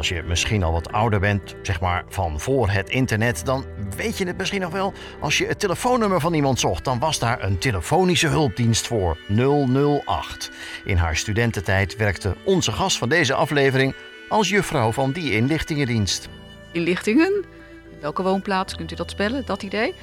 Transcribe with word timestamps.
Als 0.00 0.08
je 0.08 0.22
misschien 0.22 0.62
al 0.62 0.72
wat 0.72 0.92
ouder 0.92 1.20
bent, 1.20 1.54
zeg 1.62 1.80
maar 1.80 2.04
van 2.08 2.40
voor 2.40 2.70
het 2.70 2.90
internet, 2.90 3.44
dan 3.44 3.64
weet 3.96 4.18
je 4.18 4.26
het 4.26 4.36
misschien 4.36 4.60
nog 4.60 4.72
wel. 4.72 4.92
Als 5.20 5.38
je 5.38 5.46
het 5.46 5.60
telefoonnummer 5.60 6.20
van 6.20 6.34
iemand 6.34 6.60
zocht, 6.60 6.84
dan 6.84 6.98
was 6.98 7.18
daar 7.18 7.42
een 7.42 7.58
telefonische 7.58 8.26
hulpdienst 8.26 8.86
voor 8.86 9.16
008. 10.06 10.50
In 10.84 10.96
haar 10.96 11.16
studententijd 11.16 11.96
werkte 11.96 12.36
onze 12.44 12.72
gast 12.72 12.98
van 12.98 13.08
deze 13.08 13.34
aflevering 13.34 13.94
als 14.28 14.48
juffrouw 14.48 14.92
van 14.92 15.12
die 15.12 15.32
inlichtingendienst. 15.32 16.28
Inlichtingen? 16.72 17.44
Welke 18.00 18.22
woonplaats 18.22 18.76
kunt 18.76 18.92
u 18.92 18.94
dat 18.94 19.10
spellen, 19.10 19.46
dat 19.46 19.62
idee? 19.62 19.94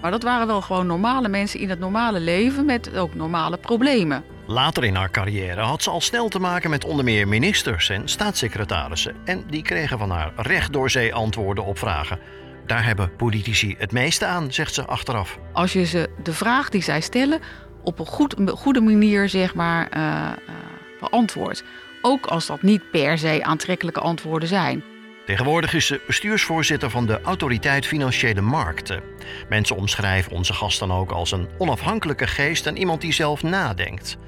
Maar 0.00 0.10
dat 0.10 0.22
waren 0.22 0.46
wel 0.46 0.60
gewoon 0.60 0.86
normale 0.86 1.28
mensen 1.28 1.60
in 1.60 1.70
het 1.70 1.78
normale 1.78 2.20
leven 2.20 2.64
met 2.64 2.96
ook 2.96 3.14
normale 3.14 3.56
problemen. 3.56 4.24
Later 4.50 4.84
in 4.84 4.94
haar 4.94 5.10
carrière 5.10 5.60
had 5.60 5.82
ze 5.82 5.90
al 5.90 6.00
snel 6.00 6.28
te 6.28 6.38
maken 6.38 6.70
met 6.70 6.84
onder 6.84 7.04
meer 7.04 7.28
ministers 7.28 7.88
en 7.88 8.08
staatssecretarissen. 8.08 9.16
En 9.24 9.44
die 9.50 9.62
kregen 9.62 9.98
van 9.98 10.10
haar 10.10 10.32
recht 10.36 10.72
door 10.72 10.90
zee 10.90 11.14
antwoorden 11.14 11.64
op 11.64 11.78
vragen. 11.78 12.18
Daar 12.66 12.84
hebben 12.84 13.16
politici 13.16 13.74
het 13.78 13.92
meeste 13.92 14.26
aan, 14.26 14.52
zegt 14.52 14.74
ze 14.74 14.84
achteraf. 14.84 15.38
Als 15.52 15.72
je 15.72 15.84
ze 15.84 16.10
de 16.22 16.32
vraag 16.32 16.68
die 16.68 16.82
zij 16.82 17.00
stellen 17.00 17.40
op 17.82 17.98
een 17.98 18.06
goed, 18.06 18.34
goede 18.48 18.80
manier 18.80 19.28
zeg 19.28 19.54
maar, 19.54 19.88
uh, 19.96 20.02
uh, 20.02 20.54
beantwoordt. 21.00 21.64
Ook 22.02 22.26
als 22.26 22.46
dat 22.46 22.62
niet 22.62 22.90
per 22.90 23.18
se 23.18 23.40
aantrekkelijke 23.42 24.00
antwoorden 24.00 24.48
zijn. 24.48 24.84
Tegenwoordig 25.26 25.74
is 25.74 25.86
ze 25.86 26.00
bestuursvoorzitter 26.06 26.90
van 26.90 27.06
de 27.06 27.20
Autoriteit 27.20 27.86
Financiële 27.86 28.40
Markten. 28.40 29.02
Mensen 29.48 29.76
omschrijven 29.76 30.32
onze 30.32 30.52
gast 30.52 30.78
dan 30.78 30.92
ook 30.92 31.10
als 31.10 31.32
een 31.32 31.48
onafhankelijke 31.58 32.26
geest 32.26 32.66
en 32.66 32.76
iemand 32.76 33.00
die 33.00 33.12
zelf 33.12 33.42
nadenkt. 33.42 34.18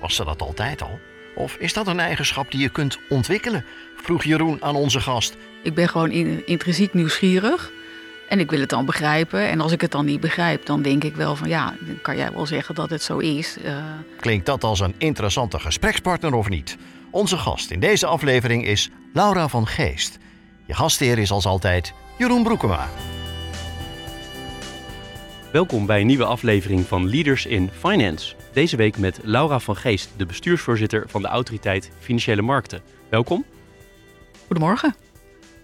Was 0.00 0.14
ze 0.14 0.24
dat 0.24 0.42
altijd 0.42 0.82
al? 0.82 1.00
Of 1.34 1.56
is 1.56 1.72
dat 1.72 1.86
een 1.86 2.00
eigenschap 2.00 2.50
die 2.50 2.60
je 2.60 2.68
kunt 2.68 2.98
ontwikkelen? 3.08 3.64
Vroeg 3.96 4.24
Jeroen 4.24 4.62
aan 4.62 4.74
onze 4.74 5.00
gast. 5.00 5.36
Ik 5.62 5.74
ben 5.74 5.88
gewoon 5.88 6.10
intrinsiek 6.44 6.94
nieuwsgierig. 6.94 7.70
En 8.28 8.40
ik 8.40 8.50
wil 8.50 8.60
het 8.60 8.68
dan 8.68 8.84
begrijpen. 8.84 9.48
En 9.48 9.60
als 9.60 9.72
ik 9.72 9.80
het 9.80 9.90
dan 9.90 10.04
niet 10.04 10.20
begrijp, 10.20 10.66
dan 10.66 10.82
denk 10.82 11.04
ik 11.04 11.16
wel 11.16 11.36
van 11.36 11.48
ja, 11.48 11.74
dan 11.80 12.00
kan 12.02 12.16
jij 12.16 12.32
wel 12.32 12.46
zeggen 12.46 12.74
dat 12.74 12.90
het 12.90 13.02
zo 13.02 13.18
is. 13.18 13.56
Uh... 13.64 13.76
Klinkt 14.20 14.46
dat 14.46 14.64
als 14.64 14.80
een 14.80 14.94
interessante 14.98 15.58
gesprekspartner 15.58 16.34
of 16.34 16.48
niet? 16.48 16.76
Onze 17.10 17.36
gast 17.36 17.70
in 17.70 17.80
deze 17.80 18.06
aflevering 18.06 18.66
is 18.66 18.90
Laura 19.12 19.48
van 19.48 19.66
Geest. 19.66 20.18
Je 20.66 20.74
gastheer 20.74 21.18
is 21.18 21.30
als 21.30 21.46
altijd 21.46 21.92
Jeroen 22.18 22.42
Broekema. 22.42 22.88
Welkom 25.52 25.86
bij 25.86 26.00
een 26.00 26.06
nieuwe 26.06 26.24
aflevering 26.24 26.86
van 26.86 27.08
Leaders 27.08 27.46
in 27.46 27.70
Finance. 27.78 28.34
Deze 28.52 28.76
week 28.76 28.98
met 28.98 29.20
Laura 29.22 29.58
van 29.58 29.76
Geest, 29.76 30.10
de 30.16 30.26
bestuursvoorzitter 30.26 31.08
van 31.08 31.22
de 31.22 31.28
Autoriteit 31.28 31.90
Financiële 31.98 32.42
Markten. 32.42 32.82
Welkom. 33.08 33.44
Goedemorgen. 34.46 34.94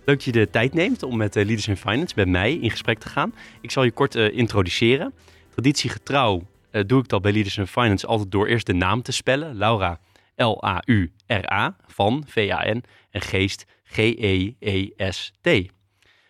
Leuk 0.05 0.17
dat 0.17 0.25
je 0.25 0.33
de 0.33 0.51
tijd 0.51 0.75
neemt 0.75 1.03
om 1.03 1.17
met 1.17 1.37
eh, 1.37 1.45
Leaders 1.45 1.69
in 1.69 1.77
Finance 1.77 2.15
bij 2.15 2.27
mij 2.27 2.55
in 2.55 2.71
gesprek 2.71 2.99
te 2.99 3.09
gaan. 3.09 3.35
Ik 3.61 3.71
zal 3.71 3.85
je 3.85 3.91
kort 3.91 4.15
uh, 4.15 4.37
introduceren. 4.37 5.15
Traditiegetrouw 5.51 6.47
uh, 6.73 6.83
doe 6.87 7.01
ik 7.01 7.09
dat 7.09 7.23
bij 7.23 7.33
Leaders 7.33 7.57
in 7.57 7.67
Finance 7.67 8.07
altijd 8.07 8.31
door 8.31 8.47
eerst 8.47 8.67
de 8.67 8.75
naam 8.75 9.03
te 9.03 9.13
spellen. 9.13 9.57
Laura, 9.57 10.01
L-A-U-R-A, 10.37 11.77
van 11.87 12.25
V-A-N 12.27 12.85
en 13.11 13.21
Geest, 13.21 13.65
G-E-E-S-T. 13.85 15.49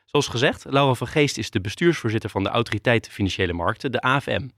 Zoals 0.05 0.29
gezegd, 0.29 0.65
Laura 0.69 0.95
van 0.95 1.07
Geest 1.07 1.39
is 1.39 1.51
de 1.51 1.61
bestuursvoorzitter 1.61 2.31
van 2.31 2.43
de 2.43 2.49
Autoriteit 2.49 3.09
Financiële 3.09 3.53
Markten, 3.53 3.93
de 3.93 4.01
AFM. 4.01 4.49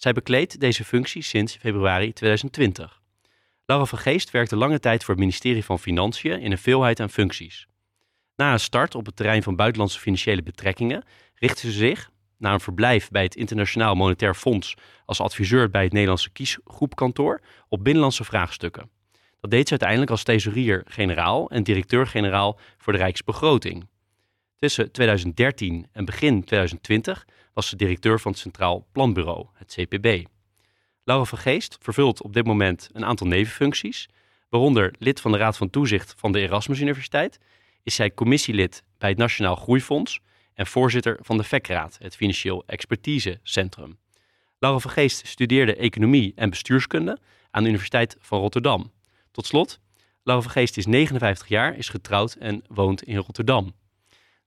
Zij 0.00 0.12
bekleedt 0.12 0.60
deze 0.60 0.84
functie 0.84 1.22
sinds 1.22 1.56
februari 1.56 2.12
2020. 2.12 3.00
Laura 3.66 3.84
van 3.84 3.98
Geest 3.98 4.30
werkte 4.30 4.56
lange 4.56 4.80
tijd 4.80 5.04
voor 5.04 5.14
het 5.14 5.22
ministerie 5.22 5.64
van 5.64 5.78
Financiën 5.78 6.40
in 6.40 6.50
een 6.50 6.58
veelheid 6.58 7.00
aan 7.00 7.10
functies. 7.10 7.66
Na 8.36 8.52
een 8.52 8.60
start 8.60 8.94
op 8.94 9.06
het 9.06 9.16
terrein 9.16 9.42
van 9.42 9.56
buitenlandse 9.56 9.98
financiële 9.98 10.42
betrekkingen 10.42 11.04
richtte 11.34 11.60
ze 11.60 11.72
zich, 11.72 12.10
na 12.38 12.52
een 12.52 12.60
verblijf 12.60 13.08
bij 13.08 13.22
het 13.22 13.36
Internationaal 13.36 13.94
Monetair 13.94 14.34
Fonds 14.34 14.74
als 15.04 15.20
adviseur 15.20 15.70
bij 15.70 15.82
het 15.82 15.92
Nederlandse 15.92 16.30
kiesgroepkantoor, 16.30 17.40
op 17.68 17.84
binnenlandse 17.84 18.24
vraagstukken. 18.24 18.90
Dat 19.40 19.50
deed 19.50 19.64
ze 19.64 19.70
uiteindelijk 19.70 20.10
als 20.10 20.22
thesaurier-generaal 20.22 21.50
en 21.50 21.62
directeur-generaal 21.62 22.58
voor 22.78 22.92
de 22.92 22.98
Rijksbegroting. 22.98 23.86
Tussen 24.60 24.92
2013 24.92 25.86
en 25.92 26.04
begin 26.04 26.44
2020 26.44 27.26
was 27.52 27.68
ze 27.68 27.76
directeur 27.76 28.20
van 28.20 28.30
het 28.30 28.40
Centraal 28.40 28.86
Planbureau, 28.92 29.46
het 29.54 29.74
CPB. 29.74 30.24
Laura 31.04 31.24
van 31.24 31.38
Geest 31.38 31.78
vervult 31.80 32.22
op 32.22 32.32
dit 32.32 32.46
moment 32.46 32.88
een 32.92 33.04
aantal 33.04 33.26
nevenfuncties, 33.26 34.08
waaronder 34.48 34.94
lid 34.98 35.20
van 35.20 35.32
de 35.32 35.38
Raad 35.38 35.56
van 35.56 35.70
Toezicht 35.70 36.14
van 36.16 36.32
de 36.32 36.40
Erasmus 36.40 36.80
Universiteit, 36.80 37.38
is 37.82 37.94
zij 37.94 38.14
commissielid 38.14 38.82
bij 38.98 39.08
het 39.08 39.18
Nationaal 39.18 39.56
Groeifonds 39.56 40.20
en 40.54 40.66
voorzitter 40.66 41.18
van 41.22 41.36
de 41.36 41.44
VEC-raad, 41.44 41.98
het 42.02 42.16
Financieel 42.16 42.62
Expertise 42.66 43.40
Centrum. 43.42 43.98
Laura 44.58 44.78
van 44.78 44.90
Geest 44.90 45.26
studeerde 45.26 45.76
economie 45.76 46.32
en 46.36 46.50
bestuurskunde 46.50 47.18
aan 47.50 47.62
de 47.62 47.68
Universiteit 47.68 48.16
van 48.20 48.40
Rotterdam. 48.40 48.92
Tot 49.30 49.46
slot, 49.46 49.80
Laura 50.22 50.42
van 50.42 50.52
Geest 50.52 50.76
is 50.76 50.86
59 50.86 51.48
jaar, 51.48 51.76
is 51.76 51.88
getrouwd 51.88 52.34
en 52.34 52.62
woont 52.68 53.02
in 53.02 53.16
Rotterdam. 53.16 53.74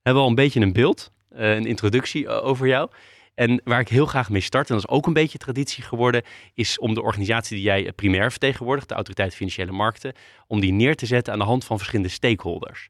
Hebben 0.03 0.23
al 0.23 0.29
een 0.29 0.35
beetje 0.35 0.59
een 0.59 0.73
beeld, 0.73 1.11
eh, 1.29 1.55
een 1.55 1.65
introductie 1.65 2.27
eh, 2.27 2.45
over 2.45 2.67
jou. 2.67 2.89
En 3.35 3.61
waar 3.63 3.79
ik 3.79 3.87
heel 3.87 4.05
graag 4.05 4.29
mee 4.29 4.41
start, 4.41 4.69
en 4.69 4.75
dat 4.75 4.83
is 4.83 4.89
ook 4.89 5.07
een 5.07 5.13
beetje 5.13 5.37
traditie 5.37 5.83
geworden, 5.83 6.23
is 6.53 6.79
om 6.79 6.93
de 6.93 7.01
organisatie 7.01 7.55
die 7.55 7.65
jij 7.65 7.91
primair 7.91 8.31
vertegenwoordigt, 8.31 8.89
de 8.89 8.95
Autoriteit 8.95 9.35
Financiële 9.35 9.71
Markten, 9.71 10.13
om 10.47 10.59
die 10.59 10.71
neer 10.71 10.95
te 10.95 11.05
zetten 11.05 11.33
aan 11.33 11.39
de 11.39 11.45
hand 11.45 11.65
van 11.65 11.77
verschillende 11.77 12.11
stakeholders. 12.11 12.89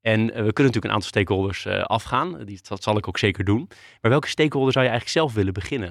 En 0.00 0.20
eh, 0.20 0.26
we 0.26 0.32
kunnen 0.32 0.44
natuurlijk 0.54 0.84
een 0.84 0.90
aantal 0.90 1.08
stakeholders 1.08 1.66
afgaan, 1.66 2.46
dat 2.68 2.82
zal 2.82 2.96
ik 2.96 3.08
ook 3.08 3.18
zeker 3.18 3.44
doen. 3.44 3.68
Maar 4.00 4.10
welke 4.10 4.28
stakeholder 4.28 4.72
zou 4.72 4.84
je 4.84 4.90
eigenlijk 4.90 5.20
zelf 5.20 5.34
willen 5.34 5.52
beginnen? 5.52 5.88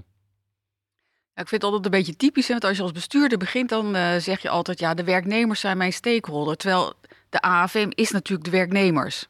Ik 1.35 1.47
vind 1.47 1.61
het 1.61 1.63
altijd 1.63 1.85
een 1.85 1.99
beetje 1.99 2.15
typisch, 2.15 2.47
want 2.47 2.63
als 2.63 2.77
je 2.77 2.83
als 2.83 2.91
bestuurder 2.91 3.37
begint, 3.37 3.69
dan 3.69 3.95
zeg 4.21 4.41
je 4.41 4.49
altijd, 4.49 4.79
ja, 4.79 4.93
de 4.93 5.03
werknemers 5.03 5.59
zijn 5.59 5.77
mijn 5.77 5.93
stakeholder. 5.93 6.55
Terwijl 6.55 6.93
de 7.29 7.41
AFM 7.41 7.89
is 7.89 8.11
natuurlijk 8.11 8.43
de 8.43 8.57
werknemers. 8.57 9.27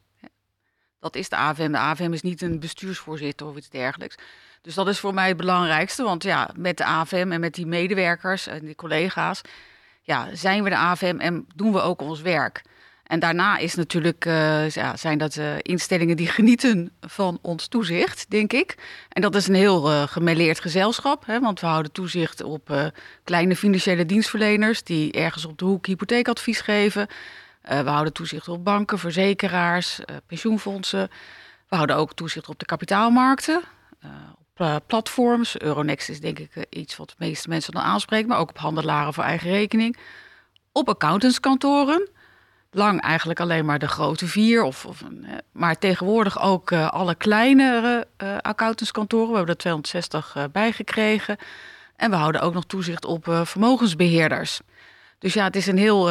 Dat 1.03 1.15
is 1.15 1.29
de 1.29 1.35
AFM. 1.35 1.71
De 1.71 1.77
AFM 1.77 2.13
is 2.13 2.21
niet 2.21 2.41
een 2.41 2.59
bestuursvoorzitter 2.59 3.47
of 3.47 3.55
iets 3.55 3.69
dergelijks. 3.69 4.15
Dus 4.61 4.73
dat 4.73 4.87
is 4.87 4.99
voor 4.99 5.13
mij 5.13 5.27
het 5.27 5.37
belangrijkste, 5.37 6.03
want 6.03 6.23
ja, 6.23 6.49
met 6.55 6.77
de 6.77 6.85
AFM 6.85 7.31
en 7.31 7.39
met 7.39 7.53
die 7.53 7.65
medewerkers 7.65 8.47
en 8.47 8.65
die 8.65 8.75
collega's, 8.75 9.41
ja, 10.01 10.27
zijn 10.33 10.63
we 10.63 10.69
de 10.69 10.77
AFM 10.77 11.15
en 11.19 11.45
doen 11.55 11.71
we 11.71 11.81
ook 11.81 12.01
ons 12.01 12.21
werk. 12.21 12.61
En 13.03 13.19
daarna 13.19 13.57
is 13.57 13.75
natuurlijk, 13.75 14.25
uh, 14.25 14.69
ja, 14.69 14.97
zijn 14.97 15.17
dat 15.17 15.35
uh, 15.35 15.53
instellingen 15.61 16.17
die 16.17 16.27
genieten 16.37 16.91
van 17.01 17.39
ons 17.41 17.67
toezicht, 17.67 18.25
denk 18.29 18.53
ik. 18.53 18.75
En 19.09 19.21
dat 19.21 19.35
is 19.35 19.47
een 19.47 19.55
heel 19.55 19.91
uh, 19.91 20.03
gemêleerd 20.07 20.61
gezelschap, 20.61 21.25
hè, 21.25 21.39
want 21.39 21.59
we 21.59 21.65
houden 21.65 21.91
toezicht 21.91 22.43
op 22.43 22.91
kleine 23.23 23.55
financiële 23.55 24.05
dienstverleners 24.05 24.83
die 24.83 25.11
ergens 25.11 25.45
op 25.45 25.57
de 25.57 25.65
hoek 25.65 25.85
hypotheekadvies 25.85 26.61
geven. 26.61 27.07
We 27.63 27.89
houden 27.89 28.13
toezicht 28.13 28.47
op 28.47 28.63
banken, 28.63 28.99
verzekeraars, 28.99 29.99
pensioenfondsen. 30.27 31.09
We 31.69 31.75
houden 31.75 31.95
ook 31.95 32.13
toezicht 32.13 32.49
op 32.49 32.59
de 32.59 32.65
kapitaalmarkten, 32.65 33.61
op 34.57 34.81
platforms. 34.87 35.59
Euronext 35.59 36.09
is 36.09 36.19
denk 36.19 36.39
ik 36.39 36.65
iets 36.69 36.95
wat 36.95 37.09
de 37.09 37.15
meeste 37.17 37.49
mensen 37.49 37.73
dan 37.73 37.81
aanspreken, 37.81 38.27
maar 38.27 38.37
ook 38.37 38.49
op 38.49 38.57
handelaren 38.57 39.13
voor 39.13 39.23
eigen 39.23 39.49
rekening. 39.49 39.97
Op 40.71 40.89
accountantskantoren 40.89 42.09
lang 42.73 43.01
eigenlijk 43.01 43.39
alleen 43.39 43.65
maar 43.65 43.79
de 43.79 43.87
grote 43.87 44.27
vier. 44.27 44.63
Of, 44.63 44.85
of 44.85 45.03
maar 45.51 45.77
tegenwoordig 45.77 46.41
ook 46.41 46.71
alle 46.71 47.15
kleinere 47.15 48.07
uh, 48.23 48.37
accountantskantoren. 48.37 49.29
We 49.29 49.35
hebben 49.35 49.53
er 49.53 49.61
260 49.61 50.35
uh, 50.37 50.43
bijgekregen. 50.51 51.37
En 51.95 52.09
we 52.09 52.15
houden 52.15 52.41
ook 52.41 52.53
nog 52.53 52.65
toezicht 52.65 53.05
op 53.05 53.41
vermogensbeheerders. 53.43 54.59
Dus 55.19 55.33
ja, 55.33 55.43
het 55.43 55.55
is 55.55 55.67
een 55.67 55.77
heel 55.77 56.09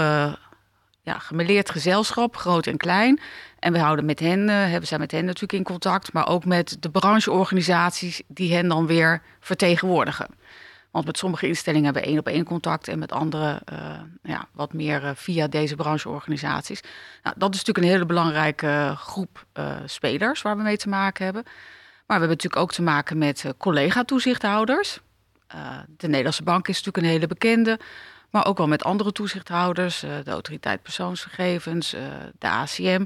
ja, 1.03 1.19
gemeleerd 1.19 1.71
gezelschap, 1.71 2.37
groot 2.37 2.67
en 2.67 2.77
klein. 2.77 3.21
En 3.59 3.73
we 3.73 3.79
houden 3.79 4.05
met 4.05 4.21
hen, 4.21 4.49
hebben 4.49 4.89
zijn 4.89 5.01
met 5.01 5.11
hen 5.11 5.25
natuurlijk 5.25 5.53
in 5.53 5.63
contact, 5.63 6.13
maar 6.13 6.29
ook 6.29 6.45
met 6.45 6.77
de 6.81 6.91
brancheorganisaties 6.91 8.23
die 8.27 8.55
hen 8.55 8.69
dan 8.69 8.87
weer 8.87 9.23
vertegenwoordigen. 9.41 10.27
Want 10.91 11.07
met 11.07 11.19
sommige 11.19 11.47
instellingen 11.47 11.85
hebben 11.85 12.03
we 12.03 12.09
één 12.09 12.19
op 12.19 12.29
één 12.29 12.45
contact 12.45 12.89
en 12.89 12.99
met 12.99 13.13
andere 13.13 13.63
uh, 13.73 13.79
ja, 14.23 14.49
wat 14.53 14.73
meer 14.73 15.03
uh, 15.03 15.11
via 15.15 15.47
deze 15.49 15.75
brancheorganisaties. 15.75 16.81
Nou, 17.23 17.35
dat 17.39 17.55
is 17.55 17.59
natuurlijk 17.59 17.87
een 17.87 17.93
hele 17.93 18.07
belangrijke 18.07 18.95
groep 18.97 19.47
spelers 19.85 20.43
waar 20.43 20.57
we 20.57 20.63
mee 20.63 20.77
te 20.77 20.89
maken 20.89 21.25
hebben. 21.25 21.43
Maar 21.43 22.21
we 22.21 22.27
hebben 22.27 22.29
natuurlijk 22.29 22.63
ook 22.63 22.73
te 22.73 22.83
maken 22.83 23.19
met 23.19 23.45
collega-toezichthouders. 23.59 25.01
de 25.97 26.09
Nederlandse 26.09 26.43
Bank 26.43 26.69
is 26.69 26.77
natuurlijk 26.77 27.05
een 27.05 27.13
hele 27.13 27.27
bekende. 27.27 27.79
Maar 28.33 28.47
ook 28.47 28.59
wel 28.59 28.69
met 28.69 28.85
andere 28.85 29.13
toezichthouders, 29.13 30.01
de 30.01 30.31
Autoriteit 30.31 30.83
Persoonsgegevens, 30.83 31.91
de 32.39 32.49
ACM. 32.49 33.05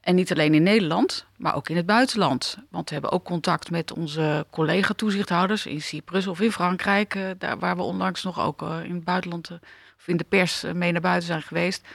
En 0.00 0.14
niet 0.14 0.32
alleen 0.32 0.54
in 0.54 0.62
Nederland, 0.62 1.26
maar 1.36 1.54
ook 1.54 1.68
in 1.68 1.76
het 1.76 1.86
buitenland. 1.86 2.56
Want 2.70 2.88
we 2.88 2.92
hebben 2.94 3.12
ook 3.12 3.24
contact 3.24 3.70
met 3.70 3.92
onze 3.92 4.46
collega-toezichthouders 4.50 5.66
in 5.66 5.82
Cyprus 5.82 6.26
of 6.26 6.40
in 6.40 6.52
Frankrijk, 6.52 7.14
uh, 7.14 7.30
daar 7.38 7.58
waar 7.58 7.76
we 7.76 7.82
onlangs 7.82 8.22
nog 8.22 8.40
ook 8.40 8.62
in 8.62 8.94
het 8.94 9.04
buitenland 9.04 9.50
of 9.98 10.06
in 10.06 10.16
de 10.16 10.24
pers 10.24 10.64
mee 10.74 10.92
naar 10.92 11.00
buiten 11.00 11.26
zijn 11.26 11.42
geweest. 11.42 11.86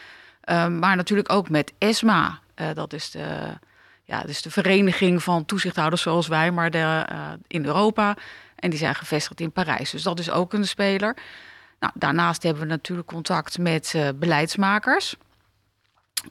Maar 0.79 0.95
natuurlijk 0.95 1.31
ook 1.31 1.49
met 1.49 1.73
ESMA. 1.77 2.39
dat, 2.73 2.93
is 2.93 3.11
de, 3.11 3.57
ja, 4.03 4.25
is 4.25 4.41
de 4.41 4.51
vereniging 4.51 5.23
van 5.23 5.45
toezichthouders 5.45 6.01
zoals 6.01 6.27
wij, 6.27 6.51
maar 6.51 6.71
de, 6.71 7.05
in 7.47 7.65
Europa. 7.65 8.17
En 8.55 8.69
die 8.69 8.79
zijn 8.79 8.95
gevestigd 8.95 9.39
in 9.39 9.51
Parijs. 9.51 9.91
Dus 9.91 10.03
dat 10.03 10.19
is 10.19 10.31
ook 10.31 10.53
een 10.53 10.67
speler. 10.67 11.15
Nou, 11.81 11.93
daarnaast 11.95 12.43
hebben 12.43 12.61
we 12.61 12.67
natuurlijk 12.67 13.07
contact 13.07 13.57
met 13.57 13.95
beleidsmakers. 14.15 15.15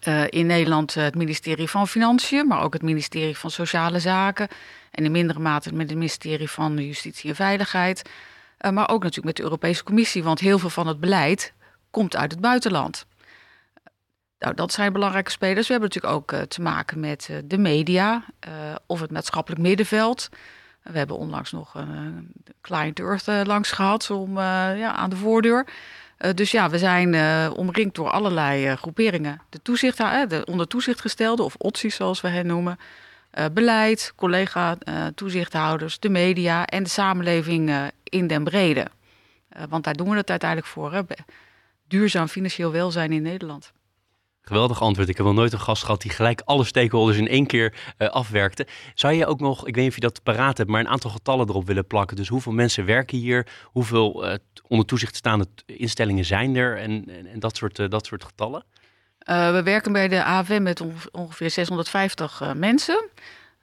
Uh, 0.08 0.24
in 0.28 0.46
Nederland 0.46 0.94
het 0.94 1.14
ministerie 1.14 1.68
van 1.68 1.88
Financiën, 1.88 2.46
maar 2.46 2.62
ook 2.62 2.72
het 2.72 2.82
ministerie 2.82 3.36
van 3.36 3.50
Sociale 3.50 3.98
Zaken. 3.98 4.48
En 4.90 5.04
in 5.04 5.12
mindere 5.12 5.38
mate 5.38 5.72
met 5.72 5.88
het 5.88 5.98
ministerie 5.98 6.50
van 6.50 6.76
Justitie 6.76 7.30
en 7.30 7.36
Veiligheid. 7.36 8.10
Maar 8.58 8.88
ook 8.88 9.02
natuurlijk 9.02 9.26
met 9.26 9.36
de 9.36 9.42
Europese 9.42 9.84
Commissie, 9.84 10.22
want 10.22 10.40
heel 10.40 10.58
veel 10.58 10.70
van 10.70 10.86
het 10.86 11.00
beleid 11.00 11.52
komt 11.90 12.16
uit 12.16 12.30
het 12.30 12.40
buitenland. 12.40 13.06
Nou, 14.38 14.54
dat 14.54 14.72
zijn 14.72 14.92
belangrijke 14.92 15.30
spelers. 15.30 15.66
We 15.66 15.72
hebben 15.72 15.90
natuurlijk 15.90 16.14
ook 16.14 16.48
te 16.48 16.62
maken 16.62 17.00
met 17.00 17.30
de 17.44 17.58
media 17.58 18.24
of 18.86 19.00
het 19.00 19.10
maatschappelijk 19.10 19.62
middenveld. 19.62 20.28
We 20.92 20.98
hebben 20.98 21.16
onlangs 21.16 21.52
nog 21.52 21.74
een 21.74 22.32
Client 22.60 22.98
Earth 22.98 23.46
langs 23.46 23.72
gehad 23.72 24.10
om, 24.10 24.38
ja, 24.38 24.92
aan 24.92 25.10
de 25.10 25.16
voordeur. 25.16 25.66
Dus 26.34 26.50
ja, 26.50 26.70
we 26.70 26.78
zijn 26.78 27.14
omringd 27.52 27.94
door 27.94 28.10
allerlei 28.10 28.76
groeperingen. 28.76 29.40
De, 29.48 29.62
toezicht, 29.62 29.96
de 29.96 30.42
onder 30.44 30.66
toezicht 30.66 31.00
gestelde, 31.00 31.42
of 31.42 31.54
OTSI's 31.58 31.94
zoals 31.94 32.20
we 32.20 32.28
hen 32.28 32.46
noemen. 32.46 32.78
beleid, 33.52 34.12
collega-toezichthouders, 34.16 35.98
de 35.98 36.08
media 36.08 36.66
en 36.66 36.82
de 36.82 36.88
samenleving 36.88 37.90
in 38.04 38.26
den 38.26 38.44
brede. 38.44 38.86
want 39.68 39.84
daar 39.84 39.94
doen 39.94 40.10
we 40.10 40.16
het 40.16 40.30
uiteindelijk 40.30 40.70
voor. 40.70 40.92
Hè? 40.92 41.00
Duurzaam 41.88 42.28
financieel 42.28 42.72
welzijn 42.72 43.12
in 43.12 43.22
Nederland. 43.22 43.72
Geweldig 44.42 44.80
antwoord. 44.82 45.08
Ik 45.08 45.16
heb 45.16 45.26
wel 45.26 45.34
nooit 45.34 45.52
een 45.52 45.60
gast 45.60 45.84
gehad 45.84 46.00
die 46.00 46.10
gelijk 46.10 46.40
alle 46.44 46.64
stakeholders 46.64 47.18
in 47.18 47.28
één 47.28 47.46
keer 47.46 47.74
uh, 47.98 48.08
afwerkte. 48.08 48.66
Zou 48.94 49.14
je 49.14 49.26
ook 49.26 49.40
nog, 49.40 49.66
ik 49.66 49.74
weet 49.74 49.84
niet 49.84 49.88
of 49.88 49.94
je 49.94 50.00
dat 50.00 50.22
paraat 50.22 50.58
hebt, 50.58 50.70
maar 50.70 50.80
een 50.80 50.88
aantal 50.88 51.10
getallen 51.10 51.48
erop 51.48 51.66
willen 51.66 51.86
plakken? 51.86 52.16
Dus 52.16 52.28
hoeveel 52.28 52.52
mensen 52.52 52.84
werken 52.84 53.18
hier? 53.18 53.46
Hoeveel 53.64 54.26
uh, 54.26 54.34
onder 54.68 54.86
toezicht 54.86 55.16
staande 55.16 55.46
instellingen 55.66 56.24
zijn 56.24 56.56
er? 56.56 56.78
En, 56.78 57.04
en, 57.32 57.38
dat, 57.38 57.56
soort, 57.56 57.78
uh, 57.78 57.88
dat 57.88 58.06
soort 58.06 58.24
getallen? 58.24 58.64
we 59.24 59.60
werken 59.64 59.92
bij 59.92 60.08
de 60.08 60.24
AFM 60.24 60.62
met 60.62 60.82
ongeveer 61.12 61.50
650 61.50 62.42
mensen. 62.54 63.08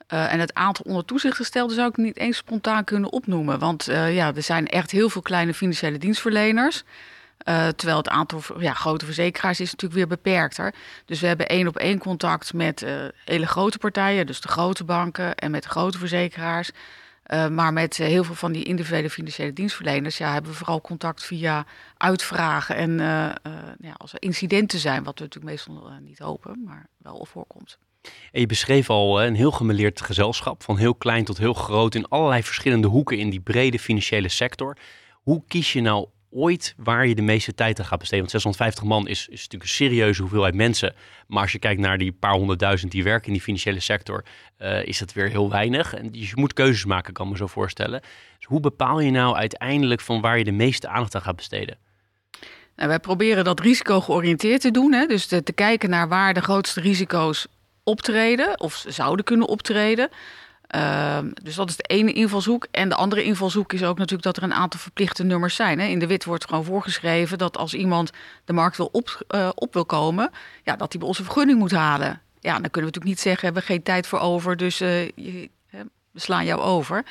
en 0.08 0.40
het 0.40 0.54
aantal 0.54 0.86
onder 0.88 1.06
toezicht 1.06 1.36
gestelde 1.36 1.74
zou 1.74 1.90
ik 1.90 1.98
niet 1.98 2.18
eens 2.18 2.38
spontaan 2.38 2.84
kunnen 2.84 3.12
opnoemen. 3.12 3.60
Want 3.60 3.86
ja, 3.86 4.36
er 4.36 4.44
zijn 4.44 4.68
echt 4.68 4.92
heel 4.92 5.10
veel 5.10 5.22
kleine 5.22 5.54
financiële 5.54 5.98
dienstverleners. 5.98 6.84
Uh, 7.50 7.68
terwijl 7.68 7.98
het 7.98 8.10
aantal 8.10 8.42
ja, 8.60 8.74
grote 8.74 9.06
verzekeraars 9.06 9.60
is 9.60 9.72
natuurlijk 9.72 10.00
weer 10.00 10.08
beperkter. 10.08 10.74
Dus 11.06 11.20
we 11.20 11.28
hebben 11.28 11.48
één 11.48 11.68
op 11.68 11.78
één 11.78 11.98
contact 11.98 12.54
met 12.54 12.82
uh, 12.82 13.06
hele 13.26 13.48
grote 13.48 13.78
partijen, 13.78 14.26
dus 14.26 14.42
de 14.42 14.48
grote 14.48 14.84
banken 14.84 15.36
en 15.36 15.52
met 15.52 15.66
grote 15.66 15.98
verzekeraars. 15.98 16.72
Uh, 17.28 17.48
maar 17.48 17.74
met 17.74 17.98
heel 17.98 18.24
veel 18.24 18.36
van 18.36 18.52
die 18.52 18.64
individuele 18.64 19.10
financiële 19.10 19.54
dienstverleners 19.54 20.18
ja, 20.18 20.34
hebben 20.34 20.52
we 20.52 20.58
vooral 20.58 20.82
contact 20.82 21.24
via 21.24 21.66
uitvragen. 21.98 22.76
En 22.76 22.98
ja, 23.80 23.94
als 23.98 24.14
er 24.14 24.22
incidenten 24.22 24.80
zijn, 24.80 25.04
wat 25.04 25.20
we 25.20 25.24
natuurlijk 25.24 25.52
meestal 25.52 25.92
niet 26.02 26.20
hopen, 26.20 26.64
maar 26.66 26.88
wel 26.98 27.26
voorkomt. 27.30 27.78
En 28.32 28.40
je 28.40 28.46
beschreef 28.46 28.90
al 28.90 29.24
een 29.24 29.36
heel 29.36 29.52
gemeleerd 29.52 30.02
gezelschap, 30.02 30.64
van 30.64 30.78
heel 30.78 30.96
klein 30.96 31.26
tot 31.26 31.38
heel 31.38 31.54
groot, 31.54 31.96
in 31.96 32.08
allerlei 32.08 32.44
verschillende 32.44 32.88
hoeken 32.88 33.18
in 33.18 33.30
die 33.30 33.40
brede 33.40 33.80
financiële 33.80 34.30
sector. 34.30 34.78
Hoe 35.14 35.44
kies 35.48 35.74
je 35.74 35.82
nou 35.82 36.08
ooit 36.32 36.74
waar 36.78 37.08
je 37.08 37.16
de 37.16 37.22
meeste 37.22 37.54
tijd 37.54 37.80
aan 37.80 37.86
gaat 37.86 38.00
besteden. 38.00 38.20
Want 38.20 38.32
650 38.32 38.84
man 38.84 39.08
is, 39.08 39.20
is 39.20 39.42
natuurlijk 39.42 39.64
een 39.64 39.70
serieuze 39.70 40.22
hoeveelheid 40.22 40.56
mensen. 40.56 40.96
Maar 41.28 41.42
als 41.42 41.52
je 41.52 41.60
kijkt 41.60 41.82
naar 41.82 41.98
die 41.98 42.12
paar 42.12 42.34
honderdduizend 42.34 42.92
die 42.92 43.04
werken 43.04 43.28
in 43.28 43.34
die 43.34 43.42
financiële 43.42 43.80
sector, 43.80 44.24
uh, 44.60 44.86
is 44.86 45.00
dat 45.00 45.14
weer 45.14 45.30
heel 45.30 45.50
weinig. 45.50 45.94
En 45.94 46.10
je 46.12 46.32
moet 46.36 46.54
keuzes 46.54 46.86
maken, 46.86 47.14
kan 47.14 47.30
me 47.30 47.38
zo 47.38 47.48
voorstellen. 47.48 48.02
Dus 48.38 48.48
hoe 48.48 48.60
bepaal 48.60 49.00
je 49.00 49.12
nou 49.12 49.36
uiteindelijk 49.36 50.02
van 50.02 50.22
waar 50.22 50.38
je 50.38 50.44
de 50.44 50.52
meeste 50.52 50.88
aandacht 50.88 51.16
aan 51.16 51.22
gaat 51.22 51.36
besteden? 51.36 51.78
Nou, 52.76 52.90
wij 52.90 53.00
proberen 53.00 53.44
dat 53.44 53.60
risico 53.60 54.02
georiënteerd 54.02 54.62
te 54.62 54.72
doen. 54.72 54.94
Hè? 54.94 55.06
Dus 55.06 55.26
te, 55.26 55.44
te 55.44 55.54
kijken 55.54 55.90
naar 55.90 56.08
waar 56.08 56.34
de 56.34 56.42
grootste 56.42 56.82
risico's 56.82 57.48
optreden 57.84 58.60
of 58.60 58.86
zouden 58.88 59.26
kunnen 59.26 59.48
optreden. 59.48 60.10
Uh, 60.76 61.18
dus 61.44 61.56
dat 61.56 61.70
is 61.70 61.76
de 61.76 61.84
ene 61.84 62.14
invalshoek. 62.14 62.68
En 62.72 62.90
de 62.90 62.96
andere 62.96 63.24
invalshoek 63.24 63.74
is 63.74 63.84
ook 63.84 63.98
natuurlijk 63.98 64.24
dat 64.24 64.38
er 64.38 64.44
een 64.44 64.54
aantal 64.54 64.80
verplichte 64.80 65.24
nummers 65.24 65.56
zijn. 65.56 65.80
Hè. 65.80 65.86
In 65.86 66.00
de 66.00 66.08
wet 66.08 66.26
wordt 66.26 66.46
gewoon 66.46 66.64
voorgeschreven 66.64 67.38
dat 67.38 67.58
als 67.58 67.74
iemand 67.74 68.12
de 68.46 68.54
markt 68.54 68.78
wil 68.78 68.90
op, 68.92 69.26
uh, 69.36 69.50
op 69.56 69.74
wil 69.74 69.86
komen, 69.86 70.32
ja, 70.64 70.76
dat 70.76 70.92
hij 70.92 71.00
bij 71.00 71.08
ons 71.08 71.20
een 71.20 71.26
vergunning 71.26 71.60
moet 71.60 71.72
halen. 71.72 72.22
Ja, 72.40 72.52
dan 72.52 72.70
kunnen 72.70 72.72
we 72.72 72.80
natuurlijk 72.80 73.06
niet 73.06 73.20
zeggen, 73.20 73.40
we 73.40 73.46
hebben 73.46 73.64
geen 73.64 73.84
tijd 73.84 74.08
voor 74.08 74.20
over, 74.20 74.58
dus 74.58 74.82
uh, 74.82 75.06
je, 75.06 75.50
we 76.12 76.20
slaan 76.20 76.46
jou 76.46 76.62
over. 76.62 77.06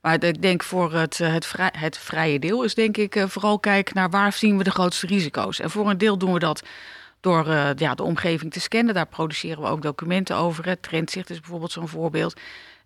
Maar 0.00 0.24
ik 0.24 0.42
denk 0.42 0.62
voor 0.62 0.92
het, 0.92 1.20
eh, 1.20 1.32
het, 1.32 1.52
het 1.76 1.98
vrije 1.98 2.38
deel 2.38 2.62
is 2.62 2.74
denk 2.74 2.96
ik 2.96 3.24
vooral 3.28 3.58
kijken 3.58 3.94
naar 3.94 4.10
waar 4.10 4.32
zien 4.32 4.58
we 4.58 4.64
de 4.64 4.70
grootste 4.70 5.06
risico's. 5.06 5.60
En 5.60 5.70
voor 5.70 5.90
een 5.90 5.98
deel 5.98 6.18
doen 6.18 6.32
we 6.32 6.38
dat 6.38 6.62
door 7.20 7.46
ja, 7.76 7.94
de 7.94 8.02
omgeving 8.02 8.52
te 8.52 8.60
scannen. 8.60 8.94
Daar 8.94 9.06
produceren 9.06 9.62
we 9.62 9.68
ook 9.68 9.82
documenten 9.82 10.36
over. 10.36 10.66
Het 10.66 10.82
Trendzicht 10.82 11.30
is 11.30 11.40
bijvoorbeeld 11.40 11.72
zo'n 11.72 11.88
voorbeeld. 11.88 12.40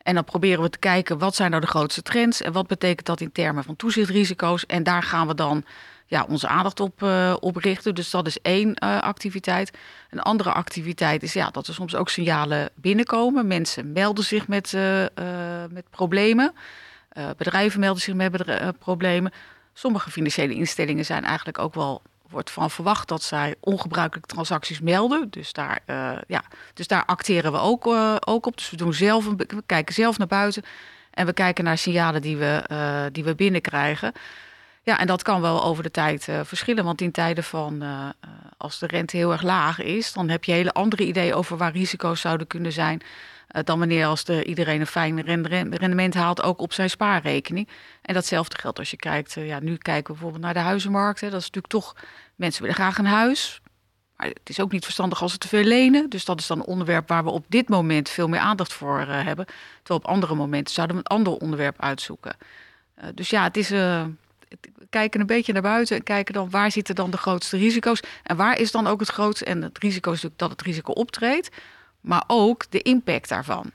En 0.09 0.15
dan 0.15 0.25
proberen 0.25 0.63
we 0.63 0.71
te 0.71 0.79
kijken 0.79 1.19
wat 1.19 1.35
zijn 1.35 1.51
nou 1.51 1.63
de 1.63 1.69
grootste 1.69 2.03
trends 2.03 2.43
en 2.43 2.53
wat 2.53 2.67
betekent 2.67 3.07
dat 3.07 3.21
in 3.21 3.33
termen 3.33 3.65
van 3.65 3.77
toezichtrisico's. 3.77 4.67
En 4.67 4.83
daar 4.83 5.03
gaan 5.03 5.27
we 5.27 5.35
dan 5.35 5.65
ja, 6.07 6.27
onze 6.29 6.49
aandacht 6.49 6.81
op, 6.81 7.03
uh, 7.03 7.37
op 7.41 7.57
richten. 7.57 7.95
Dus 7.95 8.11
dat 8.11 8.27
is 8.27 8.41
één 8.41 8.69
uh, 8.69 9.01
activiteit. 9.01 9.71
Een 10.11 10.21
andere 10.21 10.53
activiteit 10.53 11.23
is 11.23 11.33
ja, 11.33 11.51
dat 11.51 11.67
er 11.67 11.75
soms 11.75 11.95
ook 11.95 12.09
signalen 12.09 12.71
binnenkomen. 12.75 13.47
Mensen 13.47 13.93
melden 13.93 14.25
zich 14.25 14.49
met, 14.49 14.73
uh, 14.73 15.05
met 15.71 15.91
problemen. 15.91 16.55
bedrijven 17.37 17.81
melden 17.81 18.03
zich 18.03 18.15
met 18.15 18.79
problemen. 18.79 19.33
Sommige 19.73 20.11
financiële 20.11 20.55
instellingen 20.55 21.05
zijn 21.05 21.25
eigenlijk 21.25 21.59
ook 21.59 21.75
wel 21.75 22.03
wordt 22.31 22.51
van 22.51 22.71
verwacht 22.71 23.09
dat 23.09 23.23
zij 23.23 23.55
ongebruikelijke 23.61 24.35
transacties 24.35 24.81
melden. 24.81 25.31
Dus 25.31 25.53
daar, 25.53 25.81
uh, 25.87 26.19
ja, 26.27 26.43
dus 26.75 26.87
daar 26.87 27.05
acteren 27.05 27.53
we 27.53 27.59
ook, 27.59 27.87
uh, 27.87 28.17
ook 28.21 28.47
op. 28.47 28.57
Dus 28.57 28.71
we, 28.71 28.77
doen 28.77 28.95
zelf, 28.95 29.29
we 29.37 29.63
kijken 29.67 29.95
zelf 29.95 30.19
naar 30.19 30.27
buiten 30.27 30.63
en 31.11 31.27
we 31.27 31.33
kijken 31.33 31.65
naar 31.65 31.79
signalen 31.79 32.23
die 32.23 32.37
we, 32.37 32.65
uh, 32.73 33.05
die 33.13 33.25
we 33.25 33.35
binnenkrijgen. 33.35 34.13
Ja, 34.83 34.99
en 34.99 35.07
dat 35.07 35.23
kan 35.23 35.41
wel 35.41 35.65
over 35.65 35.83
de 35.83 35.91
tijd 35.91 36.29
verschillen. 36.43 36.85
Want 36.85 37.01
in 37.01 37.11
tijden 37.11 37.45
van 37.45 37.85
als 38.57 38.79
de 38.79 38.87
rente 38.87 39.17
heel 39.17 39.33
erg 39.33 39.43
laag 39.43 39.81
is, 39.81 40.13
dan 40.13 40.29
heb 40.29 40.45
je 40.45 40.53
hele 40.53 40.73
andere 40.73 41.07
ideeën 41.07 41.35
over 41.35 41.57
waar 41.57 41.73
risico's 41.73 42.21
zouden 42.21 42.47
kunnen 42.47 42.73
zijn. 42.73 43.03
Eh, 43.49 43.63
dan 43.65 43.79
wanneer 43.79 44.07
als 44.07 44.25
de, 44.25 44.45
iedereen 44.45 44.81
een 44.81 44.87
fijn 44.87 45.21
rendement 45.71 46.15
haalt, 46.15 46.43
ook 46.43 46.61
op 46.61 46.73
zijn 46.73 46.91
spaarrekening. 46.91 47.69
En 48.03 48.15
datzelfde 48.15 48.59
geldt 48.59 48.79
als 48.79 48.91
je 48.91 48.97
kijkt, 48.97 49.37
eh, 49.37 49.47
ja, 49.47 49.61
nu 49.61 49.77
kijken 49.77 50.07
we 50.07 50.13
bijvoorbeeld 50.13 50.43
naar 50.43 50.55
de 50.55 50.61
huizenmarkt. 50.61 51.21
Hè. 51.21 51.31
Dat 51.31 51.41
is 51.41 51.47
natuurlijk 51.47 51.73
toch, 51.73 51.97
mensen 52.35 52.63
willen 52.63 52.77
graag 52.77 52.99
een 52.99 53.07
huis. 53.07 53.61
Maar 54.17 54.27
het 54.27 54.49
is 54.49 54.61
ook 54.61 54.73
niet 54.73 54.85
verstandig 54.85 55.23
als 55.23 55.33
ze 55.33 55.39
te 55.39 55.49
veel 55.49 55.63
lenen. 55.63 56.11
Dus 56.11 56.25
dat 56.25 56.41
is 56.41 56.47
dan 56.47 56.59
een 56.59 56.65
onderwerp 56.65 57.09
waar 57.09 57.25
we 57.25 57.31
op 57.31 57.45
dit 57.49 57.69
moment 57.69 58.09
veel 58.09 58.29
meer 58.29 58.41
aandacht 58.41 58.73
voor 58.73 59.01
uh, 59.01 59.25
hebben. 59.25 59.47
Terwijl 59.83 60.01
op 60.01 60.07
andere 60.07 60.35
momenten 60.35 60.75
zouden 60.75 60.97
we 60.97 61.03
een 61.03 61.17
ander 61.17 61.33
onderwerp 61.33 61.81
uitzoeken. 61.81 62.37
Dus 63.15 63.31
ja, 63.31 63.43
het 63.43 63.57
is. 63.57 63.73
Kijken 64.91 65.21
een 65.21 65.27
beetje 65.27 65.53
naar 65.53 65.63
buiten 65.63 65.97
en 65.97 66.03
kijken 66.03 66.35
dan 66.35 66.51
waar 66.51 66.71
zitten 66.71 66.95
dan 66.95 67.11
de 67.11 67.17
grootste 67.17 67.57
risico's. 67.57 68.01
En 68.23 68.37
waar 68.37 68.59
is 68.59 68.71
dan 68.71 68.87
ook 68.87 69.01
het 69.01 69.09
grootste. 69.09 69.45
En 69.45 69.63
het 69.63 69.79
risico 69.79 70.11
is 70.11 70.23
natuurlijk 70.23 70.41
dat 70.41 70.51
het 70.51 70.63
risico 70.63 70.93
optreedt 70.93 71.49
maar 72.01 72.25
ook 72.27 72.71
de 72.71 72.83
impact 72.83 73.29
daarvan. 73.29 73.73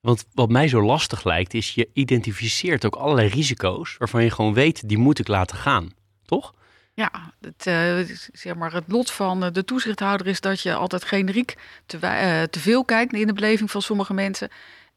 Want 0.00 0.24
wat 0.34 0.48
mij 0.48 0.68
zo 0.68 0.82
lastig 0.82 1.24
lijkt, 1.24 1.54
is 1.54 1.74
je 1.74 1.88
identificeert 1.92 2.84
ook 2.84 2.94
allerlei 2.94 3.28
risico's 3.28 3.96
waarvan 3.96 4.24
je 4.24 4.30
gewoon 4.30 4.54
weet, 4.54 4.88
die 4.88 4.98
moet 4.98 5.18
ik 5.18 5.28
laten 5.28 5.56
gaan, 5.56 5.92
toch? 6.24 6.54
Ja, 6.94 7.10
het, 7.40 7.66
uh, 7.66 8.16
zeg 8.32 8.54
maar 8.54 8.72
het 8.72 8.84
lot 8.86 9.10
van 9.10 9.50
de 9.52 9.64
toezichthouder 9.64 10.26
is 10.26 10.40
dat 10.40 10.60
je 10.60 10.74
altijd 10.74 11.04
generiek 11.04 11.54
te, 11.86 11.96
uh, 11.96 12.42
te 12.42 12.60
veel 12.60 12.84
kijkt 12.84 13.12
in 13.12 13.26
de 13.26 13.32
beleving 13.32 13.70
van 13.70 13.82
sommige 13.82 14.14
mensen. 14.14 14.48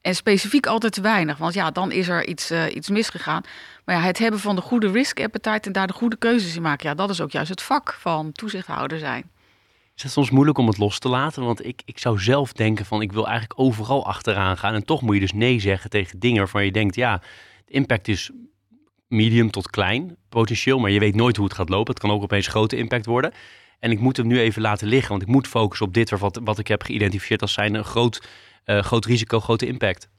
En 0.02 0.16
specifiek 0.16 0.66
altijd 0.66 0.94
te 0.94 1.02
weinig, 1.02 1.38
want 1.38 1.54
ja, 1.54 1.72
dan 1.72 1.92
is 1.92 2.08
er 2.08 2.28
iets, 2.28 2.52
uh, 2.52 2.76
iets 2.76 2.90
misgegaan. 2.90 3.44
Maar 3.86 3.96
ja, 3.96 4.02
het 4.02 4.18
hebben 4.18 4.40
van 4.40 4.56
de 4.56 4.62
goede 4.62 4.92
risk 4.92 5.20
appetite 5.20 5.68
en 5.68 5.72
daar 5.72 5.88
de 5.88 5.94
goede 5.94 6.18
keuzes 6.18 6.56
in 6.56 6.62
maken, 6.62 6.90
ja, 6.90 6.96
dat 6.96 7.10
is 7.10 7.22
ook 7.22 7.32
juist 7.32 7.50
het 7.50 7.62
vak 7.62 7.94
van 8.00 8.32
toezichthouder 8.32 9.00
zijn. 9.00 9.32
Is 9.98 10.04
het 10.04 10.12
soms 10.12 10.30
moeilijk 10.30 10.58
om 10.58 10.68
het 10.68 10.77
los 10.77 11.00
te 11.00 11.10
laten? 11.10 11.44
Want 11.44 11.66
ik, 11.66 11.82
ik 11.86 12.00
zou 12.00 12.20
zelf 12.20 12.54
denken 12.54 12.86
van 12.86 13.01
ik 13.01 13.12
wil 13.12 13.27
eigenlijk 13.27 13.60
overal 13.60 14.06
achteraan 14.06 14.58
gaan. 14.58 14.74
En 14.74 14.86
toch 14.86 15.01
moet 15.01 15.13
je 15.13 15.22
dus 15.22 15.34
nee 15.34 15.60
zeggen 15.60 15.89
tegen 15.89 16.20
dingen 16.20 16.38
waarvan 16.38 16.66
je 16.66 16.72
denkt, 16.72 16.96
ja, 16.96 17.22
de 17.66 17.74
impact 17.74 18.08
is 18.08 18.32
medium 19.08 19.51
tot 19.51 19.70
klein 19.70 20.18
potentieel, 20.30 20.80
maar 20.80 20.92
je 20.92 21.00
weet 21.00 21.16
nooit 21.16 21.36
hoe 21.36 21.46
het 21.46 21.56
gaat 21.56 21.70
lopen. 21.70 21.94
Het 21.94 22.04
kan 22.04 22.12
ook 22.12 22.24
opeens 22.24 22.48
grote 22.48 22.75
impact 22.75 23.06
worden. 23.06 23.34
En 23.80 23.92
ik 23.92 24.00
moet 24.00 24.18
hem 24.18 24.27
nu 24.27 24.39
even 24.39 24.62
laten 24.62 24.88
liggen, 24.88 25.10
want 25.10 25.22
ik 25.22 25.27
moet 25.27 25.48
focussen 25.48 25.88
op 25.88 25.94
dit 25.94 26.10
wat, 26.10 26.39
wat 26.44 26.60
ik 26.60 26.68
heb 26.68 26.84
geïdentificeerd 26.84 27.42
als 27.42 27.54
zijn 27.54 27.74
een 27.74 27.86
groot, 27.86 28.27
uh, 28.66 28.80
groot 28.80 29.06
risico, 29.06 29.39
grote 29.39 29.68
impact. 29.68 30.10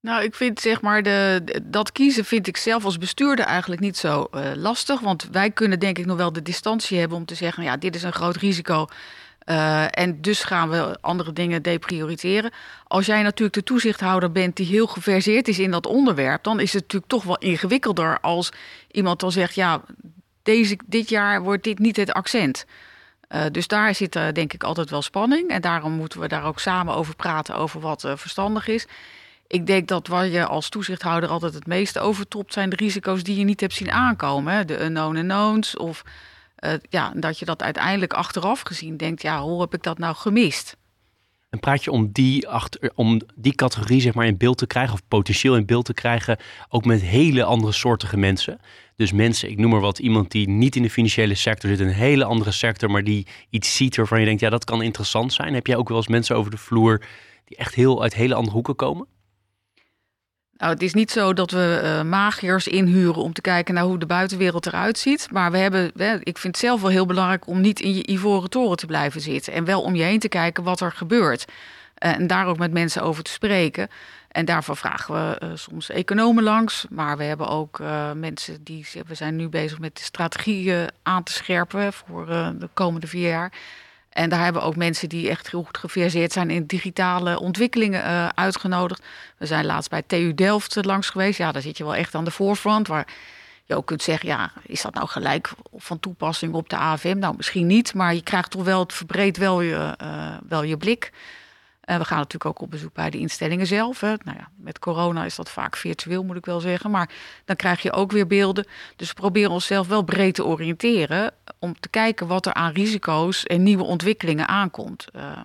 Nou, 0.00 0.22
ik 0.22 0.34
vind 0.34 0.60
zeg 0.60 0.80
maar 0.80 1.02
de, 1.02 1.42
dat 1.62 1.92
kiezen 1.92 2.24
vind 2.24 2.46
ik 2.46 2.56
zelf 2.56 2.84
als 2.84 2.98
bestuurder 2.98 3.44
eigenlijk 3.44 3.80
niet 3.80 3.96
zo 3.96 4.28
uh, 4.34 4.50
lastig. 4.54 5.00
Want 5.00 5.28
wij 5.32 5.50
kunnen 5.50 5.78
denk 5.78 5.98
ik 5.98 6.06
nog 6.06 6.16
wel 6.16 6.32
de 6.32 6.42
distantie 6.42 6.98
hebben 6.98 7.16
om 7.16 7.24
te 7.24 7.34
zeggen, 7.34 7.62
ja, 7.62 7.76
dit 7.76 7.94
is 7.94 8.02
een 8.02 8.12
groot 8.12 8.36
risico. 8.36 8.86
Uh, 9.46 9.98
en 9.98 10.20
dus 10.20 10.42
gaan 10.42 10.70
we 10.70 10.98
andere 11.00 11.32
dingen 11.32 11.62
deprioriteren. 11.62 12.52
Als 12.86 13.06
jij 13.06 13.22
natuurlijk 13.22 13.54
de 13.54 13.62
toezichthouder 13.62 14.32
bent 14.32 14.56
die 14.56 14.66
heel 14.66 14.86
geverseerd 14.86 15.48
is 15.48 15.58
in 15.58 15.70
dat 15.70 15.86
onderwerp, 15.86 16.42
dan 16.42 16.60
is 16.60 16.72
het 16.72 16.82
natuurlijk 16.82 17.10
toch 17.10 17.24
wel 17.24 17.38
ingewikkelder 17.38 18.20
als 18.20 18.52
iemand 18.90 19.20
dan 19.20 19.32
zegt, 19.32 19.54
ja, 19.54 19.82
deze, 20.42 20.78
dit 20.86 21.08
jaar 21.08 21.42
wordt 21.42 21.64
dit 21.64 21.78
niet 21.78 21.96
het 21.96 22.12
accent. 22.12 22.64
Uh, 23.28 23.42
dus 23.52 23.66
daar 23.66 23.94
zit 23.94 24.12
denk 24.12 24.52
ik 24.52 24.62
altijd 24.62 24.90
wel 24.90 25.02
spanning. 25.02 25.48
En 25.48 25.60
daarom 25.60 25.92
moeten 25.92 26.20
we 26.20 26.28
daar 26.28 26.44
ook 26.44 26.60
samen 26.60 26.94
over 26.94 27.16
praten, 27.16 27.54
over 27.54 27.80
wat 27.80 28.04
verstandig 28.14 28.68
is. 28.68 28.86
Ik 29.50 29.66
denk 29.66 29.88
dat 29.88 30.06
waar 30.06 30.26
je 30.26 30.46
als 30.46 30.68
toezichthouder 30.68 31.28
altijd 31.28 31.54
het 31.54 31.66
meeste 31.66 32.00
overtopt 32.00 32.52
zijn 32.52 32.70
de 32.70 32.76
risico's 32.76 33.22
die 33.22 33.38
je 33.38 33.44
niet 33.44 33.60
hebt 33.60 33.74
zien 33.74 33.90
aankomen. 33.90 34.54
Hè? 34.54 34.64
De 34.64 34.82
unknown 34.84 35.16
unknowns. 35.16 35.76
Of 35.76 36.02
uh, 36.64 36.72
ja, 36.88 37.12
dat 37.16 37.38
je 37.38 37.44
dat 37.44 37.62
uiteindelijk 37.62 38.12
achteraf 38.12 38.60
gezien 38.60 38.96
denkt, 38.96 39.22
ja, 39.22 39.42
hoe 39.42 39.60
heb 39.60 39.74
ik 39.74 39.82
dat 39.82 39.98
nou 39.98 40.14
gemist? 40.14 40.76
En 41.48 41.58
praat 41.58 41.84
je 41.84 41.90
om 41.90 42.12
die, 42.12 42.48
om 42.94 43.20
die 43.34 43.54
categorie 43.54 44.00
zeg 44.00 44.14
maar 44.14 44.26
in 44.26 44.36
beeld 44.36 44.58
te 44.58 44.66
krijgen, 44.66 44.94
of 44.94 45.00
potentieel 45.08 45.56
in 45.56 45.66
beeld 45.66 45.84
te 45.84 45.94
krijgen, 45.94 46.38
ook 46.68 46.84
met 46.84 47.00
hele 47.00 47.44
andere 47.44 47.72
soortige 47.72 48.16
mensen. 48.16 48.60
Dus 48.96 49.12
mensen, 49.12 49.50
ik 49.50 49.58
noem 49.58 49.70
maar 49.70 49.80
wat, 49.80 49.98
iemand 49.98 50.30
die 50.30 50.48
niet 50.48 50.76
in 50.76 50.82
de 50.82 50.90
financiële 50.90 51.34
sector 51.34 51.70
zit, 51.70 51.80
een 51.80 51.88
hele 51.88 52.24
andere 52.24 52.52
sector, 52.52 52.90
maar 52.90 53.04
die 53.04 53.26
iets 53.48 53.76
ziet 53.76 53.96
waarvan 53.96 54.20
je 54.20 54.26
denkt, 54.26 54.40
ja, 54.40 54.50
dat 54.50 54.64
kan 54.64 54.82
interessant 54.82 55.32
zijn. 55.32 55.54
Heb 55.54 55.66
jij 55.66 55.76
ook 55.76 55.88
wel 55.88 55.96
eens 55.96 56.08
mensen 56.08 56.36
over 56.36 56.50
de 56.50 56.56
vloer 56.56 57.02
die 57.44 57.56
echt 57.56 57.74
heel 57.74 58.02
uit 58.02 58.14
hele 58.14 58.34
andere 58.34 58.54
hoeken 58.54 58.76
komen? 58.76 59.06
Nou, 60.60 60.72
het 60.72 60.82
is 60.82 60.94
niet 60.94 61.10
zo 61.10 61.32
dat 61.32 61.50
we 61.50 61.80
uh, 61.82 62.02
magiërs 62.02 62.68
inhuren 62.68 63.22
om 63.22 63.32
te 63.32 63.40
kijken 63.40 63.74
naar 63.74 63.84
hoe 63.84 63.98
de 63.98 64.06
buitenwereld 64.06 64.66
eruit 64.66 64.98
ziet. 64.98 65.28
Maar 65.30 65.50
we 65.50 65.58
hebben, 65.58 65.90
ik 66.22 66.38
vind 66.38 66.56
het 66.56 66.64
zelf 66.64 66.80
wel 66.80 66.90
heel 66.90 67.06
belangrijk 67.06 67.46
om 67.46 67.60
niet 67.60 67.80
in 67.80 67.94
je 67.94 68.10
ivoren 68.10 68.50
toren 68.50 68.76
te 68.76 68.86
blijven 68.86 69.20
zitten. 69.20 69.52
En 69.52 69.64
wel 69.64 69.82
om 69.82 69.94
je 69.94 70.02
heen 70.02 70.18
te 70.18 70.28
kijken 70.28 70.64
wat 70.64 70.80
er 70.80 70.92
gebeurt. 70.92 71.44
Uh, 71.44 72.14
en 72.14 72.26
daar 72.26 72.46
ook 72.46 72.58
met 72.58 72.72
mensen 72.72 73.02
over 73.02 73.22
te 73.22 73.30
spreken. 73.30 73.88
En 74.28 74.44
daarvoor 74.44 74.76
vragen 74.76 75.14
we 75.14 75.46
uh, 75.46 75.50
soms 75.54 75.90
economen 75.90 76.42
langs. 76.42 76.86
Maar 76.90 77.16
we 77.16 77.24
hebben 77.24 77.48
ook 77.48 77.78
mensen 78.14 78.64
die. 78.64 78.86
We 79.06 79.14
zijn 79.14 79.36
nu 79.36 79.48
bezig 79.48 79.78
met 79.78 79.96
de 79.96 80.02
strategieën 80.02 80.88
aan 81.02 81.22
te 81.22 81.32
scherpen 81.32 81.92
voor 81.92 82.26
de 82.58 82.68
komende 82.74 83.06
vier 83.06 83.28
jaar. 83.28 83.52
En 84.10 84.28
daar 84.28 84.42
hebben 84.42 84.62
we 84.62 84.68
ook 84.68 84.76
mensen 84.76 85.08
die 85.08 85.28
echt 85.28 85.50
heel 85.50 85.62
goed 85.62 85.78
geverseerd 85.78 86.32
zijn 86.32 86.50
in 86.50 86.66
digitale 86.66 87.40
ontwikkelingen 87.40 88.04
uh, 88.04 88.28
uitgenodigd. 88.34 89.02
We 89.36 89.46
zijn 89.46 89.64
laatst 89.64 89.90
bij 89.90 90.02
TU 90.06 90.34
Delft 90.34 90.76
eh, 90.76 90.82
langs 90.82 91.08
geweest. 91.08 91.38
Ja, 91.38 91.52
daar 91.52 91.62
zit 91.62 91.76
je 91.76 91.84
wel 91.84 91.94
echt 91.94 92.14
aan 92.14 92.24
de 92.24 92.30
voorfront. 92.30 92.88
Waar 92.88 93.06
je 93.64 93.76
ook 93.76 93.86
kunt 93.86 94.02
zeggen, 94.02 94.28
ja, 94.28 94.52
is 94.62 94.82
dat 94.82 94.94
nou 94.94 95.08
gelijk 95.08 95.50
van 95.74 96.00
toepassing 96.00 96.54
op 96.54 96.68
de 96.68 96.76
AFM? 96.76 97.18
Nou, 97.18 97.34
misschien 97.36 97.66
niet, 97.66 97.94
maar 97.94 98.14
je 98.14 98.22
krijgt 98.22 98.50
toch 98.50 98.64
wel, 98.64 98.80
het 98.80 98.92
verbreedt 98.92 99.36
wel 99.36 99.60
je, 99.60 99.96
uh, 100.02 100.34
wel 100.48 100.62
je 100.62 100.76
blik. 100.76 101.12
Uh, 101.90 101.96
we 101.96 102.04
gaan 102.04 102.18
natuurlijk 102.18 102.44
ook 102.44 102.60
op 102.60 102.70
bezoek 102.70 102.92
bij 102.92 103.10
de 103.10 103.18
instellingen 103.18 103.66
zelf. 103.66 104.00
Nou 104.00 104.18
ja, 104.24 104.48
met 104.56 104.78
corona 104.78 105.24
is 105.24 105.34
dat 105.34 105.50
vaak 105.50 105.76
virtueel, 105.76 106.24
moet 106.24 106.36
ik 106.36 106.44
wel 106.44 106.60
zeggen. 106.60 106.90
Maar 106.90 107.10
dan 107.44 107.56
krijg 107.56 107.82
je 107.82 107.92
ook 107.92 108.12
weer 108.12 108.26
beelden. 108.26 108.66
Dus 108.96 109.08
we 109.08 109.14
proberen 109.14 109.50
onszelf 109.50 109.88
wel 109.88 110.02
breed 110.02 110.34
te 110.34 110.44
oriënteren. 110.44 111.32
Om 111.58 111.80
te 111.80 111.88
kijken 111.88 112.26
wat 112.26 112.46
er 112.46 112.54
aan 112.54 112.72
risico's 112.72 113.44
en 113.44 113.62
nieuwe 113.62 113.84
ontwikkelingen 113.84 114.48
aankomt. 114.48 115.06
Uh, 115.16 115.38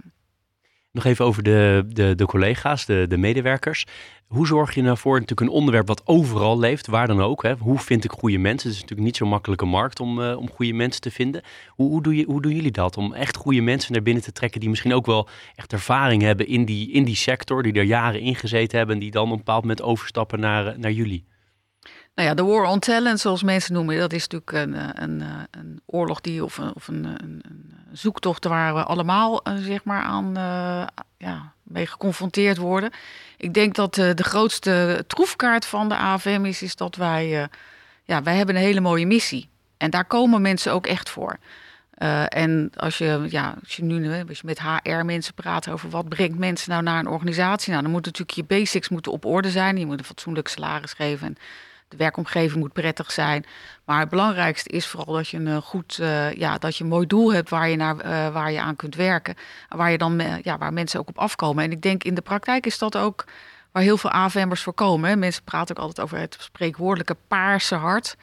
nog 0.95 1.05
even 1.05 1.25
over 1.25 1.43
de, 1.43 1.85
de, 1.87 2.15
de 2.15 2.25
collega's, 2.25 2.85
de, 2.85 3.05
de 3.09 3.17
medewerkers. 3.17 3.85
Hoe 4.27 4.47
zorg 4.47 4.75
je 4.75 4.81
nou 4.81 4.97
voor 4.97 5.13
natuurlijk 5.19 5.49
een 5.49 5.55
onderwerp 5.55 5.87
wat 5.87 6.01
overal 6.05 6.59
leeft, 6.59 6.87
waar 6.87 7.07
dan 7.07 7.21
ook? 7.21 7.43
Hè? 7.43 7.53
Hoe 7.55 7.79
vind 7.79 8.03
ik 8.03 8.11
goede 8.11 8.37
mensen? 8.37 8.67
Het 8.67 8.75
is 8.75 8.81
natuurlijk 8.81 9.07
niet 9.07 9.17
zo'n 9.17 9.29
makkelijke 9.29 9.65
markt 9.65 9.99
om, 9.99 10.19
uh, 10.19 10.37
om 10.37 10.49
goede 10.49 10.73
mensen 10.73 11.01
te 11.01 11.11
vinden. 11.11 11.41
Hoe, 11.67 11.89
hoe, 11.89 12.03
doe 12.03 12.15
je, 12.15 12.25
hoe 12.25 12.41
doen 12.41 12.55
jullie 12.55 12.71
dat? 12.71 12.97
Om 12.97 13.13
echt 13.13 13.35
goede 13.35 13.61
mensen 13.61 13.93
naar 13.93 14.01
binnen 14.01 14.23
te 14.23 14.31
trekken 14.31 14.59
die 14.59 14.69
misschien 14.69 14.93
ook 14.93 15.05
wel 15.05 15.27
echt 15.55 15.73
ervaring 15.73 16.21
hebben 16.21 16.47
in 16.47 16.65
die, 16.65 16.91
in 16.91 17.03
die 17.03 17.15
sector, 17.15 17.63
die 17.63 17.73
er 17.73 17.83
jaren 17.83 18.21
in 18.21 18.35
gezeten 18.35 18.77
hebben 18.77 18.95
en 18.95 19.01
die 19.01 19.11
dan 19.11 19.25
op 19.25 19.31
een 19.31 19.37
bepaald 19.37 19.61
moment 19.61 19.81
overstappen 19.81 20.39
naar, 20.39 20.79
naar 20.79 20.91
jullie? 20.91 21.25
Nou 22.15 22.27
ja, 22.27 22.33
de 22.33 22.43
war 22.43 22.65
on 22.65 22.79
talent, 22.79 23.19
zoals 23.19 23.43
mensen 23.43 23.73
noemen, 23.73 23.97
dat 23.97 24.13
is 24.13 24.27
natuurlijk 24.27 24.51
een, 24.51 24.73
eh, 24.73 25.03
een, 25.03 25.21
eh, 25.21 25.27
een 25.51 25.81
oorlog 25.85 26.21
die, 26.21 26.43
of, 26.43 26.57
een, 26.57 26.75
of 26.75 26.87
een, 26.87 27.03
een, 27.03 27.43
zoektocht 27.91 28.45
waar 28.45 28.73
we 28.73 28.83
allemaal 28.83 29.41
zeg 29.55 29.83
maar 29.83 30.03
aan 30.03 30.33
ja, 31.17 31.51
mee 31.63 31.85
geconfronteerd 31.85 32.57
worden. 32.57 32.91
Ik 33.37 33.53
denk 33.53 33.75
dat 33.75 33.93
de 33.93 34.23
grootste 34.23 35.03
troefkaart 35.07 35.65
van 35.65 35.89
de 35.89 35.95
AVM 35.95 36.45
is, 36.45 36.61
is 36.61 36.75
dat 36.75 36.95
wij, 36.95 37.47
ja, 38.03 38.23
wij 38.23 38.35
hebben 38.35 38.55
een 38.55 38.61
hele 38.61 38.79
mooie 38.79 39.05
missie. 39.05 39.49
En 39.77 39.89
daar 39.89 40.05
komen 40.05 40.41
mensen 40.41 40.73
ook 40.73 40.87
echt 40.87 41.09
voor. 41.09 41.37
en 42.27 42.71
als 42.75 42.97
je, 42.97 43.25
ja, 43.29 43.55
als 43.63 43.75
je 43.75 43.83
nu 43.83 44.25
als 44.27 44.39
je 44.39 44.45
met 44.45 44.61
HR-mensen 44.61 45.33
praat 45.33 45.69
over 45.69 45.89
wat 45.89 46.09
brengt 46.09 46.37
mensen 46.37 46.69
nou 46.71 46.83
naar 46.83 46.99
een 46.99 47.07
organisatie, 47.07 47.71
nou, 47.71 47.83
dan 47.83 47.91
moet 47.91 48.05
natuurlijk 48.05 48.37
je 48.37 48.43
basics 48.43 48.89
moeten 48.89 49.11
op 49.11 49.25
orde 49.25 49.51
zijn. 49.51 49.77
Je 49.77 49.85
moet 49.85 49.99
een 49.99 50.05
fatsoenlijk 50.05 50.47
salaris 50.47 50.93
geven. 50.93 51.27
En, 51.27 51.37
de 51.87 51.97
werkomgeving 51.97 52.59
moet 52.59 52.73
prettig 52.73 53.11
zijn. 53.11 53.45
Maar 53.85 53.99
het 53.99 54.09
belangrijkste 54.09 54.69
is 54.69 54.87
vooral 54.87 55.13
dat 55.13 55.27
je 55.27 55.37
een 55.37 55.61
goed, 55.61 55.97
uh, 56.01 56.33
ja, 56.33 56.57
dat 56.57 56.77
je 56.77 56.83
een 56.83 56.89
mooi 56.89 57.07
doel 57.07 57.33
hebt 57.33 57.49
waar 57.49 57.69
je, 57.69 57.75
naar, 57.75 57.95
uh, 57.95 58.33
waar 58.33 58.51
je 58.51 58.61
aan 58.61 58.75
kunt 58.75 58.95
werken. 58.95 59.35
Waar, 59.69 59.91
je 59.91 59.97
dan, 59.97 60.21
ja, 60.41 60.57
waar 60.57 60.73
mensen 60.73 60.99
ook 60.99 61.09
op 61.09 61.17
afkomen. 61.17 61.63
En 61.63 61.71
ik 61.71 61.81
denk 61.81 62.03
in 62.03 62.13
de 62.15 62.21
praktijk 62.21 62.65
is 62.65 62.77
dat 62.77 62.97
ook 62.97 63.25
waar 63.71 63.83
heel 63.83 63.97
veel 63.97 64.09
AFM'ers 64.09 64.63
voor 64.63 64.73
komen. 64.73 65.19
Mensen 65.19 65.43
praten 65.43 65.77
ook 65.77 65.81
altijd 65.83 66.05
over 66.05 66.17
het 66.17 66.37
spreekwoordelijke 66.39 67.17
paarse 67.27 67.75
hart 67.75 68.15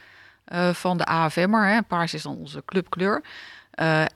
van 0.71 0.97
de 0.97 1.05
AFM'er. 1.05 1.83
Paars 1.83 2.13
is 2.13 2.21
dan 2.21 2.37
onze 2.37 2.63
clubkleur. 2.65 3.23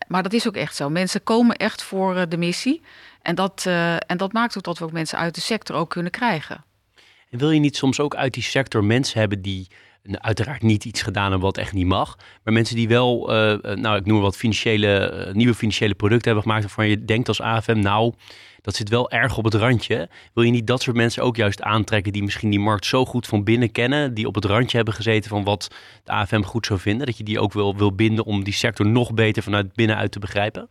maar 0.07 0.23
dat 0.23 0.33
is 0.33 0.47
ook 0.47 0.55
echt 0.55 0.75
zo. 0.75 0.89
Mensen 0.89 1.23
komen 1.23 1.55
echt 1.55 1.83
voor 1.83 2.29
de 2.29 2.37
missie. 2.37 2.81
En 3.21 3.35
dat, 3.35 3.65
en 4.07 4.17
dat 4.17 4.33
maakt 4.33 4.57
ook 4.57 4.63
dat 4.63 4.77
we 4.77 4.85
ook 4.85 4.91
mensen 4.91 5.17
uit 5.17 5.35
de 5.35 5.41
sector 5.41 5.75
ook 5.75 5.89
kunnen 5.89 6.11
krijgen. 6.11 6.63
En 7.29 7.37
wil 7.37 7.51
je 7.51 7.59
niet 7.59 7.77
soms 7.77 7.99
ook 7.99 8.15
uit 8.15 8.33
die 8.33 8.43
sector 8.43 8.83
mensen 8.83 9.19
hebben 9.19 9.41
die 9.41 9.67
uiteraard 10.11 10.61
niet 10.61 10.85
iets 10.85 11.01
gedaan 11.01 11.23
hebben 11.23 11.41
wat 11.41 11.57
echt 11.57 11.73
niet 11.73 11.85
mag. 11.85 12.17
Maar 12.43 12.53
mensen 12.53 12.75
die 12.75 12.87
wel, 12.87 13.33
uh, 13.33 13.75
nou 13.75 13.97
ik 13.97 14.05
noem 14.05 14.21
wat 14.21 14.37
financiële, 14.37 15.25
uh, 15.27 15.33
nieuwe 15.33 15.53
financiële 15.53 15.95
producten 15.95 16.25
hebben 16.25 16.43
gemaakt 16.43 16.65
waarvan 16.65 16.87
je 16.87 17.05
denkt 17.05 17.27
als 17.27 17.41
AFM, 17.41 17.79
nou 17.79 18.13
dat 18.61 18.75
zit 18.75 18.89
wel 18.89 19.11
erg 19.11 19.37
op 19.37 19.43
het 19.43 19.53
randje. 19.53 20.09
Wil 20.33 20.43
je 20.43 20.51
niet 20.51 20.67
dat 20.67 20.81
soort 20.81 20.95
mensen 20.95 21.23
ook 21.23 21.35
juist 21.35 21.61
aantrekken 21.61 22.13
die 22.13 22.23
misschien 22.23 22.49
die 22.49 22.59
markt 22.59 22.85
zo 22.85 23.05
goed 23.05 23.27
van 23.27 23.43
binnen 23.43 23.71
kennen, 23.71 24.13
die 24.13 24.27
op 24.27 24.35
het 24.35 24.45
randje 24.45 24.77
hebben 24.77 24.95
gezeten 24.95 25.29
van 25.29 25.43
wat 25.43 25.67
de 26.03 26.11
AFM 26.11 26.41
goed 26.41 26.65
zou 26.65 26.79
vinden, 26.79 27.05
dat 27.05 27.17
je 27.17 27.23
die 27.23 27.39
ook 27.39 27.53
wil, 27.53 27.75
wil 27.75 27.95
binden 27.95 28.25
om 28.25 28.43
die 28.43 28.53
sector 28.53 28.85
nog 28.85 29.13
beter 29.13 29.43
vanuit 29.43 29.73
binnenuit 29.73 30.11
te 30.11 30.19
begrijpen? 30.19 30.69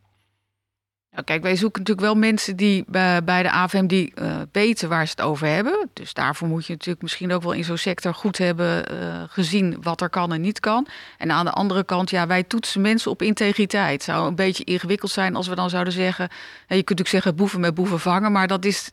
Nou, 1.17 1.29
kijk, 1.29 1.43
wij 1.43 1.57
zoeken 1.57 1.81
natuurlijk 1.81 2.07
wel 2.07 2.17
mensen 2.17 2.57
die 2.57 2.85
bij, 2.87 3.25
bij 3.25 3.43
de 3.43 3.51
AVM 3.51 3.87
die 3.87 4.13
uh, 4.15 4.37
weten 4.53 4.89
waar 4.89 5.05
ze 5.05 5.11
het 5.11 5.21
over 5.21 5.47
hebben. 5.47 5.89
Dus 5.93 6.13
daarvoor 6.13 6.49
moet 6.49 6.67
je 6.67 6.73
natuurlijk 6.73 7.03
misschien 7.03 7.33
ook 7.33 7.43
wel 7.43 7.53
in 7.53 7.65
zo'n 7.65 7.77
sector 7.77 8.15
goed 8.15 8.39
hebben 8.39 8.93
uh, 8.93 9.23
gezien 9.29 9.77
wat 9.83 10.01
er 10.01 10.09
kan 10.09 10.33
en 10.33 10.41
niet 10.41 10.61
kan. 10.61 10.87
En 11.19 11.31
aan 11.31 11.45
de 11.45 11.51
andere 11.51 11.85
kant, 11.85 12.11
ja, 12.11 12.27
wij 12.27 12.43
toetsen 12.43 12.81
mensen 12.81 13.11
op 13.11 13.23
integriteit. 13.23 13.93
Het 13.93 14.03
zou 14.03 14.27
een 14.27 14.35
beetje 14.35 14.65
ingewikkeld 14.65 15.11
zijn 15.11 15.37
als 15.37 15.49
we 15.49 15.55
dan 15.55 15.71
zouden 15.71 15.93
zeggen. 15.93 16.25
je 16.25 16.67
kunt 16.67 16.77
natuurlijk 16.77 17.09
zeggen 17.09 17.37
boeven 17.37 17.61
met 17.61 17.75
boeven 17.75 18.01
vangen, 18.01 18.33
maar 18.33 18.47
dat 18.47 18.65
is. 18.65 18.91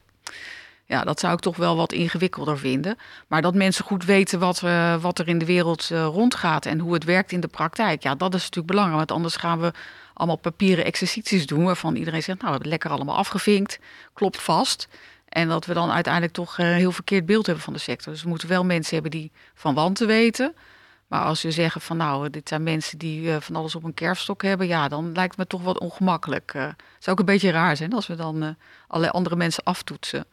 Ja, 0.86 1.04
dat 1.04 1.20
zou 1.20 1.34
ik 1.34 1.40
toch 1.40 1.56
wel 1.56 1.75
wat 1.75 1.94
ingewikkelder 1.94 2.58
vinden. 2.58 2.98
Maar 3.28 3.42
dat 3.42 3.56
mensen 3.56 3.86
goed 3.86 4.06
weten 4.06 4.40
wat, 4.40 4.62
uh, 4.62 5.02
wat 5.02 5.20
er 5.20 5.28
in 5.28 5.38
de 5.38 5.46
wereld 5.46 5.88
rondgaat 5.90 6.66
en 6.66 6.80
hoe 6.80 6.94
het 6.94 7.04
werkt 7.04 7.32
in 7.32 7.40
de 7.40 7.48
praktijk. 7.48 8.04
Ja, 8.04 8.16
dat 8.16 8.34
is 8.34 8.42
natuurlijk 8.42 8.68
belangrijk. 8.68 8.98
Want 8.98 9.12
anders 9.12 9.36
gaan 9.36 9.60
we 9.60 9.72
allemaal 10.13 10.38
papieren 10.38 10.86
exercities 10.86 11.46
doen 11.46 11.63
waarvan 11.63 11.96
iedereen 11.96 12.24
zegt, 12.24 12.38
nou, 12.38 12.46
we 12.46 12.54
hebben 12.54 12.70
lekker 12.70 12.92
allemaal 12.92 13.16
afgevinkt, 13.16 13.80
klopt 14.13 14.42
vast. 14.42 14.88
En 15.30 15.48
dat 15.48 15.66
we 15.66 15.74
dan 15.74 15.92
uiteindelijk 15.92 16.34
toch 16.34 16.58
een 16.58 16.66
heel 16.66 16.92
verkeerd 16.92 17.25
beeld 17.25 17.46
hebben 17.46 17.63
van 17.63 17.74
de 17.74 17.80
sector. 17.80 18.13
Dus 18.13 18.24
we 18.24 18.30
moeten 18.30 18.48
wel 18.48 18.66
mensen 18.66 18.94
hebben 18.94 19.12
die 19.12 19.32
van 19.54 19.74
wanten 19.74 20.08
weten. 20.08 20.56
Maar 21.08 21.24
als 21.24 21.42
we 21.42 21.52
zeggen 21.52 21.82
van 21.82 21.98
nou, 21.98 22.30
dit 22.30 22.48
zijn 22.48 22.63
mensen 22.63 22.98
die 22.98 23.32
van 23.40 23.56
alles 23.56 23.75
op 23.75 23.84
een 23.84 23.94
kerfstok 23.94 24.42
hebben, 24.42 24.68
ja, 24.68 24.88
dan 24.88 25.12
lijkt 25.12 25.30
het 25.30 25.38
me 25.38 25.48
toch 25.48 25.63
wat 25.63 25.80
ongemakkelijk. 25.80 26.54
Het 26.54 26.75
zou 27.00 27.12
ook 27.12 27.20
een 27.20 27.34
beetje 27.34 27.52
raar 27.52 27.78
zijn 27.78 27.94
als 27.94 28.08
we 28.08 28.16
dan 28.16 28.56
allerlei 28.88 29.13
andere 29.13 29.36
mensen 29.36 29.63
aftoetsen. 29.63 30.25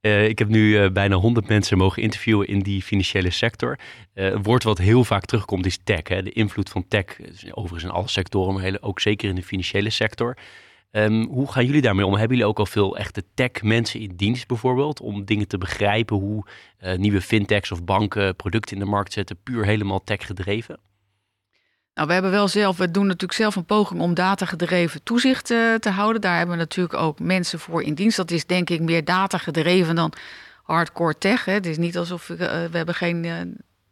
Uh, 0.00 0.28
ik 0.28 0.38
heb 0.38 0.48
nu 0.48 0.82
uh, 0.82 0.90
bijna 0.90 1.16
100 1.16 1.48
mensen 1.48 1.78
mogen 1.78 2.02
interviewen 2.02 2.46
in 2.46 2.60
die 2.60 2.82
financiële 2.82 3.30
sector. 3.30 3.78
Uh, 4.14 4.26
een 4.26 4.42
woord 4.42 4.62
wat 4.62 4.78
heel 4.78 5.04
vaak 5.04 5.24
terugkomt 5.24 5.66
is 5.66 5.78
tech. 5.84 6.08
Hè? 6.08 6.22
De 6.22 6.32
invloed 6.32 6.68
van 6.68 6.88
tech, 6.88 7.04
overigens 7.50 7.84
in 7.84 7.90
alle 7.90 8.08
sectoren, 8.08 8.54
maar 8.54 8.78
ook 8.80 9.00
zeker 9.00 9.28
in 9.28 9.34
de 9.34 9.42
financiële 9.42 9.90
sector. 9.90 10.36
Um, 10.92 11.26
hoe 11.26 11.52
gaan 11.52 11.66
jullie 11.66 11.80
daarmee 11.80 12.06
om? 12.06 12.12
Hebben 12.12 12.36
jullie 12.36 12.52
ook 12.52 12.58
al 12.58 12.66
veel 12.66 12.96
echte 12.96 13.24
tech 13.34 13.62
mensen 13.62 14.00
in 14.00 14.16
dienst 14.16 14.46
bijvoorbeeld? 14.46 15.00
Om 15.00 15.24
dingen 15.24 15.48
te 15.48 15.58
begrijpen 15.58 16.16
hoe 16.16 16.44
nieuwe 16.96 17.20
fintechs 17.20 17.72
of 17.72 17.84
banken 17.84 18.36
producten 18.36 18.76
in 18.76 18.82
de 18.82 18.90
markt 18.90 19.12
zetten, 19.12 19.42
puur 19.42 19.64
helemaal 19.64 20.04
tech 20.04 20.26
gedreven? 20.26 20.78
Nou, 22.00 22.12
we 22.12 22.18
hebben 22.18 22.38
wel 22.38 22.48
zelf, 22.48 22.76
we 22.76 22.90
doen 22.90 23.06
natuurlijk 23.06 23.32
zelf 23.32 23.56
een 23.56 23.64
poging 23.64 24.00
om 24.00 24.14
datagedreven 24.14 25.02
toezicht 25.02 25.50
uh, 25.50 25.74
te 25.74 25.90
houden. 25.90 26.20
Daar 26.20 26.36
hebben 26.36 26.54
we 26.56 26.60
natuurlijk 26.60 26.94
ook 26.94 27.18
mensen 27.18 27.58
voor 27.58 27.82
in 27.82 27.94
dienst. 27.94 28.16
Dat 28.16 28.30
is 28.30 28.46
denk 28.46 28.70
ik 28.70 28.80
meer 28.80 29.04
datagedreven 29.04 29.94
dan 29.94 30.12
hardcore 30.62 31.18
tech. 31.18 31.44
Hè. 31.44 31.52
Het 31.52 31.66
is 31.66 31.76
niet 31.76 31.98
alsof 31.98 32.26
we, 32.26 32.68
we 32.70 32.76
hebben 32.76 32.94
geen. 32.94 33.24
Uh, 33.24 33.34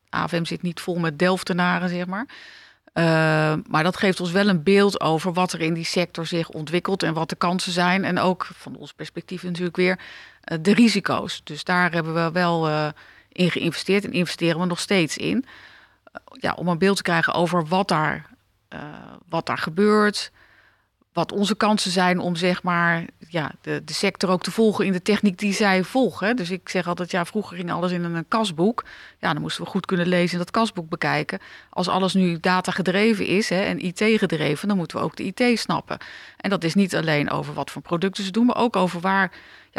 AFM 0.08 0.44
zit 0.44 0.62
niet 0.62 0.80
vol 0.80 0.98
met 0.98 1.18
Delftenaren, 1.18 1.88
zeg 1.88 2.06
maar. 2.06 2.26
maar 3.68 3.82
dat 3.82 3.96
geeft 3.96 4.20
ons 4.20 4.30
wel 4.30 4.48
een 4.48 4.62
beeld 4.62 5.00
over 5.00 5.32
wat 5.32 5.52
er 5.52 5.60
in 5.60 5.74
die 5.74 5.84
sector 5.84 6.26
zich 6.26 6.48
ontwikkelt 6.48 7.02
en 7.02 7.14
wat 7.14 7.28
de 7.28 7.36
kansen 7.36 7.72
zijn. 7.72 8.04
En 8.04 8.18
ook 8.18 8.48
van 8.54 8.76
ons 8.76 8.92
perspectief 8.92 9.42
natuurlijk 9.42 9.76
weer 9.76 9.98
de 10.60 10.74
risico's. 10.74 11.40
Dus 11.44 11.64
daar 11.64 11.92
hebben 11.92 12.14
we 12.14 12.30
wel 12.32 12.68
in 13.32 13.50
geïnvesteerd 13.50 14.04
en 14.04 14.12
investeren 14.12 14.60
we 14.60 14.66
nog 14.66 14.80
steeds 14.80 15.16
in 15.16 15.44
ja, 16.32 16.52
om 16.52 16.68
een 16.68 16.78
beeld 16.78 16.96
te 16.96 17.02
krijgen 17.02 17.34
over 17.34 17.66
wat 17.66 17.88
daar, 17.88 18.26
uh, 18.74 18.80
wat 19.28 19.46
daar 19.46 19.58
gebeurt. 19.58 20.32
Wat 21.12 21.32
onze 21.32 21.54
kansen 21.54 21.90
zijn 21.90 22.18
om 22.18 22.36
zeg 22.36 22.62
maar, 22.62 23.04
ja, 23.28 23.52
de, 23.60 23.84
de 23.84 23.92
sector 23.92 24.30
ook 24.30 24.42
te 24.42 24.50
volgen 24.50 24.86
in 24.86 24.92
de 24.92 25.02
techniek 25.02 25.38
die 25.38 25.52
zij 25.52 25.84
volgen. 25.84 26.36
Dus 26.36 26.50
ik 26.50 26.68
zeg 26.68 26.86
altijd, 26.86 27.10
ja, 27.10 27.24
vroeger 27.24 27.56
ging 27.56 27.72
alles 27.72 27.92
in 27.92 28.04
een 28.04 28.28
kasboek. 28.28 28.84
Ja, 29.18 29.32
dan 29.32 29.42
moesten 29.42 29.64
we 29.64 29.70
goed 29.70 29.86
kunnen 29.86 30.06
lezen 30.06 30.32
en 30.32 30.38
dat 30.38 30.50
kasboek 30.50 30.88
bekijken. 30.88 31.38
Als 31.70 31.88
alles 31.88 32.14
nu 32.14 32.40
data 32.40 32.72
gedreven 32.72 33.26
is 33.26 33.48
hè, 33.48 33.60
en 33.60 33.84
IT 33.84 34.02
gedreven, 34.02 34.68
dan 34.68 34.76
moeten 34.76 34.98
we 34.98 35.04
ook 35.04 35.16
de 35.16 35.24
IT 35.34 35.58
snappen. 35.58 35.98
En 36.36 36.50
dat 36.50 36.64
is 36.64 36.74
niet 36.74 36.96
alleen 36.96 37.30
over 37.30 37.54
wat 37.54 37.70
voor 37.70 37.82
producten 37.82 38.24
ze 38.24 38.30
doen, 38.30 38.46
maar 38.46 38.56
ook 38.56 38.76
over 38.76 39.00
waar 39.00 39.32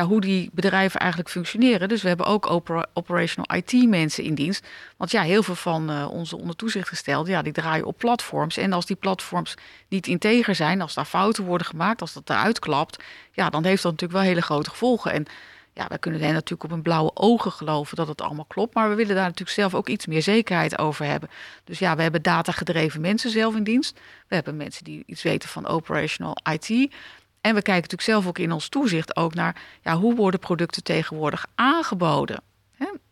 hoe 0.05 0.21
die 0.21 0.49
bedrijven 0.53 0.99
eigenlijk 0.99 1.29
functioneren. 1.29 1.89
Dus 1.89 2.01
we 2.01 2.07
hebben 2.07 2.25
ook 2.25 2.49
operational 2.93 3.57
IT 3.57 3.89
mensen 3.89 4.23
in 4.23 4.35
dienst. 4.35 4.67
Want 4.97 5.11
ja, 5.11 5.21
heel 5.21 5.43
veel 5.43 5.55
van 5.55 5.91
uh, 5.91 6.11
onze 6.11 6.37
onder 6.37 6.55
toezicht 6.55 6.87
gestelden, 6.87 7.31
ja, 7.31 7.41
die 7.41 7.53
draaien 7.53 7.85
op 7.85 7.97
platforms. 7.97 8.57
En 8.57 8.73
als 8.73 8.85
die 8.85 8.95
platforms 8.95 9.55
niet 9.87 10.07
integer 10.07 10.55
zijn, 10.55 10.81
als 10.81 10.93
daar 10.93 11.05
fouten 11.05 11.43
worden 11.43 11.67
gemaakt, 11.67 12.01
als 12.01 12.13
dat 12.13 12.29
eruit 12.29 12.59
klapt, 12.59 13.03
ja, 13.31 13.49
dan 13.49 13.65
heeft 13.65 13.83
dat 13.83 13.91
natuurlijk 13.91 14.19
wel 14.19 14.29
hele 14.29 14.41
grote 14.41 14.69
gevolgen. 14.69 15.11
En 15.11 15.25
ja, 15.73 15.85
wij 15.87 15.99
kunnen 15.99 16.21
hen 16.21 16.33
natuurlijk 16.33 16.63
op 16.63 16.69
hun 16.69 16.81
blauwe 16.81 17.11
ogen 17.13 17.51
geloven 17.51 17.95
dat 17.95 18.07
het 18.07 18.21
allemaal 18.21 18.45
klopt. 18.45 18.73
Maar 18.73 18.89
we 18.89 18.95
willen 18.95 19.15
daar 19.15 19.23
natuurlijk 19.23 19.57
zelf 19.57 19.75
ook 19.75 19.89
iets 19.89 20.05
meer 20.05 20.21
zekerheid 20.21 20.77
over 20.77 21.05
hebben. 21.05 21.29
Dus 21.63 21.79
ja, 21.79 21.95
we 21.95 22.01
hebben 22.01 22.21
datagedreven 22.21 23.01
mensen 23.01 23.29
zelf 23.29 23.55
in 23.55 23.63
dienst. 23.63 23.99
We 24.27 24.35
hebben 24.35 24.57
mensen 24.57 24.83
die 24.83 25.03
iets 25.05 25.23
weten 25.23 25.49
van 25.49 25.67
operational 25.67 26.37
IT. 26.51 26.93
En 27.41 27.55
we 27.55 27.61
kijken 27.61 27.73
natuurlijk 27.73 28.01
zelf 28.01 28.27
ook 28.27 28.37
in 28.37 28.51
ons 28.51 28.69
toezicht 28.69 29.15
ook 29.15 29.33
naar 29.33 29.61
ja, 29.83 29.95
hoe 29.95 30.15
worden 30.15 30.39
producten 30.39 30.83
tegenwoordig 30.83 31.45
aangeboden. 31.55 32.41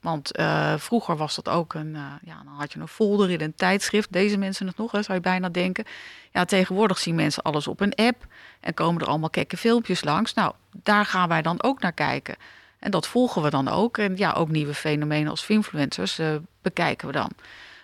Want 0.01 0.39
uh, 0.39 0.73
vroeger 0.77 1.17
was 1.17 1.35
dat 1.35 1.49
ook 1.49 1.73
een, 1.73 1.93
uh, 1.93 2.01
ja, 2.21 2.41
dan 2.43 2.53
had 2.53 2.73
je 2.73 2.79
een 2.79 2.87
folder 2.87 3.29
in 3.29 3.41
een 3.41 3.55
tijdschrift. 3.55 4.11
Deze 4.11 4.37
mensen 4.37 4.67
het 4.67 4.77
nog, 4.77 4.91
hè, 4.91 5.01
zou 5.01 5.17
je 5.17 5.23
bijna 5.23 5.49
denken. 5.49 5.85
Ja, 6.31 6.45
tegenwoordig 6.45 6.97
zien 6.97 7.15
mensen 7.15 7.43
alles 7.43 7.67
op 7.67 7.79
een 7.79 7.95
app 7.95 8.25
en 8.59 8.73
komen 8.73 9.01
er 9.01 9.07
allemaal 9.07 9.29
kekke 9.29 9.57
filmpjes 9.57 10.03
langs. 10.03 10.33
Nou, 10.33 10.53
daar 10.83 11.05
gaan 11.05 11.29
wij 11.29 11.41
dan 11.41 11.63
ook 11.63 11.81
naar 11.81 11.93
kijken. 11.93 12.35
En 12.79 12.91
dat 12.91 13.07
volgen 13.07 13.41
we 13.41 13.49
dan 13.49 13.67
ook. 13.67 13.97
En 13.97 14.17
ja, 14.17 14.31
ook 14.31 14.49
nieuwe 14.49 14.73
fenomenen 14.73 15.29
als 15.29 15.47
influencers 15.47 16.19
uh, 16.19 16.35
bekijken 16.61 17.07
we 17.07 17.13
dan. 17.13 17.31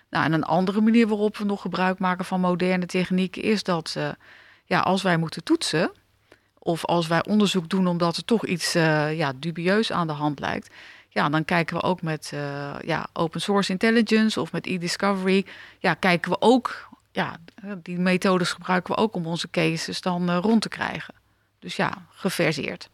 Nou, 0.10 0.26
en 0.26 0.34
een 0.34 0.44
andere 0.44 0.82
manier 0.82 1.08
waarop 1.08 1.38
we 1.38 1.46
nog 1.46 1.62
gebruik 1.62 2.00
maken 2.00 2.26
van 2.26 2.40
moderne 2.40 2.86
techniek 2.86 3.36
is 3.36 3.64
dat 3.64 3.98
ja, 4.66 4.80
als 4.80 5.02
wij 5.02 5.18
moeten 5.18 5.44
toetsen, 5.44 5.92
of 6.63 6.86
als 6.86 7.08
wij 7.08 7.25
onderzoek 7.25 7.70
doen 7.70 7.88
omdat 7.88 8.17
er 8.17 8.25
toch 8.25 8.46
iets 8.46 8.75
uh, 8.75 9.17
ja, 9.17 9.34
dubieus 9.36 9.91
aan 9.91 10.08
de 10.08 10.13
hand 10.13 10.39
lijkt. 10.39 10.69
Ja, 11.10 11.30
dan 11.30 11.45
kijken 11.45 11.76
we 11.76 11.84
ook 11.84 12.02
met 12.02 12.32
uh, 12.34 12.76
ja, 12.86 13.08
open 13.13 13.41
source 13.41 13.71
intelligence 13.71 14.41
of 14.41 14.52
met 14.52 14.65
e-discovery. 14.65 15.45
Ja, 15.80 15.93
kijken 15.93 16.32
we 16.32 16.38
ook, 16.39 16.89
ja, 17.12 17.38
die 17.84 17.99
methodes 17.99 18.52
gebruiken 18.52 18.95
we 18.95 19.02
ook 19.02 19.15
om 19.15 19.26
onze 19.26 19.49
cases 19.49 20.02
dan 20.02 20.30
uh, 20.30 20.38
rond 20.41 20.62
te 20.62 20.69
krijgen. 20.69 21.13
Dus 21.60 21.76
ja, 21.76 22.06
geverseerd. 22.10 22.89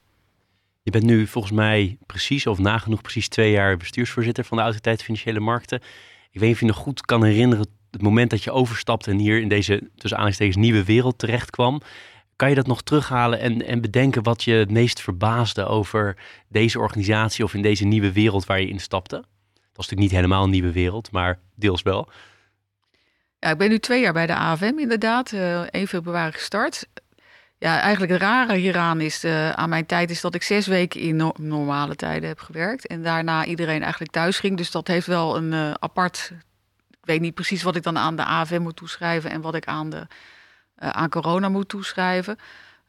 Je 0.82 0.92
bent 0.92 1.04
nu 1.04 1.28
volgens 1.28 1.54
mij 1.54 1.98
precies 2.06 2.48
of 2.48 2.58
nagenoeg 2.58 3.02
precies 3.02 3.28
twee 3.28 3.52
jaar 3.52 3.78
bestuursvoorzitter 3.78 4.44
van 4.44 4.58
de 4.58 4.64
Autoriteit 4.64 5.04
Financiële 5.04 5.40
Markten. 5.40 5.82
Ik 6.32 6.40
weet 6.40 6.44
niet 6.44 6.54
of 6.54 6.60
je 6.60 6.66
nog 6.66 6.76
goed 6.76 7.06
kan 7.06 7.24
herinneren 7.24 7.68
het 7.92 8.02
moment 8.02 8.30
dat 8.30 8.44
je 8.44 8.52
overstapte 8.52 9.12
en 9.12 9.18
hier 9.18 9.42
in 9.42 9.48
deze 9.48 9.78
tussen 9.78 10.18
aanhalingstekens 10.18 10.56
nieuwe 10.56 10.84
wereld 10.84 11.18
terecht 11.18 11.50
kwam. 11.50 11.82
Kan 12.40 12.50
je 12.50 12.56
dat 12.56 12.68
nog 12.68 12.82
terughalen 12.82 13.40
en, 13.40 13.66
en 13.66 13.82
bedenken 13.82 14.24
wat 14.24 14.44
je 14.44 14.54
het 14.54 14.72
meest 14.72 15.02
verbaasde 15.02 15.66
over 15.66 16.18
deze 16.48 16.80
organisatie 16.80 17.44
of 17.44 17.54
in 17.54 17.62
deze 17.62 17.86
nieuwe 17.86 18.12
wereld 18.12 18.46
waar 18.46 18.62
je 18.62 18.68
instapte? 18.68 19.16
Dat 19.16 19.26
was 19.54 19.88
natuurlijk 19.88 20.00
niet 20.00 20.12
helemaal 20.12 20.44
een 20.44 20.50
nieuwe 20.50 20.72
wereld, 20.72 21.12
maar 21.12 21.40
deels 21.56 21.82
wel. 21.82 22.10
Ja, 23.40 23.50
ik 23.50 23.58
ben 23.58 23.70
nu 23.70 23.80
twee 23.80 24.02
jaar 24.02 24.14
bij 24.14 24.28
de 24.28 24.36
AFM 24.36 24.74
inderdaad, 24.78 25.32
uh, 25.32 25.60
1 25.60 25.88
februari 25.88 26.32
gestart. 26.32 26.88
Ja, 27.58 27.80
eigenlijk 27.80 28.12
het 28.12 28.22
rare 28.22 28.56
hieraan 28.56 29.02
is 29.02 29.24
uh, 29.24 29.50
aan 29.50 29.70
mijn 29.70 29.86
tijd 29.86 30.10
is 30.10 30.22
dat 30.22 30.36
ik 30.36 30.44
zes 30.44 30.68
weken 30.68 31.00
in 31.00 31.32
normale 31.38 31.96
tijden 31.96 32.30
heb 32.30 32.40
gewerkt. 32.40 32.88
En 32.88 33.04
daarna 33.04 33.46
iedereen 33.46 33.82
eigenlijk 33.82 34.12
thuis 34.12 34.40
ging. 34.40 34.58
Dus 34.58 34.72
dat 34.72 34.88
heeft 34.88 35.08
wel 35.08 35.38
een 35.38 35.52
uh, 35.52 35.72
apart. 35.72 36.32
Ik 36.90 37.06
weet 37.06 37.22
niet 37.22 37.34
precies 37.34 37.64
wat 37.64 37.76
ik 37.76 37.84
dan 37.84 37.98
aan 37.98 38.16
de 38.16 38.26
AFM 38.26 38.62
moet 38.62 38.76
toeschrijven 38.76 39.32
en 39.32 39.42
wat 39.42 39.56
ik 39.56 39.66
aan 39.66 39.90
de 39.90 40.08
aan 40.80 41.10
corona 41.10 41.50
moet 41.50 41.70
toeschrijven. 41.70 42.38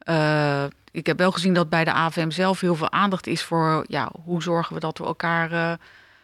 Uh, 0.04 0.64
ik 0.90 1.06
heb 1.06 1.18
wel 1.18 1.32
gezien 1.32 1.54
dat 1.54 1.68
bij 1.68 1.84
de 1.84 1.92
AVM 1.92 2.30
zelf 2.30 2.60
heel 2.60 2.74
veel 2.74 2.90
aandacht 2.92 3.26
is 3.26 3.42
voor 3.42 3.84
ja, 3.88 4.10
hoe 4.24 4.42
zorgen 4.42 4.74
we 4.74 4.80
dat 4.80 4.98
we 4.98 5.04
elkaar 5.04 5.52
uh, 5.52 5.72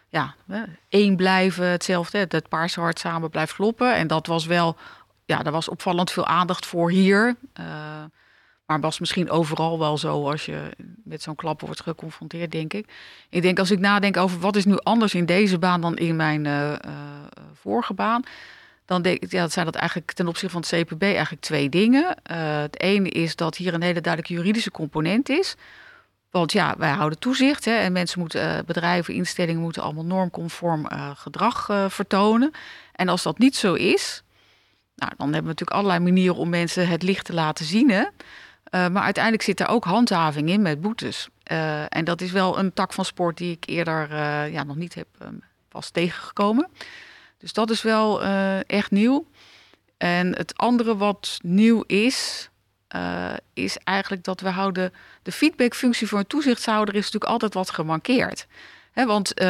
ja, 0.09 0.35
één 0.89 1.15
blijven, 1.15 1.67
hetzelfde, 1.67 2.25
het 2.29 2.49
paarse 2.49 2.79
hart 2.79 2.99
samen 2.99 3.29
blijft 3.29 3.53
kloppen. 3.53 3.95
En 3.95 4.07
dat 4.07 4.27
was 4.27 4.45
wel, 4.45 4.77
ja, 5.25 5.43
daar 5.43 5.53
was 5.53 5.69
opvallend 5.69 6.11
veel 6.11 6.25
aandacht 6.25 6.65
voor 6.65 6.91
hier. 6.91 7.35
maar 8.65 8.79
was 8.79 8.99
misschien 8.99 9.29
overal 9.29 9.79
wel 9.79 9.97
zo 9.97 10.29
als 10.29 10.45
je 10.45 10.71
met 11.03 11.21
zo'n 11.21 11.35
klap 11.35 11.61
wordt 11.61 11.81
geconfronteerd, 11.81 12.51
denk 12.51 12.73
ik. 12.73 12.93
Ik 13.29 13.41
denk 13.41 13.59
als 13.59 13.71
ik 13.71 13.79
nadenk 13.79 14.17
over 14.17 14.39
wat 14.39 14.55
is 14.55 14.65
nu 14.65 14.77
anders 14.77 15.13
in 15.13 15.25
deze 15.25 15.59
baan 15.59 15.81
dan 15.81 15.97
in 15.97 16.15
mijn 16.15 16.47
vorige 17.53 17.93
baan 17.93 18.23
dan 18.87 19.01
denk 19.01 19.23
zijn 19.29 19.65
dat 19.65 19.75
eigenlijk 19.75 20.11
ten 20.11 20.27
opzichte 20.27 20.61
van 20.61 20.63
het 20.67 20.87
CPB 20.87 21.01
eigenlijk 21.01 21.41
twee 21.41 21.69
dingen. 21.69 22.03
Uh, 22.31 22.59
het 22.59 22.81
ene 22.81 23.09
is 23.09 23.35
dat 23.35 23.55
hier 23.55 23.73
een 23.73 23.81
hele 23.81 24.01
duidelijke 24.01 24.33
juridische 24.33 24.71
component 24.71 25.29
is. 25.29 25.55
Want 26.31 26.51
ja, 26.51 26.75
wij 26.77 26.91
houden 26.91 27.19
toezicht 27.19 27.65
hè, 27.65 27.71
en 27.71 27.91
mensen 27.91 28.19
moeten, 28.19 28.57
uh, 28.57 28.63
bedrijven, 28.65 29.13
instellingen 29.13 29.61
moeten 29.61 29.81
allemaal 29.81 30.05
normconform 30.05 30.87
uh, 30.91 31.09
gedrag 31.15 31.69
vertonen. 31.87 32.51
En 32.91 33.09
als 33.09 33.23
dat 33.23 33.37
niet 33.37 33.55
zo 33.55 33.73
is, 33.73 34.23
nou, 34.95 35.11
dan 35.17 35.33
hebben 35.33 35.41
we 35.43 35.47
natuurlijk 35.47 35.77
allerlei 35.77 35.99
manieren 35.99 36.35
om 36.35 36.49
mensen 36.49 36.87
het 36.87 37.03
licht 37.03 37.25
te 37.25 37.33
laten 37.33 37.65
zien. 37.65 37.89
Hè. 37.89 38.05
maar 38.89 39.03
uiteindelijk 39.03 39.43
zit 39.43 39.59
er 39.59 39.67
ook 39.67 39.83
handhaving 39.83 40.49
in 40.49 40.61
met 40.61 40.81
boetes. 40.81 41.27
en 41.89 42.05
dat 42.05 42.21
is 42.21 42.31
wel 42.31 42.59
een 42.59 42.73
tak 42.73 42.93
van 42.93 43.05
sport 43.05 43.37
die 43.37 43.51
ik 43.51 43.65
eerder 43.67 44.15
ja, 44.51 44.63
nog 44.63 44.75
niet 44.75 44.93
heb 44.93 45.07
vast 45.69 45.93
tegengekomen. 45.93 46.69
Dus 47.37 47.53
dat 47.53 47.69
is 47.69 47.81
wel 47.81 48.23
uh, 48.23 48.69
echt 48.69 48.91
nieuw. 48.91 49.27
En 49.97 50.35
het 50.35 50.57
andere 50.57 50.97
wat 50.97 51.39
nieuw 51.43 51.83
is, 51.87 52.49
uh, 52.95 53.33
is 53.53 53.77
eigenlijk 53.77 54.23
dat 54.23 54.41
we 54.41 54.49
houden. 54.49 54.93
De 55.23 55.31
feedbackfunctie 55.31 56.07
voor 56.07 56.19
een 56.19 56.27
toezichtshouder 56.27 56.95
is 56.95 57.03
natuurlijk 57.03 57.31
altijd 57.31 57.53
wat 57.53 57.69
gemankeerd. 57.69 58.47
Want 59.05 59.41
uh, 59.41 59.47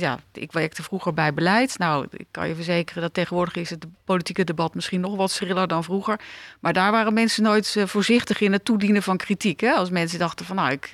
ja, 0.00 0.18
ik 0.32 0.52
werkte 0.52 0.82
vroeger 0.82 1.14
bij 1.14 1.34
beleid. 1.34 1.78
Nou, 1.78 2.06
ik 2.10 2.26
kan 2.30 2.48
je 2.48 2.54
verzekeren 2.54 3.02
dat 3.02 3.14
tegenwoordig 3.14 3.54
is 3.54 3.70
het 3.70 3.86
politieke 4.04 4.44
debat 4.44 4.74
misschien 4.74 5.00
nog 5.00 5.16
wat 5.16 5.30
schriller 5.30 5.68
dan 5.68 5.84
vroeger. 5.84 6.20
Maar 6.60 6.72
daar 6.72 6.92
waren 6.92 7.14
mensen 7.14 7.42
nooit 7.42 7.74
uh, 7.78 7.86
voorzichtig 7.86 8.40
in 8.40 8.52
het 8.52 8.64
toedienen 8.64 9.02
van 9.02 9.16
kritiek. 9.16 9.60
Hè? 9.60 9.72
Als 9.72 9.90
mensen 9.90 10.18
dachten 10.18 10.46
van 10.46 10.56
nou, 10.56 10.70
ik, 10.70 10.92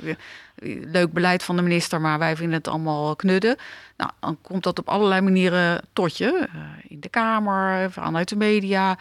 leuk 0.92 1.12
beleid 1.12 1.42
van 1.42 1.56
de 1.56 1.62
minister, 1.62 2.00
maar 2.00 2.18
wij 2.18 2.36
vinden 2.36 2.58
het 2.58 2.68
allemaal 2.68 3.16
knudden. 3.16 3.56
Nou, 3.96 4.10
dan 4.20 4.38
komt 4.42 4.62
dat 4.62 4.78
op 4.78 4.88
allerlei 4.88 5.20
manieren 5.20 5.82
tot 5.92 6.16
je. 6.16 6.48
In 6.88 7.00
de 7.00 7.08
Kamer, 7.08 7.90
vanuit 7.90 8.28
de 8.28 8.36
media, 8.36 8.98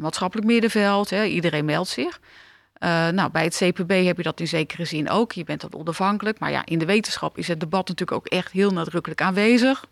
maatschappelijk 0.00 0.46
middenveld. 0.46 1.10
Hè, 1.10 1.24
iedereen 1.24 1.64
meldt 1.64 1.88
zich. 1.88 2.20
Uh, 2.84 3.08
nou, 3.08 3.30
bij 3.30 3.44
het 3.44 3.56
CPB 3.56 4.04
heb 4.04 4.16
je 4.16 4.22
dat 4.22 4.40
in 4.40 4.48
zekere 4.48 4.84
zin 4.84 5.10
ook. 5.10 5.32
Je 5.32 5.44
bent 5.44 5.60
dan 5.60 5.74
onafhankelijk. 5.74 6.38
Maar 6.38 6.50
ja, 6.50 6.66
in 6.66 6.78
de 6.78 6.84
wetenschap 6.84 7.38
is 7.38 7.48
het 7.48 7.60
debat 7.60 7.88
natuurlijk 7.88 8.18
ook 8.18 8.26
echt 8.26 8.52
heel 8.52 8.70
nadrukkelijk 8.70 9.20
aanwezig. 9.20 9.86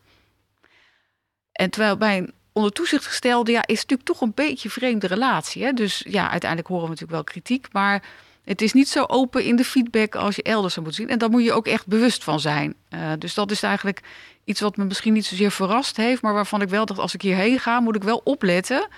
En 1.53 1.71
terwijl 1.71 1.97
bij 1.97 2.19
een 2.19 2.33
onder 2.53 2.73
toezicht 2.73 3.07
gestelde, 3.07 3.53
ja, 3.53 3.67
is 3.67 3.81
het 3.81 3.91
natuurlijk 3.91 4.09
toch 4.09 4.21
een 4.21 4.35
beetje 4.35 4.69
een 4.69 4.75
vreemde 4.75 5.07
relatie. 5.07 5.65
Hè? 5.65 5.73
Dus 5.73 6.05
ja, 6.09 6.31
uiteindelijk 6.31 6.69
horen 6.69 6.85
we 6.85 6.91
natuurlijk 6.91 7.15
wel 7.15 7.25
kritiek. 7.25 7.67
Maar 7.73 8.03
het 8.45 8.63
is 8.63 8.73
niet 8.73 8.89
zo 8.89 9.05
open 9.07 9.45
in 9.45 9.57
de 9.57 9.65
feedback 9.65 10.15
als 10.15 10.37
je 10.37 10.43
elders 10.43 10.75
zou 10.75 10.87
moeten 10.87 11.05
zien. 11.05 11.13
En 11.13 11.19
daar 11.19 11.31
moet 11.31 11.45
je 11.45 11.53
ook 11.53 11.67
echt 11.67 11.87
bewust 11.87 12.25
van 12.25 12.41
zijn. 12.41 12.75
Uh, 12.91 13.13
dus 13.19 13.35
dat 13.35 13.51
is 13.51 13.63
eigenlijk 13.63 14.01
iets 14.45 14.61
wat 14.61 14.77
me 14.77 14.85
misschien 14.85 15.13
niet 15.13 15.27
zozeer 15.27 15.51
verrast 15.51 15.97
heeft, 15.97 16.23
maar 16.23 16.35
waarvan 16.35 16.63
ik 16.63 16.69
wel 16.69 16.87
dacht, 16.87 17.01
als 17.01 17.15
ik 17.15 17.23
hierheen 17.23 17.59
ga, 17.59 17.81
moet 17.81 17.97
ik 17.97 18.03
wel 18.03 18.21
opletten. 18.25 18.89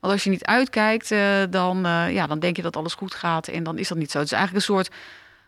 Want 0.00 0.12
als 0.12 0.24
je 0.24 0.30
niet 0.30 0.44
uitkijkt, 0.44 1.10
uh, 1.10 1.42
dan, 1.50 1.86
uh, 1.86 2.12
ja, 2.12 2.26
dan 2.26 2.38
denk 2.38 2.56
je 2.56 2.62
dat 2.62 2.76
alles 2.76 2.94
goed 2.94 3.14
gaat 3.14 3.48
en 3.48 3.62
dan 3.62 3.78
is 3.78 3.88
dat 3.88 3.98
niet 3.98 4.10
zo. 4.10 4.18
Het 4.18 4.26
is 4.26 4.32
eigenlijk 4.32 4.66
een 4.66 4.74
soort 4.74 4.90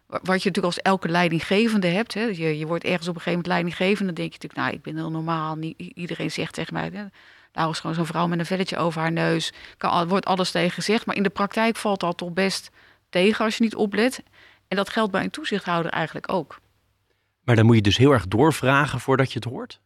wat 0.09 0.43
je 0.43 0.49
natuurlijk 0.49 0.65
als 0.65 0.81
elke 0.81 1.09
leidinggevende 1.09 1.87
hebt. 1.87 2.15
Hè. 2.15 2.23
Je, 2.23 2.59
je 2.59 2.67
wordt 2.67 2.85
ergens 2.85 3.09
op 3.09 3.15
een 3.15 3.21
gegeven 3.21 3.43
moment 3.43 3.47
leidinggevende. 3.47 4.13
Dan 4.13 4.15
denk 4.15 4.33
je 4.33 4.39
natuurlijk, 4.41 4.61
nou, 4.61 4.73
ik 4.73 4.83
ben 4.83 4.97
heel 4.97 5.11
normaal. 5.11 5.59
Iedereen 5.77 6.31
zegt 6.31 6.55
tegen 6.55 6.75
mij, 6.75 7.11
nou 7.53 7.71
is 7.71 7.81
gewoon 7.81 7.97
zo'n 7.97 8.07
vrouw 8.07 8.27
met 8.27 8.39
een 8.39 8.47
velletje 8.47 8.77
over 8.77 9.01
haar 9.01 9.13
neus. 9.13 9.53
Kan, 9.77 10.09
wordt 10.09 10.27
alles 10.27 10.51
tegen 10.51 10.71
gezegd. 10.71 11.07
Maar 11.07 11.17
in 11.17 11.23
de 11.23 11.29
praktijk 11.29 11.77
valt 11.77 12.01
dat 12.01 12.17
toch 12.17 12.33
best 12.33 12.71
tegen 13.09 13.45
als 13.45 13.57
je 13.57 13.63
niet 13.63 13.75
oplet. 13.75 14.23
En 14.69 14.77
dat 14.77 14.89
geldt 14.89 15.13
bij 15.13 15.25
een 15.25 15.31
toezichthouder 15.31 15.93
eigenlijk 15.93 16.33
ook. 16.33 16.61
Maar 17.45 17.57
dan 17.57 17.67
moet 17.67 17.77
je 17.77 17.83
dus 17.83 17.97
heel 17.97 18.13
erg 18.13 18.29
doorvragen 18.29 19.01
voordat 19.01 19.33
je 19.33 19.39
het 19.39 19.49
hoort? 19.49 19.81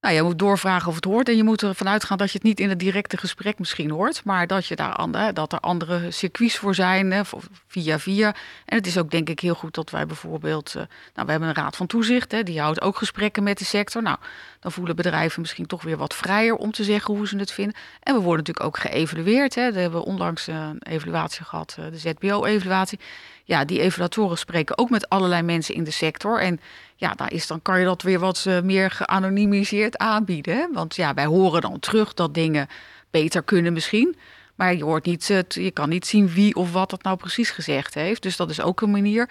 Nou, 0.00 0.14
je 0.14 0.22
moet 0.22 0.38
doorvragen 0.38 0.88
of 0.88 0.94
het 0.94 1.04
hoort. 1.04 1.28
En 1.28 1.36
je 1.36 1.44
moet 1.44 1.62
ervan 1.62 1.88
uitgaan 1.88 2.18
dat 2.18 2.30
je 2.30 2.38
het 2.38 2.46
niet 2.46 2.60
in 2.60 2.68
het 2.68 2.78
directe 2.78 3.16
gesprek 3.16 3.58
misschien 3.58 3.90
hoort. 3.90 4.24
Maar 4.24 4.46
dat, 4.46 4.66
je 4.66 4.76
daar 4.76 4.92
andere, 4.92 5.32
dat 5.32 5.52
er 5.52 5.60
andere 5.60 6.10
circuits 6.10 6.56
voor 6.56 6.74
zijn, 6.74 7.24
via 7.66 7.98
via. 7.98 8.34
En 8.64 8.76
het 8.76 8.86
is 8.86 8.98
ook 8.98 9.10
denk 9.10 9.28
ik 9.28 9.40
heel 9.40 9.54
goed 9.54 9.74
dat 9.74 9.90
wij 9.90 10.06
bijvoorbeeld... 10.06 10.68
Uh, 10.68 10.82
nou, 11.14 11.26
we 11.26 11.30
hebben 11.30 11.48
een 11.48 11.54
raad 11.54 11.76
van 11.76 11.86
toezicht, 11.86 12.32
hè, 12.32 12.42
die 12.42 12.60
houdt 12.60 12.80
ook 12.80 12.96
gesprekken 12.96 13.42
met 13.42 13.58
de 13.58 13.64
sector. 13.64 14.02
Nou, 14.02 14.18
dan 14.60 14.72
voelen 14.72 14.96
bedrijven 14.96 15.40
misschien 15.40 15.66
toch 15.66 15.82
weer 15.82 15.96
wat 15.96 16.14
vrijer 16.14 16.56
om 16.56 16.72
te 16.72 16.84
zeggen 16.84 17.14
hoe 17.14 17.28
ze 17.28 17.36
het 17.36 17.52
vinden. 17.52 17.74
En 18.00 18.14
we 18.14 18.20
worden 18.20 18.44
natuurlijk 18.44 18.66
ook 18.66 18.78
geëvalueerd. 18.78 19.54
Hè. 19.54 19.72
We 19.72 19.80
hebben 19.80 20.02
onlangs 20.02 20.46
een 20.46 20.82
evaluatie 20.82 21.44
gehad, 21.44 21.76
eh, 21.78 21.84
de 21.90 21.98
ZBO-evaluatie. 21.98 22.98
Ja, 23.44 23.64
die 23.64 23.80
evaluatoren 23.80 24.38
spreken 24.38 24.78
ook 24.78 24.90
met 24.90 25.08
allerlei 25.08 25.42
mensen 25.42 25.74
in 25.74 25.84
de 25.84 25.90
sector. 25.90 26.40
En 26.40 26.60
ja, 26.96 27.14
daar 27.14 27.32
is, 27.32 27.46
dan 27.46 27.62
kan 27.62 27.78
je 27.78 27.84
dat 27.84 28.02
weer 28.02 28.18
wat 28.18 28.44
uh, 28.48 28.60
meer 28.60 28.90
geanonimiseerd 28.90 29.96
aanbieden. 29.96 30.56
Hè? 30.56 30.66
Want 30.72 30.96
ja, 30.96 31.14
wij 31.14 31.26
horen 31.26 31.60
dan 31.60 31.78
terug 31.78 32.14
dat 32.14 32.34
dingen 32.34 32.68
beter 33.10 33.42
kunnen 33.42 33.72
misschien. 33.72 34.16
Maar 34.54 34.74
je, 34.74 34.84
hoort 34.84 35.04
niet, 35.04 35.26
je 35.48 35.70
kan 35.70 35.88
niet 35.88 36.06
zien 36.06 36.28
wie 36.28 36.54
of 36.54 36.72
wat 36.72 36.90
het 36.90 37.02
nou 37.02 37.16
precies 37.16 37.50
gezegd 37.50 37.94
heeft. 37.94 38.22
Dus 38.22 38.36
dat 38.36 38.50
is 38.50 38.60
ook 38.60 38.80
een 38.80 38.90
manier. 38.90 39.28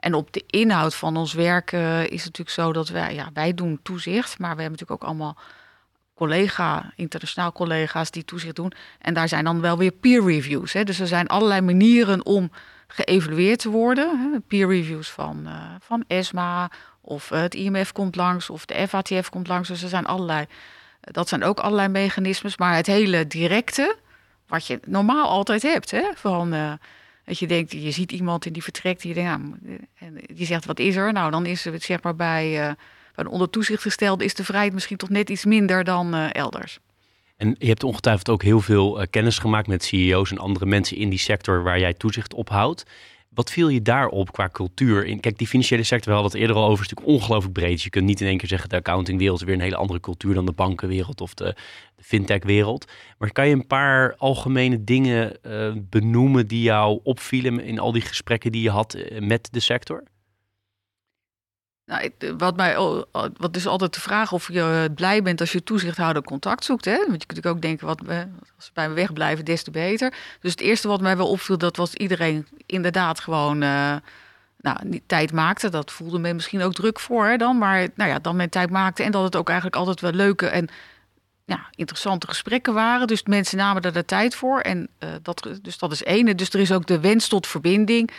En 0.00 0.14
op 0.14 0.32
de 0.32 0.44
inhoud 0.46 0.94
van 0.94 1.16
ons 1.16 1.32
werk 1.32 1.72
uh, 1.72 2.02
is 2.02 2.24
het 2.24 2.38
natuurlijk 2.38 2.50
zo 2.50 2.72
dat 2.72 2.88
wij, 2.88 3.14
ja, 3.14 3.30
wij 3.34 3.54
doen 3.54 3.80
toezicht. 3.82 4.38
Maar 4.38 4.56
we 4.56 4.62
hebben 4.62 4.78
natuurlijk 4.78 5.02
ook 5.02 5.08
allemaal 5.08 5.36
collega, 6.14 6.92
internationaal 6.96 7.52
collega's 7.52 8.10
die 8.10 8.24
toezicht 8.24 8.56
doen. 8.56 8.72
En 8.98 9.14
daar 9.14 9.28
zijn 9.28 9.44
dan 9.44 9.60
wel 9.60 9.78
weer 9.78 9.90
peer 9.90 10.24
reviews. 10.24 10.72
Hè? 10.72 10.84
Dus 10.84 11.00
er 11.00 11.06
zijn 11.06 11.26
allerlei 11.26 11.60
manieren 11.60 12.26
om 12.26 12.50
geëvalueerd 12.86 13.58
te 13.58 13.68
worden. 13.68 14.18
Hè? 14.18 14.40
Peer 14.40 14.68
reviews 14.68 15.10
van, 15.10 15.42
uh, 15.46 15.54
van 15.80 16.04
ESMA 16.06 16.70
of 17.00 17.28
het 17.28 17.54
IMF 17.54 17.92
komt 17.92 18.16
langs 18.16 18.50
of 18.50 18.64
de 18.64 18.88
FATF 18.88 19.28
komt 19.28 19.48
langs. 19.48 19.68
Dus 19.68 19.82
er 19.82 19.88
zijn 19.88 20.06
allerlei, 20.06 20.46
dat 21.00 21.28
zijn 21.28 21.44
ook 21.44 21.60
allerlei 21.60 21.88
mechanismes. 21.88 22.56
Maar 22.56 22.76
het 22.76 22.86
hele 22.86 23.26
directe, 23.26 23.96
wat 24.46 24.66
je 24.66 24.80
normaal 24.86 25.28
altijd 25.28 25.62
hebt, 25.62 25.90
hè? 25.90 26.02
van... 26.14 26.78
dat 27.30 27.38
je 27.38 27.46
denkt, 27.46 27.72
je 27.72 27.90
ziet 27.90 28.12
iemand 28.12 28.46
en 28.46 28.52
die 28.52 28.62
vertrekt, 28.62 29.02
die, 29.02 29.14
denkt, 29.14 29.30
nou, 29.30 29.78
en 29.98 30.20
die 30.34 30.46
zegt, 30.46 30.64
wat 30.64 30.78
is 30.78 30.96
er? 30.96 31.12
Nou, 31.12 31.30
dan 31.30 31.46
is 31.46 31.64
het 31.64 31.82
zeg 31.82 32.02
maar 32.02 32.16
bij, 32.16 32.68
uh, 32.68 32.72
bij 33.14 33.24
onder 33.24 33.50
toezicht 33.50 33.82
gestelde, 33.82 34.24
is 34.24 34.34
de 34.34 34.44
vrijheid 34.44 34.72
misschien 34.72 34.96
toch 34.96 35.08
net 35.08 35.30
iets 35.30 35.44
minder 35.44 35.84
dan 35.84 36.14
uh, 36.14 36.34
elders. 36.34 36.78
En 37.36 37.56
je 37.58 37.66
hebt 37.66 37.84
ongetwijfeld 37.84 38.28
ook 38.28 38.42
heel 38.42 38.60
veel 38.60 39.06
kennis 39.10 39.38
gemaakt 39.38 39.66
met 39.66 39.84
CEO's 39.84 40.30
en 40.30 40.38
andere 40.38 40.66
mensen 40.66 40.96
in 40.96 41.08
die 41.08 41.18
sector 41.18 41.62
waar 41.62 41.78
jij 41.78 41.94
toezicht 41.94 42.34
op 42.34 42.48
houdt. 42.48 42.84
Wat 43.34 43.50
viel 43.50 43.68
je 43.68 43.82
daarop 43.82 44.32
qua 44.32 44.48
cultuur? 44.48 45.04
In, 45.04 45.20
kijk, 45.20 45.38
die 45.38 45.46
financiële 45.46 45.82
sector, 45.82 46.08
we 46.08 46.20
hadden 46.20 46.30
het 46.32 46.40
eerder 46.40 46.56
al 46.56 46.68
over, 46.68 46.84
is 46.84 46.90
natuurlijk 46.90 47.18
ongelooflijk 47.18 47.54
breed. 47.54 47.72
Dus 47.72 47.84
je 47.84 47.90
kunt 47.90 48.04
niet 48.04 48.20
in 48.20 48.26
één 48.26 48.38
keer 48.38 48.48
zeggen, 48.48 48.68
de 48.68 48.76
accountingwereld 48.76 49.40
is 49.40 49.46
weer 49.46 49.54
een 49.54 49.60
hele 49.60 49.76
andere 49.76 50.00
cultuur 50.00 50.34
dan 50.34 50.46
de 50.46 50.52
bankenwereld 50.52 51.20
of 51.20 51.34
de, 51.34 51.54
de 51.96 52.02
fintechwereld. 52.02 52.92
Maar 53.18 53.32
kan 53.32 53.48
je 53.48 53.54
een 53.54 53.66
paar 53.66 54.14
algemene 54.16 54.84
dingen 54.84 55.38
uh, 55.46 55.72
benoemen 55.76 56.46
die 56.46 56.62
jou 56.62 57.00
opvielen 57.02 57.60
in 57.60 57.78
al 57.78 57.92
die 57.92 58.02
gesprekken 58.02 58.52
die 58.52 58.62
je 58.62 58.70
had 58.70 58.96
met 59.20 59.48
de 59.52 59.60
sector? 59.60 60.02
Nou, 61.90 62.10
wat, 62.36 62.56
mij, 62.56 62.76
wat 63.36 63.56
is 63.56 63.66
altijd 63.66 63.94
de 63.94 64.00
vraag 64.00 64.32
of 64.32 64.52
je 64.52 64.90
blij 64.94 65.22
bent 65.22 65.40
als 65.40 65.52
je 65.52 65.62
toezichthouder 65.62 66.22
contact 66.22 66.64
zoekt. 66.64 66.84
Hè? 66.84 66.96
Want 66.96 67.20
je 67.20 67.26
kunt 67.26 67.28
natuurlijk 67.28 67.54
ook 67.54 67.62
denken, 67.62 67.86
wat, 67.86 68.00
als 68.56 68.64
ze 68.64 68.70
bij 68.74 68.88
me 68.88 68.94
wegblijven, 68.94 69.44
des 69.44 69.62
te 69.62 69.70
beter. 69.70 70.14
Dus 70.40 70.50
het 70.50 70.60
eerste 70.60 70.88
wat 70.88 71.00
mij 71.00 71.16
wel 71.16 71.28
opviel, 71.28 71.58
dat 71.58 71.76
was 71.76 71.94
iedereen 71.94 72.46
inderdaad 72.66 73.20
gewoon 73.20 73.62
uh, 73.62 73.94
nou, 74.60 75.00
tijd 75.06 75.32
maakte. 75.32 75.68
Dat 75.68 75.92
voelde 75.92 76.18
men 76.18 76.34
misschien 76.34 76.62
ook 76.62 76.72
druk 76.72 77.00
voor 77.00 77.38
dan. 77.38 77.58
Maar 77.58 77.88
nou 77.94 78.10
ja, 78.10 78.18
dan 78.18 78.36
men 78.36 78.50
tijd 78.50 78.70
maakte 78.70 79.02
en 79.02 79.10
dat 79.10 79.24
het 79.24 79.36
ook 79.36 79.48
eigenlijk 79.48 79.78
altijd 79.78 80.00
wel 80.00 80.12
leuke 80.12 80.46
en 80.46 80.68
ja, 81.44 81.66
interessante 81.74 82.26
gesprekken 82.26 82.74
waren. 82.74 83.06
Dus 83.06 83.22
mensen 83.22 83.58
namen 83.58 83.82
er 83.82 83.92
de 83.92 84.04
tijd 84.04 84.34
voor. 84.34 84.60
En, 84.60 84.88
uh, 84.98 85.10
dat, 85.22 85.48
dus 85.62 85.78
dat 85.78 85.92
is 85.92 86.02
één. 86.02 86.36
Dus 86.36 86.50
er 86.50 86.60
is 86.60 86.72
ook 86.72 86.86
de 86.86 87.00
wens 87.00 87.28
tot 87.28 87.46
verbinding 87.46 88.10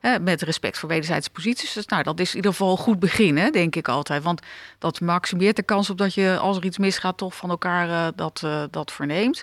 met 0.00 0.42
respect 0.42 0.78
voor 0.78 0.88
wederzijdse 0.88 1.30
posities. 1.30 1.72
Dus 1.72 1.86
nou, 1.86 2.02
dat 2.02 2.20
is 2.20 2.30
in 2.30 2.36
ieder 2.36 2.50
geval 2.50 2.70
een 2.70 2.76
goed 2.76 2.98
begin, 2.98 3.52
denk 3.52 3.76
ik 3.76 3.88
altijd. 3.88 4.22
Want 4.22 4.40
dat 4.78 5.00
maximeert 5.00 5.56
de 5.56 5.62
kans 5.62 5.90
op 5.90 5.98
dat 5.98 6.14
je, 6.14 6.38
als 6.38 6.56
er 6.56 6.64
iets 6.64 6.78
misgaat, 6.78 7.16
toch 7.16 7.36
van 7.36 7.50
elkaar 7.50 7.88
uh, 7.88 8.06
dat, 8.16 8.42
uh, 8.44 8.62
dat 8.70 8.92
verneemt. 8.92 9.42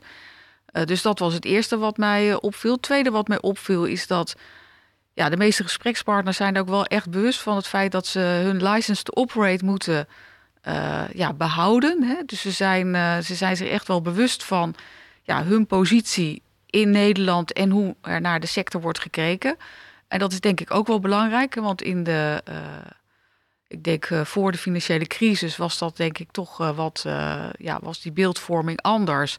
Uh, 0.71 0.83
dus 0.83 1.01
dat 1.01 1.19
was 1.19 1.33
het 1.33 1.45
eerste 1.45 1.77
wat 1.77 1.97
mij 1.97 2.35
opviel. 2.35 2.71
Het 2.71 2.81
tweede 2.81 3.11
wat 3.11 3.27
mij 3.27 3.41
opviel 3.41 3.85
is 3.85 4.07
dat 4.07 4.35
ja, 5.13 5.29
de 5.29 5.37
meeste 5.37 5.63
gesprekspartners 5.63 6.37
zijn 6.37 6.57
ook 6.57 6.69
wel 6.69 6.85
echt 6.85 7.09
bewust 7.09 7.41
van 7.41 7.55
het 7.55 7.67
feit 7.67 7.91
dat 7.91 8.07
ze 8.07 8.19
hun 8.19 8.63
license 8.63 9.03
to 9.03 9.21
operate 9.21 9.65
moeten 9.65 10.07
ja, 11.13 11.33
behouden. 11.33 12.03
Hè? 12.03 12.15
Dus 12.25 12.41
ze 12.41 12.51
zijn, 12.51 13.23
ze 13.23 13.35
zijn 13.35 13.57
zich 13.57 13.69
echt 13.69 13.87
wel 13.87 14.01
bewust 14.01 14.43
van 14.43 14.75
ja, 15.23 15.43
hun 15.43 15.67
positie 15.67 16.41
in 16.65 16.89
Nederland 16.89 17.53
en 17.53 17.69
hoe 17.69 17.95
er 18.01 18.21
naar 18.21 18.39
de 18.39 18.47
sector 18.47 18.81
wordt 18.81 18.99
gekeken. 18.99 19.57
En 20.07 20.19
dat 20.19 20.31
is 20.31 20.39
denk 20.39 20.61
ik 20.61 20.73
ook 20.73 20.87
wel 20.87 20.99
belangrijk, 20.99 21.55
want 21.55 21.81
in 21.81 22.03
de, 22.03 22.41
uh, 22.49 22.55
ik 23.67 23.83
denk 23.83 24.09
uh, 24.09 24.25
voor 24.25 24.51
de 24.51 24.57
financiële 24.57 25.05
crisis 25.05 25.57
was 25.57 25.77
dat 25.77 25.97
denk 25.97 26.17
ik 26.17 26.31
toch 26.31 26.61
uh, 26.61 26.75
wat, 26.75 27.01
ja, 27.57 27.79
was 27.81 28.01
die 28.01 28.11
beeldvorming 28.11 28.81
anders. 28.81 29.37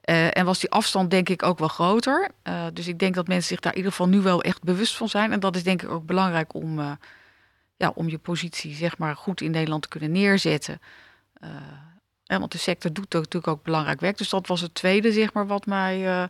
en 0.00 0.44
was 0.44 0.58
die 0.58 0.70
afstand 0.70 1.10
denk 1.10 1.28
ik 1.28 1.42
ook 1.42 1.58
wel 1.58 1.68
groter. 1.68 2.30
dus 2.72 2.88
ik 2.88 2.98
denk 2.98 3.14
dat 3.14 3.28
mensen 3.28 3.48
zich 3.48 3.60
daar 3.60 3.72
in 3.72 3.78
ieder 3.78 3.92
geval 3.92 4.08
nu 4.08 4.20
wel 4.20 4.42
echt 4.42 4.62
bewust 4.62 4.96
van 4.96 5.08
zijn. 5.08 5.32
En 5.32 5.40
dat 5.40 5.56
is 5.56 5.62
denk 5.62 5.82
ik 5.82 5.90
ook 5.90 6.06
belangrijk 6.06 6.54
om, 6.54 6.98
ja, 7.76 7.92
om 7.94 8.08
je 8.08 8.18
positie 8.18 8.74
zeg 8.74 8.98
maar 8.98 9.16
goed 9.16 9.40
in 9.40 9.50
Nederland 9.50 9.82
te 9.82 9.88
kunnen 9.88 10.12
neerzetten. 10.12 10.80
want 12.26 12.52
de 12.52 12.58
sector 12.58 12.92
doet 12.92 13.12
natuurlijk 13.12 13.46
ook 13.46 13.62
belangrijk 13.62 14.00
werk. 14.00 14.18
Dus 14.18 14.28
dat 14.28 14.46
was 14.46 14.60
het 14.60 14.74
tweede, 14.74 15.12
zeg 15.12 15.32
maar, 15.32 15.46
wat 15.46 15.66
mij, 15.66 16.28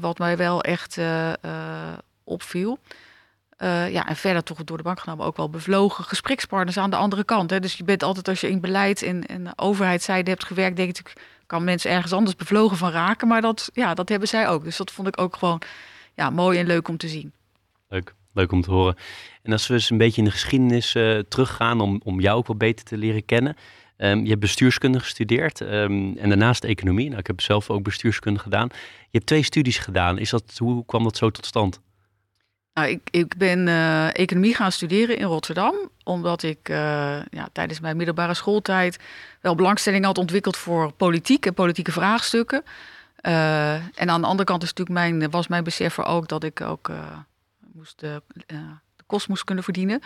wat 0.00 0.18
mij 0.18 0.36
wel 0.36 0.62
echt 0.62 0.98
opviel. 2.26 2.78
Uh, 3.62 3.92
ja, 3.92 4.08
en 4.08 4.16
verder 4.16 4.42
toch 4.42 4.64
door 4.64 4.76
de 4.76 4.82
bank 4.82 5.00
genomen 5.00 5.24
ook 5.24 5.36
wel 5.36 5.50
bevlogen 5.50 6.04
gesprekspartners 6.04 6.78
aan 6.78 6.90
de 6.90 6.96
andere 6.96 7.24
kant. 7.24 7.50
Hè. 7.50 7.60
Dus 7.60 7.74
je 7.74 7.84
bent 7.84 8.02
altijd, 8.02 8.28
als 8.28 8.40
je 8.40 8.50
in 8.50 8.60
beleid 8.60 9.02
en, 9.02 9.26
en 9.26 9.58
overheidszijde 9.58 10.30
hebt 10.30 10.44
gewerkt, 10.44 10.76
denk 10.76 10.98
ik, 10.98 11.12
kan 11.46 11.64
mensen 11.64 11.90
ergens 11.90 12.12
anders 12.12 12.36
bevlogen 12.36 12.76
van 12.76 12.90
raken. 12.90 13.28
Maar 13.28 13.40
dat, 13.40 13.70
ja, 13.72 13.94
dat 13.94 14.08
hebben 14.08 14.28
zij 14.28 14.48
ook. 14.48 14.64
Dus 14.64 14.76
dat 14.76 14.90
vond 14.90 15.08
ik 15.08 15.20
ook 15.20 15.36
gewoon 15.36 15.62
ja, 16.14 16.30
mooi 16.30 16.58
en 16.58 16.66
leuk 16.66 16.88
om 16.88 16.96
te 16.96 17.08
zien. 17.08 17.32
Leuk, 17.88 18.14
leuk 18.32 18.52
om 18.52 18.62
te 18.62 18.70
horen. 18.70 18.96
En 19.42 19.52
als 19.52 19.66
we 19.66 19.74
eens 19.74 19.90
een 19.90 19.98
beetje 19.98 20.18
in 20.18 20.24
de 20.24 20.30
geschiedenis 20.30 20.94
uh, 20.94 21.18
teruggaan 21.18 21.80
om, 21.80 22.00
om 22.04 22.20
jou 22.20 22.38
ook 22.38 22.46
wel 22.46 22.56
beter 22.56 22.84
te 22.84 22.96
leren 22.96 23.24
kennen. 23.24 23.56
Um, 23.98 24.22
je 24.22 24.28
hebt 24.28 24.40
bestuurskunde 24.40 25.00
gestudeerd 25.00 25.60
um, 25.60 26.16
en 26.16 26.28
daarnaast 26.28 26.64
economie. 26.64 27.06
Nou, 27.06 27.18
ik 27.18 27.26
heb 27.26 27.40
zelf 27.40 27.70
ook 27.70 27.82
bestuurskunde 27.82 28.40
gedaan. 28.40 28.68
Je 29.00 29.08
hebt 29.10 29.26
twee 29.26 29.42
studies 29.42 29.78
gedaan. 29.78 30.18
Is 30.18 30.30
dat, 30.30 30.54
hoe 30.56 30.84
kwam 30.86 31.02
dat 31.02 31.16
zo 31.16 31.30
tot 31.30 31.46
stand? 31.46 31.80
Nou, 32.76 32.88
ik, 32.88 33.00
ik 33.10 33.36
ben 33.36 33.66
uh, 33.66 34.18
economie 34.18 34.54
gaan 34.54 34.72
studeren 34.72 35.16
in 35.16 35.26
Rotterdam, 35.26 35.74
omdat 36.04 36.42
ik 36.42 36.68
uh, 36.68 36.76
ja, 37.30 37.48
tijdens 37.52 37.80
mijn 37.80 37.96
middelbare 37.96 38.34
schooltijd 38.34 38.98
wel 39.40 39.54
belangstelling 39.54 40.04
had 40.04 40.18
ontwikkeld 40.18 40.56
voor 40.56 40.92
politiek 40.92 41.46
en 41.46 41.54
politieke 41.54 41.92
vraagstukken. 41.92 42.62
Uh, 43.22 43.74
en 43.74 44.10
aan 44.10 44.20
de 44.20 44.26
andere 44.26 44.44
kant 44.44 44.62
is 44.62 44.72
natuurlijk 44.72 44.98
mijn, 44.98 45.30
was 45.30 45.46
mijn 45.48 45.64
besef 45.64 45.98
ook 45.98 46.28
dat 46.28 46.44
ik 46.44 46.60
ook 46.60 46.90
moest 47.72 48.00
de, 48.00 48.22
kost 49.06 49.28
moest 49.28 49.44
kunnen 49.44 49.64
verdienen. 49.64 50.00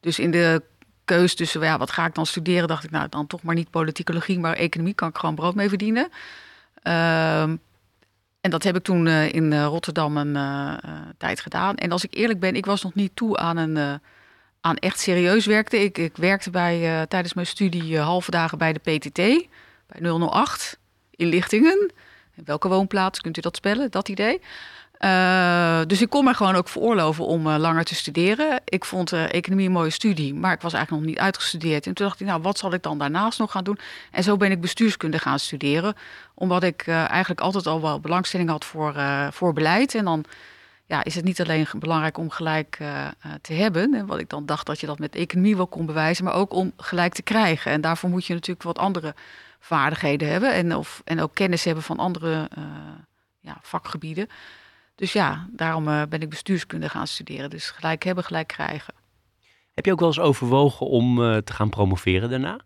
Dus 0.00 0.18
in 0.18 0.30
de 0.30 0.62
keus 1.04 1.34
tussen 1.34 1.60
ja, 1.60 1.78
wat 1.78 1.90
ga 1.90 2.06
ik 2.06 2.14
dan 2.14 2.26
studeren, 2.26 2.68
dacht 2.68 2.84
ik 2.84 2.90
nou 2.90 3.08
dan 3.08 3.26
toch 3.26 3.42
maar 3.42 3.54
niet 3.54 3.70
politicologie, 3.70 4.38
maar 4.38 4.54
economie 4.54 4.94
kan 4.94 5.08
ik 5.08 5.16
gewoon 5.16 5.34
brood 5.34 5.54
mee 5.54 5.68
verdienen. 5.68 6.08
En 8.46 8.52
dat 8.52 8.62
heb 8.62 8.76
ik 8.76 8.82
toen 8.82 9.06
uh, 9.06 9.32
in 9.32 9.52
uh, 9.52 9.64
Rotterdam 9.64 10.16
een 10.16 10.34
uh, 10.34 10.74
tijd 11.18 11.40
gedaan. 11.40 11.76
En 11.76 11.92
als 11.92 12.04
ik 12.04 12.14
eerlijk 12.14 12.40
ben, 12.40 12.54
ik 12.54 12.66
was 12.66 12.82
nog 12.82 12.94
niet 12.94 13.10
toe 13.14 13.36
aan, 13.36 13.56
een, 13.56 14.00
aan 14.60 14.76
echt 14.76 15.00
serieus 15.00 15.46
werken. 15.46 15.82
Ik, 15.82 15.98
ik 15.98 16.16
werkte 16.16 16.50
bij, 16.50 17.06
tijdens 17.06 17.34
mijn 17.34 17.46
studie 17.46 17.98
halve 17.98 18.30
dagen 18.30 18.58
bij 18.58 18.72
de 18.72 18.78
PTT, 18.78 19.48
bij 19.86 20.28
008, 20.30 20.78
in 21.10 21.26
Lichtingen. 21.26 21.92
In 22.34 22.44
welke 22.44 22.68
woonplaats 22.68 23.20
kunt 23.20 23.36
u 23.36 23.40
dat 23.40 23.56
spellen, 23.56 23.90
dat 23.90 24.08
idee. 24.08 24.40
Uh, 25.00 25.80
dus 25.86 26.00
ik 26.00 26.10
kon 26.10 26.24
me 26.24 26.34
gewoon 26.34 26.54
ook 26.54 26.68
veroorloven 26.68 27.26
om 27.26 27.46
uh, 27.46 27.56
langer 27.56 27.84
te 27.84 27.94
studeren. 27.94 28.60
Ik 28.64 28.84
vond 28.84 29.12
uh, 29.12 29.32
economie 29.32 29.66
een 29.66 29.72
mooie 29.72 29.90
studie, 29.90 30.34
maar 30.34 30.52
ik 30.52 30.60
was 30.60 30.72
eigenlijk 30.72 31.04
nog 31.04 31.14
niet 31.14 31.22
uitgestudeerd. 31.22 31.86
En 31.86 31.94
toen 31.94 32.06
dacht 32.06 32.20
ik, 32.20 32.26
nou, 32.26 32.42
wat 32.42 32.58
zal 32.58 32.72
ik 32.72 32.82
dan 32.82 32.98
daarnaast 32.98 33.38
nog 33.38 33.50
gaan 33.50 33.64
doen? 33.64 33.78
En 34.10 34.22
zo 34.22 34.36
ben 34.36 34.50
ik 34.50 34.60
bestuurskunde 34.60 35.18
gaan 35.18 35.38
studeren, 35.38 35.94
omdat 36.34 36.62
ik 36.62 36.86
eigenlijk 36.86 37.40
altijd 37.40 37.66
al 37.66 37.80
wel 37.80 38.00
belangstelling 38.00 38.48
had 38.48 38.64
voor, 38.64 38.94
voor 39.30 39.52
beleid. 39.52 39.94
En 39.94 40.04
dan 40.04 40.24
ja, 40.86 41.04
is 41.04 41.14
het 41.14 41.24
niet 41.24 41.40
alleen 41.40 41.66
belangrijk 41.78 42.18
om 42.18 42.30
gelijk 42.30 42.78
te 43.40 43.52
hebben, 43.52 43.94
en 43.94 44.06
wat 44.06 44.18
ik 44.18 44.28
dan 44.28 44.46
dacht 44.46 44.66
dat 44.66 44.80
je 44.80 44.86
dat 44.86 44.98
met 44.98 45.14
economie 45.14 45.56
wel 45.56 45.66
kon 45.66 45.86
bewijzen, 45.86 46.24
maar 46.24 46.34
ook 46.34 46.52
om 46.52 46.72
gelijk 46.76 47.14
te 47.14 47.22
krijgen. 47.22 47.72
En 47.72 47.80
daarvoor 47.80 48.10
moet 48.10 48.26
je 48.26 48.34
natuurlijk 48.34 48.62
wat 48.62 48.78
andere 48.78 49.14
vaardigheden 49.60 50.28
hebben 50.28 50.52
en, 50.52 50.76
of, 50.76 51.02
en 51.04 51.20
ook 51.20 51.34
kennis 51.34 51.64
hebben 51.64 51.84
van 51.84 51.98
andere 51.98 52.48
ja, 53.40 53.58
vakgebieden. 53.62 54.28
Dus 54.96 55.12
ja, 55.12 55.46
daarom 55.50 55.88
uh, 55.88 56.02
ben 56.08 56.20
ik 56.20 56.28
bestuurskunde 56.28 56.88
gaan 56.88 57.06
studeren. 57.06 57.50
Dus 57.50 57.70
gelijk 57.70 58.02
hebben, 58.04 58.24
gelijk 58.24 58.46
krijgen. 58.48 58.94
Heb 59.74 59.84
je 59.84 59.92
ook 59.92 59.98
wel 59.98 60.08
eens 60.08 60.18
overwogen 60.18 60.86
om 60.86 61.18
uh, 61.18 61.36
te 61.36 61.52
gaan 61.52 61.68
promoveren 61.68 62.30
daarna? 62.30 62.60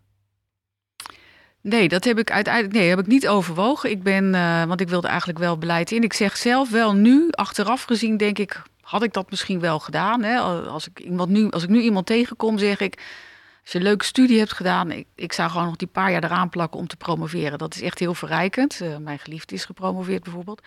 Nee, 1.61 1.87
dat 1.87 2.03
heb 2.03 2.19
ik 2.19 2.31
uiteindelijk 2.31 2.73
nee, 2.73 2.89
heb 2.89 2.99
ik 2.99 3.07
niet 3.07 3.27
overwogen. 3.27 3.89
Ik 3.89 4.03
ben, 4.03 4.33
uh, 4.33 4.63
want 4.63 4.81
ik 4.81 4.89
wilde 4.89 5.07
eigenlijk 5.07 5.39
wel 5.39 5.57
beleid 5.57 5.91
in. 5.91 6.03
Ik 6.03 6.13
zeg 6.13 6.37
zelf 6.37 6.69
wel 6.69 6.93
nu, 6.93 7.27
achteraf 7.31 7.83
gezien, 7.83 8.17
denk 8.17 8.37
ik, 8.37 8.61
had 8.81 9.03
ik 9.03 9.13
dat 9.13 9.29
misschien 9.29 9.59
wel 9.59 9.79
gedaan. 9.79 10.23
Hè? 10.23 10.39
Als, 10.39 10.87
ik 10.87 10.99
iemand 10.99 11.29
nu, 11.29 11.49
als 11.49 11.63
ik 11.63 11.69
nu 11.69 11.81
iemand 11.81 12.05
tegenkom, 12.05 12.57
zeg 12.57 12.79
ik. 12.79 13.03
Als 13.61 13.71
je 13.71 13.77
een 13.77 13.83
leuke 13.83 14.05
studie 14.05 14.37
hebt 14.39 14.53
gedaan, 14.53 14.91
ik, 14.91 15.07
ik 15.15 15.33
zou 15.33 15.49
gewoon 15.49 15.65
nog 15.65 15.75
die 15.75 15.87
paar 15.87 16.11
jaar 16.11 16.23
eraan 16.23 16.49
plakken 16.49 16.79
om 16.79 16.87
te 16.87 16.97
promoveren. 16.97 17.57
Dat 17.57 17.75
is 17.75 17.81
echt 17.81 17.99
heel 17.99 18.13
verrijkend. 18.13 18.81
mijn 18.99 19.19
geliefde 19.19 19.55
is 19.55 19.65
gepromoveerd 19.65 20.23
bijvoorbeeld. 20.23 20.61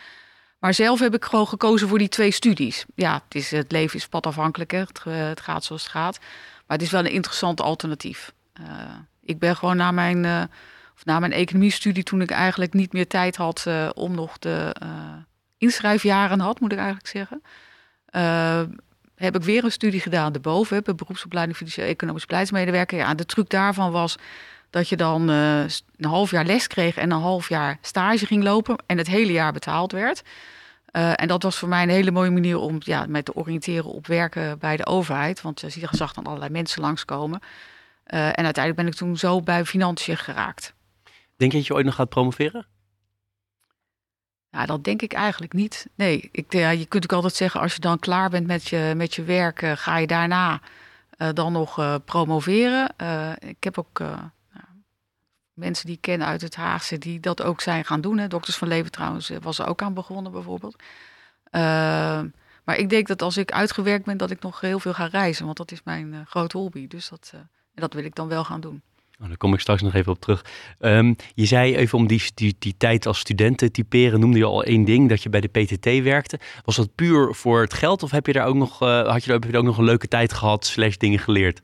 Maar 0.65 0.75
zelf 0.75 1.01
heb 1.01 1.15
ik 1.15 1.25
gewoon 1.25 1.49
gekozen 1.49 1.89
voor 1.89 1.99
die 1.99 2.09
twee 2.09 2.31
studies. 2.31 2.85
Ja, 2.95 3.23
het, 3.25 3.35
is, 3.35 3.51
het 3.51 3.73
leven 3.73 3.97
is 3.97 4.07
padafhankelijk. 4.07 4.71
Het, 4.71 5.41
gaat 5.41 5.65
zoals 5.65 5.83
het 5.83 5.91
gaat. 5.91 6.19
Maar 6.67 6.77
het 6.77 6.83
is 6.83 6.91
wel 6.91 7.05
een 7.05 7.11
interessant 7.11 7.61
alternatief. 7.61 8.33
Uh, 8.61 8.67
ik 9.21 9.39
ben 9.39 9.57
gewoon 9.57 9.77
na 9.77 9.91
mijn, 9.91 10.25
uh, 10.25 10.43
of 10.95 11.05
na 11.05 11.19
mijn 11.19 11.33
economiestudie, 11.33 12.03
toen 12.03 12.21
ik 12.21 12.31
eigenlijk 12.31 12.73
niet 12.73 12.93
meer 12.93 13.07
tijd 13.07 13.37
had 13.37 13.65
uh, 13.69 13.89
om 13.95 14.15
nog 14.15 14.39
de 14.39 14.75
inschrijfjaren 15.59 16.41
had, 16.41 16.61
moet 16.61 16.73
ik 16.73 16.79
eigenlijk 16.79 17.09
zeggen. 17.09 17.43
heb 19.15 19.37
ik 19.37 19.43
weer 19.43 19.65
een 19.65 19.73
studie 19.73 20.01
gedaan 20.01 20.35
erboven, 20.35 20.83
bij 20.83 20.95
beroepsopleiding 20.95 21.57
financieel 21.57 21.87
economisch 21.87 22.27
beleidsmedewerker. 22.27 22.99
Ja, 22.99 23.15
de 23.15 23.27
truc 23.27 23.49
daarvan 23.49 23.91
was 23.91 24.17
dat 24.71 24.89
je 24.89 24.97
dan 24.97 25.29
een 25.29 25.71
half 26.01 26.31
jaar 26.31 26.45
les 26.45 26.67
kreeg 26.67 26.97
en 26.97 27.11
een 27.11 27.21
half 27.21 27.49
jaar 27.49 27.79
stage 27.81 28.27
ging 28.27 28.43
lopen 28.43 28.77
en 28.87 28.99
het 28.99 29.07
hele 29.07 29.33
jaar 29.33 29.53
betaald 29.53 29.93
werd. 29.93 30.23
Uh, 30.97 31.13
en 31.17 31.29
dat 31.29 31.43
was 31.43 31.59
voor 31.59 31.69
mij 31.69 31.83
een 31.83 31.89
hele 31.89 32.11
mooie 32.11 32.31
manier 32.31 32.59
om 32.59 32.77
ja, 32.79 33.07
mij 33.09 33.23
te 33.23 33.35
oriënteren 33.35 33.91
op 33.91 34.07
werken 34.07 34.59
bij 34.59 34.77
de 34.77 34.87
overheid. 34.87 35.43
Want 35.43 35.61
je 35.61 35.89
zag 35.91 36.13
dan 36.13 36.25
allerlei 36.25 36.51
mensen 36.51 36.81
langskomen. 36.81 37.41
Uh, 37.41 38.27
en 38.27 38.45
uiteindelijk 38.45 38.77
ben 38.77 38.87
ik 38.87 38.95
toen 38.95 39.17
zo 39.17 39.41
bij 39.41 39.65
financiën 39.65 40.17
geraakt. 40.17 40.75
Denk 41.37 41.53
je 41.53 41.59
dat 41.59 41.67
je 41.67 41.75
ooit 41.75 41.85
nog 41.85 41.95
gaat 41.95 42.09
promoveren? 42.09 42.67
Ja, 44.51 44.67
dat 44.67 44.85
denk 44.85 45.03
ik 45.03 45.13
eigenlijk 45.13 45.53
niet. 45.53 45.87
Nee, 45.95 46.29
ik, 46.33 46.53
ja, 46.53 46.71
je 46.71 46.87
kunt 46.87 47.05
ook 47.05 47.13
altijd 47.13 47.35
zeggen, 47.35 47.61
als 47.61 47.75
je 47.75 47.81
dan 47.81 47.99
klaar 47.99 48.31
bent 48.31 48.47
met 48.47 48.69
je, 48.69 48.93
met 48.97 49.15
je 49.15 49.23
werk, 49.23 49.59
ga 49.75 49.99
je 49.99 50.07
daarna 50.07 50.61
dan 51.33 51.53
nog 51.53 52.01
promoveren. 52.05 52.95
ik 53.39 53.65
heb 53.65 53.79
ook 53.79 54.01
mensen 55.55 55.87
die 55.87 55.95
ik 55.95 56.01
ken 56.01 56.25
uit 56.25 56.41
het 56.41 56.57
Haagse 56.57 56.99
die 56.99 57.21
dat 57.21 57.43
ook 57.43 57.61
zijn 57.61 57.85
gaan 57.85 58.01
doen. 58.01 58.19
Hè. 58.19 58.29
Dokters 58.29 58.57
van 58.57 58.69
Leven 58.69 58.91
trouwens 58.91 59.31
eh, 59.31 59.37
was 59.43 59.59
er 59.59 59.67
ook 59.67 59.83
aan 59.83 59.95
begonnen 59.95 60.33
bijvoorbeeld. 60.33 60.77
Uh, 61.51 61.61
maar 62.65 62.77
ik 62.77 62.89
denk 62.89 63.07
dat 63.07 63.23
als 63.23 63.37
ik 63.37 63.53
uitgewerkt 63.53 64.05
ben, 64.05 64.17
dat 64.17 64.31
ik 64.31 64.43
nog 64.43 64.61
heel 64.61 64.79
veel 64.79 64.95
ga 64.95 65.07
reizen. 65.07 65.45
Want 65.45 65.57
dat 65.57 65.73
is 65.73 65.81
mijn 65.85 66.13
uh, 66.13 66.19
grote 66.27 66.59
hobby. 66.59 66.87
Dus 66.87 67.09
dat, 67.09 67.31
en 67.35 67.49
dat 67.75 67.93
wil 67.93 68.05
ik 68.05 68.15
dan 68.15 68.29
wel 68.29 68.45
gaan 68.45 68.61
doen. 68.61 68.83
Oh, 69.21 69.29
daar 69.29 69.37
kom 69.37 69.55
ik 69.55 69.61
straks 69.61 69.83
nog 69.83 69.95
even 69.95 70.13
op 70.13 70.21
terug. 70.21 70.45
Um, 70.81 71.17
je 71.35 71.45
zei 71.45 71.77
even 71.77 71.99
om 71.99 72.07
die, 72.07 72.23
die, 72.35 72.57
die 72.59 72.75
tijd 72.77 73.07
als 73.07 73.19
student 73.19 73.59
te 73.59 73.71
typeren, 73.71 74.21
noemde 74.21 74.39
je 74.39 74.45
al 74.45 74.65
één 74.65 74.85
ding, 74.85 75.09
dat 75.09 75.23
je 75.23 75.29
bij 75.29 75.41
de 75.41 75.49
PTT 75.49 76.03
werkte. 76.03 76.41
Was 76.65 76.77
dat 76.77 76.95
puur 76.95 77.35
voor 77.35 77.61
het 77.61 77.75
geld 77.75 78.03
of 78.03 78.11
heb 78.11 78.27
je 78.27 78.33
daar 78.33 78.47
ook 78.47 78.55
nog, 78.55 78.79
had 78.79 79.25
je, 79.25 79.33
heb 79.33 79.45
je 79.45 79.51
daar 79.51 79.61
ook 79.61 79.67
nog 79.67 79.79
een 79.79 79.85
leuke 79.85 80.09
tijd 80.09 80.33
gehad, 80.33 80.67
slash 80.67 80.97
dingen 80.97 81.19
geleerd? 81.19 81.63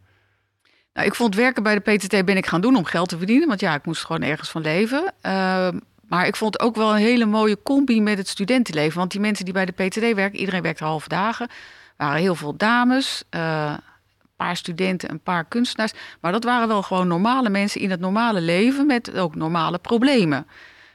Nou, 0.93 1.07
ik 1.07 1.15
vond 1.15 1.35
werken 1.35 1.63
bij 1.63 1.81
de 1.81 1.93
PTT 1.93 2.25
ben 2.25 2.37
ik 2.37 2.47
gaan 2.47 2.61
doen 2.61 2.77
om 2.77 2.85
geld 2.85 3.09
te 3.09 3.19
verdienen. 3.19 3.49
Want 3.49 3.61
ja, 3.61 3.75
ik 3.75 3.85
moest 3.85 4.05
gewoon 4.05 4.23
ergens 4.23 4.51
van 4.51 4.63
leven. 4.63 5.15
Uh, 5.23 5.69
maar 6.09 6.27
ik 6.27 6.37
vond 6.37 6.61
ook 6.61 6.77
wel 6.77 6.91
een 6.91 7.01
hele 7.01 7.27
mooie 7.27 7.63
combi 7.63 8.03
met 8.03 8.19
het 8.19 8.29
studentenleven. 8.29 8.99
Want 8.99 9.11
die 9.11 9.21
mensen 9.21 9.45
die 9.45 9.55
bij 9.55 9.65
de 9.65 9.73
PTT 9.73 10.15
werken, 10.15 10.39
iedereen 10.39 10.63
werkte 10.63 10.85
halve 10.85 11.09
dagen. 11.09 11.49
waren 11.97 12.21
heel 12.21 12.35
veel 12.35 12.57
dames, 12.57 13.23
uh, 13.31 13.75
een 14.23 14.29
paar 14.37 14.57
studenten, 14.57 15.11
een 15.11 15.21
paar 15.21 15.45
kunstenaars. 15.45 15.93
Maar 16.21 16.33
dat 16.33 16.45
waren 16.45 16.69
wel 16.69 16.83
gewoon 16.83 17.09
normale 17.09 17.51
mensen 17.51 17.81
in 17.81 17.91
het 17.91 18.01
normale 18.01 18.41
leven 18.41 18.87
met 18.87 19.17
ook 19.17 19.35
normale 19.35 19.79
problemen. 19.79 20.47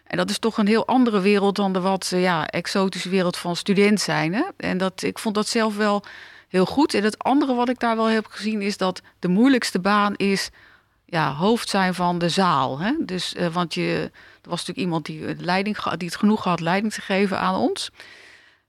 En 0.07 0.17
dat 0.17 0.29
is 0.29 0.39
toch 0.39 0.57
een 0.57 0.67
heel 0.67 0.87
andere 0.87 1.19
wereld 1.19 1.55
dan 1.55 1.73
de 1.73 1.79
wat 1.79 2.11
ja, 2.15 2.47
exotische 2.47 3.09
wereld 3.09 3.37
van 3.37 3.55
student 3.55 4.01
zijn. 4.01 4.33
Hè? 4.33 4.43
En 4.57 4.77
dat, 4.77 5.03
ik 5.03 5.19
vond 5.19 5.35
dat 5.35 5.47
zelf 5.47 5.75
wel 5.75 6.03
heel 6.55 6.65
goed. 6.65 6.93
En 6.93 7.03
het 7.03 7.23
andere 7.23 7.53
wat 7.53 7.69
ik 7.69 7.79
daar 7.79 7.95
wel 7.95 8.05
heb 8.05 8.25
gezien 8.25 8.61
is 8.61 8.77
dat 8.77 9.01
de 9.19 9.27
moeilijkste 9.27 9.79
baan 9.79 10.15
is 10.15 10.49
ja, 11.05 11.33
hoofd 11.33 11.69
zijn 11.69 11.93
van 11.93 12.17
de 12.17 12.29
zaal. 12.29 12.79
Hè? 12.79 12.93
Dus, 12.99 13.33
uh, 13.33 13.47
want 13.47 13.73
je, 13.73 14.11
er 14.41 14.49
was 14.49 14.65
natuurlijk 14.65 14.77
iemand 14.77 15.05
die, 15.05 15.35
leiding, 15.37 15.77
die 15.97 16.07
het 16.07 16.17
genoeg 16.17 16.43
had 16.43 16.59
leiding 16.59 16.93
te 16.93 17.01
geven 17.01 17.39
aan 17.39 17.55
ons. 17.55 17.91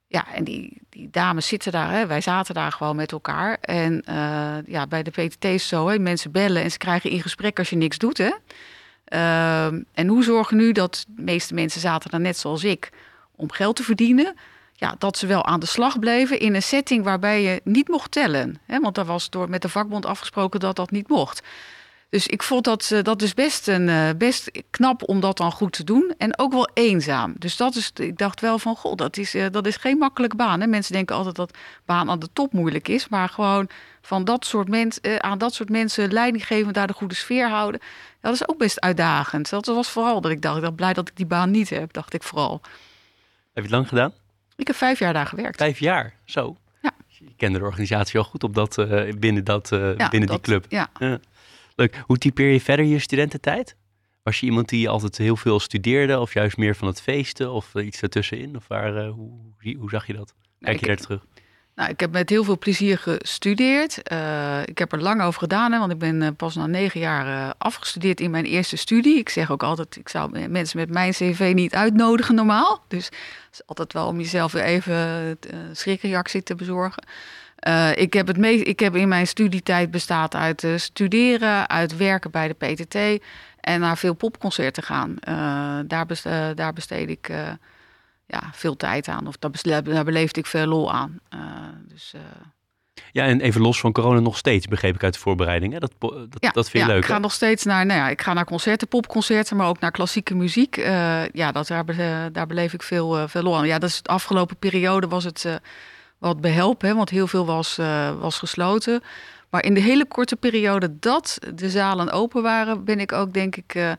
Ja, 0.09 0.35
en 0.35 0.44
die, 0.44 0.81
die 0.90 1.09
dames 1.11 1.46
zitten 1.46 1.72
daar, 1.72 1.90
hè? 1.90 2.07
wij 2.07 2.20
zaten 2.20 2.55
daar 2.55 2.72
gewoon 2.72 2.96
met 2.96 3.12
elkaar. 3.12 3.59
En 3.61 4.05
uh, 4.09 4.57
ja, 4.66 4.87
bij 4.87 5.03
de 5.03 5.11
PTT 5.11 5.44
is 5.44 5.68
zo, 5.68 5.88
hè? 5.88 5.99
mensen 5.99 6.31
bellen 6.31 6.62
en 6.62 6.70
ze 6.70 6.79
krijgen 6.79 7.11
in 7.11 7.22
gesprek 7.22 7.59
als 7.59 7.70
je 7.70 7.77
niks 7.77 7.99
doet. 7.99 8.18
Hè? 8.18 8.31
Uh, 9.12 9.81
en 9.92 10.07
hoe 10.07 10.25
zorgen 10.25 10.57
nu 10.57 10.72
dat 10.72 11.05
de 11.09 11.22
meeste 11.22 11.55
mensen 11.55 11.81
zaten 11.81 12.11
daar 12.11 12.20
net 12.20 12.37
zoals 12.37 12.64
ik 12.64 12.90
om 13.37 13.53
geld 13.53 13.77
te 13.77 13.83
verdienen 13.83 14.35
ja, 14.77 14.95
dat 14.99 15.19
ze 15.19 15.27
wel 15.27 15.45
aan 15.45 15.61
de 15.61 15.67
slag 15.67 15.99
bleven 15.99 16.41
in 16.41 16.55
een 16.55 16.62
setting 16.62 17.05
waarbij 17.05 17.43
je 17.43 17.61
niet 17.65 17.89
mocht 17.89 18.11
tellen. 18.11 18.61
Hè? 18.67 18.81
Want 18.81 18.95
daar 18.95 19.05
was 19.05 19.31
door 19.31 19.49
met 19.49 19.62
de 19.62 19.69
vakbond 19.69 20.07
afgesproken 20.07 20.61
dat 20.61 20.77
dat 20.77 20.91
niet 20.91 21.09
mocht. 21.09 21.43
Dus 22.09 22.27
ik 22.27 22.43
vond 22.43 22.65
dat, 22.65 22.91
uh, 22.93 23.03
dat 23.03 23.23
is 23.23 23.35
best, 23.35 23.69
een, 23.69 23.89
uh, 23.89 24.09
best 24.19 24.51
knap 24.71 25.09
om 25.09 25.21
dat 25.21 25.37
dan 25.37 25.53
goed 25.53 25.73
te 25.73 25.85
doen. 25.85 26.15
En 26.19 26.39
ook 26.39 26.53
wel 26.53 26.69
eenzaam. 26.75 27.35
Dus 27.39 27.57
dat 27.57 27.75
is, 27.75 27.91
ik 27.95 28.19
dacht 28.19 28.41
wel 28.41 28.59
van, 28.59 28.77
goh, 28.77 28.95
dat 28.95 29.17
is, 29.17 29.35
uh, 29.35 29.47
dat 29.51 29.67
is 29.67 29.77
geen 29.77 29.99
makkelijke 29.99 30.37
baan. 30.37 30.61
Hè? 30.61 30.67
Mensen 30.67 30.93
denken 30.93 31.17
altijd 31.17 31.35
dat 31.37 31.57
baan 31.85 32.11
aan 32.11 32.19
de 32.19 32.29
top 32.33 32.53
moeilijk 32.53 32.89
is. 32.89 33.09
Maar 33.09 33.29
gewoon 33.29 33.69
van 34.03 34.25
dat 34.25 34.45
soort 34.45 34.69
mensen, 34.69 35.23
aan 35.23 35.39
dat 35.39 35.55
soort 35.55 35.69
mensen 35.69 36.12
leiding 36.12 36.47
geven, 36.47 36.73
daar 36.73 36.87
de 36.87 36.93
goede 36.93 37.15
sfeer 37.15 37.49
houden. 37.49 37.81
Dat 38.21 38.35
is 38.35 38.49
ook 38.49 38.59
best 38.59 38.81
uitdagend. 38.81 39.51
Dat 39.51 39.67
was 39.67 39.89
vooral 39.89 40.21
dat 40.21 40.31
ik 40.31 40.43
dacht, 40.43 40.62
ik 40.62 40.75
blij 40.75 40.93
dat 40.93 41.09
ik 41.09 41.17
die 41.17 41.27
baan 41.27 41.51
niet 41.51 41.71
heb, 41.71 41.93
dacht 41.93 42.15
ik 42.15 42.23
vooral. 42.23 42.61
Heb 42.62 42.71
je 43.55 43.61
het 43.62 43.71
lang 43.71 43.89
gedaan? 43.89 44.12
Ik 44.57 44.66
heb 44.66 44.77
vijf 44.77 44.99
jaar 44.99 45.12
daar 45.12 45.27
gewerkt. 45.27 45.57
Vijf 45.57 45.79
jaar, 45.79 46.14
zo. 46.25 46.57
Ja. 46.83 46.92
Je 47.07 47.35
kende 47.37 47.59
de 47.59 47.64
organisatie 47.64 48.19
al 48.19 48.25
goed 48.25 48.45
op 48.45 48.55
dat, 48.55 48.79
uh, 48.79 49.12
binnen, 49.12 49.45
dat, 49.45 49.73
uh, 49.73 49.97
ja, 49.97 50.09
binnen 50.09 50.29
dat, 50.29 50.45
die 50.45 50.53
club. 50.53 50.66
Ja. 50.69 50.88
ja. 50.99 51.21
Leuk. 51.75 52.03
Hoe 52.07 52.19
typeer 52.19 52.51
je 52.51 52.61
verder 52.61 52.85
je 52.87 52.99
studententijd? 52.99 53.77
Was 54.23 54.40
je 54.40 54.47
iemand 54.47 54.69
die 54.69 54.88
altijd 54.88 55.19
heel 55.19 55.37
veel 55.37 55.61
studeerde 55.61 56.19
of 56.21 56.35
juist 56.35 56.57
meer 56.57 56.77
van 56.77 56.88
het 56.88 57.03
feesten 57.03 57.51
of 57.51 57.75
iets 57.75 58.03
ertussenin? 58.03 58.57
Of 58.57 58.69
waar, 58.69 59.07
uh, 59.07 59.11
hoe, 59.12 59.77
hoe, 59.79 59.90
zag 59.90 60.07
je 60.07 60.12
dat? 60.12 60.35
Kijk 60.61 60.81
je 60.81 60.87
daar 60.87 60.97
terug? 60.97 61.27
Nou, 61.77 61.91
ik 61.91 62.01
heb 62.01 62.12
met 62.12 62.31
heel 62.31 62.45
veel 62.45 62.59
plezier 62.59 62.99
gestudeerd. 62.99 64.12
Uh, 64.12 64.61
ik 64.65 64.79
heb 64.79 64.93
er 64.93 65.03
lang 65.03 65.23
over 65.23 65.41
gedaan, 65.41 65.73
hè, 65.73 65.79
want 65.79 65.93
ik 65.93 65.99
ben 65.99 66.23
uh, 66.23 66.29
pas 66.37 66.55
na 66.55 66.67
negen 66.67 67.01
jaar 67.01 67.27
uh, 67.27 67.51
afgestudeerd 67.59 68.21
in 68.21 68.31
mijn 68.31 68.45
eerste 68.45 68.77
studie. 68.77 69.19
Ik 69.19 69.29
zeg 69.29 69.51
ook 69.51 69.62
altijd, 69.62 69.97
ik 69.97 70.09
zou 70.09 70.49
mensen 70.49 70.79
met 70.79 70.91
mijn 70.91 71.12
cv 71.12 71.53
niet 71.55 71.75
uitnodigen 71.75 72.35
normaal. 72.35 72.85
Dus 72.89 73.05
het 73.05 73.15
is 73.53 73.62
altijd 73.67 73.93
wel 73.93 74.07
om 74.07 74.19
jezelf 74.19 74.53
weer 74.53 74.62
even 74.62 74.95
een 74.95 75.77
schrikreactie 75.77 76.43
te 76.43 76.55
bezorgen. 76.55 77.03
ik, 77.95 78.12
heb 78.12 78.27
het 78.27 78.39
meest, 78.39 78.67
ik 78.67 78.81
heb 78.81 78.97
in 78.97 79.09
mijn 79.09 79.27
studietijd 79.27 79.91
bestaat 79.91 80.35
uit 80.35 80.67
studeren, 80.77 81.69
uit 81.69 81.97
werken 81.97 82.31
bij 82.31 82.49
de 82.49 82.55
PTT 82.55 83.25
en 83.61 83.81
naar 83.81 83.99
veel 83.99 84.15
popconcerten 84.15 84.83
gaan. 84.83 85.17
daar, 85.87 86.07
daar 86.55 86.73
besteed 86.73 87.09
ik 87.09 87.31
ja, 88.27 88.51
veel 88.53 88.77
tijd 88.77 89.09
aan. 89.09 89.27
Of 89.27 89.37
daar, 89.37 89.83
daar 89.83 90.05
beleefde 90.05 90.41
ik 90.41 90.47
veel 90.47 90.67
lol 90.67 90.93
aan. 90.93 91.21
Uh, 91.35 91.41
dus, 91.89 92.12
uh... 92.17 92.21
Ja, 93.12 93.25
en 93.25 93.41
even 93.41 93.61
los 93.61 93.81
van 93.81 93.93
corona 93.93 94.21
nog 94.21 94.37
steeds, 94.37 94.67
begreep 94.67 94.95
ik 94.95 95.05
uit 95.05 95.15
de 95.15 95.21
voorbereiding. 95.21 95.73
Hè? 95.73 95.79
Dat, 95.79 95.93
dat, 95.99 96.11
ja, 96.39 96.51
dat 96.51 96.71
vind 96.71 96.85
je 96.85 96.89
ja, 96.89 96.95
leuk. 96.95 97.03
Ik 97.03 97.11
ga 97.11 97.19
nog 97.19 97.33
steeds 97.33 97.65
naar, 97.65 97.87
nou 97.87 98.01
ja, 98.01 98.09
ik 98.09 98.23
ga 98.23 98.33
naar 98.33 98.45
concerten, 98.45 98.89
popconcerten, 98.89 99.57
maar 99.57 99.69
ook 99.69 99.81
naar 99.81 99.91
klassieke 99.91 100.35
muziek. 100.35 100.77
Uh, 100.77 101.29
ja, 101.29 101.53
dat, 101.53 101.67
daar, 101.67 101.85
daar 102.33 102.47
beleef 102.47 102.73
ik 102.73 102.83
veel, 102.83 103.29
veel 103.29 103.43
lol 103.43 103.57
aan. 103.57 103.67
Ja, 103.67 103.79
dat 103.79 103.89
is 103.89 104.03
de 104.03 104.09
afgelopen 104.09 104.57
periode 104.57 105.09
was 105.09 105.25
het 105.25 105.61
wat 106.19 106.41
behelpen, 106.41 106.89
hè, 106.89 106.95
want 106.95 107.11
heel 107.11 107.27
veel 107.27 107.47
was, 107.47 107.77
was 108.21 108.39
gesloten. 108.39 109.03
Maar 109.51 109.65
in 109.65 109.75
de 109.75 109.81
hele 109.81 110.07
korte 110.07 110.37
periode 110.37 110.99
dat 110.99 111.39
de 111.55 111.71
zalen 111.71 112.11
open 112.11 112.43
waren, 112.43 112.85
ben 112.85 113.01
ik 113.01 113.12
ook, 113.12 113.33
denk 113.33 113.57
ik 113.57 113.97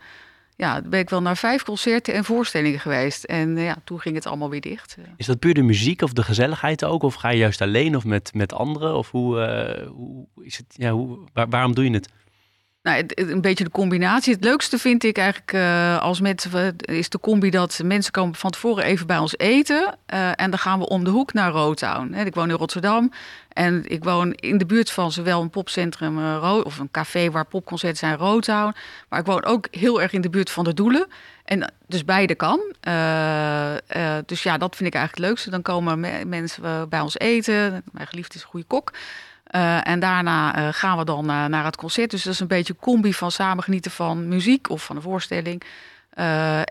ja, 0.57 0.81
ben 0.81 0.99
ik 0.99 1.09
wel 1.09 1.21
naar 1.21 1.37
vijf 1.37 1.63
concerten 1.63 2.13
en 2.13 2.23
voorstellingen 2.23 2.79
geweest. 2.79 3.23
En 3.23 3.57
ja, 3.57 3.75
toen 3.83 3.99
ging 3.99 4.15
het 4.15 4.25
allemaal 4.25 4.49
weer 4.49 4.61
dicht. 4.61 4.97
Is 5.17 5.25
dat 5.25 5.39
puur 5.39 5.53
de 5.53 5.61
muziek 5.61 6.01
of 6.01 6.13
de 6.13 6.23
gezelligheid 6.23 6.85
ook? 6.85 7.03
Of 7.03 7.13
ga 7.13 7.29
je 7.29 7.37
juist 7.37 7.61
alleen 7.61 7.95
of 7.95 8.05
met, 8.05 8.33
met 8.33 8.53
anderen? 8.53 8.95
Of 8.95 9.11
hoe, 9.11 9.39
hoe 9.93 10.27
is 10.41 10.57
het, 10.57 10.65
ja, 10.69 10.91
hoe, 10.91 11.19
waarom 11.33 11.75
doe 11.75 11.83
je 11.83 11.91
het? 11.91 12.09
Nou, 12.87 13.05
een 13.15 13.41
beetje 13.41 13.63
de 13.63 13.69
combinatie. 13.69 14.33
Het 14.33 14.43
leukste 14.43 14.77
vind 14.77 15.03
ik 15.03 15.17
eigenlijk 15.17 15.53
uh, 15.53 16.01
als 16.01 16.21
mensen 16.21 16.75
is 16.77 17.09
de 17.09 17.19
combi 17.19 17.49
dat 17.49 17.79
mensen 17.83 18.11
komen 18.11 18.35
van 18.35 18.49
tevoren 18.49 18.83
even 18.83 19.07
bij 19.07 19.17
ons 19.17 19.37
eten. 19.37 19.97
Uh, 20.13 20.29
en 20.35 20.49
dan 20.49 20.59
gaan 20.59 20.79
we 20.79 20.87
om 20.87 21.03
de 21.03 21.09
hoek 21.09 21.33
naar 21.33 21.51
Rotown. 21.51 22.13
Ik 22.13 22.35
woon 22.35 22.49
in 22.49 22.55
Rotterdam 22.55 23.11
en 23.53 23.83
ik 23.85 24.03
woon 24.03 24.33
in 24.33 24.57
de 24.57 24.65
buurt 24.65 24.91
van 24.91 25.11
zowel 25.11 25.41
een 25.41 25.49
popcentrum 25.49 26.37
of 26.41 26.79
een 26.79 26.91
café 26.91 27.31
waar 27.31 27.45
popconcerten 27.45 27.97
zijn, 27.97 28.17
Rotown. 28.17 28.75
Maar 29.09 29.19
ik 29.19 29.25
woon 29.25 29.43
ook 29.43 29.67
heel 29.71 30.01
erg 30.01 30.11
in 30.11 30.21
de 30.21 30.29
buurt 30.29 30.49
van 30.49 30.63
de 30.63 30.73
Doelen. 30.73 31.07
En 31.45 31.73
dus 31.87 32.05
beide 32.05 32.35
kan. 32.35 32.59
dus 34.25 34.43
ja, 34.43 34.57
dat 34.57 34.75
vind 34.75 34.89
ik 34.89 34.95
eigenlijk 34.95 35.15
het 35.15 35.19
leukste. 35.19 35.49
Dan 35.49 35.61
komen 35.61 35.99
mensen 36.29 36.89
bij 36.89 36.99
ons 36.99 37.19
eten. 37.19 37.83
Mijn 37.91 38.07
geliefde 38.07 38.35
is 38.35 38.41
een 38.41 38.49
goede 38.49 38.67
kok. 38.67 38.91
Uh, 39.51 39.87
en 39.87 39.99
daarna 39.99 40.57
uh, 40.57 40.73
gaan 40.73 40.97
we 40.97 41.05
dan 41.05 41.29
uh, 41.29 41.45
naar 41.45 41.65
het 41.65 41.75
concert. 41.75 42.11
Dus 42.11 42.23
dat 42.23 42.33
is 42.33 42.39
een 42.39 42.47
beetje 42.47 42.73
een 42.73 42.79
combi 42.79 43.13
van 43.13 43.31
samen 43.31 43.63
genieten 43.63 43.91
van 43.91 44.27
muziek 44.27 44.69
of 44.69 44.85
van 44.85 44.95
een 44.95 45.01
voorstelling. 45.01 45.63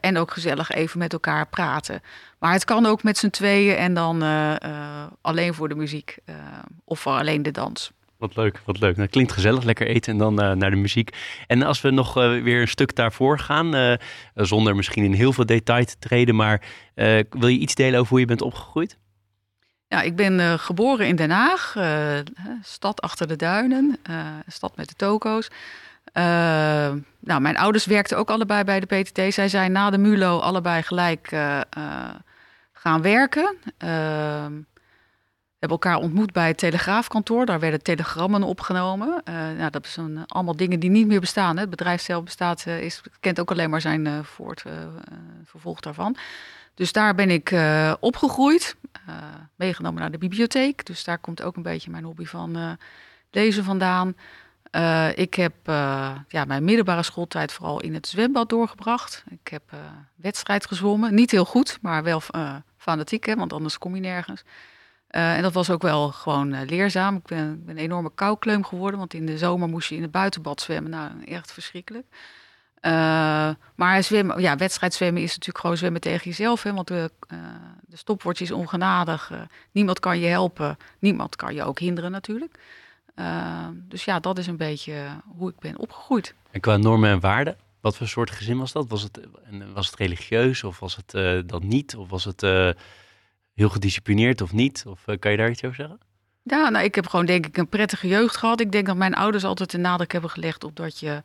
en 0.00 0.18
ook 0.18 0.30
gezellig 0.30 0.70
even 0.70 0.98
met 0.98 1.12
elkaar 1.12 1.46
praten. 1.46 2.00
Maar 2.38 2.52
het 2.52 2.64
kan 2.64 2.86
ook 2.86 3.02
met 3.02 3.18
z'n 3.18 3.30
tweeën 3.30 3.76
en 3.76 3.94
dan 3.94 4.22
alleen 5.20 5.54
voor 5.54 5.68
de 5.68 5.74
muziek 5.74 6.16
of 6.84 7.06
alleen 7.06 7.42
de 7.42 7.50
dans. 7.50 7.90
Wat 8.18 8.36
leuk, 8.36 8.60
wat 8.64 8.80
leuk. 8.80 8.96
Dat 8.96 9.10
klinkt 9.10 9.32
gezellig, 9.32 9.62
lekker 9.64 9.86
eten 9.86 10.12
en 10.12 10.18
dan 10.18 10.34
naar 10.34 10.70
de 10.70 10.76
muziek. 10.76 11.16
En 11.46 11.62
als 11.62 11.80
we 11.80 11.90
nog 11.90 12.14
weer 12.14 12.60
een 12.60 12.68
stuk 12.68 12.94
daarvoor 12.94 13.38
gaan, 13.38 13.98
zonder 14.34 14.76
misschien 14.76 15.04
in 15.04 15.12
heel 15.12 15.32
veel 15.32 15.46
detail 15.46 15.84
te 15.84 15.98
treden, 15.98 16.34
maar 16.34 16.62
wil 17.30 17.48
je 17.48 17.58
iets 17.58 17.74
delen 17.74 17.98
over 18.00 18.10
hoe 18.10 18.20
je 18.20 18.26
bent 18.26 18.42
opgegroeid? 18.42 18.98
Ja, 19.88 20.02
ik 20.02 20.16
ben 20.16 20.38
uh, 20.38 20.52
geboren 20.52 21.06
in 21.06 21.16
Den 21.16 21.30
Haag, 21.30 21.74
uh, 21.76 22.18
stad 22.62 23.00
achter 23.00 23.28
de 23.28 23.36
duinen, 23.36 23.96
uh, 24.10 24.26
stad 24.46 24.76
met 24.76 24.88
de 24.88 24.94
toko's. 24.94 25.50
nou, 26.12 27.40
mijn 27.40 27.56
ouders 27.56 27.86
werkten 27.86 28.18
ook 28.18 28.30
allebei 28.30 28.64
bij 28.64 28.80
de 28.80 28.86
PTT. 28.86 29.34
Zij 29.34 29.48
zijn 29.48 29.72
na 29.72 29.90
de 29.90 29.98
MULO 29.98 30.38
allebei 30.38 30.82
gelijk 30.82 31.28
gaan 32.72 33.02
werken. 33.02 33.56
We 35.48 35.62
hebben 35.62 35.78
elkaar 35.78 35.96
ontmoet 35.96 36.32
bij 36.32 36.48
het 36.48 36.58
telegraafkantoor. 36.58 37.46
Daar 37.46 37.60
werden 37.60 37.82
telegrammen 37.82 38.42
opgenomen. 38.42 39.22
nou, 39.56 39.70
dat 39.70 39.86
zijn 39.86 40.26
allemaal 40.26 40.56
dingen 40.56 40.80
die 40.80 40.90
niet 40.90 41.06
meer 41.06 41.20
bestaan. 41.20 41.54
Hè. 41.54 41.60
Het 41.60 41.70
bedrijf 41.70 42.02
zelf 42.02 42.24
bestaat, 42.24 42.66
is, 42.66 43.02
kent 43.20 43.40
ook 43.40 43.50
alleen 43.50 43.70
maar 43.70 43.80
zijn 43.80 44.24
voort, 44.24 44.64
vervolg 45.44 45.80
daarvan. 45.80 46.16
Dus 46.76 46.92
daar 46.92 47.14
ben 47.14 47.30
ik 47.30 47.50
uh, 47.50 47.94
opgegroeid, 48.00 48.76
uh, 49.08 49.14
meegenomen 49.54 50.00
naar 50.00 50.10
de 50.10 50.18
bibliotheek. 50.18 50.86
Dus 50.86 51.04
daar 51.04 51.18
komt 51.18 51.42
ook 51.42 51.56
een 51.56 51.62
beetje 51.62 51.90
mijn 51.90 52.04
hobby 52.04 52.24
van 52.24 52.56
uh, 52.56 52.70
lezen 53.30 53.64
vandaan. 53.64 54.16
ik 55.14 55.34
heb 55.34 55.54
ja, 56.28 56.44
mijn 56.46 56.64
middelbare 56.64 57.02
schooltijd 57.02 57.52
vooral 57.52 57.80
in 57.80 57.94
het 57.94 58.06
zwembad 58.06 58.48
doorgebracht. 58.48 59.24
Ik 59.28 59.48
heb 59.48 59.62
wedstrijd 60.14 60.66
gezwommen. 60.66 61.14
Niet 61.14 61.30
heel 61.30 61.44
goed, 61.44 61.78
maar 61.80 62.02
wel 62.02 62.22
fanatiek, 62.76 63.26
hè, 63.26 63.36
want 63.36 63.52
anders 63.52 63.78
kom 63.78 63.94
je 63.94 64.00
nergens. 64.00 64.42
en 65.08 65.42
dat 65.42 65.52
was 65.52 65.70
ook 65.70 65.82
wel 65.82 66.10
gewoon 66.10 66.64
leerzaam. 66.64 67.16
Ik 67.16 67.26
ben, 67.26 67.64
ben, 67.64 67.76
een 67.76 67.82
enorme 67.82 68.10
koukleum 68.14 68.64
geworden, 68.64 68.98
want 68.98 69.14
in 69.14 69.26
de 69.26 69.38
zomer 69.38 69.68
moest 69.68 69.88
je 69.88 69.96
in 69.96 70.02
het 70.02 70.10
buitenbad 70.10 70.60
zwemmen. 70.60 70.90
Nou, 70.90 71.24
echt 71.24 71.52
verschrikkelijk. 71.52 72.06
Uh, 72.86 73.48
maar 73.74 74.02
zwemmen, 74.02 74.40
ja, 74.40 74.56
wedstrijdzwemmen 74.56 75.22
is 75.22 75.28
natuurlijk 75.28 75.58
gewoon 75.58 75.76
zwemmen 75.76 76.00
tegen 76.00 76.24
jezelf. 76.24 76.62
Hè, 76.62 76.72
want 76.72 76.88
de, 76.88 77.10
uh, 77.32 77.38
de 77.80 77.96
stopwatch 77.96 78.40
is 78.40 78.50
ongenadig. 78.50 79.30
Uh, 79.32 79.40
niemand 79.72 80.00
kan 80.00 80.18
je 80.18 80.26
helpen. 80.26 80.76
Niemand 80.98 81.36
kan 81.36 81.54
je 81.54 81.62
ook 81.62 81.78
hinderen 81.78 82.10
natuurlijk. 82.10 82.58
dus 83.72 84.04
ja, 84.04 84.20
dat 84.20 84.38
is 84.38 84.46
een 84.46 84.56
beetje 84.56 85.06
hoe 85.36 85.50
ik 85.50 85.58
ben 85.58 85.78
opgegroeid. 85.78 86.34
En 86.50 86.60
qua 86.60 86.76
normen 86.76 87.10
en 87.10 87.20
waarden? 87.20 87.56
Wat 87.80 87.96
voor 87.96 88.08
soort 88.08 88.30
gezin 88.30 88.58
was 88.58 88.72
dat? 88.72 88.88
Was 88.88 89.02
het, 89.02 89.20
was 89.74 89.86
het 89.86 89.96
religieus 89.96 90.64
of 90.64 90.78
was 90.78 90.96
het 90.96 91.48
dat 91.48 91.62
niet? 91.62 91.96
Of 91.96 92.08
was 92.08 92.24
het 92.24 92.40
heel 93.54 93.68
gedisciplineerd 93.68 94.40
of 94.40 94.52
niet? 94.52 94.84
Of 94.86 95.04
kan 95.18 95.30
je 95.30 95.36
daar 95.36 95.50
iets 95.50 95.64
over 95.64 95.76
zeggen? 95.76 95.98
Ja, 96.42 96.68
nou, 96.68 96.84
ik 96.84 96.94
heb 96.94 97.06
gewoon 97.06 97.26
denk 97.26 97.46
ik 97.46 97.56
een 97.56 97.68
prettige 97.68 98.08
jeugd 98.08 98.36
gehad. 98.36 98.60
Ik 98.60 98.72
denk 98.72 98.86
dat 98.86 98.96
mijn 98.96 99.14
ouders 99.14 99.44
altijd 99.44 99.70
de 99.70 99.78
nadruk 99.78 100.12
hebben 100.12 100.30
gelegd 100.30 100.64
op 100.64 100.76
dat 100.76 100.98
je 100.98 101.22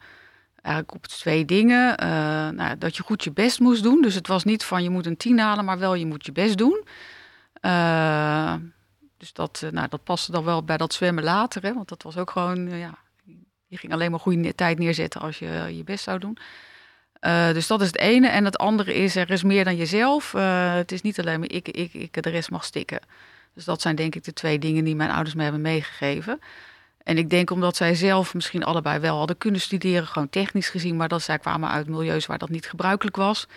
eigenlijk 0.61 0.95
op 0.95 1.07
twee 1.07 1.45
dingen. 1.45 2.03
Uh, 2.03 2.07
nou, 2.49 2.77
dat 2.77 2.97
je 2.97 3.03
goed 3.03 3.23
je 3.23 3.31
best 3.31 3.59
moest 3.59 3.83
doen. 3.83 4.01
Dus 4.01 4.15
het 4.15 4.27
was 4.27 4.43
niet 4.43 4.63
van 4.63 4.83
je 4.83 4.89
moet 4.89 5.05
een 5.05 5.17
tien 5.17 5.39
halen, 5.39 5.65
maar 5.65 5.79
wel 5.79 5.93
je 5.93 6.05
moet 6.05 6.25
je 6.25 6.31
best 6.31 6.57
doen. 6.57 6.83
Uh, 7.61 8.55
dus 9.17 9.33
dat, 9.33 9.61
uh, 9.63 9.71
nou, 9.71 9.87
dat 9.87 10.03
paste 10.03 10.31
dan 10.31 10.43
wel 10.43 10.63
bij 10.63 10.77
dat 10.77 10.93
zwemmen 10.93 11.23
later. 11.23 11.61
Hè, 11.61 11.73
want 11.73 11.89
dat 11.89 12.03
was 12.03 12.17
ook 12.17 12.31
gewoon, 12.31 12.69
ja, 12.77 12.97
je 13.67 13.77
ging 13.77 13.93
alleen 13.93 14.11
maar 14.11 14.19
goede 14.19 14.55
tijd 14.55 14.79
neerzetten 14.79 15.21
als 15.21 15.39
je 15.39 15.47
je 15.75 15.83
best 15.83 16.03
zou 16.03 16.19
doen. 16.19 16.37
dus 17.53 17.67
dat 17.67 17.81
is 17.81 17.87
het 17.87 17.97
ene. 17.97 18.27
En 18.27 18.45
het 18.45 18.57
andere 18.57 18.93
is, 18.93 19.15
er 19.15 19.31
is 19.31 19.43
meer 19.43 19.63
dan 19.63 19.75
jezelf. 19.75 20.31
het 20.31 20.91
is 20.91 21.01
niet 21.01 21.19
alleen 21.19 21.39
maar 21.39 21.49
ik, 21.49 21.67
ik, 21.67 21.93
ik, 21.93 22.23
de 22.23 22.29
rest 22.29 22.49
mag 22.49 22.63
stikken. 22.63 22.99
Dus 23.53 23.65
dat 23.65 23.81
zijn 23.81 23.95
denk 23.95 24.15
ik 24.15 24.23
de 24.23 24.33
twee 24.33 24.59
dingen 24.59 24.83
die 24.83 24.95
mijn 24.95 25.11
ouders 25.11 25.35
me 25.35 25.43
hebben 25.43 25.61
meegegeven. 25.61 26.39
En 27.11 27.17
ik 27.17 27.29
denk 27.29 27.49
omdat 27.49 27.75
zij 27.75 27.95
zelf 27.95 28.33
misschien 28.33 28.63
allebei 28.63 28.99
wel 28.99 29.17
hadden 29.17 29.37
kunnen 29.37 29.61
studeren, 29.61 30.07
gewoon 30.07 30.29
technisch 30.29 30.69
gezien, 30.69 30.95
maar 30.95 31.07
dat 31.07 31.21
zij 31.21 31.39
kwamen 31.39 31.69
uit 31.69 31.87
milieus 31.87 32.25
waar 32.25 32.37
dat 32.37 32.49
niet 32.49 32.69
gebruikelijk 32.69 33.15
was. 33.15 33.47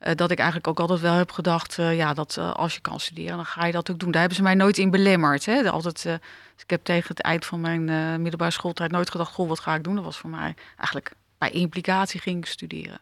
Uh, 0.00 0.14
dat 0.14 0.30
ik 0.30 0.38
eigenlijk 0.38 0.68
ook 0.68 0.80
altijd 0.80 1.00
wel 1.00 1.12
heb 1.12 1.30
gedacht, 1.30 1.78
uh, 1.78 1.96
ja, 1.96 2.14
dat 2.14 2.36
uh, 2.38 2.52
als 2.52 2.74
je 2.74 2.80
kan 2.80 3.00
studeren, 3.00 3.36
dan 3.36 3.46
ga 3.46 3.66
je 3.66 3.72
dat 3.72 3.90
ook 3.90 3.98
doen. 3.98 4.10
Daar 4.10 4.20
hebben 4.20 4.38
ze 4.38 4.44
mij 4.44 4.54
nooit 4.54 4.78
in 4.78 4.90
belemmerd. 4.90 5.44
Hè. 5.44 5.70
Altijd, 5.70 6.02
dus 6.02 6.62
ik 6.62 6.70
heb 6.70 6.84
tegen 6.84 7.08
het 7.08 7.20
eind 7.20 7.44
van 7.44 7.60
mijn 7.60 7.84
middelbare 8.22 8.50
schooltijd 8.50 8.90
nooit 8.90 9.10
gedacht, 9.10 9.32
goh, 9.32 9.48
wat 9.48 9.60
ga 9.60 9.74
ik 9.74 9.84
doen? 9.84 9.94
Dat 9.94 10.04
was 10.04 10.18
voor 10.18 10.30
mij 10.30 10.54
eigenlijk 10.76 11.12
bij 11.38 11.50
implicatie 11.50 12.20
ging 12.20 12.38
ik 12.38 12.46
studeren. 12.46 13.00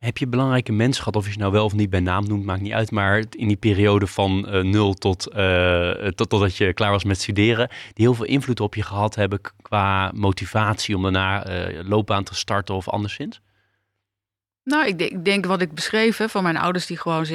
Heb 0.00 0.18
je 0.18 0.26
belangrijke 0.26 0.72
mensen 0.72 1.02
gehad, 1.02 1.16
of 1.16 1.26
je 1.26 1.32
ze 1.32 1.38
nou 1.38 1.52
wel 1.52 1.64
of 1.64 1.72
niet 1.72 1.90
bij 1.90 2.00
naam 2.00 2.26
noemt, 2.26 2.44
maakt 2.44 2.60
niet 2.60 2.72
uit, 2.72 2.90
maar 2.90 3.24
in 3.30 3.48
die 3.48 3.56
periode 3.56 4.06
van 4.06 4.46
uh, 4.48 4.62
nul 4.62 4.94
tot, 4.94 5.28
uh, 5.36 5.90
tot 5.90 6.28
totdat 6.28 6.56
je 6.56 6.74
klaar 6.74 6.90
was 6.90 7.04
met 7.04 7.20
studeren, 7.20 7.68
die 7.68 8.04
heel 8.04 8.14
veel 8.14 8.24
invloed 8.24 8.60
op 8.60 8.74
je 8.74 8.82
gehad 8.82 9.14
hebben 9.14 9.40
qua 9.62 10.10
motivatie 10.14 10.96
om 10.96 11.02
daarna 11.02 11.50
uh, 11.68 11.88
loopbaan 11.88 12.24
te 12.24 12.34
starten 12.34 12.74
of 12.74 12.88
anderszins? 12.88 13.40
Nou, 14.64 14.86
ik 14.86 14.98
denk, 14.98 15.10
ik 15.10 15.24
denk 15.24 15.46
wat 15.46 15.60
ik 15.60 15.74
beschreef 15.74 16.16
hè, 16.16 16.28
van 16.28 16.42
mijn 16.42 16.56
ouders 16.56 16.86
die 16.86 16.98
gewoon 16.98 17.26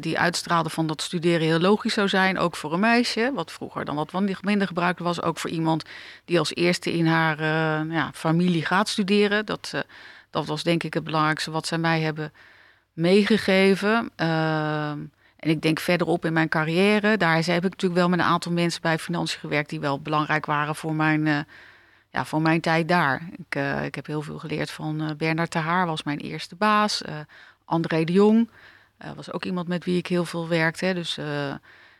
die 0.00 0.18
uitstraalden 0.18 0.72
van 0.72 0.86
dat 0.86 1.02
studeren 1.02 1.46
heel 1.46 1.60
logisch 1.60 1.94
zou 1.94 2.08
zijn, 2.08 2.38
ook 2.38 2.56
voor 2.56 2.72
een 2.72 2.80
meisje, 2.80 3.30
wat 3.34 3.52
vroeger 3.52 3.84
dan 3.84 3.94
wat 3.94 4.12
minder 4.42 4.66
gebruikt 4.66 5.00
was, 5.00 5.22
ook 5.22 5.38
voor 5.38 5.50
iemand 5.50 5.84
die 6.24 6.38
als 6.38 6.54
eerste 6.54 6.92
in 6.92 7.06
haar 7.06 7.42
ja, 7.92 8.10
familie 8.14 8.64
gaat 8.64 8.88
studeren. 8.88 9.46
Dat 9.46 9.72
dat 10.36 10.46
was 10.46 10.62
denk 10.62 10.82
ik 10.82 10.94
het 10.94 11.04
belangrijkste 11.04 11.50
wat 11.50 11.66
zij 11.66 11.78
mij 11.78 12.00
hebben 12.00 12.32
meegegeven. 12.92 14.10
Ehm, 14.16 14.98
en 15.36 15.50
ik 15.50 15.62
denk 15.62 15.80
verderop 15.80 16.24
in 16.24 16.32
mijn 16.32 16.48
carrière, 16.48 17.16
daar 17.16 17.34
heb 17.34 17.64
ik 17.64 17.70
natuurlijk 17.70 18.00
wel 18.00 18.08
met 18.08 18.18
een 18.18 18.24
aantal 18.24 18.52
mensen 18.52 18.82
bij 18.82 18.98
financiën 18.98 19.40
gewerkt 19.40 19.70
die 19.70 19.80
wel 19.80 20.00
belangrijk 20.00 20.46
waren 20.46 20.74
voor 20.74 20.94
mijn, 20.94 21.26
uh, 21.26 21.38
ja, 22.10 22.24
voor 22.24 22.42
mijn 22.42 22.60
tijd 22.60 22.88
daar. 22.88 23.22
Ik, 23.36 23.54
uh, 23.56 23.84
ik 23.84 23.94
heb 23.94 24.06
heel 24.06 24.22
veel 24.22 24.38
geleerd 24.38 24.70
van 24.70 25.02
uh, 25.02 25.10
Bernard 25.16 25.54
Haar, 25.54 25.86
was 25.86 26.02
mijn 26.02 26.18
eerste 26.18 26.56
baas. 26.56 27.02
André 27.64 28.04
de 28.04 28.12
Jong 28.12 28.50
was 29.14 29.32
ook 29.32 29.44
iemand 29.44 29.68
met 29.68 29.84
wie 29.84 29.98
ik 29.98 30.06
heel 30.06 30.24
veel 30.24 30.48
werkte. 30.48 30.94
Dus, 30.94 31.18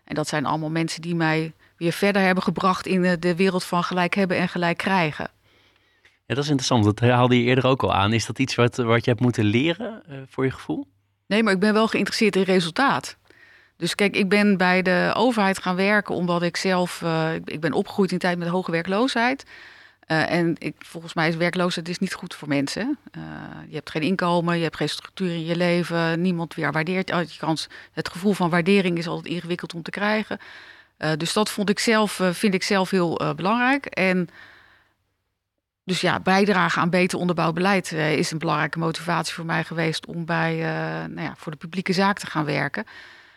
en 0.04 0.14
dat 0.14 0.28
zijn 0.28 0.46
allemaal 0.46 0.70
mensen 0.70 1.02
die 1.02 1.14
mij 1.14 1.52
weer 1.76 1.92
verder 1.92 2.22
hebben 2.22 2.42
gebracht 2.42 2.86
in 2.86 3.16
de 3.20 3.36
wereld 3.36 3.64
van 3.64 3.84
gelijk 3.84 4.14
hebben 4.14 4.36
en 4.36 4.48
gelijk 4.48 4.76
krijgen. 4.76 5.30
Ja, 6.26 6.34
dat 6.34 6.44
is 6.44 6.50
interessant. 6.50 6.84
Dat 6.84 7.00
haalde 7.00 7.38
je 7.38 7.44
eerder 7.44 7.66
ook 7.66 7.82
al 7.82 7.94
aan. 7.94 8.12
Is 8.12 8.26
dat 8.26 8.38
iets 8.38 8.54
wat, 8.54 8.76
wat 8.76 9.04
je 9.04 9.10
hebt 9.10 9.22
moeten 9.22 9.44
leren 9.44 10.02
uh, 10.10 10.18
voor 10.28 10.44
je 10.44 10.50
gevoel? 10.50 10.86
Nee, 11.26 11.42
maar 11.42 11.52
ik 11.52 11.60
ben 11.60 11.72
wel 11.72 11.88
geïnteresseerd 11.88 12.36
in 12.36 12.42
resultaat. 12.42 13.16
Dus 13.76 13.94
kijk, 13.94 14.16
ik 14.16 14.28
ben 14.28 14.56
bij 14.56 14.82
de 14.82 15.12
overheid 15.16 15.58
gaan 15.58 15.76
werken 15.76 16.14
omdat 16.14 16.42
ik 16.42 16.56
zelf... 16.56 17.00
Uh, 17.04 17.34
ik 17.34 17.60
ben 17.60 17.72
opgegroeid 17.72 18.12
in 18.12 18.18
tijd 18.18 18.38
met 18.38 18.48
hoge 18.48 18.70
werkloosheid. 18.70 19.44
Uh, 20.06 20.30
en 20.30 20.54
ik, 20.58 20.74
volgens 20.78 21.14
mij 21.14 21.28
is 21.28 21.36
werkloosheid 21.36 21.88
is 21.88 21.98
niet 21.98 22.14
goed 22.14 22.34
voor 22.34 22.48
mensen. 22.48 22.98
je 23.68 23.74
hebt 23.74 23.90
geen 23.90 24.02
inkomen, 24.02 24.56
je 24.56 24.62
hebt 24.62 24.76
geen 24.76 24.88
structuur 24.88 25.30
in 25.30 25.44
je 25.44 25.56
leven. 25.56 26.20
Niemand 26.20 26.54
weer 26.54 26.72
waardeert. 26.72 27.08
Je 27.08 27.38
kans, 27.38 27.68
het 27.92 28.08
gevoel 28.08 28.32
van 28.32 28.50
waardering 28.50 28.98
is 28.98 29.06
altijd 29.06 29.34
ingewikkeld 29.34 29.74
om 29.74 29.82
te 29.82 29.90
krijgen. 29.90 30.38
dus 31.16 31.32
dat 31.32 31.50
vond 31.50 31.70
ik 31.70 31.78
zelf, 31.78 32.20
vind 32.32 32.54
ik 32.54 32.62
zelf 32.62 32.90
heel 32.90 33.34
belangrijk. 33.36 33.86
En 33.86 34.28
dus 35.86 36.00
ja, 36.00 36.20
bijdragen 36.20 36.82
aan 36.82 36.90
beter 36.90 37.18
onderbouwd 37.18 37.54
beleid 37.54 37.90
uh, 37.92 38.12
is 38.12 38.30
een 38.30 38.38
belangrijke 38.38 38.78
motivatie 38.78 39.34
voor 39.34 39.44
mij 39.44 39.64
geweest 39.64 40.06
om 40.06 40.24
bij, 40.24 40.54
uh, 40.56 41.14
nou 41.14 41.26
ja, 41.26 41.34
voor 41.36 41.52
de 41.52 41.58
publieke 41.58 41.92
zaak 41.92 42.18
te 42.18 42.26
gaan 42.26 42.44
werken. 42.44 42.84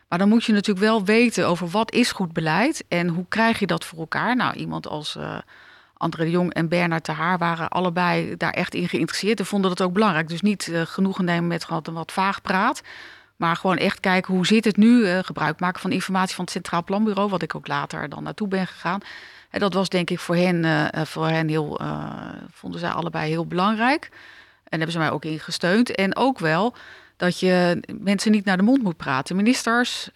Maar 0.07 0.19
dan 0.19 0.29
moet 0.29 0.43
je 0.43 0.53
natuurlijk 0.53 0.85
wel 0.85 1.05
weten 1.05 1.47
over 1.47 1.67
wat 1.67 1.91
is 1.91 2.11
goed 2.11 2.33
beleid 2.33 2.83
en 2.87 3.07
hoe 3.07 3.25
krijg 3.29 3.59
je 3.59 3.67
dat 3.67 3.85
voor 3.85 3.99
elkaar. 3.99 4.35
Nou, 4.35 4.55
iemand 4.55 4.87
als 4.87 5.15
uh, 5.15 5.37
André 5.93 6.23
de 6.23 6.29
Jong 6.29 6.53
en 6.53 6.67
Bernard 6.67 7.05
de 7.05 7.11
Haar 7.11 7.37
waren 7.37 7.69
allebei 7.69 8.37
daar 8.37 8.53
echt 8.53 8.73
in 8.73 8.89
geïnteresseerd 8.89 9.39
en 9.39 9.45
vonden 9.45 9.69
dat 9.69 9.81
ook 9.81 9.93
belangrijk. 9.93 10.27
Dus 10.27 10.41
niet 10.41 10.71
genoegen 10.73 11.25
nemen 11.25 11.47
met 11.47 11.67
een 11.69 11.93
wat 11.93 12.11
vaag 12.11 12.41
praat. 12.41 12.81
Maar 13.35 13.55
gewoon 13.55 13.77
echt 13.77 13.99
kijken 13.99 14.33
hoe 14.33 14.45
zit 14.45 14.65
het 14.65 14.77
nu. 14.77 15.05
Gebruik 15.05 15.59
maken 15.59 15.81
van 15.81 15.91
informatie 15.91 16.35
van 16.35 16.43
het 16.43 16.53
Centraal 16.53 16.83
Planbureau, 16.83 17.29
wat 17.29 17.41
ik 17.41 17.55
ook 17.55 17.67
later 17.67 18.09
dan 18.09 18.23
naartoe 18.23 18.47
ben 18.47 18.67
gegaan. 18.67 19.01
Dat 19.49 19.73
was 19.73 19.89
denk 19.89 20.09
ik 20.09 20.19
voor 20.19 20.35
hen, 20.35 20.63
uh, 20.63 20.87
voor 21.05 21.27
hen 21.27 21.47
heel, 21.47 21.79
vonden 22.51 22.79
zij 22.79 22.89
allebei 22.89 23.29
heel 23.29 23.45
belangrijk. 23.45 24.09
En 24.63 24.77
hebben 24.77 24.91
ze 24.91 24.97
mij 24.97 25.11
ook 25.11 25.25
in 25.25 25.39
gesteund. 25.39 25.95
En 25.95 26.15
ook 26.15 26.39
wel 26.39 26.75
dat 27.17 27.39
je 27.39 27.79
mensen 27.99 28.31
niet 28.31 28.45
naar 28.45 28.57
de 28.57 28.63
mond 28.63 28.83
moet 28.83 28.97
praten. 28.97 29.35
Ministers, 29.35 30.09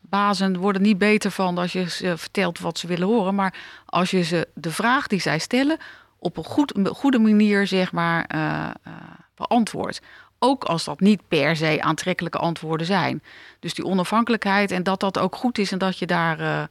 bazen 0.00 0.56
worden 0.56 0.82
niet 0.82 0.98
beter 0.98 1.30
van 1.30 1.58
als 1.58 1.72
je 1.72 1.90
ze 1.90 2.16
vertelt 2.16 2.58
wat 2.58 2.78
ze 2.78 2.86
willen 2.86 3.06
horen. 3.08 3.34
Maar 3.34 3.54
als 3.86 4.10
je 4.10 4.22
ze 4.22 4.48
de 4.54 4.70
vraag 4.70 5.06
die 5.06 5.20
zij 5.20 5.38
stellen 5.38 5.78
op 6.18 6.36
een, 6.36 6.44
goed, 6.44 6.72
goede 6.92 7.18
manier 7.18 7.66
zeg 7.66 7.92
maar, 7.92 8.26
beantwoordt. 9.34 10.00
Ook 10.38 10.64
als 10.64 10.84
dat 10.84 11.00
niet 11.00 11.20
per 11.28 11.56
se 11.56 11.78
aantrekkelijke 11.80 12.38
antwoorden 12.38 12.86
zijn. 12.86 13.22
Dus 13.60 13.74
die 13.74 13.84
onafhankelijkheid 13.84 14.70
en 14.70 14.82
dat 14.82 15.00
dat 15.00 15.18
ook 15.18 15.36
goed 15.36 15.58
is 15.58 15.72
en 15.72 15.78
dat 15.78 15.98
je 15.98 16.06
daar, 16.06 16.68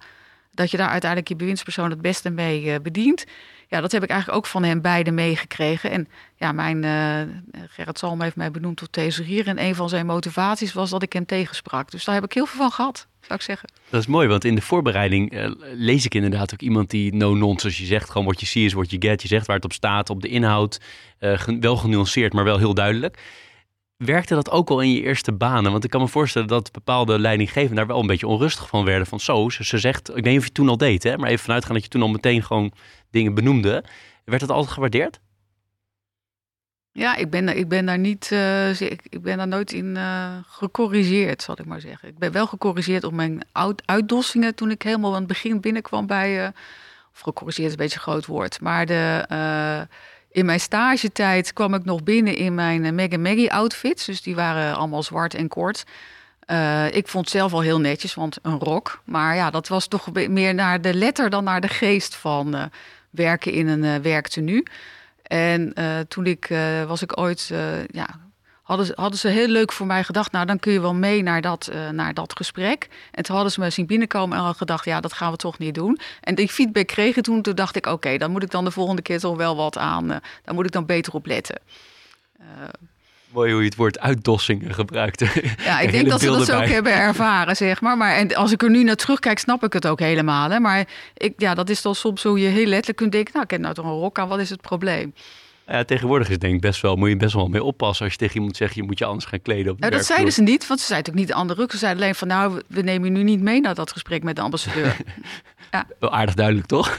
dat 0.55 0.71
je 0.71 0.77
daar 0.77 0.89
uiteindelijk 0.89 1.29
je 1.29 1.35
bewindspersoon 1.35 1.89
het 1.89 2.01
beste 2.01 2.29
mee 2.29 2.81
bedient 2.81 3.25
ja, 3.67 3.81
dat 3.81 3.91
heb 3.91 4.03
ik 4.03 4.09
eigenlijk 4.09 4.39
ook 4.39 4.51
van 4.51 4.63
hen 4.63 4.81
beiden 4.81 5.13
meegekregen. 5.13 5.91
En 5.91 6.07
ja, 6.35 6.51
mijn 6.51 6.83
uh, 6.83 7.61
Gerrit 7.67 7.97
Salm 7.97 8.21
heeft 8.21 8.35
mij 8.35 8.51
benoemd 8.51 8.77
tot 8.77 8.91
thesaurier. 8.91 9.47
En 9.47 9.63
een 9.63 9.75
van 9.75 9.89
zijn 9.89 10.05
motivaties 10.05 10.73
was 10.73 10.89
dat 10.89 11.03
ik 11.03 11.13
hem 11.13 11.25
tegensprak. 11.25 11.91
Dus 11.91 12.05
daar 12.05 12.15
heb 12.15 12.23
ik 12.23 12.33
heel 12.33 12.45
veel 12.45 12.59
van 12.59 12.71
gehad, 12.71 13.07
zou 13.21 13.33
ik 13.33 13.41
zeggen. 13.41 13.69
Dat 13.89 14.01
is 14.01 14.07
mooi, 14.07 14.27
want 14.27 14.45
in 14.45 14.55
de 14.55 14.61
voorbereiding 14.61 15.33
uh, 15.33 15.51
lees 15.73 16.05
ik 16.05 16.13
inderdaad 16.13 16.53
ook 16.53 16.61
iemand 16.61 16.89
die 16.89 17.15
no-nonsense. 17.15 17.81
Je 17.81 17.87
zegt 17.87 18.09
gewoon 18.09 18.27
wat 18.27 18.39
je 18.39 18.45
ziet 18.45 18.65
is 18.65 18.73
wat 18.73 18.91
je 18.91 18.97
get. 18.99 19.21
Je 19.21 19.27
zegt 19.27 19.45
waar 19.45 19.55
het 19.55 19.65
op 19.65 19.73
staat, 19.73 20.09
op 20.09 20.21
de 20.21 20.27
inhoud. 20.27 20.81
Wel 21.59 21.77
genuanceerd, 21.77 22.33
maar 22.33 22.43
wel 22.43 22.57
heel 22.57 22.73
duidelijk. 22.73 23.17
Werkte 24.05 24.35
dat 24.35 24.51
ook 24.51 24.69
al 24.69 24.81
in 24.81 24.91
je 24.91 25.01
eerste 25.01 25.31
banen? 25.31 25.71
Want 25.71 25.83
ik 25.83 25.89
kan 25.89 26.01
me 26.01 26.07
voorstellen 26.07 26.47
dat 26.47 26.71
bepaalde 26.71 27.19
leidinggevenden 27.19 27.75
daar 27.75 27.87
wel 27.87 27.99
een 27.99 28.07
beetje 28.07 28.27
onrustig 28.27 28.67
van 28.67 28.85
werden. 28.85 29.07
Van 29.07 29.19
zo, 29.19 29.49
ze, 29.49 29.63
ze 29.63 29.77
zegt, 29.77 30.09
ik 30.09 30.13
weet 30.13 30.25
niet 30.25 30.37
of 30.37 30.45
je 30.45 30.51
toen 30.51 30.69
al 30.69 30.77
deed, 30.77 31.03
hè, 31.03 31.17
maar 31.17 31.29
even 31.29 31.43
vanuit 31.43 31.65
gaan 31.65 31.73
dat 31.73 31.83
je 31.83 31.89
toen 31.89 32.01
al 32.01 32.09
meteen 32.09 32.43
gewoon 32.43 32.71
dingen 33.11 33.33
benoemde. 33.33 33.83
Werd 34.25 34.41
dat 34.41 34.49
altijd 34.49 34.73
gewaardeerd? 34.73 35.19
Ja, 36.91 37.15
ik 37.15 37.29
ben, 37.29 37.57
ik 37.57 37.67
ben 37.67 37.85
daar 37.85 37.99
niet, 37.99 38.29
uh, 38.33 38.81
ik, 38.81 39.21
ben 39.21 39.37
daar 39.37 39.47
nooit 39.47 39.71
in 39.71 39.85
uh, 39.85 40.37
gecorrigeerd, 40.47 41.41
zal 41.41 41.55
ik 41.59 41.65
maar 41.65 41.81
zeggen. 41.81 42.09
Ik 42.09 42.17
ben 42.17 42.31
wel 42.31 42.47
gecorrigeerd 42.47 43.03
op 43.03 43.13
mijn 43.13 43.41
uitdossingen 43.85 44.55
toen 44.55 44.71
ik 44.71 44.81
helemaal 44.81 45.11
aan 45.11 45.17
het 45.19 45.27
begin 45.27 45.61
binnenkwam 45.61 46.07
bij, 46.07 46.41
uh, 46.41 46.47
of 47.13 47.19
gecorrigeerd 47.19 47.65
is 47.67 47.71
een 47.71 47.77
beetje 47.77 47.95
een 47.95 48.01
groot 48.01 48.25
woord, 48.25 48.61
maar 48.61 48.85
de, 48.85 49.25
in 50.35 50.45
mijn 50.45 50.59
stagetijd 50.59 51.53
kwam 51.53 51.73
ik 51.73 51.85
nog 51.85 52.03
binnen 52.03 52.35
in 52.35 52.55
mijn 52.55 52.95
Mega 52.95 53.17
Maggie 53.17 53.53
outfits, 53.53 54.05
dus 54.05 54.21
die 54.21 54.35
waren 54.35 54.75
allemaal 54.75 55.03
zwart 55.03 55.33
en 55.33 55.47
kort. 55.47 55.83
ik 56.91 57.07
vond 57.07 57.25
het 57.25 57.35
zelf 57.35 57.53
al 57.53 57.61
heel 57.61 57.79
netjes, 57.79 58.13
want 58.13 58.37
een 58.41 58.59
rok. 58.59 59.01
Maar 59.05 59.35
ja, 59.35 59.49
dat 59.49 59.67
was 59.67 59.87
toch 59.87 60.13
meer 60.13 60.53
naar 60.53 60.81
de 60.81 60.93
letter 60.93 61.29
dan 61.29 61.43
naar 61.43 61.61
de 61.61 61.67
geest 61.67 62.15
van 62.15 62.69
werken 63.09 63.51
in 63.51 63.67
een 63.67 63.83
uh, 63.83 63.95
werktenu. 63.95 64.63
En 65.23 65.73
toen 66.07 66.25
ik, 66.25 66.47
was 66.87 67.01
ik 67.01 67.19
ooit, 67.19 67.51
ja, 67.87 68.07
hadden, 68.65 68.91
hadden 68.95 69.19
ze 69.19 69.27
heel 69.27 69.47
leuk 69.47 69.71
voor 69.71 69.85
mij 69.85 70.03
gedacht, 70.03 70.31
nou 70.31 70.45
dan 70.45 70.59
kun 70.59 70.71
je 70.71 70.81
wel 70.81 70.93
mee 70.93 71.23
naar 71.23 71.41
dat, 71.41 71.71
naar 71.91 72.13
dat 72.13 72.33
gesprek. 72.35 72.87
En 73.11 73.23
toen 73.23 73.35
hadden 73.35 73.53
ze 73.53 73.59
me 73.59 73.69
zien 73.69 73.85
binnenkomen 73.85 74.31
en 74.31 74.37
hadden 74.37 74.57
gedacht, 74.57 74.85
ja 74.85 74.99
dat 74.99 75.13
gaan 75.13 75.31
we 75.31 75.37
toch 75.37 75.57
niet 75.57 75.75
doen. 75.75 75.99
En 76.21 76.35
die 76.35 76.47
feedback 76.47 76.87
kreeg 76.87 77.15
ik 77.15 77.23
toen, 77.23 77.41
toen 77.41 77.55
dacht 77.55 77.75
ik, 77.75 77.85
oké, 77.85 78.17
dan 78.17 78.31
moet 78.31 78.43
ik 78.43 78.51
dan 78.51 78.65
de 78.65 78.71
volgende 78.71 79.01
keer 79.01 79.19
toch 79.19 79.37
wel 79.37 79.55
wat 79.55 79.77
aan, 79.77 80.07
daar 80.07 80.55
moet 80.55 80.65
ik 80.65 80.71
dan 80.71 80.85
beter 80.85 81.13
op 81.13 81.25
letten. 81.25 81.59
Mooi 83.35 83.51
hoe 83.51 83.61
je 83.61 83.67
het 83.67 83.75
woord 83.75 83.99
uitdossingen 83.99 84.73
gebruikt. 84.73 85.19
Ja, 85.63 85.79
ik 85.85 85.91
denk 85.91 86.09
dat 86.09 86.19
ze 86.19 86.25
dat 86.25 86.51
ook 86.51 86.65
hebben 86.65 86.93
ervaren, 86.93 87.55
zeg 87.55 87.81
maar. 87.81 87.97
maar. 87.97 88.15
En 88.15 88.35
als 88.35 88.51
ik 88.51 88.63
er 88.63 88.69
nu 88.69 88.83
naar 88.83 88.95
terugkijk, 88.95 89.39
snap 89.39 89.63
ik 89.63 89.73
het 89.73 89.87
ook 89.87 89.99
helemaal. 89.99 90.49
Hè? 90.49 90.59
Maar 90.59 90.87
ik, 91.13 91.33
ja, 91.37 91.53
dat 91.53 91.69
is 91.69 91.81
dan 91.81 91.95
soms 91.95 92.21
zo 92.21 92.37
je 92.37 92.47
heel 92.47 92.65
letterlijk 92.65 92.97
kunt 92.97 93.11
denken... 93.11 93.31
nou, 93.33 93.45
ik 93.45 93.51
heb 93.51 93.59
nou 93.61 93.73
toch 93.73 93.85
een 93.85 93.91
rok 93.91 94.19
aan, 94.19 94.27
wat 94.27 94.39
is 94.39 94.49
het 94.49 94.61
probleem? 94.61 95.13
Ja, 95.67 95.83
tegenwoordig 95.83 96.29
is 96.29 96.39
denk 96.39 96.53
ik 96.53 96.61
best 96.61 96.81
wel, 96.81 96.95
moet 96.95 97.09
je 97.09 97.17
best 97.17 97.33
wel 97.33 97.47
mee 97.47 97.63
oppassen 97.63 98.03
als 98.03 98.13
je 98.13 98.19
tegen 98.19 98.35
iemand 98.35 98.57
zegt, 98.57 98.75
je 98.75 98.83
moet 98.83 98.99
je 98.99 99.05
anders 99.05 99.25
gaan 99.25 99.41
kleden. 99.41 99.71
Op 99.71 99.81
de 99.81 99.89
dat 99.89 100.05
zeiden 100.05 100.33
ze 100.33 100.41
niet, 100.41 100.67
want 100.67 100.79
ze 100.79 100.85
zeiden 100.85 101.13
ook 101.13 101.19
niet 101.19 101.27
de 101.27 101.33
andere 101.33 101.67
Ze 101.69 101.77
zeiden 101.77 102.01
alleen 102.01 102.15
van, 102.15 102.27
nou, 102.27 102.61
we 102.67 102.81
nemen 102.81 103.07
je 103.07 103.17
nu 103.17 103.23
niet 103.23 103.41
mee 103.41 103.61
naar 103.61 103.75
dat 103.75 103.91
gesprek 103.91 104.23
met 104.23 104.35
de 104.35 104.41
ambassadeur. 104.41 104.97
ja. 105.71 105.87
Wel 105.99 106.11
aardig 106.11 106.35
duidelijk, 106.35 106.67
toch? 106.67 106.97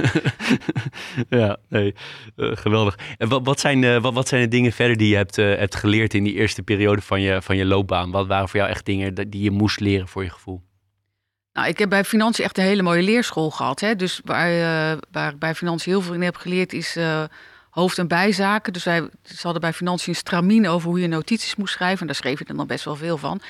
ja, 1.29 1.57
nee, 1.69 1.95
uh, 2.37 2.57
geweldig. 2.57 2.99
En 3.19 3.29
wat, 3.29 3.41
wat, 3.45 3.61
zijn, 3.61 3.83
uh, 3.83 4.01
wat, 4.01 4.15
wat 4.15 4.29
zijn 4.29 4.43
de 4.43 4.49
dingen 4.49 4.73
verder 4.73 4.97
die 4.97 5.09
je 5.09 5.17
hebt, 5.17 5.39
uh, 5.39 5.57
hebt 5.57 5.75
geleerd 5.75 6.15
in 6.15 6.25
die 6.25 6.35
eerste 6.35 6.63
periode 6.63 7.03
van 7.03 7.21
je, 7.21 7.43
van 7.43 7.57
je 7.57 7.65
loopbaan? 7.65 8.11
Wat 8.11 8.27
waren 8.27 8.49
voor 8.49 8.59
jou 8.59 8.71
echt 8.71 8.85
dingen 8.85 9.15
die 9.15 9.43
je 9.43 9.51
moest 9.51 9.81
leren 9.81 10.09
voor 10.09 10.23
je 10.23 10.31
gevoel? 10.31 10.63
Nou, 11.53 11.69
ik 11.69 11.79
heb 11.79 11.89
bij 11.89 12.05
Financiën 12.05 12.45
echt 12.45 12.59
een 12.59 12.65
hele 12.65 12.83
mooie 12.83 13.03
leerschool 13.03 13.51
gehad. 13.51 13.81
Hè? 13.81 13.97
Dus 13.97 14.21
waar, 14.25 14.99
waar 15.11 15.33
ik 15.33 15.39
bij 15.39 15.55
Financiën 15.55 15.93
heel 15.93 16.03
veel 16.03 16.15
in 16.15 16.23
heb 16.23 16.37
geleerd 16.37 16.73
is 16.73 16.97
hoofd- 17.77 17.99
en 17.99 18.09
bijzaken. 18.09 18.73
Dus 18.73 18.85
wij, 18.85 19.09
ze 19.23 19.41
hadden 19.43 19.61
bij 19.61 19.73
Financiën 19.73 20.09
een 20.09 20.19
stramien 20.19 20.69
over 20.69 20.89
hoe 20.89 21.01
je 21.01 21.07
notities 21.07 21.57
moest 21.57 21.73
schrijven. 21.73 22.01
En 22.01 22.07
daar 22.07 22.15
schreef 22.17 22.39
je 22.39 22.55
dan 22.55 22.67
best 22.67 22.85
wel 22.85 22.97
veel 22.97 23.19
van. 23.19 23.41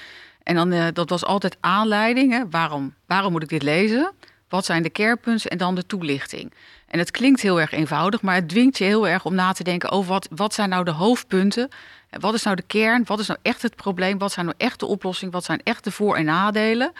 En 0.42 0.54
dan, 0.54 0.72
uh, 0.72 0.86
dat 0.92 1.10
was 1.10 1.24
altijd 1.24 1.56
aanleiding. 1.60 2.32
Hè? 2.32 2.42
Waarom, 2.50 2.94
waarom 3.06 3.32
moet 3.32 3.42
ik 3.42 3.48
dit 3.48 3.62
lezen? 3.62 4.12
Wat 4.48 4.64
zijn 4.64 4.82
de 4.82 4.90
kernpunten? 4.90 5.50
En 5.50 5.58
dan 5.58 5.74
de 5.74 5.86
toelichting. 5.86 6.52
En 6.86 6.98
het 6.98 7.10
klinkt 7.10 7.40
heel 7.40 7.60
erg 7.60 7.72
eenvoudig, 7.72 8.22
maar 8.22 8.34
het 8.34 8.48
dwingt 8.48 8.78
je 8.78 8.84
heel 8.84 9.08
erg 9.08 9.24
om 9.24 9.34
na 9.34 9.52
te 9.52 9.64
denken 9.64 9.90
over 9.90 10.10
wat, 10.10 10.28
wat 10.34 10.54
zijn 10.54 10.68
nou 10.68 10.84
de 10.84 10.90
hoofdpunten? 10.90 11.68
Wat 12.10 12.34
is 12.34 12.42
nou 12.42 12.56
de 12.56 12.62
kern? 12.62 13.02
Wat 13.06 13.18
is 13.18 13.26
nou 13.26 13.38
echt 13.42 13.62
het 13.62 13.76
probleem? 13.76 14.18
Wat 14.18 14.32
zijn 14.32 14.46
nou 14.46 14.58
echt 14.58 14.80
de 14.80 14.86
oplossingen? 14.86 15.32
Wat 15.32 15.44
zijn 15.44 15.60
echt 15.62 15.84
de 15.84 15.90
voor- 15.90 16.16
en 16.16 16.24
nadelen? 16.24 16.92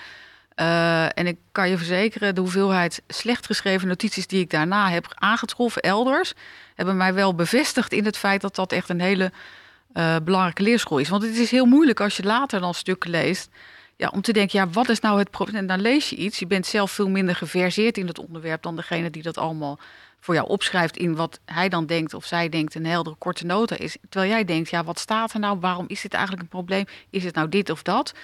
Uh, 0.61 1.19
en 1.19 1.27
ik 1.27 1.37
kan 1.53 1.69
je 1.69 1.77
verzekeren, 1.77 2.35
de 2.35 2.41
hoeveelheid 2.41 3.03
slecht 3.09 3.47
geschreven 3.47 3.89
notities 3.89 4.27
die 4.27 4.41
ik 4.41 4.51
daarna 4.51 4.91
heb 4.91 5.07
aangetroffen 5.15 5.83
elders, 5.83 6.33
hebben 6.75 6.97
mij 6.97 7.15
wel 7.15 7.35
bevestigd 7.35 7.93
in 7.93 8.05
het 8.05 8.17
feit 8.17 8.41
dat 8.41 8.55
dat 8.55 8.73
echt 8.73 8.89
een 8.89 9.01
hele 9.01 9.33
uh, 9.95 10.17
belangrijke 10.25 10.63
leerschool 10.63 10.99
is. 10.99 11.09
Want 11.09 11.23
het 11.23 11.37
is 11.37 11.51
heel 11.51 11.65
moeilijk 11.65 12.01
als 12.01 12.17
je 12.17 12.23
later 12.23 12.61
dan 12.61 12.75
stukken 12.75 13.11
leest. 13.11 13.51
Ja, 13.97 14.09
om 14.09 14.21
te 14.21 14.33
denken, 14.33 14.59
ja, 14.59 14.69
wat 14.69 14.89
is 14.89 15.01
nou 15.01 15.19
het 15.19 15.31
probleem? 15.31 15.57
En 15.57 15.67
dan 15.67 15.81
lees 15.81 16.11
je 16.11 16.17
iets. 16.17 16.39
Je 16.39 16.47
bent 16.47 16.67
zelf 16.67 16.91
veel 16.91 17.09
minder 17.09 17.37
geverseerd 17.37 17.99
in 17.99 18.07
het 18.07 18.19
onderwerp 18.19 18.63
dan 18.63 18.77
degene 18.77 19.11
die 19.11 19.23
dat 19.23 19.39
allemaal 19.39 19.79
voor 20.21 20.35
jou 20.35 20.49
opschrijft 20.49 20.97
in 20.97 21.17
wat 21.17 21.41
hij 21.45 21.69
dan 21.69 21.87
denkt 21.87 22.15
of 22.15 22.25
zij 22.25 22.49
denkt 22.49 22.75
een 22.75 22.87
heldere 22.87 23.17
korte 23.19 23.47
nota 23.47 23.77
is. 23.79 23.97
Terwijl 24.09 24.33
jij 24.33 24.45
denkt, 24.45 24.71
ja, 24.71 24.85
wat 24.85 24.99
staat 24.99 25.33
er 25.33 25.41
nou? 25.41 25.59
Waarom 25.61 25.85
is 25.89 26.01
dit 26.01 26.13
eigenlijk 26.13 26.43
een 26.43 26.49
probleem? 26.49 26.85
Is 27.11 27.25
het 27.25 27.35
nou 27.35 27.49
dit 27.49 27.71
of 27.71 27.83
dat? 27.83 28.15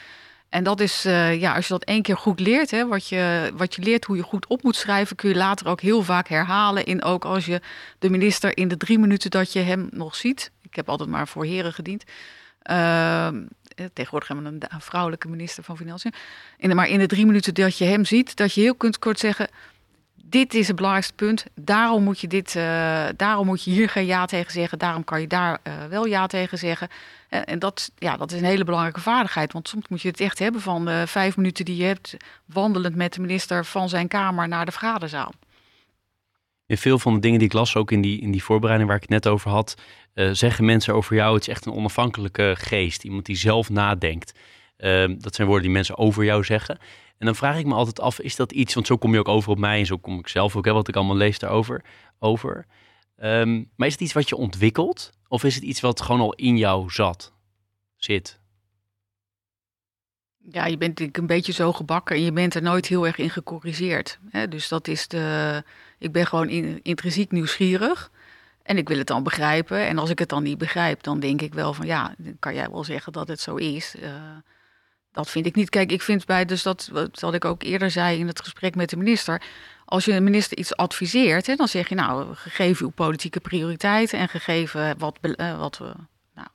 En 0.52 0.64
dat 0.64 0.80
is, 0.80 1.06
uh, 1.06 1.40
ja, 1.40 1.54
als 1.54 1.66
je 1.66 1.72
dat 1.72 1.84
één 1.84 2.02
keer 2.02 2.16
goed 2.16 2.40
leert, 2.40 2.70
hè, 2.70 2.86
wat, 2.86 3.08
je, 3.08 3.52
wat 3.54 3.74
je 3.74 3.82
leert 3.82 4.04
hoe 4.04 4.16
je 4.16 4.22
goed 4.22 4.46
op 4.46 4.62
moet 4.62 4.76
schrijven, 4.76 5.16
kun 5.16 5.28
je 5.28 5.34
later 5.34 5.66
ook 5.66 5.80
heel 5.80 6.02
vaak 6.02 6.28
herhalen. 6.28 6.84
In 6.84 7.02
ook 7.02 7.24
als 7.24 7.46
je 7.46 7.60
de 7.98 8.10
minister 8.10 8.56
in 8.56 8.68
de 8.68 8.76
drie 8.76 8.98
minuten 8.98 9.30
dat 9.30 9.52
je 9.52 9.58
hem 9.58 9.88
nog 9.90 10.16
ziet. 10.16 10.50
Ik 10.62 10.76
heb 10.76 10.88
altijd 10.88 11.08
maar 11.08 11.28
voor 11.28 11.44
heren 11.44 11.72
gediend. 11.72 12.04
Uh, 12.70 13.28
tegenwoordig 13.92 14.28
hebben 14.28 14.58
we 14.58 14.66
een, 14.68 14.80
vrouwelijke 14.80 15.28
minister 15.28 15.62
van 15.62 15.76
Financiën. 15.76 16.12
In 16.56 16.76
maar 16.76 16.88
in 16.88 16.98
de 16.98 17.06
drie 17.06 17.26
minuten 17.26 17.54
dat 17.54 17.78
je 17.78 17.84
hem 17.84 18.04
ziet, 18.04 18.36
dat 18.36 18.54
je 18.54 18.60
heel 18.60 18.74
kunt 18.74 18.98
kort 18.98 19.18
zeggen: 19.18 19.48
dit 20.14 20.54
is 20.54 20.66
het 20.66 20.76
belangrijkste 20.76 21.14
punt. 21.14 21.44
Daarom 21.54 22.02
moet 22.02 22.20
je, 22.20 22.26
dit, 22.26 22.54
uh, 22.54 23.06
daarom 23.16 23.46
moet 23.46 23.64
je 23.64 23.70
hier 23.70 23.88
geen 23.88 24.06
ja 24.06 24.26
tegen 24.26 24.52
zeggen. 24.52 24.78
Daarom 24.78 25.04
kan 25.04 25.20
je 25.20 25.26
daar 25.26 25.58
wel 25.88 26.06
ja 26.06 26.26
tegen 26.26 26.58
zeggen. 26.58 26.88
En, 27.32 27.44
en, 27.44 27.58
dat, 27.58 27.92
ja, 27.98 28.16
dat 28.16 28.32
is 28.32 28.38
een 28.38 28.46
hele 28.46 28.64
belangrijke 28.64 29.00
vaardigheid. 29.00 29.52
Want 29.52 29.68
soms 29.68 29.88
moet 29.88 30.02
je 30.02 30.08
het 30.08 30.20
echt 30.20 30.38
hebben 30.38 30.60
van 30.60 30.88
uh, 30.88 31.02
vijf 31.06 31.36
minuten 31.36 31.64
die 31.64 31.76
je 31.76 31.84
hebt... 31.84 32.16
wandelend 32.46 32.94
met 32.94 33.14
de 33.14 33.20
minister 33.20 33.64
van 33.64 33.88
zijn 33.88 34.08
kamer 34.08 34.48
naar 34.48 34.64
de 34.64 34.70
vergaderzaal. 34.70 35.32
In 36.66 36.78
veel 36.78 36.98
van 36.98 37.14
de 37.14 37.20
dingen 37.20 37.38
die 37.38 37.48
ik 37.48 37.54
las, 37.54 37.76
ook 37.76 37.90
in 37.90 38.00
die, 38.00 38.20
in 38.20 38.30
die 38.30 38.42
voorbereiding 38.42 38.88
waar 38.88 38.98
ik 38.98 39.08
het 39.08 39.22
net 39.24 39.28
over 39.28 39.50
had... 39.50 39.74
zeggen 40.14 40.64
mensen 40.64 40.94
over 40.94 41.14
jou, 41.14 41.34
het 41.34 41.42
is 41.42 41.48
echt 41.48 41.66
een 41.66 41.72
onafhankelijke 41.72 42.54
geest. 42.58 43.04
Iemand 43.04 43.26
die 43.26 43.36
zelf 43.36 43.70
nadenkt. 43.70 44.38
Ehm, 44.76 45.14
dat 45.18 45.34
zijn 45.34 45.46
woorden 45.46 45.66
die 45.66 45.76
mensen 45.76 45.98
over 45.98 46.24
jou 46.24 46.44
zeggen. 46.44 46.78
En 47.18 47.26
dan 47.26 47.36
vraag 47.36 47.58
ik 47.58 47.66
me 47.66 47.74
altijd 47.74 48.00
af, 48.00 48.20
is 48.20 48.36
dat 48.36 48.52
iets, 48.52 48.74
want 48.74 48.86
zo 48.86 48.96
kom 48.96 49.12
je 49.12 49.18
ook 49.18 49.28
over 49.28 49.50
op 49.50 49.58
mij 49.58 49.78
en 49.78 49.86
zo 49.86 49.96
kom 49.96 50.18
ik 50.18 50.28
zelf 50.28 50.56
ook, 50.56 50.64
hè, 50.64 50.72
wat 50.72 50.88
ik 50.88 50.96
allemaal 50.96 51.16
lees 51.16 51.38
daarover. 51.38 51.84
Over. 52.18 52.66
Um, 53.22 53.70
maar 53.76 53.86
is 53.86 53.92
het 53.92 54.02
iets 54.02 54.12
wat 54.12 54.28
je 54.28 54.36
ontwikkelt 54.36 55.12
of 55.32 55.44
is 55.44 55.54
het 55.54 55.64
iets 55.64 55.80
wat 55.80 56.00
gewoon 56.00 56.20
al 56.20 56.32
in 56.32 56.56
jou 56.56 56.90
zat, 56.90 57.32
zit? 57.96 58.38
Ja, 60.50 60.66
je 60.66 60.76
bent 60.76 61.16
een 61.16 61.26
beetje 61.26 61.52
zo 61.52 61.72
gebakken 61.72 62.16
en 62.16 62.22
je 62.22 62.32
bent 62.32 62.54
er 62.54 62.62
nooit 62.62 62.86
heel 62.86 63.06
erg 63.06 63.18
in 63.18 63.30
gecorrigeerd. 63.30 64.18
Hè? 64.30 64.48
Dus 64.48 64.68
dat 64.68 64.88
is 64.88 65.08
de. 65.08 65.62
Ik 65.98 66.12
ben 66.12 66.26
gewoon 66.26 66.48
in, 66.48 66.80
intrinsiek 66.82 67.30
nieuwsgierig 67.30 68.10
en 68.62 68.76
ik 68.76 68.88
wil 68.88 68.98
het 68.98 69.06
dan 69.06 69.22
begrijpen. 69.22 69.86
En 69.86 69.98
als 69.98 70.10
ik 70.10 70.18
het 70.18 70.28
dan 70.28 70.42
niet 70.42 70.58
begrijp, 70.58 71.02
dan 71.02 71.20
denk 71.20 71.42
ik 71.42 71.54
wel 71.54 71.74
van 71.74 71.86
ja, 71.86 72.14
dan 72.18 72.36
kan 72.38 72.54
jij 72.54 72.70
wel 72.70 72.84
zeggen 72.84 73.12
dat 73.12 73.28
het 73.28 73.40
zo 73.40 73.56
is. 73.56 73.94
Uh, 74.02 74.10
dat 75.12 75.30
vind 75.30 75.46
ik 75.46 75.54
niet. 75.54 75.68
Kijk, 75.68 75.92
ik 75.92 76.02
vind 76.02 76.26
bij, 76.26 76.44
dus 76.44 76.62
dat 76.62 76.90
wat 77.20 77.34
ik 77.34 77.44
ook 77.44 77.62
eerder 77.62 77.90
zei 77.90 78.18
in 78.18 78.26
het 78.26 78.40
gesprek 78.40 78.74
met 78.74 78.90
de 78.90 78.96
minister. 78.96 79.42
Als 79.92 80.04
je 80.04 80.12
een 80.12 80.24
minister 80.24 80.58
iets 80.58 80.76
adviseert, 80.76 81.46
hè, 81.46 81.54
dan 81.54 81.68
zeg 81.68 81.88
je 81.88 81.94
nou, 81.94 82.34
gegeven 82.34 82.84
uw 82.84 82.92
politieke 82.92 83.40
prioriteiten 83.40 84.18
en 84.18 84.28
gegeven 84.28 84.98
wat, 84.98 85.18
wat 85.58 85.78
we, 85.78 85.92
nou, 86.34 86.48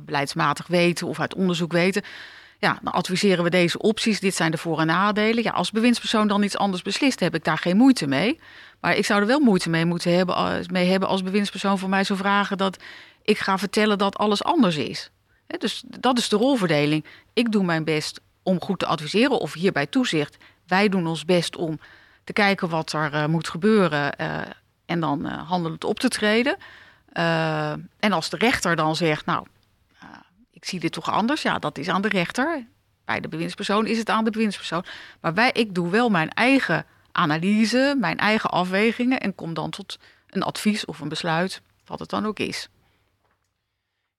beleidsmatig 0.00 0.66
weten 0.66 1.06
of 1.06 1.20
uit 1.20 1.34
onderzoek 1.34 1.72
weten, 1.72 2.02
ja, 2.58 2.78
dan 2.82 2.92
adviseren 2.92 3.44
we 3.44 3.50
deze 3.50 3.78
opties. 3.78 4.20
Dit 4.20 4.34
zijn 4.34 4.50
de 4.50 4.58
voor- 4.58 4.80
en 4.80 4.86
nadelen. 4.86 5.42
Ja, 5.42 5.50
als 5.50 5.70
bewindspersoon 5.70 6.28
dan 6.28 6.42
iets 6.42 6.56
anders 6.56 6.82
beslist, 6.82 7.20
heb 7.20 7.34
ik 7.34 7.44
daar 7.44 7.58
geen 7.58 7.76
moeite 7.76 8.06
mee. 8.06 8.40
Maar 8.80 8.96
ik 8.96 9.04
zou 9.04 9.20
er 9.20 9.26
wel 9.26 9.40
moeite 9.40 9.70
mee 9.70 9.84
moeten 9.84 10.16
hebben, 10.16 10.36
eh, 10.36 10.66
mee 10.66 10.90
hebben 10.90 11.08
als 11.08 11.22
bewindspersoon 11.22 11.78
voor 11.78 11.88
mij 11.88 12.04
zou 12.04 12.18
vragen 12.18 12.58
dat 12.58 12.78
ik 13.22 13.38
ga 13.38 13.58
vertellen 13.58 13.98
dat 13.98 14.18
alles 14.18 14.44
anders 14.44 14.76
is. 14.76 15.10
dus 15.58 15.82
dat 15.86 16.18
is 16.18 16.28
de 16.28 16.36
rolverdeling. 16.36 17.04
Ik 17.32 17.52
doe 17.52 17.64
mijn 17.64 17.84
best 17.84 18.20
om 18.42 18.60
goed 18.60 18.78
te 18.78 18.86
adviseren 18.86 19.38
of 19.38 19.52
hierbij 19.52 19.86
toezicht. 19.86 20.36
Wij 20.66 20.88
doen 20.88 21.06
ons 21.06 21.24
best 21.24 21.56
om 21.56 21.78
te 22.24 22.32
kijken 22.32 22.68
wat 22.68 22.92
er 22.92 23.14
uh, 23.14 23.26
moet 23.26 23.48
gebeuren 23.48 24.14
uh, 24.20 24.40
en 24.86 25.00
dan 25.00 25.26
uh, 25.26 25.48
handelend 25.48 25.84
op 25.84 26.00
te 26.00 26.08
treden. 26.08 26.56
en 27.98 28.12
als 28.12 28.30
de 28.30 28.36
rechter 28.36 28.76
dan 28.76 28.96
zegt, 28.96 29.26
nou, 29.26 29.46
ik 30.50 30.64
zie 30.64 30.80
dit 30.80 30.92
toch 30.92 31.10
anders. 31.10 31.42
Ja, 31.42 31.58
dat 31.58 31.78
is 31.78 31.88
aan 31.88 32.02
de 32.02 32.08
rechter. 32.08 32.66
Bij 33.04 33.20
de 33.20 33.28
bewindspersoon 33.28 33.86
is 33.86 33.98
het 33.98 34.10
aan 34.10 34.24
de 34.24 34.30
bewindspersoon. 34.30 34.84
Maar 35.20 35.34
wij, 35.34 35.50
ik 35.52 35.74
doe 35.74 35.90
wel 35.90 36.08
mijn 36.08 36.30
eigen 36.30 36.86
analyse, 37.12 37.96
mijn 37.98 38.18
eigen 38.18 38.50
afwegingen 38.50 39.20
en 39.20 39.34
kom 39.34 39.54
dan 39.54 39.70
tot 39.70 39.98
een 40.28 40.42
advies 40.42 40.84
of 40.84 41.00
een 41.00 41.08
besluit, 41.08 41.62
wat 41.86 41.98
het 41.98 42.10
dan 42.10 42.26
ook 42.26 42.38
is. 42.38 42.68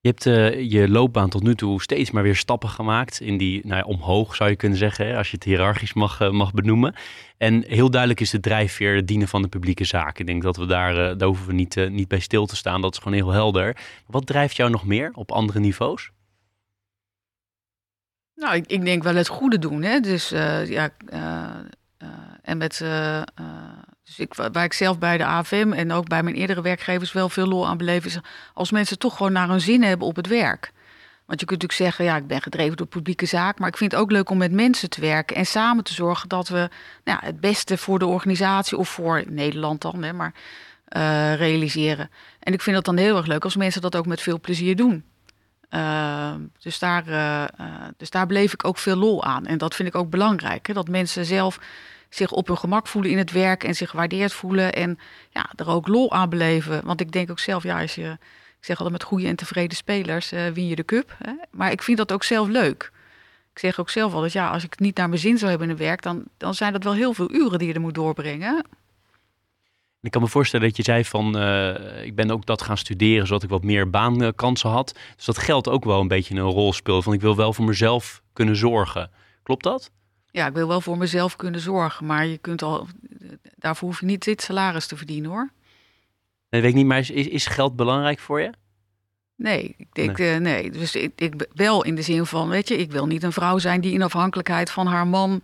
Je 0.04 0.10
hebt 0.10 0.26
uh, 0.26 0.70
je 0.70 0.88
loopbaan 0.88 1.28
tot 1.28 1.42
nu 1.42 1.54
toe 1.54 1.82
steeds 1.82 2.10
maar 2.10 2.22
weer 2.22 2.36
stappen 2.36 2.68
gemaakt 2.68 3.20
in 3.20 3.36
die, 3.36 3.66
nou 3.66 3.76
ja, 3.76 3.84
omhoog 3.84 4.34
zou 4.34 4.50
je 4.50 4.56
kunnen 4.56 4.78
zeggen, 4.78 5.16
als 5.16 5.30
je 5.30 5.36
het 5.36 5.44
hiërarchisch 5.44 5.92
mag, 5.92 6.20
uh, 6.20 6.30
mag 6.30 6.52
benoemen. 6.52 6.94
En 7.36 7.64
heel 7.66 7.90
duidelijk 7.90 8.20
is 8.20 8.30
de 8.30 8.40
drijfveer 8.40 8.94
het 8.94 9.06
dienen 9.06 9.28
van 9.28 9.42
de 9.42 9.48
publieke 9.48 9.84
zaak. 9.84 10.18
Ik 10.18 10.26
denk 10.26 10.42
dat 10.42 10.56
we 10.56 10.66
daar, 10.66 10.90
uh, 10.90 11.18
daar 11.18 11.28
hoeven 11.28 11.46
we 11.46 11.52
niet, 11.52 11.88
niet 11.90 12.08
bij 12.08 12.18
stil 12.18 12.46
te 12.46 12.56
staan, 12.56 12.80
dat 12.80 12.92
is 12.92 12.98
gewoon 12.98 13.18
heel 13.18 13.30
helder. 13.30 13.76
Wat 14.06 14.26
drijft 14.26 14.56
jou 14.56 14.70
nog 14.70 14.84
meer 14.86 15.10
op 15.14 15.32
andere 15.32 15.60
niveaus? 15.60 16.10
Nou, 18.34 18.54
ik, 18.56 18.66
ik 18.66 18.84
denk 18.84 19.02
wel 19.02 19.14
het 19.14 19.28
goede 19.28 19.58
doen. 19.58 19.82
Hè? 19.82 20.00
Dus 20.00 20.28
ja, 20.68 20.90
en 22.42 22.58
met. 22.58 22.84
Dus 24.04 24.18
ik, 24.18 24.34
waar 24.34 24.64
ik 24.64 24.72
zelf 24.72 24.98
bij 24.98 25.16
de 25.18 25.24
AFM 25.24 25.72
en 25.72 25.92
ook 25.92 26.08
bij 26.08 26.22
mijn 26.22 26.36
eerdere 26.36 26.62
werkgevers 26.62 27.12
wel 27.12 27.28
veel 27.28 27.46
lol 27.46 27.66
aan 27.66 27.76
beleef, 27.76 28.04
is 28.04 28.18
als 28.54 28.70
mensen 28.70 28.98
toch 28.98 29.16
gewoon 29.16 29.32
naar 29.32 29.48
hun 29.48 29.60
zin 29.60 29.82
hebben 29.82 30.06
op 30.06 30.16
het 30.16 30.26
werk. 30.26 30.72
Want 31.26 31.40
je 31.40 31.46
kunt 31.46 31.62
natuurlijk 31.62 31.72
zeggen, 31.72 32.04
ja, 32.04 32.16
ik 32.16 32.26
ben 32.26 32.42
gedreven 32.42 32.76
door 32.76 32.86
publieke 32.86 33.26
zaak, 33.26 33.58
maar 33.58 33.68
ik 33.68 33.76
vind 33.76 33.92
het 33.92 34.00
ook 34.00 34.10
leuk 34.10 34.30
om 34.30 34.38
met 34.38 34.52
mensen 34.52 34.90
te 34.90 35.00
werken 35.00 35.36
en 35.36 35.46
samen 35.46 35.84
te 35.84 35.94
zorgen 35.94 36.28
dat 36.28 36.48
we 36.48 36.68
nou, 37.04 37.18
het 37.22 37.40
beste 37.40 37.78
voor 37.78 37.98
de 37.98 38.06
organisatie 38.06 38.78
of 38.78 38.88
voor 38.88 39.24
Nederland 39.28 39.80
dan, 39.80 40.02
hè, 40.02 40.12
maar 40.12 40.32
realiseren. 41.36 42.10
En 42.40 42.52
ik 42.52 42.62
vind 42.62 42.76
het 42.76 42.84
dan 42.84 42.96
heel 42.96 43.16
erg 43.16 43.26
leuk 43.26 43.44
als 43.44 43.56
mensen 43.56 43.80
dat 43.80 43.96
ook 43.96 44.06
met 44.06 44.20
veel 44.20 44.40
plezier 44.40 44.76
doen. 44.76 45.04
Uh, 45.70 46.34
dus, 46.58 46.78
daar, 46.78 47.08
uh, 47.08 47.44
uh, 47.60 47.66
dus 47.96 48.10
daar 48.10 48.26
bleef 48.26 48.52
ik 48.52 48.64
ook 48.64 48.78
veel 48.78 48.96
lol 48.96 49.24
aan. 49.24 49.46
En 49.46 49.58
dat 49.58 49.74
vind 49.74 49.88
ik 49.88 49.94
ook 49.94 50.10
belangrijk. 50.10 50.66
Hè? 50.66 50.72
Dat 50.72 50.88
mensen 50.88 51.24
zelf 51.24 51.58
zich 52.14 52.30
op 52.30 52.46
hun 52.46 52.58
gemak 52.58 52.86
voelen 52.86 53.10
in 53.10 53.18
het 53.18 53.32
werk 53.32 53.64
en 53.64 53.74
zich 53.74 53.90
gewaardeerd 53.90 54.32
voelen. 54.32 54.72
En 54.72 54.98
ja, 55.30 55.50
er 55.56 55.68
ook 55.68 55.88
lol 55.88 56.12
aan 56.12 56.28
beleven. 56.28 56.84
Want 56.84 57.00
ik 57.00 57.12
denk 57.12 57.30
ook 57.30 57.38
zelf, 57.38 57.62
ja, 57.62 57.80
als 57.80 57.94
je, 57.94 58.10
ik 58.58 58.64
zeg 58.70 58.76
altijd 58.78 58.96
met 58.96 59.02
goede 59.02 59.26
en 59.26 59.36
tevreden 59.36 59.76
spelers, 59.76 60.30
win 60.30 60.66
je 60.66 60.76
de 60.76 60.84
cup. 60.84 61.16
Hè? 61.18 61.32
Maar 61.50 61.72
ik 61.72 61.82
vind 61.82 61.98
dat 61.98 62.12
ook 62.12 62.24
zelf 62.24 62.48
leuk. 62.48 62.92
Ik 63.52 63.58
zeg 63.58 63.80
ook 63.80 63.90
zelf 63.90 64.12
altijd, 64.12 64.32
ja, 64.32 64.50
als 64.50 64.64
ik 64.64 64.78
niet 64.78 64.96
naar 64.96 65.08
mijn 65.08 65.20
zin 65.20 65.38
zou 65.38 65.50
hebben 65.50 65.68
in 65.68 65.74
het 65.74 65.84
werk, 65.84 66.02
dan, 66.02 66.24
dan 66.36 66.54
zijn 66.54 66.72
dat 66.72 66.84
wel 66.84 66.94
heel 66.94 67.12
veel 67.12 67.32
uren 67.32 67.58
die 67.58 67.68
je 67.68 67.74
er 67.74 67.80
moet 67.80 67.94
doorbrengen. 67.94 68.64
Ik 70.00 70.10
kan 70.10 70.22
me 70.22 70.28
voorstellen 70.28 70.66
dat 70.66 70.76
je 70.76 70.82
zei 70.82 71.04
van, 71.04 71.38
uh, 71.38 72.04
ik 72.04 72.14
ben 72.14 72.30
ook 72.30 72.46
dat 72.46 72.62
gaan 72.62 72.78
studeren 72.78 73.26
zodat 73.26 73.42
ik 73.42 73.48
wat 73.48 73.62
meer 73.62 73.90
baankansen 73.90 74.70
had. 74.70 74.98
Dus 75.16 75.24
dat 75.24 75.38
geld 75.38 75.68
ook 75.68 75.84
wel 75.84 76.00
een 76.00 76.08
beetje 76.08 76.34
een 76.34 76.40
rol 76.40 76.72
speelde. 76.72 77.02
Van 77.02 77.12
ik 77.12 77.20
wil 77.20 77.36
wel 77.36 77.52
voor 77.52 77.64
mezelf 77.64 78.22
kunnen 78.32 78.56
zorgen. 78.56 79.10
Klopt 79.42 79.64
dat? 79.64 79.90
Ja, 80.34 80.46
ik 80.46 80.54
wil 80.54 80.68
wel 80.68 80.80
voor 80.80 80.98
mezelf 80.98 81.36
kunnen 81.36 81.60
zorgen. 81.60 82.06
Maar 82.06 82.26
je 82.26 82.38
kunt 82.38 82.62
al, 82.62 82.86
daarvoor 83.56 83.88
hoef 83.88 84.00
je 84.00 84.06
niet 84.06 84.24
dit 84.24 84.42
salaris 84.42 84.86
te 84.86 84.96
verdienen 84.96 85.30
hoor. 85.30 85.50
Nee, 86.50 86.60
weet 86.60 86.70
ik 86.70 86.76
niet, 86.76 86.86
maar 86.86 86.98
is, 86.98 87.10
is 87.10 87.46
geld 87.46 87.76
belangrijk 87.76 88.18
voor 88.18 88.40
je? 88.40 88.50
Nee, 89.36 89.74
ik 89.78 89.86
denk 89.92 90.18
nee. 90.18 90.34
Uh, 90.34 90.40
nee. 90.40 90.70
Dus 90.70 90.94
ik, 90.94 91.12
ik 91.16 91.46
wel 91.52 91.84
in 91.84 91.94
de 91.94 92.02
zin 92.02 92.26
van, 92.26 92.48
weet 92.48 92.68
je, 92.68 92.76
ik 92.76 92.92
wil 92.92 93.06
niet 93.06 93.22
een 93.22 93.32
vrouw 93.32 93.58
zijn 93.58 93.80
die 93.80 93.92
in 93.92 94.02
afhankelijkheid 94.02 94.70
van 94.70 94.86
haar 94.86 95.06
man 95.06 95.42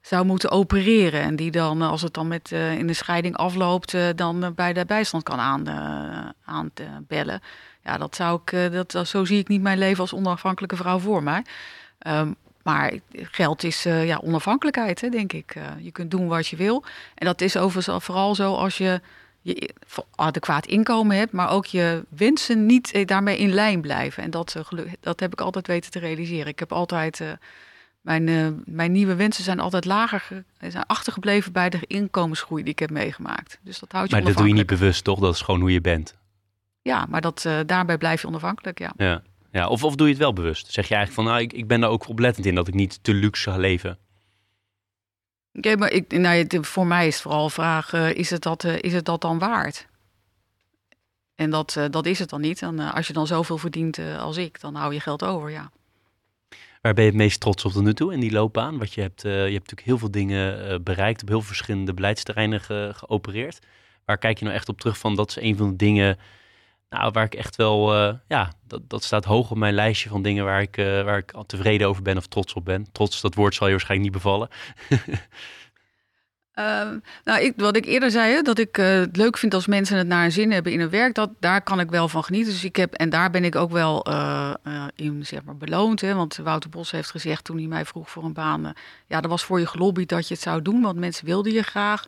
zou 0.00 0.24
moeten 0.24 0.50
opereren. 0.50 1.20
En 1.20 1.36
die 1.36 1.50
dan, 1.50 1.82
als 1.82 2.02
het 2.02 2.14
dan 2.14 2.28
met, 2.28 2.50
uh, 2.50 2.78
in 2.78 2.86
de 2.86 2.92
scheiding 2.92 3.36
afloopt, 3.36 3.92
uh, 3.92 4.08
dan 4.16 4.52
bij 4.54 4.72
de 4.72 4.84
bijstand 4.84 5.22
kan 5.22 5.38
aan, 5.38 5.68
aan 6.44 6.70
bellen. 7.06 7.40
Ja, 7.82 7.98
dat 7.98 8.14
zou 8.14 8.40
ik, 8.44 8.72
dat, 8.72 9.08
zo 9.08 9.24
zie 9.24 9.38
ik 9.38 9.48
niet 9.48 9.62
mijn 9.62 9.78
leven 9.78 10.00
als 10.00 10.14
onafhankelijke 10.14 10.76
vrouw 10.76 10.98
voor 10.98 11.22
mij. 11.22 11.44
Um, 12.06 12.36
maar 12.64 12.92
geld 13.12 13.62
is 13.62 13.82
ja, 13.82 14.20
onafhankelijkheid, 14.22 15.00
hè, 15.00 15.08
denk 15.08 15.32
ik. 15.32 15.54
je 15.78 15.90
kunt 15.90 16.10
doen 16.10 16.28
wat 16.28 16.46
je 16.46 16.56
wil. 16.56 16.84
En 17.14 17.26
dat 17.26 17.40
is 17.40 17.56
overigens 17.56 18.04
vooral 18.04 18.34
zo 18.34 18.54
als 18.54 18.78
je 18.78 19.00
je 19.40 19.74
adequaat 20.14 20.66
inkomen 20.66 21.16
hebt, 21.16 21.32
maar 21.32 21.50
ook 21.50 21.66
je 21.66 22.04
wensen 22.08 22.66
niet 22.66 23.08
daarmee 23.08 23.38
in 23.38 23.52
lijn 23.52 23.80
blijven. 23.80 24.22
En 24.22 24.30
dat, 24.30 24.56
dat 25.00 25.20
heb 25.20 25.32
ik 25.32 25.40
altijd 25.40 25.66
weten 25.66 25.90
te 25.90 25.98
realiseren. 25.98 26.46
Ik 26.46 26.58
heb 26.58 26.72
altijd 26.72 27.20
mijn, 28.04 28.26
uh, 28.26 28.48
mijn 28.64 28.92
nieuwe 28.92 29.14
wensen 29.14 29.44
zijn 29.44 29.60
altijd 29.60 29.84
lager, 29.84 30.44
zijn 30.58 30.86
achtergebleven 30.86 31.52
bij 31.52 31.70
de 31.70 31.78
inkomensgroei 31.86 32.62
die 32.62 32.72
ik 32.72 32.78
heb 32.78 32.90
meegemaakt. 32.90 33.58
Dus 33.62 33.78
dat 33.78 33.92
houdt 33.92 34.10
je 34.10 34.16
Maar 34.16 34.24
dat 34.24 34.36
doe 34.36 34.48
je 34.48 34.54
niet 34.54 34.66
bewust, 34.66 35.04
toch? 35.04 35.18
Dat 35.18 35.34
is 35.34 35.40
gewoon 35.40 35.60
hoe 35.60 35.72
je 35.72 35.80
bent. 35.80 36.14
Ja, 36.82 37.06
maar 37.08 37.20
dat, 37.20 37.44
uh, 37.46 37.58
daarbij 37.66 37.98
blijf 37.98 38.20
je 38.20 38.26
onafhankelijk, 38.26 38.78
ja. 38.78 38.92
ja. 38.96 39.22
Ja. 39.54 39.68
Of, 39.68 39.84
of 39.84 39.94
doe 39.94 40.06
je 40.06 40.12
het 40.12 40.22
wel 40.22 40.32
bewust? 40.32 40.72
Zeg 40.72 40.88
je 40.88 40.94
eigenlijk 40.94 41.24
van, 41.24 41.32
nou, 41.32 41.44
ik, 41.44 41.52
ik 41.52 41.66
ben 41.66 41.80
daar 41.80 41.90
ook 41.90 42.08
oplettend 42.08 42.46
in 42.46 42.54
dat 42.54 42.68
ik 42.68 42.74
niet 42.74 42.98
te 43.02 43.14
luxe 43.14 43.50
ga 43.50 43.56
leven? 43.56 43.98
Oké, 45.52 45.76
maar 45.76 45.90
ik, 45.90 46.12
nou, 46.12 46.46
voor 46.60 46.86
mij 46.86 47.06
is 47.06 47.12
het 47.12 47.22
vooral 47.22 47.44
de 47.44 47.52
vraag, 47.52 47.92
uh, 47.92 48.10
is, 48.10 48.30
het 48.30 48.42
dat, 48.42 48.64
is 48.64 48.92
het 48.92 49.04
dat 49.04 49.20
dan 49.20 49.38
waard? 49.38 49.86
En 51.34 51.50
dat, 51.50 51.78
dat 51.90 52.06
is 52.06 52.18
het 52.18 52.28
dan 52.28 52.40
niet. 52.40 52.62
En 52.62 52.78
als 52.78 53.06
je 53.06 53.12
dan 53.12 53.26
zoveel 53.26 53.58
verdient 53.58 53.98
als 54.18 54.36
ik, 54.36 54.60
dan 54.60 54.74
hou 54.74 54.94
je 54.94 55.00
geld 55.00 55.24
over, 55.24 55.50
ja. 55.50 55.70
Waar 56.80 56.94
ben 56.94 57.04
je 57.04 57.10
het 57.10 57.18
meest 57.18 57.40
trots 57.40 57.64
op 57.64 57.72
tot 57.72 57.82
nu 57.82 57.94
toe 57.94 58.12
in 58.12 58.20
die 58.20 58.32
loopbaan? 58.32 58.78
Want 58.78 58.92
je 58.92 59.00
hebt, 59.00 59.22
je 59.22 59.28
hebt 59.28 59.52
natuurlijk 59.52 59.86
heel 59.86 59.98
veel 59.98 60.10
dingen 60.10 60.82
bereikt, 60.82 61.22
op 61.22 61.28
heel 61.28 61.42
verschillende 61.42 61.94
beleidsterreinen 61.94 62.60
ge 62.60 62.92
geopereerd. 62.94 63.58
Waar 64.04 64.18
kijk 64.18 64.38
je 64.38 64.44
nou 64.44 64.56
echt 64.56 64.68
op 64.68 64.80
terug 64.80 64.98
van, 64.98 65.14
dat 65.14 65.28
is 65.28 65.36
een 65.36 65.56
van 65.56 65.70
de 65.70 65.76
dingen 65.76 66.18
nou, 66.94 67.10
waar 67.12 67.24
ik 67.24 67.34
echt 67.34 67.56
wel, 67.56 67.94
uh, 67.94 68.14
ja, 68.28 68.52
dat, 68.66 68.80
dat 68.88 69.04
staat 69.04 69.24
hoog 69.24 69.50
op 69.50 69.56
mijn 69.56 69.74
lijstje 69.74 70.08
van 70.08 70.22
dingen 70.22 70.44
waar 70.44 70.60
ik, 70.60 70.76
waar 70.76 71.18
ik 71.18 71.32
tevreden 71.46 71.88
over 71.88 72.02
ben 72.02 72.16
of 72.16 72.26
trots 72.26 72.52
op 72.52 72.64
ben. 72.64 72.86
Trots, 72.92 73.20
dat 73.20 73.34
woord 73.34 73.54
zal 73.54 73.66
je 73.66 73.72
waarschijnlijk 73.72 74.12
niet 74.12 74.22
bevallen. 74.22 74.48
Uh, 76.54 76.90
nou, 77.24 77.40
ik, 77.40 77.52
wat 77.56 77.76
ik 77.76 77.84
eerder 77.84 78.10
zei, 78.10 78.42
dat 78.42 78.58
ik 78.58 78.78
uh, 78.78 78.86
het 78.86 79.16
leuk 79.16 79.38
vind 79.38 79.54
als 79.54 79.66
mensen 79.66 79.98
het 79.98 80.06
naar 80.06 80.22
hun 80.22 80.32
zin 80.32 80.52
hebben 80.52 80.72
in 80.72 80.80
hun 80.80 80.90
werk, 80.90 81.14
dat, 81.14 81.30
daar 81.40 81.62
kan 81.62 81.80
ik 81.80 81.90
wel 81.90 82.08
van 82.08 82.24
genieten. 82.24 82.52
Dus 82.52 82.64
ik 82.64 82.76
heb, 82.76 82.94
en 82.94 83.10
daar 83.10 83.30
ben 83.30 83.44
ik 83.44 83.56
ook 83.56 83.70
wel 83.70 84.06
in 84.94 85.26
zeg 85.26 85.44
maar, 85.44 85.56
beloond. 85.56 86.00
Hè, 86.00 86.14
want 86.14 86.36
Wouter 86.36 86.70
Bos 86.70 86.90
heeft 86.90 87.10
gezegd 87.10 87.44
toen 87.44 87.58
hij 87.58 87.66
mij 87.66 87.84
vroeg 87.84 88.10
voor 88.10 88.24
een 88.24 88.32
baan, 88.32 88.72
ja, 89.06 89.20
dat 89.20 89.30
was 89.30 89.44
voor 89.44 89.60
je 89.60 89.66
gelobbyd 89.66 90.08
dat 90.08 90.28
je 90.28 90.34
het 90.34 90.42
zou 90.42 90.62
doen, 90.62 90.82
want 90.82 90.98
mensen 90.98 91.26
wilden 91.26 91.52
je 91.52 91.62
graag. 91.62 92.04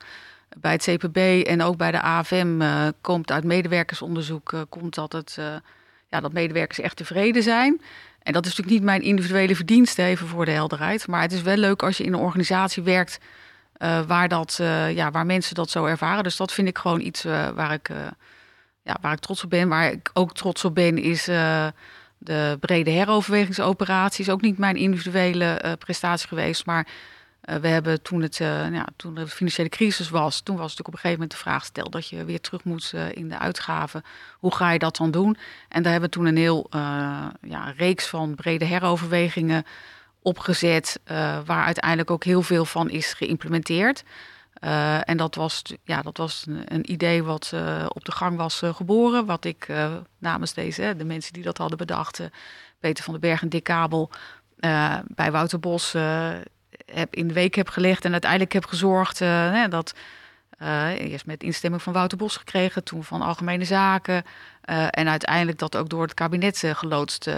Bij 0.61 0.73
het 0.73 0.83
CPB 0.83 1.47
en 1.47 1.63
ook 1.63 1.77
bij 1.77 1.91
de 1.91 2.01
AFM 2.01 2.63
komt 3.01 3.31
uit 3.31 3.45
medewerkersonderzoek 3.45 4.67
komt 4.69 4.95
dat, 4.95 5.13
het, 5.13 5.39
ja, 6.09 6.21
dat 6.21 6.33
medewerkers 6.33 6.81
echt 6.81 6.97
tevreden 6.97 7.43
zijn. 7.43 7.81
En 8.23 8.33
dat 8.33 8.47
is 8.47 8.51
natuurlijk 8.51 8.77
niet 8.77 8.87
mijn 8.87 9.03
individuele 9.03 9.57
verdienste, 9.57 10.03
even 10.03 10.27
voor 10.27 10.45
de 10.45 10.51
helderheid. 10.51 11.07
Maar 11.07 11.23
het 11.23 11.33
is 11.33 11.43
wel 11.43 11.57
leuk 11.57 11.83
als 11.83 11.97
je 11.97 12.05
in 12.05 12.13
een 12.13 12.21
organisatie 12.21 12.83
werkt 12.83 13.19
waar, 14.07 14.29
dat, 14.29 14.57
ja, 14.95 15.11
waar 15.11 15.27
mensen 15.27 15.55
dat 15.55 15.71
zo 15.71 15.85
ervaren. 15.85 16.23
Dus 16.23 16.37
dat 16.37 16.53
vind 16.53 16.69
ik 16.69 16.79
gewoon 16.79 17.01
iets 17.01 17.23
waar, 17.55 17.73
ik, 17.73 17.91
ja, 18.83 18.97
waar 19.01 19.13
ik 19.13 19.19
trots 19.19 19.45
op 19.45 19.51
ben. 19.51 19.69
Waar 19.69 19.93
ik 19.93 20.11
ook 20.13 20.35
trots 20.35 20.65
op 20.65 20.75
ben 20.75 20.99
is 20.99 21.25
de 22.19 22.57
brede 22.61 22.91
heroverwegingsoperatie. 22.91 24.25
Is 24.25 24.31
ook 24.31 24.41
niet 24.41 24.59
mijn 24.59 24.77
individuele 24.77 25.77
prestatie 25.79 26.29
geweest. 26.29 26.67
Maar 26.67 26.87
we 27.47 27.69
hebben 27.69 28.03
toen, 28.03 28.23
het, 28.23 28.37
ja, 28.37 28.87
toen 28.97 29.15
de 29.15 29.27
financiële 29.29 29.69
crisis 29.69 30.11
was, 30.11 30.41
toen 30.41 30.57
was 30.57 30.63
natuurlijk 30.63 30.89
op 30.89 30.95
een 30.95 31.01
gegeven 31.01 31.21
moment 31.21 31.39
de 31.39 31.45
vraag 31.45 31.61
gesteld 31.61 31.93
dat 31.93 32.09
je 32.09 32.25
weer 32.25 32.41
terug 32.41 32.65
moet 32.65 32.93
in 33.13 33.29
de 33.29 33.39
uitgaven. 33.39 34.03
Hoe 34.39 34.55
ga 34.55 34.71
je 34.71 34.79
dat 34.79 34.97
dan 34.97 35.11
doen? 35.11 35.37
En 35.69 35.83
daar 35.83 35.93
hebben 35.93 36.11
we 36.11 36.17
toen 36.17 36.27
een 36.27 36.37
heel 36.37 36.67
ja, 37.41 37.73
reeks 37.77 38.07
van 38.07 38.35
brede 38.35 38.65
heroverwegingen 38.65 39.65
opgezet, 40.23 41.01
waar 41.45 41.65
uiteindelijk 41.65 42.11
ook 42.11 42.25
heel 42.25 42.43
veel 42.43 42.65
van 42.65 42.91
is 42.91 43.13
geïmplementeerd. 43.13 44.03
En 45.05 45.17
dat 45.17 45.35
was, 45.35 45.63
ja, 45.85 46.03
dat 46.03 46.17
was 46.17 46.45
een, 46.47 46.63
een 46.75 46.93
idee 46.93 47.23
wat 47.23 47.53
op 47.89 48.05
de 48.05 48.13
gang 48.13 48.37
was 48.37 48.63
geboren, 48.65 49.27
wat 49.27 49.45
ik 49.45 49.69
namens 50.19 50.55
deze, 50.55 50.95
de 50.97 51.05
mensen 51.05 51.33
die 51.33 51.43
dat 51.43 51.59
hadden 51.59 51.79
bedacht, 51.79 52.21
Peter 52.81 53.05
van 53.05 53.13
den 53.13 53.23
Berg 53.23 53.43
en 53.43 53.49
Dick 53.49 53.65
Kabel, 53.65 54.11
bij 55.07 55.31
Wouter 55.31 55.61
Bos 55.61 55.95
heb 56.93 57.14
in 57.14 57.28
de 57.28 57.34
week 57.34 57.55
heb 57.55 57.68
gelegd 57.68 58.05
en 58.05 58.12
uiteindelijk 58.12 58.53
heb 58.53 58.64
gezorgd 58.64 59.18
dat 59.68 59.95
eerst 60.99 61.26
met 61.26 61.43
instemming 61.43 61.82
van 61.82 61.93
Wouter 61.93 62.18
Bos 62.18 62.37
gekregen, 62.37 62.84
toen 62.84 63.05
van 63.05 63.22
Algemene 63.22 63.64
Zaken. 63.64 64.24
en 64.91 65.09
uiteindelijk 65.09 65.59
dat 65.59 65.76
ook 65.76 65.89
door 65.89 66.03
het 66.03 66.14
kabinet 66.14 66.62
geloodst 66.66 67.30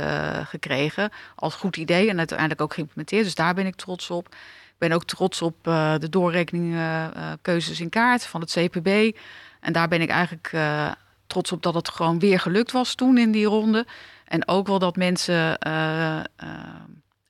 gekregen. 0.45 1.11
Als 1.35 1.55
goed 1.55 1.77
idee 1.77 2.09
en 2.09 2.19
uiteindelijk 2.19 2.61
ook 2.61 2.75
geïmplementeerd. 2.75 3.25
Dus 3.25 3.35
daar 3.35 3.55
ben 3.55 3.67
ik 3.67 3.75
trots 3.75 4.11
op. 4.11 4.27
Ik 4.69 4.79
ben 4.79 4.93
ook 4.93 5.05
trots 5.05 5.43
op 5.43 5.57
de 6.01 6.07
doorrekeningkeuzes 6.11 7.81
in 7.81 7.89
kaart 7.89 8.27
van 8.27 8.41
het 8.41 8.51
CPB. 8.53 9.17
En 9.61 9.73
daar 9.73 9.89
ben 9.89 10.01
ik 10.01 10.09
eigenlijk 10.09 10.51
trots 11.29 11.53
op 11.53 11.63
dat 11.63 11.75
het 11.75 11.89
gewoon 11.89 12.19
weer 12.19 12.41
gelukt 12.41 12.73
was 12.73 12.95
toen 12.95 13.19
in 13.19 13.31
die 13.31 13.47
ronde. 13.47 13.87
En 14.25 14.49
ook 14.49 14.67
wel 14.67 14.79
dat 14.79 14.97
mensen 14.97 15.59
uh, 15.67 16.21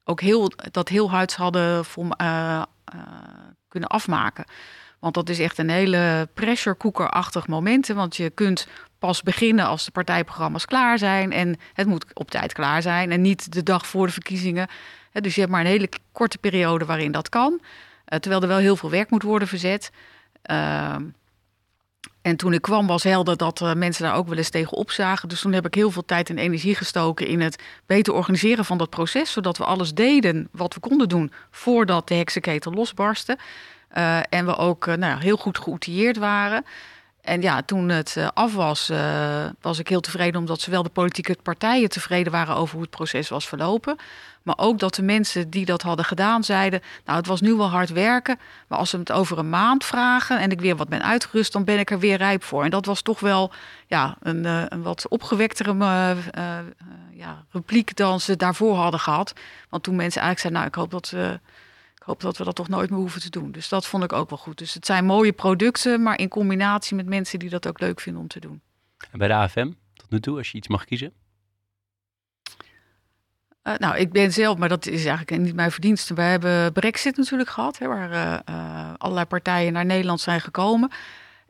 ook 0.08 0.20
heel, 0.20 0.52
dat 0.70 0.88
heel 0.88 1.10
hard 1.10 1.34
hadden 1.34 1.84
voor, 1.84 2.04
uh, 2.22 2.62
kunnen 3.68 3.88
afmaken. 3.88 4.44
Want 4.98 5.14
dat 5.14 5.28
is 5.28 5.38
echt 5.38 5.58
een 5.58 5.70
hele 5.70 6.28
pressure 6.34 6.76
cooker-achtig 6.76 7.46
moment. 7.46 7.86
Want 7.86 8.16
je 8.16 8.30
kunt 8.30 8.66
pas 8.98 9.22
beginnen 9.22 9.66
als 9.66 9.84
de 9.84 9.90
partijprogramma's 9.90 10.64
klaar 10.64 10.98
zijn. 10.98 11.32
En 11.32 11.56
het 11.72 11.86
moet 11.86 12.04
op 12.14 12.30
tijd 12.30 12.52
klaar 12.52 12.82
zijn. 12.82 13.10
En 13.10 13.20
niet 13.20 13.52
de 13.52 13.62
dag 13.62 13.86
voor 13.86 14.06
de 14.06 14.12
verkiezingen. 14.12 14.68
Dus 15.12 15.34
je 15.34 15.40
hebt 15.40 15.52
maar 15.52 15.60
een 15.60 15.66
hele 15.66 15.88
korte 16.12 16.38
periode 16.38 16.84
waarin 16.84 17.12
dat 17.12 17.28
kan. 17.28 17.60
terwijl 18.04 18.42
er 18.42 18.48
wel 18.48 18.58
heel 18.58 18.76
veel 18.76 18.90
werk 18.90 19.10
moet 19.10 19.22
worden 19.22 19.48
verzet. 19.48 19.90
En 22.28 22.36
toen 22.36 22.52
ik 22.52 22.62
kwam 22.62 22.86
was 22.86 23.02
helder 23.02 23.36
dat 23.36 23.60
uh, 23.60 23.72
mensen 23.72 24.04
daar 24.04 24.14
ook 24.14 24.28
wel 24.28 24.36
eens 24.36 24.50
tegen 24.50 24.76
opzagen. 24.76 25.28
Dus 25.28 25.40
toen 25.40 25.52
heb 25.52 25.66
ik 25.66 25.74
heel 25.74 25.90
veel 25.90 26.04
tijd 26.04 26.30
en 26.30 26.38
energie 26.38 26.74
gestoken 26.74 27.26
in 27.26 27.40
het 27.40 27.62
beter 27.86 28.14
organiseren 28.14 28.64
van 28.64 28.78
dat 28.78 28.90
proces. 28.90 29.32
Zodat 29.32 29.58
we 29.58 29.64
alles 29.64 29.94
deden 29.94 30.48
wat 30.52 30.74
we 30.74 30.80
konden 30.80 31.08
doen 31.08 31.32
voordat 31.50 32.08
de 32.08 32.14
heksenketel 32.14 32.72
losbarstte. 32.72 33.38
Uh, 33.96 34.18
en 34.28 34.46
we 34.46 34.56
ook 34.56 34.86
uh, 34.86 34.94
nou, 34.94 35.20
heel 35.20 35.36
goed 35.36 35.58
geoutilleerd 35.58 36.16
waren. 36.16 36.64
En 37.20 37.42
ja, 37.42 37.62
toen 37.62 37.88
het 37.88 38.16
af 38.34 38.54
was, 38.54 38.92
was 39.60 39.78
ik 39.78 39.88
heel 39.88 40.00
tevreden 40.00 40.40
omdat 40.40 40.60
zowel 40.60 40.82
de 40.82 40.88
politieke 40.88 41.36
partijen 41.42 41.88
tevreden 41.88 42.32
waren 42.32 42.54
over 42.54 42.74
hoe 42.74 42.82
het 42.82 42.90
proces 42.90 43.28
was 43.28 43.48
verlopen. 43.48 43.96
Maar 44.48 44.66
ook 44.66 44.78
dat 44.78 44.94
de 44.94 45.02
mensen 45.02 45.50
die 45.50 45.64
dat 45.64 45.82
hadden 45.82 46.04
gedaan 46.04 46.44
zeiden: 46.44 46.80
Nou, 47.04 47.18
het 47.18 47.26
was 47.26 47.40
nu 47.40 47.54
wel 47.54 47.68
hard 47.68 47.90
werken. 47.90 48.38
Maar 48.68 48.78
als 48.78 48.90
ze 48.90 48.98
het 48.98 49.12
over 49.12 49.38
een 49.38 49.48
maand 49.48 49.84
vragen 49.84 50.40
en 50.40 50.50
ik 50.50 50.60
weer 50.60 50.76
wat 50.76 50.88
ben 50.88 51.02
uitgerust, 51.02 51.52
dan 51.52 51.64
ben 51.64 51.78
ik 51.78 51.90
er 51.90 51.98
weer 51.98 52.16
rijp 52.16 52.42
voor. 52.42 52.64
En 52.64 52.70
dat 52.70 52.86
was 52.86 53.02
toch 53.02 53.20
wel 53.20 53.52
ja, 53.86 54.16
een, 54.20 54.44
eh, 54.44 54.62
een 54.68 54.82
wat 54.82 55.08
opgewektere 55.08 55.74
uh, 55.74 56.58
ja, 57.12 57.44
repliek 57.50 57.96
dan 57.96 58.20
ze 58.20 58.36
daarvoor 58.36 58.76
hadden 58.76 59.00
gehad. 59.00 59.32
Want 59.68 59.82
toen 59.82 59.96
mensen 59.96 60.22
eigenlijk 60.22 60.40
zeiden: 60.40 60.60
Nou, 60.60 60.66
ik 60.66 60.74
hoop 60.74 60.90
dat. 60.90 61.38
ik 61.96 62.02
hoop 62.02 62.20
dat 62.20 62.36
we 62.36 62.44
dat 62.44 62.54
toch 62.54 62.68
nooit 62.68 62.90
meer 62.90 62.98
hoeven 62.98 63.20
te 63.20 63.30
doen. 63.30 63.52
Dus 63.52 63.68
dat 63.68 63.86
vond 63.86 64.04
ik 64.04 64.12
ook 64.12 64.30
wel 64.30 64.38
goed. 64.38 64.58
Dus 64.58 64.74
het 64.74 64.86
zijn 64.86 65.04
mooie 65.04 65.32
producten, 65.32 66.02
maar 66.02 66.18
in 66.18 66.28
combinatie 66.28 66.96
met 66.96 67.06
mensen 67.06 67.38
die 67.38 67.50
dat 67.50 67.66
ook 67.66 67.80
leuk 67.80 68.00
vinden 68.00 68.22
om 68.22 68.28
te 68.28 68.40
doen. 68.40 68.60
En 69.10 69.18
bij 69.18 69.28
de 69.28 69.34
AFM, 69.34 69.70
tot 69.94 70.10
nu 70.10 70.20
toe, 70.20 70.36
als 70.36 70.50
je 70.50 70.56
iets 70.56 70.68
mag 70.68 70.84
kiezen? 70.84 71.12
Uh, 73.68 73.74
nou, 73.76 73.96
ik 73.96 74.12
ben 74.12 74.32
zelf, 74.32 74.58
maar 74.58 74.68
dat 74.68 74.86
is 74.86 75.04
eigenlijk 75.04 75.42
niet 75.42 75.54
mijn 75.54 75.70
verdienste. 75.70 76.14
We 76.14 76.22
hebben 76.22 76.72
Brexit 76.72 77.16
natuurlijk 77.16 77.50
gehad, 77.50 77.78
hè, 77.78 77.86
waar 77.86 78.42
uh, 78.48 78.90
allerlei 78.96 79.26
partijen 79.26 79.72
naar 79.72 79.84
Nederland 79.84 80.20
zijn 80.20 80.40
gekomen. 80.40 80.90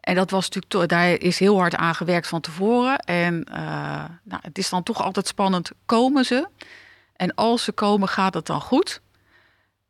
En 0.00 0.14
dat 0.14 0.30
was 0.30 0.50
natuurlijk, 0.50 0.90
daar 0.92 1.10
is 1.10 1.38
heel 1.38 1.58
hard 1.58 1.74
aan 1.74 1.94
gewerkt 1.94 2.26
van 2.26 2.40
tevoren. 2.40 2.98
En 2.98 3.46
nou, 4.22 4.40
het 4.42 4.58
is 4.58 4.68
dan 4.68 4.82
toch 4.82 5.02
altijd 5.02 5.26
spannend, 5.26 5.70
komen 5.86 6.24
ze? 6.24 6.48
En 7.16 7.34
als 7.34 7.64
ze 7.64 7.72
komen, 7.72 8.08
gaat 8.08 8.34
het 8.34 8.46
dan 8.46 8.60
goed? 8.60 9.00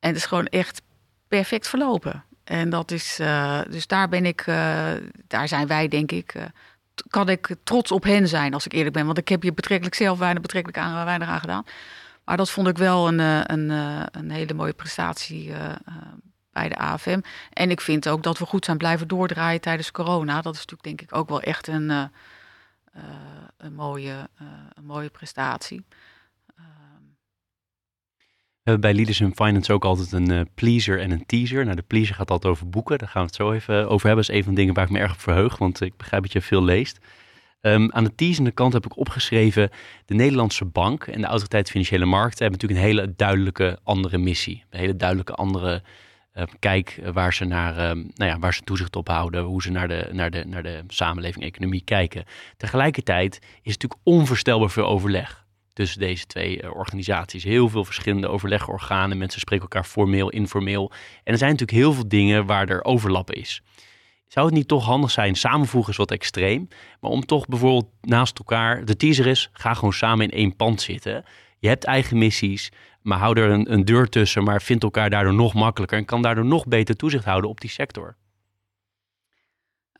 En 0.00 0.08
het 0.08 0.16
is 0.16 0.24
gewoon 0.24 0.46
echt 0.46 0.82
perfect 1.28 1.68
verlopen. 1.68 2.24
En 2.44 2.70
dat 2.70 2.90
is, 2.90 3.20
dus 3.70 3.86
daar 3.86 4.08
ben 4.08 4.26
ik, 4.26 4.44
daar 5.26 5.48
zijn 5.48 5.66
wij 5.66 5.88
denk 5.88 6.12
ik, 6.12 6.34
kan 7.08 7.28
ik 7.28 7.56
trots 7.64 7.92
op 7.92 8.02
hen 8.02 8.28
zijn 8.28 8.54
als 8.54 8.66
ik 8.66 8.72
eerlijk 8.72 8.94
ben. 8.94 9.06
Want 9.06 9.18
ik 9.18 9.28
heb 9.28 9.42
hier 9.42 9.54
betrekkelijk 9.54 9.96
zelf 9.96 10.18
weinig, 10.18 10.42
betrekkelijk 10.42 10.78
aan, 10.78 11.04
weinig 11.04 11.28
aan 11.28 11.40
gedaan. 11.40 11.64
Maar 12.28 12.36
dat 12.36 12.50
vond 12.50 12.68
ik 12.68 12.78
wel 12.78 13.08
een, 13.08 13.20
eh, 13.20 13.40
een, 13.44 13.70
eh, 13.70 14.02
een 14.10 14.30
hele 14.30 14.54
mooie 14.54 14.72
prestatie 14.72 15.52
eh, 15.52 15.72
bij 16.52 16.68
de 16.68 16.78
AFM. 16.78 17.20
En 17.52 17.70
ik 17.70 17.80
vind 17.80 18.08
ook 18.08 18.22
dat 18.22 18.38
we 18.38 18.46
goed 18.46 18.64
zijn 18.64 18.76
blijven 18.76 19.08
doordraaien 19.08 19.60
tijdens 19.60 19.90
corona. 19.90 20.42
Dat 20.42 20.54
is 20.54 20.58
natuurlijk 20.58 20.82
denk 20.82 21.00
ik 21.00 21.16
ook 21.16 21.28
wel 21.28 21.40
echt 21.40 21.66
een, 21.66 22.10
mooie, 23.72 24.28
een 24.74 24.84
mooie 24.84 25.08
prestatie. 25.08 25.84
We 28.62 28.74
hebben 28.74 28.80
bij 28.80 28.94
Leaders 28.94 29.20
in 29.20 29.34
Finance 29.34 29.72
ook 29.72 29.84
altijd 29.84 30.12
een 30.12 30.48
pleaser 30.54 31.00
en 31.00 31.10
een 31.10 31.26
teaser. 31.26 31.64
Nou, 31.64 31.76
de 31.76 31.82
pleaser 31.82 32.14
gaat 32.14 32.30
altijd 32.30 32.52
over 32.52 32.68
boeken. 32.68 32.98
Daar 32.98 33.08
gaan 33.08 33.22
we 33.22 33.26
het 33.26 33.36
zo 33.36 33.52
even 33.52 33.88
over 33.88 34.06
hebben. 34.06 34.24
Dat 34.24 34.34
is 34.34 34.38
een 34.38 34.44
van 34.44 34.54
de 34.54 34.60
dingen 34.60 34.74
waar 34.74 34.84
ik 34.84 34.90
me 34.90 34.98
erg 34.98 35.12
op 35.12 35.20
verheug, 35.20 35.58
want 35.58 35.80
ik 35.80 35.96
begrijp 35.96 36.22
dat 36.22 36.32
je 36.32 36.42
veel 36.42 36.64
leest. 36.64 36.98
Um, 37.60 37.92
aan 37.92 38.04
de 38.04 38.14
teasende 38.14 38.50
kant 38.50 38.72
heb 38.72 38.84
ik 38.84 38.96
opgeschreven: 38.96 39.70
de 40.04 40.14
Nederlandse 40.14 40.64
bank 40.64 41.06
en 41.06 41.20
de 41.20 41.26
autoriteit 41.26 41.70
financiële 41.70 42.04
markten 42.04 42.44
hebben 42.44 42.60
natuurlijk 42.60 42.80
een 42.80 42.96
hele 42.96 43.14
duidelijke 43.16 43.78
andere 43.82 44.18
missie. 44.18 44.64
Een 44.70 44.78
hele 44.78 44.96
duidelijke 44.96 45.32
andere 45.32 45.82
uh, 46.34 46.44
kijk 46.58 47.00
waar 47.12 47.34
ze, 47.34 47.44
naar, 47.44 47.72
uh, 47.72 48.04
nou 48.14 48.30
ja, 48.30 48.38
waar 48.38 48.54
ze 48.54 48.60
toezicht 48.60 48.96
op 48.96 49.08
houden, 49.08 49.42
hoe 49.42 49.62
ze 49.62 49.70
naar 49.70 49.88
de, 49.88 50.08
naar 50.12 50.30
de, 50.30 50.44
naar 50.46 50.62
de 50.62 50.82
samenleving, 50.88 51.44
economie 51.44 51.82
kijken. 51.84 52.24
Tegelijkertijd 52.56 53.34
is 53.42 53.72
het 53.72 53.82
natuurlijk 53.82 54.00
onvoorstelbaar 54.02 54.70
veel 54.70 54.86
overleg 54.86 55.46
tussen 55.72 56.00
deze 56.00 56.26
twee 56.26 56.62
uh, 56.62 56.74
organisaties. 56.74 57.44
Heel 57.44 57.68
veel 57.68 57.84
verschillende 57.84 58.28
overlegorganen. 58.28 59.18
Mensen 59.18 59.40
spreken 59.40 59.64
elkaar 59.64 59.84
formeel, 59.84 60.28
informeel. 60.28 60.92
En 61.24 61.32
er 61.32 61.38
zijn 61.38 61.50
natuurlijk 61.50 61.78
heel 61.78 61.92
veel 61.92 62.08
dingen 62.08 62.46
waar 62.46 62.68
er 62.68 62.84
overlap 62.84 63.32
is. 63.32 63.62
Zou 64.28 64.46
het 64.46 64.54
niet 64.54 64.68
toch 64.68 64.84
handig 64.84 65.10
zijn, 65.10 65.34
samenvoegen 65.34 65.90
is 65.90 65.96
wat 65.96 66.10
extreem, 66.10 66.68
maar 67.00 67.10
om 67.10 67.26
toch 67.26 67.46
bijvoorbeeld 67.46 67.90
naast 68.00 68.38
elkaar, 68.38 68.84
de 68.84 68.96
teaser 68.96 69.26
is, 69.26 69.50
ga 69.52 69.74
gewoon 69.74 69.92
samen 69.92 70.24
in 70.24 70.38
één 70.38 70.56
pand 70.56 70.80
zitten. 70.80 71.24
Je 71.58 71.68
hebt 71.68 71.84
eigen 71.84 72.18
missies, 72.18 72.72
maar 73.02 73.18
hou 73.18 73.40
er 73.40 73.50
een, 73.50 73.72
een 73.72 73.84
deur 73.84 74.08
tussen, 74.08 74.44
maar 74.44 74.62
vind 74.62 74.82
elkaar 74.82 75.10
daardoor 75.10 75.34
nog 75.34 75.54
makkelijker 75.54 75.98
en 75.98 76.04
kan 76.04 76.22
daardoor 76.22 76.44
nog 76.44 76.66
beter 76.66 76.96
toezicht 76.96 77.24
houden 77.24 77.50
op 77.50 77.60
die 77.60 77.70
sector. 77.70 78.16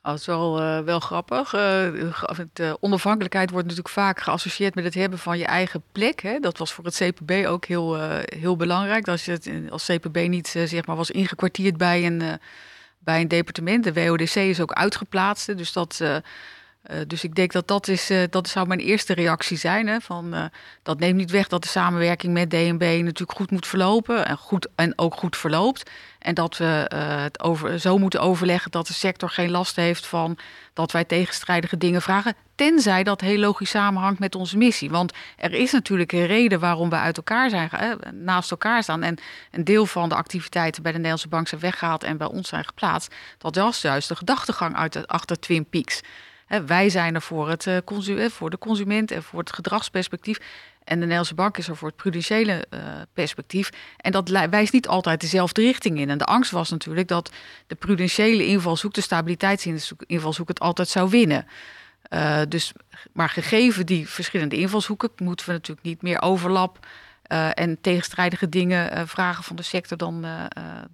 Dat 0.02 0.18
is 0.18 0.26
wel, 0.26 0.82
wel 0.84 1.00
grappig. 1.00 1.54
Uh, 1.54 2.72
onafhankelijkheid 2.80 3.50
wordt 3.50 3.66
natuurlijk 3.66 3.94
vaak 3.94 4.20
geassocieerd 4.20 4.74
met 4.74 4.84
het 4.84 4.94
hebben 4.94 5.18
van 5.18 5.38
je 5.38 5.44
eigen 5.44 5.82
plek. 5.92 6.22
Hè. 6.22 6.38
Dat 6.38 6.58
was 6.58 6.72
voor 6.72 6.84
het 6.84 6.96
CPB 6.96 7.46
ook 7.46 7.64
heel, 7.64 7.98
heel 8.24 8.56
belangrijk. 8.56 9.08
Als 9.08 9.24
je 9.24 9.30
het 9.30 9.50
als 9.70 9.86
CPB 9.86 10.28
niet 10.28 10.48
zeg 10.48 10.86
maar, 10.86 10.96
was 10.96 11.10
ingekwartierd 11.10 11.76
bij 11.76 12.06
een 12.06 12.38
bij 12.98 13.20
een 13.20 13.28
departement. 13.28 13.84
De 13.84 13.92
WODC 13.92 14.34
is 14.34 14.60
ook 14.60 14.72
uitgeplaatst. 14.72 15.56
Dus, 15.56 15.72
dat, 15.72 16.00
uh, 16.90 16.96
dus 17.06 17.24
ik 17.24 17.34
denk 17.34 17.52
dat 17.52 17.68
dat, 17.68 17.88
is, 17.88 18.10
uh, 18.10 18.22
dat 18.30 18.48
zou 18.48 18.66
mijn 18.66 18.80
eerste 18.80 19.14
reactie 19.14 19.56
zijn. 19.56 19.86
Hè, 19.86 20.00
van, 20.00 20.50
dat 20.82 20.98
neemt 20.98 21.16
niet 21.16 21.30
weg 21.30 21.48
dat 21.48 21.62
de 21.62 21.68
samenwerking 21.68 22.32
met 22.32 22.50
DNB 22.50 23.00
natuurlijk 23.02 23.38
goed 23.38 23.50
moet 23.50 23.66
verlopen. 23.66 24.26
En, 24.26 24.36
goed, 24.36 24.68
en 24.74 24.92
ook 24.98 25.14
goed 25.14 25.36
verloopt. 25.36 25.90
En 26.18 26.34
dat 26.34 26.56
we 26.56 26.64
het 26.64 27.42
over, 27.42 27.78
zo 27.78 27.98
moeten 27.98 28.20
overleggen 28.20 28.70
dat 28.70 28.86
de 28.86 28.92
sector 28.92 29.30
geen 29.30 29.50
last 29.50 29.76
heeft 29.76 30.06
van 30.06 30.38
dat 30.72 30.92
wij 30.92 31.04
tegenstrijdige 31.04 31.76
dingen 31.76 32.02
vragen. 32.02 32.34
Tenzij 32.54 33.02
dat 33.02 33.20
heel 33.20 33.38
logisch 33.38 33.70
samenhangt 33.70 34.18
met 34.18 34.34
onze 34.34 34.56
missie. 34.56 34.90
Want 34.90 35.12
er 35.36 35.52
is 35.52 35.72
natuurlijk 35.72 36.12
een 36.12 36.26
reden 36.26 36.60
waarom 36.60 36.90
we 36.90 36.96
uit 36.96 37.16
elkaar 37.16 37.50
zijn, 37.50 37.70
naast 38.12 38.50
elkaar 38.50 38.82
staan. 38.82 39.02
En 39.02 39.18
een 39.50 39.64
deel 39.64 39.86
van 39.86 40.08
de 40.08 40.14
activiteiten 40.14 40.82
bij 40.82 40.90
de 40.92 40.96
Nederlandse 40.98 41.28
Bank 41.28 41.48
zijn 41.48 41.60
weggehaald 41.60 42.04
en 42.04 42.16
bij 42.16 42.26
ons 42.26 42.48
zijn 42.48 42.64
geplaatst. 42.64 43.14
Dat 43.38 43.56
was 43.56 43.80
juist 43.80 44.08
de 44.08 44.16
gedachtegang 44.16 44.76
uit 44.76 45.06
achter 45.06 45.40
Twin 45.40 45.68
Peaks. 45.68 46.00
Wij 46.66 46.88
zijn 46.88 47.14
er 47.14 47.22
voor, 47.22 47.48
het, 47.48 47.66
uh, 47.66 48.28
voor 48.28 48.50
de 48.50 48.58
consument 48.58 49.10
en 49.10 49.22
voor 49.22 49.38
het 49.38 49.52
gedragsperspectief. 49.52 50.38
En 50.84 50.94
de 50.94 51.00
Nederlandse 51.00 51.34
Bank 51.34 51.58
is 51.58 51.68
er 51.68 51.76
voor 51.76 51.88
het 51.88 51.96
prudentiële 51.96 52.66
uh, 52.70 52.80
perspectief. 53.12 53.70
En 53.96 54.12
dat 54.12 54.28
wijst 54.28 54.72
niet 54.72 54.88
altijd 54.88 55.20
dezelfde 55.20 55.62
richting 55.62 55.98
in. 55.98 56.10
En 56.10 56.18
de 56.18 56.24
angst 56.24 56.50
was 56.50 56.70
natuurlijk 56.70 57.08
dat 57.08 57.32
de 57.66 57.74
prudentiële 57.74 58.46
invalshoek, 58.46 58.94
de 58.94 59.00
stabiliteitsinvalshoek, 59.00 60.48
het 60.48 60.60
altijd 60.60 60.88
zou 60.88 61.10
winnen. 61.10 61.46
Dus, 62.48 62.72
maar 63.12 63.28
gegeven 63.28 63.86
die 63.86 64.08
verschillende 64.08 64.56
invalshoeken, 64.56 65.10
moeten 65.16 65.46
we 65.46 65.52
natuurlijk 65.52 65.86
niet 65.86 66.02
meer 66.02 66.22
overlap 66.22 66.86
en 67.52 67.80
tegenstrijdige 67.80 68.48
dingen 68.48 69.08
vragen 69.08 69.44
van 69.44 69.56
de 69.56 69.62
sector 69.62 69.96
dan, 69.96 70.26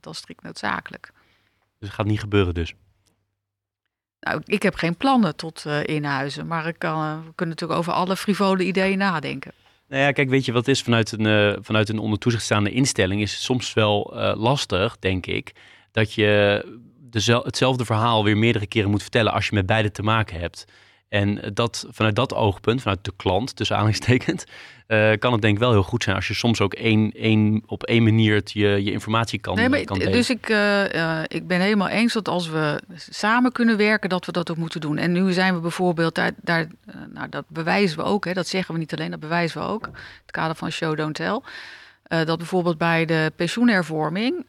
dan 0.01 0.15
strikt 0.15 0.43
noodzakelijk. 0.43 1.11
Dus 1.79 1.89
het 1.89 1.93
gaat 1.93 2.07
niet 2.07 2.21
gebeuren 2.21 2.55
dus? 2.55 2.75
Nou, 4.25 4.41
ik 4.45 4.63
heb 4.63 4.75
geen 4.75 4.97
plannen 4.97 5.37
tot 5.37 5.65
inhuizen, 5.85 6.47
maar 6.47 6.67
ik 6.67 6.79
kan, 6.79 7.25
we 7.25 7.35
kunnen 7.35 7.55
natuurlijk 7.55 7.81
over 7.81 7.93
alle 7.93 8.17
frivole 8.17 8.65
ideeën 8.65 8.99
nadenken. 8.99 9.53
Nou 9.89 10.03
ja, 10.03 10.13
kijk, 10.13 10.29
weet 10.29 10.45
je 10.45 10.53
wat 10.53 10.69
is 10.69 10.83
vanuit 10.83 11.13
een, 11.13 11.27
uh, 11.27 11.57
vanuit 11.61 11.89
een 11.89 11.99
onder 11.99 12.19
toezicht 12.19 12.51
instelling 12.51 13.21
is 13.21 13.33
het 13.33 13.41
soms 13.41 13.73
wel 13.73 14.13
uh, 14.15 14.33
lastig, 14.37 14.97
denk 14.99 15.27
ik, 15.27 15.53
dat 15.93 16.15
je 16.15 16.65
hetzelfde 17.11 17.85
verhaal 17.85 18.25
weer 18.25 18.37
meerdere 18.37 18.67
keren 18.67 18.91
moet 18.91 19.03
vertellen 19.03 19.33
als 19.33 19.47
je 19.47 19.55
met 19.55 19.67
beide 19.67 19.91
te 19.91 20.03
maken 20.03 20.41
hebt. 20.41 20.65
En 21.15 21.41
dat, 21.55 21.87
vanuit 21.91 22.17
dat 22.17 22.35
oogpunt, 22.35 22.83
vanuit 22.83 23.05
de 23.05 23.13
klant, 23.17 23.57
tussen 23.57 23.77
aanhalingstekens, 23.77 24.45
uh, 24.89 25.13
kan 25.19 25.33
het 25.33 25.43
denk 25.43 25.55
ik 25.55 25.61
wel 25.61 25.71
heel 25.71 25.83
goed 25.83 26.03
zijn 26.03 26.17
als 26.17 26.29
je 26.29 26.35
soms 26.35 26.61
ook 26.61 26.75
één, 26.75 27.13
één, 27.13 27.63
op 27.67 27.83
één 27.83 28.03
manier 28.03 28.35
het, 28.35 28.53
je, 28.53 28.85
je 28.85 28.93
informatie 28.93 29.39
kan, 29.39 29.55
nee, 29.55 29.69
maar, 29.69 29.85
kan 29.85 29.99
delen. 29.99 30.13
Dus 30.13 30.31
ik, 30.31 30.49
uh, 30.49 31.23
ik 31.27 31.47
ben 31.47 31.61
helemaal 31.61 31.89
eens 31.89 32.13
dat 32.13 32.29
als 32.29 32.49
we 32.49 32.81
samen 33.11 33.53
kunnen 33.53 33.77
werken, 33.77 34.09
dat 34.09 34.27
we 34.27 34.33
dat 34.33 34.51
ook 34.51 34.57
moeten 34.57 34.81
doen. 34.81 34.99
En 34.99 35.13
nu 35.13 35.33
zijn 35.33 35.55
we 35.55 35.61
bijvoorbeeld, 35.61 36.15
daar, 36.15 36.33
daar 36.37 36.67
nou, 37.13 37.29
dat 37.29 37.45
bewijzen 37.49 37.99
we 37.99 38.05
ook, 38.05 38.25
hè, 38.25 38.33
dat 38.33 38.47
zeggen 38.47 38.75
we 38.75 38.81
niet 38.81 38.95
alleen, 38.95 39.11
dat 39.11 39.21
bewijzen 39.21 39.61
we 39.61 39.67
ook. 39.67 39.85
Het 40.23 40.31
kader 40.31 40.57
van 40.57 40.71
Show 40.71 40.97
Don't 40.97 41.15
Tell. 41.15 41.41
dat 42.25 42.39
bijvoorbeeld 42.39 42.79
bij 42.79 43.05
de 43.05 43.33
pensioenhervorming 43.37 44.47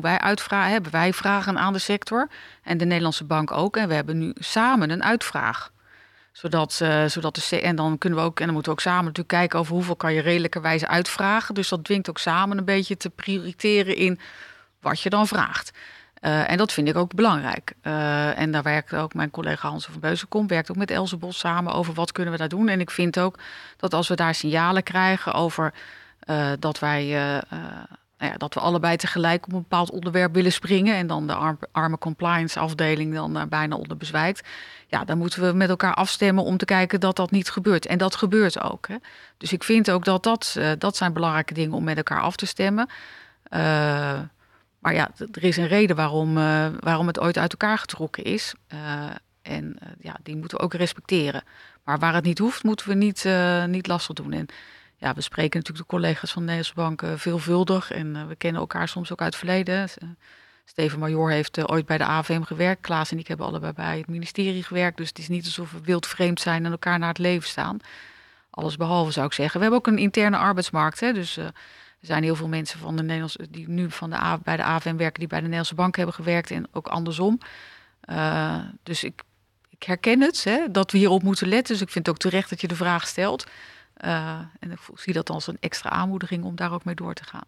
wij 0.00 0.18
uitvragen, 0.18 0.72
hebben 0.72 0.92
wij 0.92 1.12
vragen 1.12 1.58
aan 1.58 1.72
de 1.72 1.78
sector 1.78 2.28
en 2.62 2.78
de 2.78 2.84
Nederlandse 2.84 3.24
bank 3.24 3.50
ook. 3.50 3.76
En 3.76 3.88
we 3.88 3.94
hebben 3.94 4.18
nu 4.18 4.32
samen 4.38 4.90
een 4.90 5.04
uitvraag. 5.04 5.70
Zodat, 6.32 6.80
uh, 6.82 7.04
zodat 7.04 7.34
de, 7.34 7.60
en 7.60 7.76
dan 7.76 7.98
kunnen 7.98 8.18
we 8.18 8.24
ook, 8.24 8.38
en 8.38 8.44
dan 8.44 8.54
moeten 8.54 8.72
we 8.72 8.78
ook 8.78 8.84
samen 8.84 9.04
natuurlijk 9.04 9.28
kijken 9.28 9.58
over 9.58 9.74
hoeveel 9.74 9.96
kan 9.96 10.14
je 10.14 10.20
redelijkerwijze 10.20 10.88
uitvragen. 10.88 11.54
Dus 11.54 11.68
dat 11.68 11.84
dwingt 11.84 12.08
ook 12.08 12.18
samen 12.18 12.58
een 12.58 12.64
beetje 12.64 12.96
te 12.96 13.10
prioriteren 13.10 13.96
in 13.96 14.18
wat 14.80 15.00
je 15.00 15.10
dan 15.10 15.26
vraagt. 15.26 15.70
Uh, 16.20 16.50
en 16.50 16.56
dat 16.56 16.72
vind 16.72 16.88
ik 16.88 16.96
ook 16.96 17.14
belangrijk. 17.14 17.72
Uh, 17.82 18.38
en 18.38 18.50
daar 18.50 18.62
werkt 18.62 18.94
ook 18.94 19.14
mijn 19.14 19.30
collega 19.30 19.68
Hans 19.68 19.84
van 19.84 20.00
Beuzenkom, 20.00 20.46
werkt 20.46 20.70
ook 20.70 20.76
met 20.76 20.90
Else 20.90 21.16
Bos 21.16 21.38
samen 21.38 21.72
over 21.72 21.94
wat 21.94 22.12
kunnen 22.12 22.32
we 22.32 22.38
daar 22.38 22.48
doen. 22.48 22.68
En 22.68 22.80
ik 22.80 22.90
vind 22.90 23.18
ook 23.18 23.38
dat 23.76 23.94
als 23.94 24.08
we 24.08 24.14
daar 24.14 24.34
signalen 24.34 24.82
krijgen 24.82 25.32
over 25.32 25.72
dat 26.58 26.78
wij 26.78 27.40
nou 28.22 28.34
ja, 28.34 28.40
dat 28.40 28.54
we 28.54 28.60
allebei 28.60 28.96
tegelijk 28.96 29.46
op 29.46 29.52
een 29.52 29.58
bepaald 29.58 29.90
onderwerp 29.90 30.34
willen 30.34 30.52
springen 30.52 30.94
en 30.94 31.06
dan 31.06 31.26
de 31.26 31.56
arme 31.72 31.98
compliance 31.98 32.58
afdeling 32.58 33.14
dan 33.14 33.36
uh, 33.36 33.42
bijna 33.48 33.76
onder 33.76 33.96
bezwijkt. 33.96 34.48
Ja, 34.86 35.04
dan 35.04 35.18
moeten 35.18 35.42
we 35.42 35.52
met 35.52 35.68
elkaar 35.68 35.94
afstemmen 35.94 36.44
om 36.44 36.56
te 36.56 36.64
kijken 36.64 37.00
dat 37.00 37.16
dat 37.16 37.30
niet 37.30 37.50
gebeurt. 37.50 37.86
En 37.86 37.98
dat 37.98 38.16
gebeurt 38.16 38.60
ook. 38.60 38.88
Hè. 38.88 38.96
Dus 39.36 39.52
ik 39.52 39.64
vind 39.64 39.90
ook 39.90 40.04
dat 40.04 40.22
dat, 40.22 40.54
uh, 40.58 40.70
dat 40.78 40.96
zijn 40.96 41.12
belangrijke 41.12 41.54
dingen 41.54 41.76
om 41.76 41.84
met 41.84 41.96
elkaar 41.96 42.20
af 42.20 42.36
te 42.36 42.46
stemmen. 42.46 42.88
Uh, 43.50 43.60
maar 44.78 44.94
ja, 44.94 45.10
er 45.32 45.44
is 45.44 45.56
een 45.56 45.68
reden 45.68 45.96
waarom, 45.96 46.34
waarom 46.80 47.06
het 47.06 47.20
ooit 47.20 47.38
uit 47.38 47.52
elkaar 47.52 47.78
getrokken 47.78 48.24
is. 48.24 48.54
en 49.42 49.78
ja, 50.00 50.16
die 50.22 50.36
moeten 50.36 50.58
we 50.58 50.64
ook 50.64 50.74
respecteren. 50.74 51.42
Maar 51.84 51.98
waar 51.98 52.14
het 52.14 52.24
niet 52.24 52.38
hoeft, 52.38 52.62
moeten 52.62 52.88
we 52.88 52.94
niet, 52.94 53.28
niet 53.66 53.86
lastig 53.86 54.14
doen. 54.14 54.32
En 54.32 54.46
ja, 55.02 55.14
we 55.14 55.20
spreken 55.20 55.58
natuurlijk 55.58 55.88
de 55.88 55.96
collega's 55.96 56.32
van 56.32 56.46
de 56.46 56.52
Nederlandse 56.52 56.74
Bank 56.74 57.02
uh, 57.02 57.18
veelvuldig. 57.18 57.90
En 57.90 58.14
uh, 58.14 58.26
we 58.26 58.36
kennen 58.36 58.60
elkaar 58.60 58.88
soms 58.88 59.12
ook 59.12 59.20
uit 59.20 59.28
het 59.28 59.44
verleden. 59.44 59.88
Uh, 60.02 60.08
Steven 60.64 60.98
Major 60.98 61.30
heeft 61.30 61.68
ooit 61.68 61.86
bij 61.86 61.98
de 61.98 62.04
AVM 62.04 62.42
gewerkt. 62.42 62.80
Klaas 62.80 63.10
en 63.10 63.18
ik 63.18 63.28
hebben 63.28 63.46
allebei 63.46 63.72
bij 63.72 63.98
het 63.98 64.06
ministerie 64.06 64.62
gewerkt. 64.62 64.96
Dus 64.96 65.08
het 65.08 65.18
is 65.18 65.28
niet 65.28 65.44
alsof 65.44 65.72
we 65.72 65.80
wildvreemd 65.82 66.40
zijn 66.40 66.64
en 66.64 66.70
elkaar 66.70 66.98
naar 66.98 67.08
het 67.08 67.18
leven 67.18 67.48
staan. 67.48 67.78
Alles 68.50 68.76
behalve 68.76 69.10
zou 69.10 69.26
ik 69.26 69.32
zeggen. 69.32 69.56
We 69.56 69.62
hebben 69.62 69.78
ook 69.80 69.86
een 69.86 70.02
interne 70.02 70.36
arbeidsmarkt. 70.36 71.00
Hè, 71.00 71.12
dus 71.12 71.36
er 71.36 71.52
zijn 72.00 72.22
heel 72.22 72.36
veel 72.36 72.48
mensen 72.48 72.78
van 72.78 72.96
de 72.96 73.02
Nederlandse, 73.02 73.46
die 73.50 73.68
nu 73.68 73.90
van 73.90 74.10
de 74.10 74.38
bij 74.42 74.56
de 74.56 74.62
AVM 74.62 74.96
werken, 74.96 75.18
die 75.18 75.28
bij 75.28 75.38
de 75.38 75.44
Nederlandse 75.48 75.74
Bank 75.74 75.96
hebben 75.96 76.14
gewerkt. 76.14 76.50
En 76.50 76.66
ook 76.72 76.88
andersom. 76.88 77.38
dus 78.82 79.04
ik, 79.04 79.22
ik 79.68 79.82
herken 79.82 80.20
het, 80.20 80.44
hè, 80.44 80.70
dat 80.70 80.90
we 80.90 80.98
hierop 80.98 81.22
moeten 81.22 81.48
letten. 81.48 81.72
Dus 81.72 81.82
ik 81.82 81.90
vind 81.90 82.06
het 82.06 82.14
ook 82.14 82.20
terecht 82.20 82.50
dat 82.50 82.60
je 82.60 82.68
de 82.68 82.76
vraag 82.76 83.06
stelt. 83.06 83.46
Uh, 84.04 84.38
en 84.58 84.70
ik 84.70 84.78
zie 84.94 85.12
dat 85.12 85.30
als 85.30 85.46
een 85.46 85.56
extra 85.60 85.90
aanmoediging 85.90 86.44
om 86.44 86.56
daar 86.56 86.72
ook 86.72 86.84
mee 86.84 86.94
door 86.94 87.14
te 87.14 87.24
gaan. 87.24 87.44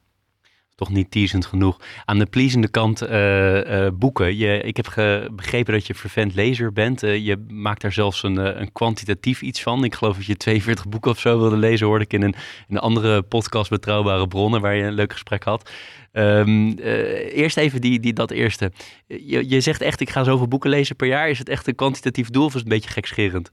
Toch 0.75 0.91
niet 0.91 1.11
teasend 1.11 1.47
genoeg. 1.47 1.81
Aan 2.05 2.19
de 2.19 2.27
pleasende 2.27 2.69
kant 2.69 3.03
uh, 3.03 3.85
uh, 3.85 3.89
boeken. 3.95 4.37
Je, 4.37 4.61
ik 4.61 4.77
heb 4.77 4.87
begrepen 5.33 5.73
dat 5.73 5.87
je 5.87 5.95
vervent 5.95 6.35
lezer 6.35 6.73
bent. 6.73 7.01
je 7.01 7.45
maakt 7.49 7.81
daar 7.81 7.93
zelfs 7.93 8.23
een, 8.23 8.61
een 8.61 8.73
kwantitatief 8.73 9.43
iets 9.43 9.63
van. 9.63 9.85
Ik 9.85 9.95
geloof 9.95 10.17
dat 10.17 10.27
je 10.27 10.37
42 10.37 10.89
boeken 10.89 11.11
of 11.11 11.21
zo 11.21 11.39
wilde 11.39 11.57
lezen, 11.57 11.87
hoorde 11.87 12.05
ik 12.05 12.13
in 12.13 12.23
een, 12.23 12.35
een 12.69 12.79
andere 12.79 13.23
podcast 13.23 13.71
Betrouwbare 13.71 14.29
Bronnen, 14.29 14.61
waar 14.61 14.75
je 14.75 14.83
een 14.83 14.93
leuk 14.93 15.13
gesprek 15.13 15.45
had. 15.45 15.71
Um, 16.13 16.73
eerst 16.73 17.57
even 17.57 17.81
die, 17.81 18.01
die, 18.01 18.13
dat 18.13 18.31
eerste. 18.31 18.73
Je, 19.07 19.49
je 19.49 19.61
zegt 19.61 19.81
echt, 19.81 20.01
ik 20.01 20.11
ga 20.11 20.25
zoveel 20.25 20.49
boeken 20.49 20.71
lezen 20.71 20.97
per 20.97 21.07
jaar. 21.07 21.29
Is 21.29 21.39
het 21.39 21.49
echt 21.49 21.67
een 21.67 21.75
kwantitatief 21.75 22.31
doel 22.31 22.45
of 22.45 22.49
is 22.49 22.55
het 22.55 22.63
een 22.63 22.69
beetje 22.69 22.91
gekscherend? 22.91 23.53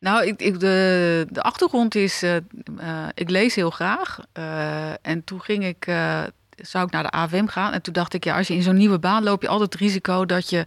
Nou, 0.00 0.26
ik, 0.26 0.60
de, 0.60 1.26
de 1.30 1.42
achtergrond 1.42 1.94
is, 1.94 2.22
uh, 2.22 2.36
ik 3.14 3.30
lees 3.30 3.54
heel 3.54 3.70
graag. 3.70 4.18
Uh, 4.38 4.90
en 5.06 5.24
toen 5.24 5.40
ging 5.40 5.64
ik, 5.64 5.84
zou 6.56 6.86
ik 6.86 6.92
naar 6.92 7.02
de 7.02 7.10
AVM 7.10 7.46
gaan. 7.46 7.72
En 7.72 7.82
toen 7.82 7.92
dacht 7.92 8.14
ik, 8.14 8.24
ja, 8.24 8.36
als 8.36 8.48
je 8.48 8.54
in 8.54 8.62
zo'n 8.62 8.76
nieuwe 8.76 8.98
baan 8.98 9.22
loop 9.22 9.42
je 9.42 9.48
altijd 9.48 9.72
het 9.72 9.82
risico 9.82 10.26
dat 10.26 10.50
je 10.50 10.66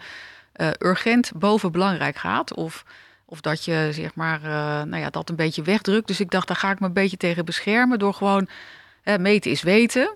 urgent 0.80 1.32
boven 1.36 1.72
belangrijk 1.72 2.16
gaat. 2.16 2.54
Of, 2.54 2.86
of 3.26 3.42
dat 3.42 3.66
je, 3.66 3.90
zeg 3.92 4.16
maar, 4.16 4.40
nou 4.88 4.98
ja, 4.98 5.10
dat 5.10 5.30
een 5.30 5.36
beetje 5.36 5.62
wegdrukt. 5.62 6.08
Dus 6.08 6.20
ik 6.20 6.32
dacht, 6.32 6.48
daar 6.48 6.58
ga 6.58 6.72
ik 6.72 6.80
me 6.80 6.86
een 6.86 6.94
beetje 6.94 7.18
tegen 7.18 7.46
beschermen 7.46 8.00
door 8.00 8.14
gewoon, 8.14 8.48
meten 9.18 9.52
is 9.52 9.62
weten. 9.62 10.16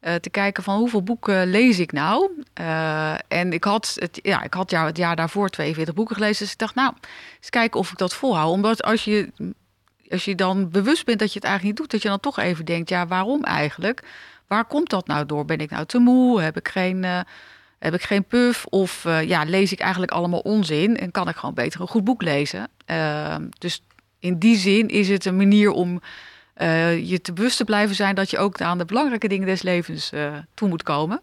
Uh, 0.00 0.14
te 0.14 0.30
kijken 0.30 0.62
van 0.62 0.78
hoeveel 0.78 1.02
boeken 1.02 1.46
lees 1.46 1.78
ik 1.78 1.92
nou. 1.92 2.30
Uh, 2.60 3.14
en 3.28 3.52
ik 3.52 3.64
had, 3.64 3.96
het, 3.98 4.18
ja, 4.22 4.42
ik 4.42 4.54
had 4.54 4.70
jaar, 4.70 4.86
het 4.86 4.96
jaar 4.96 5.16
daarvoor 5.16 5.48
42 5.48 5.94
boeken 5.94 6.14
gelezen. 6.14 6.42
Dus 6.44 6.52
ik 6.52 6.58
dacht, 6.58 6.74
nou, 6.74 6.92
eens 7.38 7.50
kijken 7.50 7.80
of 7.80 7.90
ik 7.90 7.98
dat 7.98 8.14
volhoud. 8.14 8.52
Omdat 8.52 8.82
als 8.82 9.04
je, 9.04 9.32
als 10.10 10.24
je 10.24 10.34
dan 10.34 10.70
bewust 10.70 11.04
bent 11.04 11.18
dat 11.18 11.32
je 11.32 11.38
het 11.38 11.48
eigenlijk 11.48 11.64
niet 11.64 11.76
doet, 11.76 11.90
dat 11.90 12.02
je 12.02 12.08
dan 12.08 12.20
toch 12.20 12.38
even 12.38 12.64
denkt, 12.64 12.88
ja, 12.88 13.06
waarom 13.06 13.44
eigenlijk? 13.44 14.02
Waar 14.46 14.64
komt 14.64 14.90
dat 14.90 15.06
nou 15.06 15.26
door? 15.26 15.44
Ben 15.44 15.58
ik 15.58 15.70
nou 15.70 15.86
te 15.86 15.98
moe? 15.98 16.40
Heb 16.40 16.56
ik 16.56 16.68
geen, 16.68 17.02
uh, 17.02 17.20
heb 17.78 17.94
ik 17.94 18.02
geen 18.02 18.24
puff? 18.24 18.64
Of 18.66 19.02
ja, 19.02 19.44
lees 19.44 19.72
ik 19.72 19.80
eigenlijk 19.80 20.12
allemaal 20.12 20.40
onzin? 20.40 20.96
En 20.96 21.10
kan 21.10 21.28
ik 21.28 21.36
gewoon 21.36 21.54
beter 21.54 21.80
een 21.80 21.88
goed 21.88 22.04
boek 22.04 22.22
lezen? 22.22 22.68
dus 23.58 23.82
in 24.18 24.38
die 24.38 24.56
zin 24.56 24.88
is 24.88 25.08
het 25.08 25.24
een 25.24 25.36
manier 25.36 25.70
om 25.70 26.00
uh, 26.56 27.08
je 27.08 27.20
te 27.20 27.32
bewust 27.32 27.56
te 27.56 27.64
blijven 27.64 27.96
zijn 27.96 28.14
dat 28.14 28.30
je 28.30 28.38
ook 28.38 28.60
aan 28.60 28.78
de 28.78 28.84
belangrijke 28.84 29.28
dingen 29.28 29.46
des 29.46 29.62
levens 29.62 30.12
uh, 30.12 30.34
toe 30.54 30.68
moet 30.68 30.82
komen. 30.82 31.20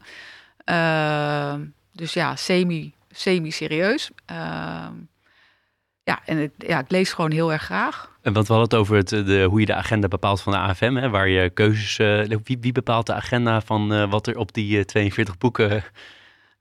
Uh, 0.69 1.53
dus 1.91 2.13
ja, 2.13 2.35
semi, 2.35 2.93
semi-serieus. 3.11 4.11
ja, 6.03 6.19
en 6.25 6.37
het, 6.37 6.51
ja, 6.57 6.79
ik 6.79 6.91
lees 6.91 7.13
gewoon 7.13 7.31
heel 7.31 7.51
erg 7.51 7.63
graag. 7.63 8.11
En 8.21 8.33
wat 8.33 8.47
we 8.47 8.53
hadden 8.53 8.79
het 8.79 8.79
over 8.79 8.95
het, 8.95 9.09
de, 9.09 9.43
hoe 9.49 9.59
je 9.59 9.65
de 9.65 9.75
agenda 9.75 10.07
bepaalt 10.07 10.41
van 10.41 10.53
de 10.53 10.59
AFM, 10.59 10.95
hè, 10.95 11.09
waar 11.09 11.27
je 11.27 11.49
keuzes. 11.49 11.97
wie, 12.43 12.57
wie 12.59 12.71
bepaalt 12.71 13.05
de 13.05 13.13
agenda 13.13 13.61
van 13.61 14.09
wat 14.09 14.27
er 14.27 14.37
op 14.37 14.53
die 14.53 14.85
42 14.85 15.37
boeken. 15.37 15.83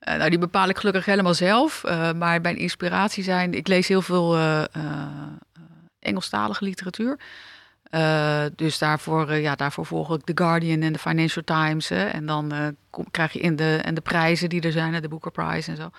nou, 0.00 0.30
die 0.30 0.38
bepaal 0.38 0.68
ik 0.68 0.78
gelukkig 0.78 1.04
helemaal 1.04 1.34
zelf. 1.34 1.82
maar 2.16 2.40
mijn 2.40 2.56
inspiratie 2.56 3.24
zijn. 3.24 3.54
Ik 3.54 3.68
lees 3.68 3.88
heel 3.88 4.02
veel 4.02 4.36
Engelstalige 5.98 6.64
literatuur. 6.64 7.18
Uh, 7.94 8.44
dus 8.56 8.78
daarvoor, 8.78 9.30
uh, 9.30 9.42
ja, 9.42 9.54
daarvoor 9.54 9.86
volg 9.86 10.14
ik 10.14 10.24
The 10.24 10.32
Guardian 10.34 10.80
en 10.80 10.92
de 10.92 10.98
Financial 10.98 11.44
Times. 11.44 11.88
Hè, 11.88 12.04
en 12.04 12.26
dan 12.26 12.76
kom, 12.90 13.10
krijg 13.10 13.32
je 13.32 13.38
in 13.38 13.56
de, 13.56 13.76
en 13.76 13.94
de 13.94 14.00
prijzen 14.00 14.48
die 14.48 14.60
er 14.60 14.72
zijn, 14.72 15.02
de 15.02 15.08
Booker 15.08 15.30
Prize 15.30 15.70
en 15.70 15.76
zo. 15.76 15.90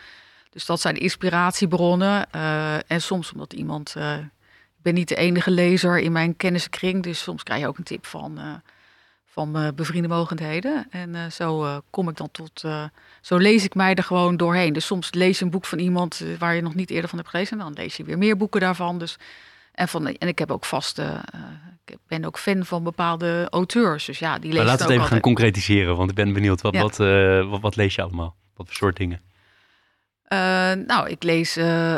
Dus 0.49 0.65
dat 0.65 0.81
zijn 0.81 0.95
inspiratiebronnen. 0.95 2.31
en 2.87 3.01
soms 3.01 3.31
omdat 3.31 3.53
iemand. 3.53 3.95
ik 4.75 4.81
ben 4.81 4.93
niet 4.93 5.07
de 5.07 5.15
enige 5.15 5.51
lezer 5.51 5.99
in 5.99 6.11
mijn 6.11 6.35
kenniskring. 6.35 7.03
Dus 7.03 7.23
soms 7.23 7.43
krijg 7.43 7.61
je 7.61 7.67
ook 7.67 7.77
een 7.77 7.83
tip 7.83 8.05
van, 8.05 8.61
van 9.25 9.73
bevriende 9.75 10.07
mogendheden. 10.07 10.87
En 10.89 11.31
zo 11.31 11.81
kom 11.89 12.09
ik 12.09 12.17
dan 12.17 12.31
tot. 12.31 12.63
zo 13.21 13.37
lees 13.37 13.63
ik 13.63 13.75
mij 13.75 13.95
er 13.95 14.03
gewoon 14.03 14.37
doorheen. 14.37 14.73
Dus 14.73 14.85
soms 14.85 15.13
lees 15.13 15.39
je 15.39 15.45
een 15.45 15.51
boek 15.51 15.65
van 15.65 15.79
iemand 15.79 16.23
waar 16.39 16.55
je 16.55 16.61
nog 16.61 16.75
niet 16.75 16.89
eerder 16.89 17.09
van 17.09 17.17
hebt 17.17 17.29
gelezen. 17.29 17.59
En 17.59 17.63
dan 17.63 17.73
lees 17.73 17.97
je 17.97 18.03
weer 18.03 18.17
meer 18.17 18.37
boeken 18.37 18.61
daarvan. 18.61 18.97
Dus. 18.97 19.17
En, 19.73 19.87
van, 19.87 20.07
en 20.07 20.27
ik 20.27 20.39
heb 20.39 20.51
ook 20.51 20.65
vaste 20.65 21.21
ik 21.85 21.97
ben 22.07 22.25
ook 22.25 22.39
fan 22.39 22.65
van 22.65 22.83
bepaalde 22.83 23.47
auteurs. 23.49 24.05
Dus 24.05 24.19
ja, 24.19 24.39
die 24.39 24.49
lees 24.49 24.57
maar 24.57 24.65
laten 24.65 24.85
we 24.85 24.91
het 24.91 25.01
even 25.01 25.11
gaan 25.11 25.21
concretiseren, 25.21 25.97
want 25.97 26.09
ik 26.09 26.15
ben 26.15 26.33
benieuwd. 26.33 26.61
Wat, 26.61 26.75
wat, 26.75 26.99
uh, 26.99 27.49
wat, 27.49 27.61
wat, 27.61 27.75
lees 27.75 27.95
je 27.95 28.01
allemaal? 28.01 28.35
Wat 28.55 28.65
voor 28.65 28.75
soort 28.75 28.97
dingen? 28.97 29.21
Uh, 30.27 30.39
nou, 30.71 31.09
ik 31.09 31.23
lees 31.23 31.57
uh, 31.57 31.97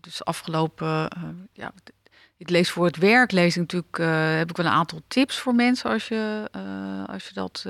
dus 0.00 0.24
afgelopen... 0.24 1.08
ja, 1.52 1.72
ik 2.36 2.50
lees 2.50 2.70
voor 2.70 2.84
het 2.84 2.96
werk, 2.96 3.32
lees 3.32 3.56
ik 3.56 3.60
natuurlijk, 3.60 3.96
heb 4.38 4.50
ik 4.50 4.56
wel 4.56 4.66
een 4.66 4.72
aantal 4.72 5.00
tips 5.08 5.38
voor 5.38 5.54
mensen 5.54 5.90
als 5.90 6.08
je, 6.08 6.48
als 7.06 7.26
je 7.26 7.34
dat 7.34 7.66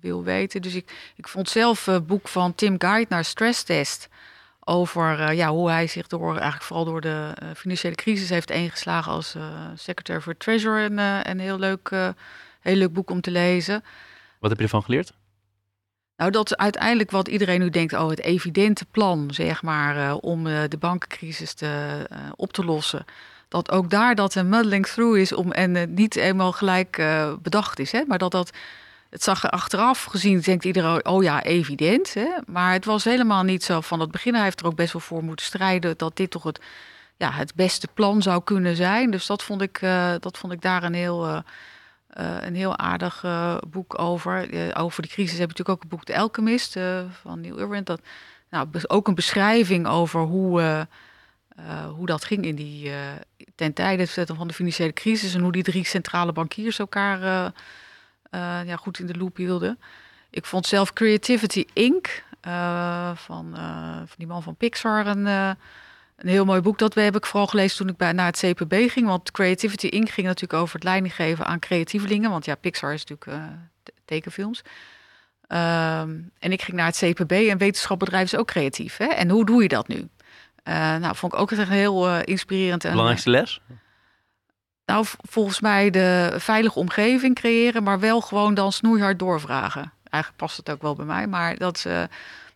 wil 0.00 0.22
weten. 0.22 0.62
Dus 0.62 0.74
ik, 0.74 1.12
ik 1.16 1.28
vond 1.28 1.48
zelf 1.48 1.84
het 1.84 2.06
boek 2.06 2.28
van 2.28 2.54
Tim 2.54 2.74
Geithner, 2.78 3.24
Stress 3.24 3.62
Test 3.62 4.08
over 4.64 5.20
uh, 5.20 5.36
ja, 5.36 5.50
hoe 5.50 5.70
hij 5.70 5.86
zich 5.86 6.06
door, 6.06 6.32
eigenlijk 6.32 6.62
vooral 6.62 6.84
door 6.84 7.00
de 7.00 7.34
uh, 7.42 7.48
financiële 7.56 7.94
crisis 7.94 8.28
heeft 8.28 8.50
ingeslagen 8.50 9.12
als 9.12 9.34
uh, 9.34 9.42
secretary 9.74 10.20
for 10.20 10.36
Treasury. 10.36 10.84
Een, 10.84 10.98
een 11.30 11.40
heel, 11.40 11.58
leuk, 11.58 11.90
heel 12.60 12.76
leuk 12.76 12.92
boek 12.92 13.10
om 13.10 13.20
te 13.20 13.30
lezen. 13.30 13.84
Wat 14.40 14.50
heb 14.50 14.58
je 14.58 14.64
ervan 14.64 14.82
geleerd? 14.82 15.12
Nou, 16.16 16.30
dat 16.30 16.50
is 16.50 16.56
uiteindelijk 16.56 17.10
wat 17.10 17.28
iedereen 17.28 17.60
nu 17.60 17.70
denkt, 17.70 17.92
oh, 17.92 18.08
het 18.08 18.20
evidente 18.20 18.84
plan, 18.90 19.30
zeg 19.32 19.62
maar, 19.62 20.14
om 20.14 20.44
de 20.44 20.76
bankencrisis 20.78 21.54
te, 21.54 22.06
op 22.36 22.52
te 22.52 22.64
lossen. 22.64 23.04
Dat 23.48 23.70
ook 23.70 23.90
daar 23.90 24.14
dat 24.14 24.34
een 24.34 24.48
muddling 24.48 24.86
through 24.86 25.18
is 25.18 25.32
om, 25.32 25.52
en 25.52 25.94
niet 25.94 26.16
eenmaal 26.16 26.52
gelijk 26.52 27.02
bedacht 27.42 27.78
is, 27.78 27.92
hè, 27.92 28.02
maar 28.06 28.18
dat 28.18 28.30
dat 28.30 28.50
het 29.14 29.22
zag 29.22 29.42
er 29.44 29.50
achteraf 29.50 30.04
gezien, 30.04 30.40
denkt 30.40 30.64
iedereen, 30.64 31.06
oh 31.06 31.22
ja, 31.22 31.42
evident. 31.42 32.14
Hè? 32.14 32.28
Maar 32.46 32.72
het 32.72 32.84
was 32.84 33.04
helemaal 33.04 33.42
niet 33.42 33.64
zo 33.64 33.80
van 33.80 34.00
het 34.00 34.10
begin. 34.10 34.34
Hij 34.34 34.42
heeft 34.42 34.60
er 34.60 34.66
ook 34.66 34.74
best 34.74 34.92
wel 34.92 35.02
voor 35.02 35.24
moeten 35.24 35.46
strijden 35.46 35.98
dat 35.98 36.16
dit 36.16 36.30
toch 36.30 36.42
het, 36.42 36.60
ja, 37.16 37.30
het 37.30 37.54
beste 37.54 37.88
plan 37.94 38.22
zou 38.22 38.42
kunnen 38.44 38.76
zijn. 38.76 39.10
Dus 39.10 39.26
dat 39.26 39.42
vond 39.42 39.62
ik, 39.62 39.80
dat 40.20 40.38
vond 40.38 40.52
ik 40.52 40.62
daar 40.62 40.82
een 40.82 40.94
heel, 40.94 41.42
een 42.40 42.54
heel 42.54 42.78
aardig 42.78 43.24
boek 43.68 43.98
over. 43.98 44.48
over 44.76 45.02
de 45.02 45.08
crisis 45.08 45.38
heb 45.38 45.50
je 45.50 45.56
natuurlijk 45.56 45.68
ook 45.68 45.80
het 45.80 45.88
boek 45.88 46.06
De 46.06 46.18
Alchemist 46.18 46.76
van 47.22 47.40
Neil 47.40 47.58
Irwin. 47.58 47.84
Dat, 47.84 48.00
nou, 48.50 48.68
ook 48.86 49.08
een 49.08 49.14
beschrijving 49.14 49.86
over 49.86 50.20
hoe 50.20 50.86
hoe 51.96 52.06
dat 52.06 52.24
ging 52.24 52.44
in 52.44 52.54
die, 52.54 52.88
uh, 52.88 52.96
ten 53.54 53.72
tijde 53.72 54.06
van 54.06 54.48
de 54.48 54.54
financiële 54.54 54.92
crisis 54.92 55.34
en 55.34 55.40
hoe 55.40 55.52
die 55.52 55.62
drie 55.62 55.86
centrale 55.86 56.32
bankiers 56.32 56.78
elkaar 56.78 57.52
ja, 58.66 58.76
goed 58.76 58.98
in 58.98 59.06
de 59.06 59.16
loop 59.18 59.36
hielden. 59.36 59.78
Ik 60.30 60.44
vond 60.44 60.66
zelf 60.66 60.92
Creativity 60.92 61.64
Inc. 61.72 62.22
van, 63.14 63.54
van 64.06 64.16
die 64.16 64.26
man 64.26 64.42
van 64.42 64.56
Pixar 64.56 65.06
een, 65.06 65.26
een 65.26 65.56
heel 66.28 66.44
mooi 66.44 66.60
boek. 66.60 66.78
Dat 66.78 66.94
heb 66.94 67.16
ik 67.16 67.26
vooral 67.26 67.46
gelezen 67.46 67.76
toen 67.76 67.88
ik 67.88 67.96
bij, 67.96 68.12
naar 68.12 68.26
het 68.26 68.38
CPB 68.38 68.90
ging. 68.90 69.06
Want 69.06 69.30
Creativity 69.30 69.86
Inc. 69.86 70.10
ging 70.10 70.26
natuurlijk 70.26 70.62
over 70.62 70.74
het 70.74 70.84
leiding 70.84 71.14
geven 71.14 71.46
aan 71.46 71.58
creatievelingen. 71.58 72.30
Want 72.30 72.44
ja, 72.44 72.54
Pixar 72.54 72.92
is 72.92 73.04
natuurlijk 73.04 73.50
tekenfilms. 74.04 74.62
Um, 75.48 76.30
en 76.38 76.52
ik 76.52 76.62
ging 76.62 76.76
naar 76.76 76.86
het 76.86 76.96
CPB 76.96 77.32
en 77.32 77.58
wetenschapbedrijf 77.58 78.24
is 78.24 78.36
ook 78.36 78.46
creatief. 78.46 78.96
Hè? 78.96 79.06
En 79.06 79.30
hoe 79.30 79.46
doe 79.46 79.62
je 79.62 79.68
dat 79.68 79.88
nu? 79.88 80.08
Nou, 80.64 81.16
vond 81.16 81.32
ik 81.32 81.38
ook 81.38 81.52
echt 81.52 81.68
heel 81.68 82.20
inspirerend. 82.20 82.82
Belangrijkste 82.82 83.30
les? 83.30 83.60
Nou, 84.86 85.06
volgens 85.28 85.60
mij 85.60 85.90
de 85.90 86.34
veilige 86.36 86.78
omgeving 86.78 87.34
creëren, 87.34 87.82
maar 87.82 88.00
wel 88.00 88.20
gewoon 88.20 88.54
dan 88.54 88.72
snoeihard 88.72 89.18
doorvragen. 89.18 89.92
Eigenlijk 90.10 90.42
past 90.42 90.56
het 90.56 90.70
ook 90.70 90.82
wel 90.82 90.94
bij 90.94 91.04
mij, 91.04 91.26
maar 91.26 91.56
dat, 91.56 91.84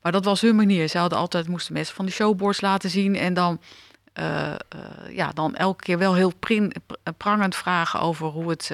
maar 0.03 0.12
dat 0.12 0.24
was 0.24 0.41
hun 0.41 0.57
manier. 0.57 0.89
Ze 0.89 0.99
hadden 0.99 1.18
altijd, 1.18 1.49
moesten 1.49 1.72
mensen 1.72 1.95
van 1.95 2.07
de 2.07 2.12
showboards 2.12 2.61
laten 2.61 2.91
zien 2.91 3.16
en 3.16 3.35
dan, 3.35 3.61
ja, 5.11 5.31
dan 5.35 5.55
elke 5.55 5.83
keer 5.83 5.99
wel 5.99 6.14
heel 6.14 6.33
prin, 6.39 6.72
prangend 7.16 7.57
vragen 7.57 8.01
over 8.01 8.26
hoe 8.26 8.51
het 8.51 8.70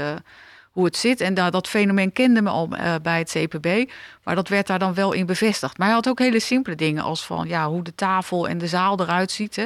hoe 0.70 0.84
het 0.84 0.96
zit. 0.96 1.20
En 1.20 1.34
dat 1.34 1.68
fenomeen 1.68 2.12
kende 2.12 2.42
me 2.42 2.50
al 2.50 2.68
bij 3.02 3.18
het 3.18 3.36
CPB. 3.38 3.90
Maar 4.22 4.34
dat 4.34 4.48
werd 4.48 4.66
daar 4.66 4.78
dan 4.78 4.94
wel 4.94 5.12
in 5.12 5.26
bevestigd. 5.26 5.78
Maar 5.78 5.86
hij 5.86 5.96
had 5.96 6.08
ook 6.08 6.18
hele 6.18 6.40
simpele 6.40 6.76
dingen 6.76 7.02
als 7.02 7.26
van 7.26 7.48
ja, 7.48 7.68
hoe 7.68 7.82
de 7.82 7.94
tafel 7.94 8.48
en 8.48 8.58
de 8.58 8.66
zaal 8.66 9.00
eruit 9.00 9.30
ziet. 9.30 9.64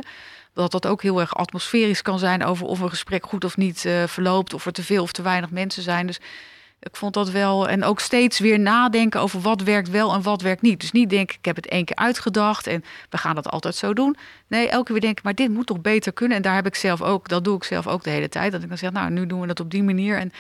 Dat 0.59 0.73
dat 0.73 0.87
ook 0.87 1.03
heel 1.03 1.21
erg 1.21 1.35
atmosferisch 1.35 2.03
kan 2.03 2.19
zijn 2.19 2.45
over 2.45 2.67
of 2.67 2.81
een 2.81 2.89
gesprek 2.89 3.27
goed 3.27 3.45
of 3.45 3.57
niet 3.57 3.85
uh, 3.85 4.05
verloopt. 4.07 4.55
Of 4.55 4.67
er 4.67 4.73
te 4.73 4.83
veel 4.83 5.03
of 5.03 5.13
te 5.13 5.23
weinig 5.23 5.51
mensen 5.51 5.83
zijn. 5.83 6.07
Dus 6.07 6.21
ik 6.81 6.97
vond 6.97 7.15
dat 7.15 7.31
wel. 7.31 7.69
En 7.69 7.85
ook 7.85 8.01
steeds 8.01 8.39
weer 8.39 8.59
nadenken 8.61 9.21
over 9.21 9.41
wat 9.41 9.63
werkt 9.63 9.91
wel 9.91 10.15
en 10.15 10.23
wat 10.23 10.43
werkt 10.43 10.63
niet. 10.63 10.81
Dus 10.81 10.93
niet 10.93 11.11
denken, 11.11 11.37
ik 11.39 11.45
heb 11.45 11.57
het 11.57 11.69
één 11.69 11.85
keer 11.85 11.97
uitgedacht 11.97 12.67
en 12.67 12.85
we 13.11 13.19
gaan 13.19 13.35
dat 13.35 13.51
altijd 13.51 13.75
zo 13.75 13.93
doen. 13.93 14.17
Nee, 14.47 14.69
elke 14.69 14.93
keer 14.93 15.01
denken, 15.01 15.25
maar 15.25 15.35
dit 15.35 15.51
moet 15.51 15.67
toch 15.67 15.81
beter 15.81 16.13
kunnen. 16.13 16.37
En 16.37 16.43
daar 16.43 16.55
heb 16.55 16.67
ik 16.67 16.75
zelf 16.75 17.03
ook, 17.03 17.29
dat 17.29 17.45
doe 17.45 17.57
ik 17.57 17.65
zelf 17.65 17.87
ook 17.87 18.05
de 18.05 18.11
hele 18.11 18.29
tijd. 18.29 18.53
Dat 18.53 18.63
ik 18.63 18.69
dan 18.69 18.79
zeg, 18.79 18.91
nou, 18.91 19.11
nu 19.11 19.27
doen 19.27 19.41
we 19.41 19.47
dat 19.47 19.61
op 19.61 19.71
die 19.71 19.83
manier. 19.83 20.19
En 20.19 20.33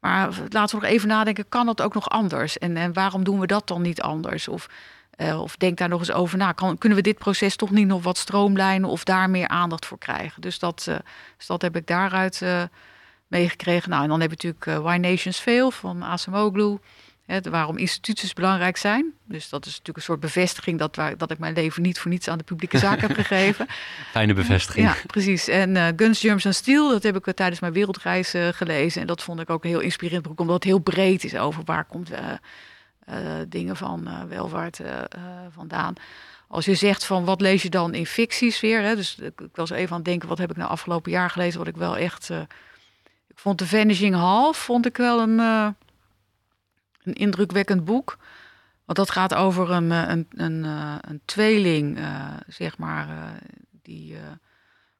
maar 0.00 0.28
laten 0.48 0.78
we 0.78 0.84
nog 0.84 0.94
even 0.94 1.08
nadenken, 1.08 1.48
kan 1.48 1.66
dat 1.66 1.82
ook 1.82 1.94
nog 1.94 2.08
anders? 2.08 2.58
En, 2.58 2.76
en 2.76 2.92
waarom 2.92 3.24
doen 3.24 3.40
we 3.40 3.46
dat 3.46 3.68
dan 3.68 3.82
niet 3.82 4.02
anders? 4.02 4.48
Of, 4.48 4.68
uh, 5.16 5.40
of 5.40 5.56
denk 5.56 5.78
daar 5.78 5.88
nog 5.88 5.98
eens 5.98 6.12
over 6.12 6.38
na. 6.38 6.52
Kan, 6.52 6.78
kunnen 6.78 6.98
we 6.98 7.04
dit 7.04 7.18
proces 7.18 7.56
toch 7.56 7.70
niet 7.70 7.86
nog 7.86 8.02
wat 8.02 8.18
stroomlijnen 8.18 8.90
of 8.90 9.04
daar 9.04 9.30
meer 9.30 9.48
aandacht 9.48 9.86
voor 9.86 9.98
krijgen? 9.98 10.42
Dus 10.42 10.58
dat, 10.58 10.86
uh, 10.88 10.96
dus 11.36 11.46
dat 11.46 11.62
heb 11.62 11.76
ik 11.76 11.86
daaruit 11.86 12.40
uh, 12.40 12.62
meegekregen. 13.26 13.90
Nou, 13.90 14.02
en 14.02 14.08
dan 14.08 14.20
heb 14.20 14.30
je 14.30 14.46
natuurlijk 14.48 14.84
Why 14.84 14.96
Nations 14.96 15.38
Fail 15.38 15.70
van 15.70 16.04
Asamoglu. 16.04 16.78
Hè, 17.26 17.40
waarom 17.40 17.76
instituties 17.76 18.32
belangrijk 18.32 18.76
zijn. 18.76 19.12
Dus 19.24 19.48
dat 19.48 19.66
is 19.66 19.70
natuurlijk 19.70 19.96
een 19.96 20.02
soort 20.02 20.20
bevestiging 20.20 20.78
dat, 20.78 20.96
waar, 20.96 21.16
dat 21.16 21.30
ik 21.30 21.38
mijn 21.38 21.54
leven 21.54 21.82
niet 21.82 21.98
voor 21.98 22.10
niets 22.10 22.28
aan 22.28 22.38
de 22.38 22.44
publieke 22.44 22.78
zaak 22.78 23.00
heb 23.00 23.12
gegeven. 23.22 23.66
Fijne 24.10 24.34
bevestiging. 24.34 24.86
Ja, 24.86 24.96
precies. 25.06 25.48
En 25.48 25.74
uh, 25.74 25.86
Guns, 25.96 26.20
Germs 26.20 26.46
and 26.46 26.54
Steel, 26.54 26.88
dat 26.90 27.02
heb 27.02 27.16
ik 27.16 27.26
uh, 27.26 27.34
tijdens 27.34 27.60
mijn 27.60 27.72
wereldreis 27.72 28.34
uh, 28.34 28.48
gelezen. 28.48 29.00
En 29.00 29.06
dat 29.06 29.22
vond 29.22 29.40
ik 29.40 29.50
ook 29.50 29.64
een 29.64 29.70
heel 29.70 29.80
inspirerend 29.80 30.26
boek, 30.26 30.40
omdat 30.40 30.54
het 30.54 30.64
heel 30.64 30.78
breed 30.78 31.24
is 31.24 31.36
over 31.36 31.62
waar 31.64 31.84
komt 31.84 32.10
dingen 33.48 33.76
van 33.76 34.28
welvaart 34.28 34.80
vandaan. 35.50 35.94
Als 36.48 36.64
je 36.64 36.74
zegt 36.74 37.04
van 37.04 37.24
wat 37.24 37.40
lees 37.40 37.62
je 37.62 37.70
dan 37.70 37.94
in 37.94 38.06
fictiesfeer, 38.06 38.82
hè, 38.82 38.96
dus 38.96 39.18
ik, 39.18 39.40
was 39.52 39.70
even 39.70 39.90
aan 39.90 39.96
het 39.96 40.04
denken, 40.04 40.28
wat 40.28 40.38
heb 40.38 40.50
ik 40.50 40.56
nou 40.56 40.70
afgelopen 40.70 41.10
jaar 41.10 41.30
gelezen, 41.30 41.58
wat 41.58 41.68
ik 41.68 41.76
wel 41.76 41.96
echt... 41.96 42.30
ik 43.28 43.38
vond 43.38 43.58
The 43.58 43.66
Vanishing 43.66 44.14
Half, 44.14 44.56
vond 44.56 44.86
ik 44.86 44.96
wel 44.96 45.20
een 45.20 45.40
een 47.04 47.12
indrukwekkend 47.14 47.84
boek. 47.84 48.18
Want 48.84 48.98
dat 48.98 49.10
gaat 49.10 49.34
over 49.34 49.70
een, 49.70 49.92
eh, 49.92 50.08
een, 50.08 50.26
een, 50.30 50.64
eh, 50.64 50.96
een 51.00 51.20
tweeling, 51.24 51.98
zeg 52.46 52.78
maar, 52.78 53.38
die, 53.82 54.16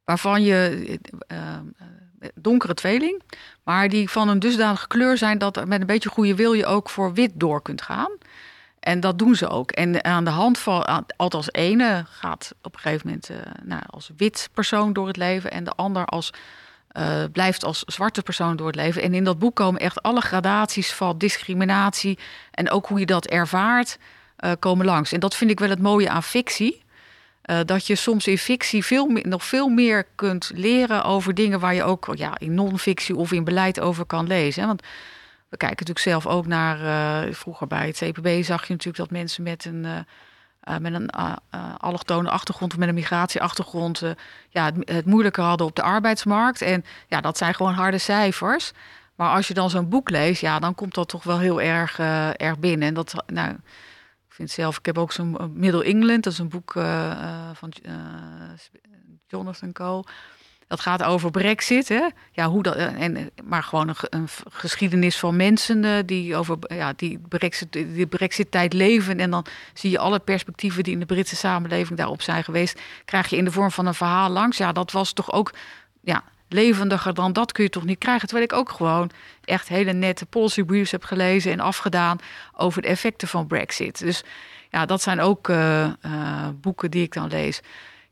waarvan 0.04 0.42
je. 0.42 0.98
Donkere 2.34 2.74
tweeling, 2.74 3.22
maar 3.62 3.88
die 3.88 4.10
van 4.10 4.28
een 4.28 4.38
dusdanige 4.38 4.86
kleur 4.86 5.18
zijn 5.18 5.38
dat 5.38 5.66
met 5.66 5.80
een 5.80 5.86
beetje 5.86 6.08
goede 6.08 6.34
wil 6.34 6.52
je 6.52 6.66
ook 6.66 6.90
voor 6.90 7.12
wit 7.12 7.32
door 7.34 7.62
kunt 7.62 7.82
gaan. 7.82 8.10
En 8.80 9.00
dat 9.00 9.18
doen 9.18 9.34
ze 9.34 9.48
ook. 9.48 9.70
En 9.70 10.04
aan 10.04 10.24
de 10.24 10.30
hand 10.30 10.58
van, 10.58 11.04
althans 11.16 11.52
ene 11.52 12.04
gaat 12.08 12.54
op 12.62 12.74
een 12.74 12.80
gegeven 12.80 13.06
moment 13.06 13.30
nou, 13.62 13.82
als 13.90 14.10
wit 14.16 14.48
persoon 14.54 14.92
door 14.92 15.06
het 15.06 15.16
leven 15.16 15.50
en 15.50 15.64
de 15.64 15.70
ander 15.70 16.04
als 16.04 16.32
uh, 16.98 17.24
blijft 17.32 17.64
als 17.64 17.82
zwarte 17.86 18.22
persoon 18.22 18.56
door 18.56 18.66
het 18.66 18.76
leven. 18.76 19.02
En 19.02 19.14
in 19.14 19.24
dat 19.24 19.38
boek 19.38 19.56
komen 19.56 19.80
echt 19.80 20.02
alle 20.02 20.20
gradaties 20.20 20.92
van 20.92 21.18
discriminatie 21.18 22.18
en 22.50 22.70
ook 22.70 22.86
hoe 22.86 22.98
je 22.98 23.06
dat 23.06 23.26
ervaart, 23.26 23.98
uh, 24.38 24.52
komen 24.58 24.86
langs. 24.86 25.12
En 25.12 25.20
dat 25.20 25.34
vind 25.34 25.50
ik 25.50 25.60
wel 25.60 25.68
het 25.68 25.82
mooie 25.82 26.10
aan 26.10 26.22
fictie. 26.22 26.83
Uh, 27.46 27.60
dat 27.64 27.86
je 27.86 27.94
soms 27.94 28.26
in 28.26 28.38
fictie 28.38 28.84
veel 28.84 29.06
meer, 29.06 29.28
nog 29.28 29.44
veel 29.44 29.68
meer 29.68 30.06
kunt 30.14 30.50
leren 30.54 31.04
over 31.04 31.34
dingen 31.34 31.60
waar 31.60 31.74
je 31.74 31.82
ook 31.82 32.12
ja, 32.14 32.38
in 32.38 32.54
non-fictie 32.54 33.16
of 33.16 33.32
in 33.32 33.44
beleid 33.44 33.80
over 33.80 34.04
kan 34.04 34.26
lezen. 34.26 34.66
Want 34.66 34.82
we 35.48 35.56
kijken 35.56 35.86
natuurlijk 35.86 36.22
zelf 36.22 36.26
ook 36.26 36.46
naar, 36.46 36.78
vroeger 37.34 37.66
bij 37.66 37.86
het 37.86 37.96
CPB 37.96 38.44
zag 38.44 38.66
je 38.66 38.72
natuurlijk 38.72 38.96
dat 38.96 39.10
mensen 39.10 39.42
met 39.42 39.64
een 39.64 39.84
uh, 39.84 40.76
met 40.78 40.94
een 40.94 41.10
allochtone 41.78 42.30
achtergrond 42.30 42.72
of 42.72 42.78
met 42.78 42.88
een 42.88 42.94
migratieachtergrond 42.94 44.02
ja, 44.48 44.64
het, 44.64 44.74
het, 44.90 45.06
moeilijker 45.06 45.44
hadden 45.44 45.66
op 45.66 45.76
de 45.76 45.82
arbeidsmarkt. 45.82 46.62
En 46.62 46.84
ja, 47.08 47.20
dat 47.20 47.38
zijn 47.38 47.54
gewoon 47.54 47.74
harde 47.74 47.98
cijfers. 47.98 48.72
Maar 49.14 49.34
als 49.34 49.48
je 49.48 49.54
dan 49.54 49.70
zo'n 49.70 49.88
boek 49.88 50.10
leest, 50.10 50.40
ja, 50.40 50.58
dan 50.58 50.74
komt 50.74 50.94
dat 50.94 51.08
toch 51.08 51.24
wel 51.24 51.38
heel 51.38 51.60
erg, 51.60 51.98
erg 52.36 52.58
binnen. 52.58 52.88
En 52.88 52.94
dat, 52.94 53.24
nou, 53.26 53.56
vind 54.34 54.50
zelf, 54.50 54.78
ik 54.78 54.86
heb 54.86 54.98
ook 54.98 55.12
zo'n 55.12 55.52
Middle 55.54 55.84
England, 55.84 56.24
dat 56.24 56.32
is 56.32 56.38
een 56.38 56.48
boek 56.48 56.72
van 57.52 57.72
Jonathan 59.26 59.72
Cole. 59.72 60.04
Dat 60.66 60.80
gaat 60.80 61.02
over 61.02 61.30
Brexit. 61.30 61.88
Hè? 61.88 62.08
Ja, 62.32 62.48
hoe 62.48 62.62
dat, 62.62 62.74
en, 62.74 63.30
maar 63.44 63.62
gewoon 63.62 63.88
een, 63.88 63.94
een 64.00 64.28
geschiedenis 64.50 65.18
van 65.18 65.36
mensen 65.36 66.06
die 66.06 66.36
over 66.36 66.58
ja, 66.66 66.92
die 66.96 67.18
Brexit, 67.28 67.72
die 67.72 68.06
Brexit-tijd 68.06 68.72
leven. 68.72 69.20
En 69.20 69.30
dan 69.30 69.46
zie 69.74 69.90
je 69.90 69.98
alle 69.98 70.18
perspectieven 70.18 70.82
die 70.82 70.92
in 70.92 70.98
de 70.98 71.06
Britse 71.06 71.36
samenleving 71.36 71.98
daarop 71.98 72.22
zijn 72.22 72.44
geweest. 72.44 72.80
Krijg 73.04 73.28
je 73.28 73.36
in 73.36 73.44
de 73.44 73.52
vorm 73.52 73.70
van 73.70 73.86
een 73.86 73.94
verhaal 73.94 74.30
langs. 74.30 74.56
Ja, 74.56 74.72
dat 74.72 74.92
was 74.92 75.12
toch 75.12 75.32
ook 75.32 75.52
ja, 76.00 76.24
levendiger 76.54 77.14
dan 77.14 77.32
dat 77.32 77.52
kun 77.52 77.64
je 77.64 77.70
toch 77.70 77.84
niet 77.84 77.98
krijgen. 77.98 78.28
Terwijl 78.28 78.48
ik 78.50 78.56
ook 78.56 78.70
gewoon 78.70 79.10
echt 79.44 79.68
hele 79.68 79.92
nette 79.92 80.26
policy 80.26 80.62
briefs 80.62 80.90
heb 80.90 81.04
gelezen 81.04 81.52
en 81.52 81.60
afgedaan 81.60 82.18
over 82.56 82.82
de 82.82 82.88
effecten 82.88 83.28
van 83.28 83.46
Brexit. 83.46 83.98
Dus 83.98 84.22
ja, 84.70 84.86
dat 84.86 85.02
zijn 85.02 85.20
ook 85.20 85.48
uh, 85.48 85.86
uh, 86.06 86.48
boeken 86.60 86.90
die 86.90 87.02
ik 87.02 87.12
dan 87.12 87.28
lees 87.28 87.60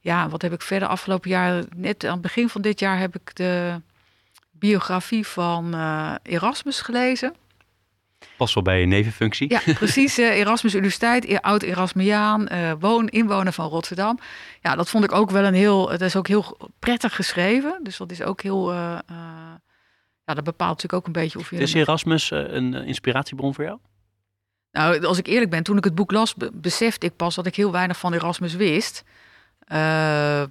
ja, 0.02 0.28
wat 0.28 0.42
heb 0.42 0.52
ik 0.52 0.62
verder 0.62 0.88
afgelopen 0.88 1.30
jaar? 1.30 1.64
Net 1.76 2.04
aan 2.04 2.12
het 2.12 2.20
begin 2.20 2.48
van 2.48 2.62
dit 2.62 2.80
jaar 2.80 2.98
heb 2.98 3.14
ik 3.14 3.36
de 3.36 3.80
biografie 4.50 5.26
van 5.26 5.74
uh, 5.74 6.14
Erasmus 6.22 6.80
gelezen. 6.80 7.34
Pas 8.36 8.54
wel 8.54 8.62
bij 8.62 8.80
je 8.80 8.86
nevenfunctie. 8.86 9.50
Ja, 9.50 9.60
precies. 9.74 10.18
Uh, 10.18 10.38
Erasmus 10.38 10.74
Universiteit, 10.74 11.24
e-, 11.24 11.36
oud 11.36 11.62
Erasmiaan, 11.62 12.48
uh, 12.52 12.72
woon, 12.78 13.08
inwoner 13.08 13.52
van 13.52 13.68
Rotterdam. 13.68 14.18
Ja, 14.60 14.76
dat 14.76 14.88
vond 14.88 15.04
ik 15.04 15.12
ook 15.12 15.30
wel 15.30 15.44
een 15.44 15.54
heel. 15.54 15.90
Het 15.90 16.00
is 16.00 16.16
ook 16.16 16.28
heel 16.28 16.70
prettig 16.78 17.14
geschreven. 17.14 17.80
Dus 17.82 17.96
dat 17.96 18.10
is 18.10 18.22
ook 18.22 18.42
heel. 18.42 18.72
ja, 18.72 20.34
dat 20.34 20.44
bepaalt 20.44 20.82
natuurlijk 20.82 20.92
ook 20.92 21.06
een 21.06 21.22
beetje 21.22 21.38
of 21.38 21.50
je. 21.50 21.56
Is 21.56 21.74
Erasmus 21.74 22.30
een 22.30 22.74
inspiratiebron 22.74 23.54
voor 23.54 23.64
jou? 23.64 23.78
Nou, 24.72 25.04
als 25.04 25.18
ik 25.18 25.26
eerlijk 25.26 25.50
ben, 25.50 25.62
toen 25.62 25.76
ik 25.76 25.84
het 25.84 25.94
boek 25.94 26.10
las, 26.10 26.34
besefte 26.52 27.06
ik 27.06 27.16
pas 27.16 27.34
dat 27.34 27.46
ik 27.46 27.56
heel 27.56 27.72
weinig 27.72 27.98
van 27.98 28.12
Erasmus 28.12 28.54
wist. 28.54 29.04
Uh, 29.72 30.42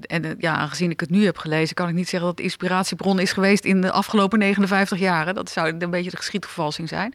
en 0.00 0.36
ja, 0.38 0.56
aangezien 0.56 0.90
ik 0.90 1.00
het 1.00 1.10
nu 1.10 1.24
heb 1.24 1.38
gelezen, 1.38 1.74
kan 1.74 1.88
ik 1.88 1.94
niet 1.94 2.08
zeggen 2.08 2.28
dat 2.28 2.36
het 2.36 2.46
inspiratiebron 2.46 3.18
is 3.18 3.32
geweest 3.32 3.64
in 3.64 3.80
de 3.80 3.90
afgelopen 3.90 4.38
59 4.38 4.98
jaren. 4.98 5.34
Dat 5.34 5.50
zou 5.50 5.74
een 5.78 5.90
beetje 5.90 6.10
de 6.10 6.16
geschiedvervalsing 6.16 6.88
zijn. 6.88 7.14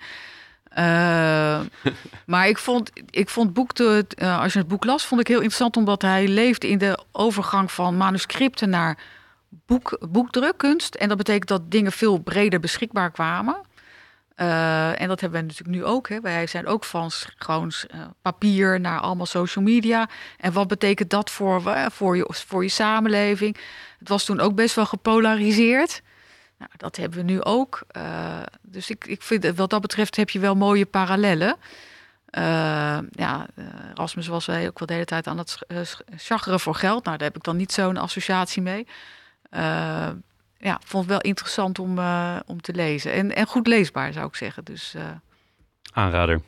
Uh, 0.78 1.60
maar 2.26 2.48
ik 2.48 2.58
vond, 2.58 2.92
ik 3.10 3.30
vond 3.30 3.54
boek 3.54 3.74
te, 3.74 4.06
uh, 4.16 4.42
als 4.42 4.54
je 4.54 4.60
het 4.60 4.68
boek 4.68 4.86
las, 4.86 5.06
vond 5.06 5.22
ik 5.22 5.28
heel 5.28 5.36
interessant 5.36 5.78
omdat 5.78 6.02
hij 6.02 6.28
leefde 6.28 6.68
in 6.68 6.78
de 6.78 7.00
overgang 7.12 7.72
van 7.72 7.98
manuscripten 7.98 8.70
naar 8.70 8.98
boek, 9.66 9.98
boekdrukkunst. 10.10 10.96
En 10.96 11.08
dat 11.08 11.18
betekent 11.18 11.48
dat 11.48 11.72
dingen 11.72 11.92
veel 11.92 12.18
breder 12.18 12.60
beschikbaar 12.60 13.12
kwamen. 13.12 13.56
Uh, 14.38 15.02
en 15.02 15.08
dat 15.08 15.22
hebben 15.22 15.40
we 15.40 15.46
natuurlijk 15.46 15.78
nu 15.78 15.86
ook. 15.86 16.10
Hè. 16.10 16.22
Wij 16.22 16.48
zijn 16.48 16.68
ook 16.68 16.84
van 16.84 17.12
gewoon 17.38 17.72
uh, 17.96 18.02
papier 18.22 18.80
naar 18.80 19.00
allemaal 19.00 19.26
social 19.26 19.66
media. 19.66 20.10
En 20.38 20.54
wat 20.54 20.68
betekent 20.68 21.10
dat 21.10 21.30
voor, 21.30 21.62
uh, 21.66 21.86
voor, 21.92 22.18
je, 22.18 22.26
voor 22.30 22.64
je 22.64 22.70
samenleving? 22.70 23.58
Het 24.00 24.10
was 24.10 24.26
toen 24.26 24.40
ook 24.40 24.56
best 24.56 24.76
wel 24.76 24.86
gepolariseerd. 24.86 26.02
Nou, 26.58 26.72
dat 26.78 26.96
hebben 26.96 27.18
we 27.18 27.32
nu 27.32 27.42
ook. 27.42 27.82
dus 28.62 28.90
ik, 28.90 29.06
ik 29.06 29.22
vind, 29.22 29.56
wat 29.56 29.70
dat 29.70 29.82
betreft 29.82 30.16
heb 30.16 30.30
je 30.30 30.40
wel 30.40 30.56
mooie 30.56 30.86
parallellen. 30.86 31.56
ja, 33.12 33.46
Rasmus 33.94 34.28
was 34.28 34.46
wij 34.46 34.68
ook 34.68 34.80
wel 34.80 34.88
de 34.88 34.94
hele 34.94 35.06
tijd 35.06 35.28
aan 35.28 35.38
het 35.38 35.58
chageren 36.16 36.60
voor 36.60 36.76
geld. 36.76 37.04
Nou, 37.04 37.18
daar 37.18 37.28
heb 37.28 37.36
ik 37.36 37.44
dan 37.44 37.58
niet 37.58 37.72
zo'n 37.72 37.98
associatie 37.98 38.62
mee 38.62 38.88
ja, 40.64 40.80
vond 40.84 41.04
het 41.04 41.12
wel 41.12 41.22
interessant 41.22 41.80
om, 41.80 41.98
uh, 41.98 42.40
om 42.46 42.62
te 42.62 42.74
lezen. 42.74 43.14
En, 43.14 43.36
en 43.36 43.46
goed 43.46 43.68
leesbaar, 43.68 44.14
zou 44.14 44.28
ik 44.28 44.36
zeggen. 44.36 44.64
Dus, 44.64 44.94
uh, 44.98 45.10
Aanrader. 45.92 46.42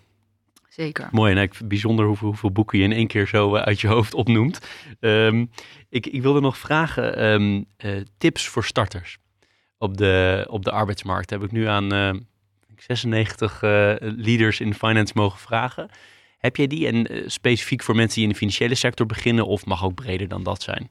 Zeker. 0.70 1.08
Mooi 1.12 1.36
en 1.36 1.42
ik, 1.42 1.60
bijzonder 1.66 2.06
hoeveel, 2.06 2.28
hoeveel, 2.28 2.52
boeken 2.52 2.78
je 2.78 2.84
in 2.84 2.92
één 2.92 3.08
keer 3.08 3.28
zo 3.28 3.56
uh, 3.56 3.62
uit 3.62 3.82
je 3.82 3.88
hoofd 3.88 4.14
opnoemt. 4.14 4.60
Um, 5.00 5.52
ik, 5.90 6.06
ik 6.06 6.22
wilde 6.22 6.40
nog 6.40 6.58
vragen, 6.58 7.26
um, 7.26 7.66
tips 8.18 8.48
voor 8.48 8.64
starters 8.64 9.18
op 9.78 9.98
de, 9.98 10.46
op 10.50 10.64
de 10.66 10.72
arbeidsmarkt. 10.72 11.30
Heb 11.30 11.44
ik 11.44 11.52
nu 11.52 11.66
aan 11.66 11.90
96 12.78 13.62
leaders 14.00 14.60
in 14.60 14.74
finance 14.74 15.14
mogen 15.16 15.40
vragen. 15.40 15.90
Heb 16.38 16.56
jij 16.56 16.68
die 16.68 16.88
en 16.88 17.32
specifiek 17.32 17.84
voor 17.84 17.96
mensen 17.96 18.16
die 18.16 18.24
in 18.24 18.30
de 18.30 18.38
financiële 18.38 18.76
sector 18.76 19.06
beginnen 19.06 19.48
of 19.48 19.66
mag 19.66 19.84
ook 19.84 19.96
breder 19.96 20.28
dan 20.28 20.44
dat 20.44 20.62
zijn? 20.62 20.90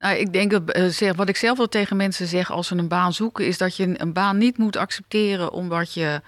Nou, 0.00 0.16
ik 0.16 0.32
denk 0.32 0.50
dat 0.50 0.76
uh, 0.76 0.86
zeg, 0.86 1.16
wat 1.16 1.28
ik 1.28 1.36
zelf 1.36 1.56
wel 1.58 1.68
tegen 1.68 1.96
mensen 1.96 2.26
zeg 2.26 2.50
als 2.50 2.66
ze 2.66 2.76
een 2.76 2.88
baan 2.88 3.12
zoeken, 3.12 3.46
is 3.46 3.58
dat 3.58 3.76
je 3.76 4.00
een 4.00 4.12
baan 4.12 4.38
niet 4.38 4.58
moet 4.58 4.76
accepteren 4.76 5.52
omdat 5.52 5.94
je 5.94 6.22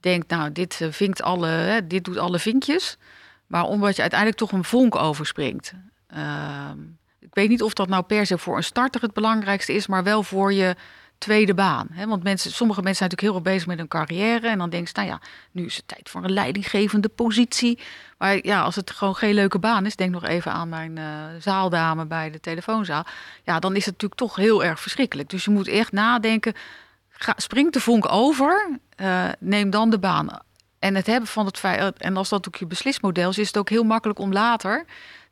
denkt, 0.00 0.30
nou, 0.30 0.52
dit 0.52 0.80
uh, 0.82 0.88
vinkt 0.90 1.22
alle, 1.22 1.46
hè, 1.46 1.86
dit 1.86 2.04
doet 2.04 2.18
alle 2.18 2.38
vinkjes, 2.38 2.96
maar 3.46 3.64
omdat 3.64 3.94
je 3.94 4.00
uiteindelijk 4.00 4.40
toch 4.40 4.52
een 4.52 4.64
vonk 4.64 4.94
overspringt. 4.96 5.72
Uh, 6.16 6.70
ik 7.20 7.34
weet 7.34 7.48
niet 7.48 7.62
of 7.62 7.72
dat 7.72 7.88
nou 7.88 8.02
per 8.02 8.26
se 8.26 8.38
voor 8.38 8.56
een 8.56 8.64
starter 8.64 9.00
het 9.02 9.12
belangrijkste 9.12 9.72
is, 9.72 9.86
maar 9.86 10.02
wel 10.02 10.22
voor 10.22 10.52
je 10.52 10.74
tweede 11.24 11.54
baan. 11.54 11.86
Hè? 11.92 12.06
Want 12.06 12.22
mensen, 12.22 12.50
sommige 12.50 12.82
mensen 12.82 12.98
zijn 12.98 13.10
natuurlijk 13.10 13.36
heel 13.36 13.44
erg 13.44 13.54
bezig 13.54 13.68
met 13.68 13.78
hun 13.78 14.06
carrière. 14.06 14.48
En 14.48 14.58
dan 14.58 14.70
denken 14.70 14.88
ze, 14.88 14.94
nou 14.96 15.08
ja, 15.08 15.20
nu 15.50 15.64
is 15.64 15.76
het 15.76 15.88
tijd 15.88 16.08
voor 16.08 16.24
een 16.24 16.32
leidinggevende 16.32 17.08
positie. 17.08 17.78
Maar 18.18 18.38
ja, 18.46 18.62
als 18.62 18.76
het 18.76 18.90
gewoon 18.90 19.16
geen 19.16 19.34
leuke 19.34 19.58
baan 19.58 19.86
is, 19.86 19.96
denk 19.96 20.10
nog 20.12 20.24
even 20.24 20.52
aan 20.52 20.68
mijn 20.68 20.96
uh, 20.96 21.04
zaaldame 21.38 22.06
bij 22.06 22.30
de 22.30 22.40
telefoonzaal. 22.40 23.04
Ja, 23.44 23.58
dan 23.58 23.76
is 23.76 23.84
het 23.84 23.92
natuurlijk 23.92 24.20
toch 24.20 24.36
heel 24.36 24.64
erg 24.64 24.80
verschrikkelijk. 24.80 25.28
Dus 25.28 25.44
je 25.44 25.50
moet 25.50 25.68
echt 25.68 25.92
nadenken, 25.92 26.54
ga, 27.08 27.34
spring 27.36 27.72
de 27.72 27.80
vonk 27.80 28.12
over, 28.12 28.78
uh, 29.00 29.28
neem 29.38 29.70
dan 29.70 29.90
de 29.90 29.98
baan. 29.98 30.38
En 30.78 30.94
het 30.94 31.06
hebben 31.06 31.28
van 31.28 31.46
het 31.46 31.58
feit, 31.58 31.98
en 31.98 32.16
als 32.16 32.28
dat 32.28 32.46
ook 32.46 32.56
je 32.56 32.66
beslismodel 32.66 33.30
is, 33.30 33.38
is 33.38 33.46
het 33.46 33.56
ook 33.56 33.68
heel 33.68 33.84
makkelijk 33.84 34.18
om 34.18 34.32
later 34.32 34.84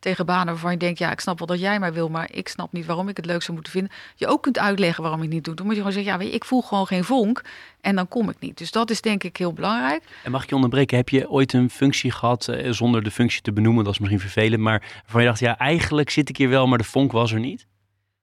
tegen 0.02 0.26
banen 0.26 0.46
waarvan 0.46 0.72
je 0.72 0.76
denkt, 0.76 0.98
ja, 0.98 1.10
ik 1.10 1.20
snap 1.20 1.38
wel 1.38 1.46
dat 1.46 1.60
jij 1.60 1.78
mij 1.78 1.92
wil, 1.92 2.08
maar 2.08 2.28
ik 2.32 2.48
snap 2.48 2.72
niet 2.72 2.86
waarom 2.86 3.08
ik 3.08 3.16
het 3.16 3.26
leuk 3.26 3.42
zou 3.42 3.52
moeten 3.52 3.72
vinden. 3.72 3.92
Je 4.16 4.26
ook 4.26 4.42
kunt 4.42 4.58
uitleggen 4.58 5.02
waarom 5.02 5.20
je 5.20 5.26
het 5.26 5.34
niet 5.34 5.44
doet. 5.44 5.56
Dan 5.56 5.66
moet 5.66 5.74
je 5.74 5.80
gewoon 5.80 5.96
zeggen, 5.96 6.12
ja, 6.12 6.18
weet 6.18 6.28
je, 6.28 6.34
ik 6.34 6.44
voel 6.44 6.62
gewoon 6.62 6.86
geen 6.86 7.04
vonk 7.04 7.42
en 7.80 7.96
dan 7.96 8.08
kom 8.08 8.28
ik 8.28 8.36
niet. 8.38 8.58
Dus 8.58 8.70
dat 8.70 8.90
is 8.90 9.00
denk 9.00 9.24
ik 9.24 9.36
heel 9.36 9.52
belangrijk. 9.52 10.02
En 10.24 10.30
mag 10.30 10.42
ik 10.42 10.48
je 10.48 10.54
onderbreken, 10.54 10.96
heb 10.96 11.08
je 11.08 11.30
ooit 11.30 11.52
een 11.52 11.70
functie 11.70 12.10
gehad, 12.10 12.48
eh, 12.48 12.72
zonder 12.72 13.02
de 13.02 13.10
functie 13.10 13.42
te 13.42 13.52
benoemen, 13.52 13.84
dat 13.84 13.92
is 13.92 13.98
misschien 13.98 14.20
vervelend, 14.20 14.62
maar 14.62 14.80
waarvan 15.02 15.20
je 15.20 15.26
dacht, 15.26 15.40
ja, 15.40 15.58
eigenlijk 15.58 16.10
zit 16.10 16.28
ik 16.28 16.36
hier 16.36 16.48
wel, 16.48 16.66
maar 16.66 16.78
de 16.78 16.84
vonk 16.84 17.12
was 17.12 17.32
er 17.32 17.40
niet? 17.40 17.66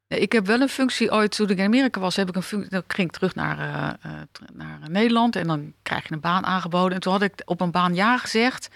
Ik 0.07 0.31
heb 0.31 0.45
wel 0.45 0.61
een 0.61 0.69
functie 0.69 1.11
ooit, 1.11 1.35
toen 1.35 1.49
ik 1.49 1.57
in 1.57 1.65
Amerika 1.65 1.99
was, 1.99 2.15
heb 2.15 2.29
ik 2.29 2.35
een 2.35 2.43
functie. 2.43 2.69
Dan 2.69 2.83
ging 2.87 3.07
ik 3.07 3.13
terug 3.13 3.35
naar, 3.35 3.57
uh, 3.57 4.21
naar 4.53 4.79
Nederland 4.89 5.35
en 5.35 5.47
dan 5.47 5.73
krijg 5.81 6.07
je 6.07 6.13
een 6.13 6.19
baan 6.19 6.45
aangeboden. 6.45 6.93
En 6.93 6.99
toen 6.99 7.11
had 7.11 7.21
ik 7.21 7.41
op 7.45 7.61
een 7.61 7.71
baan 7.71 7.95
ja 7.95 8.17
gezegd. 8.17 8.69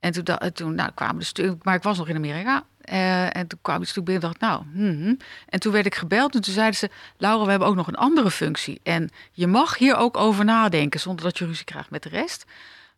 En 0.00 0.12
toen, 0.12 0.24
toen 0.52 0.74
nou, 0.74 0.90
kwamen 0.94 1.18
de 1.18 1.24
stukken, 1.24 1.58
maar 1.62 1.74
ik 1.74 1.82
was 1.82 1.98
nog 1.98 2.08
in 2.08 2.16
Amerika. 2.16 2.64
Uh, 2.92 3.36
en 3.36 3.46
toen 3.46 3.58
kwam 3.62 3.80
het 3.80 3.88
stuk 3.88 4.04
binnen 4.04 4.22
en 4.22 4.28
dacht 4.28 4.52
nou, 4.52 4.64
hmm. 4.72 5.16
en 5.48 5.60
toen 5.60 5.72
werd 5.72 5.86
ik 5.86 5.94
gebeld 5.94 6.34
en 6.34 6.40
toen 6.40 6.54
zeiden 6.54 6.78
ze, 6.78 6.90
Laura, 7.16 7.44
we 7.44 7.50
hebben 7.50 7.68
ook 7.68 7.74
nog 7.74 7.88
een 7.88 7.94
andere 7.94 8.30
functie. 8.30 8.80
En 8.82 9.10
je 9.32 9.46
mag 9.46 9.78
hier 9.78 9.96
ook 9.96 10.16
over 10.16 10.44
nadenken 10.44 11.00
zonder 11.00 11.24
dat 11.24 11.38
je 11.38 11.46
ruzie 11.46 11.64
krijgt 11.64 11.90
met 11.90 12.02
de 12.02 12.08
rest. 12.08 12.44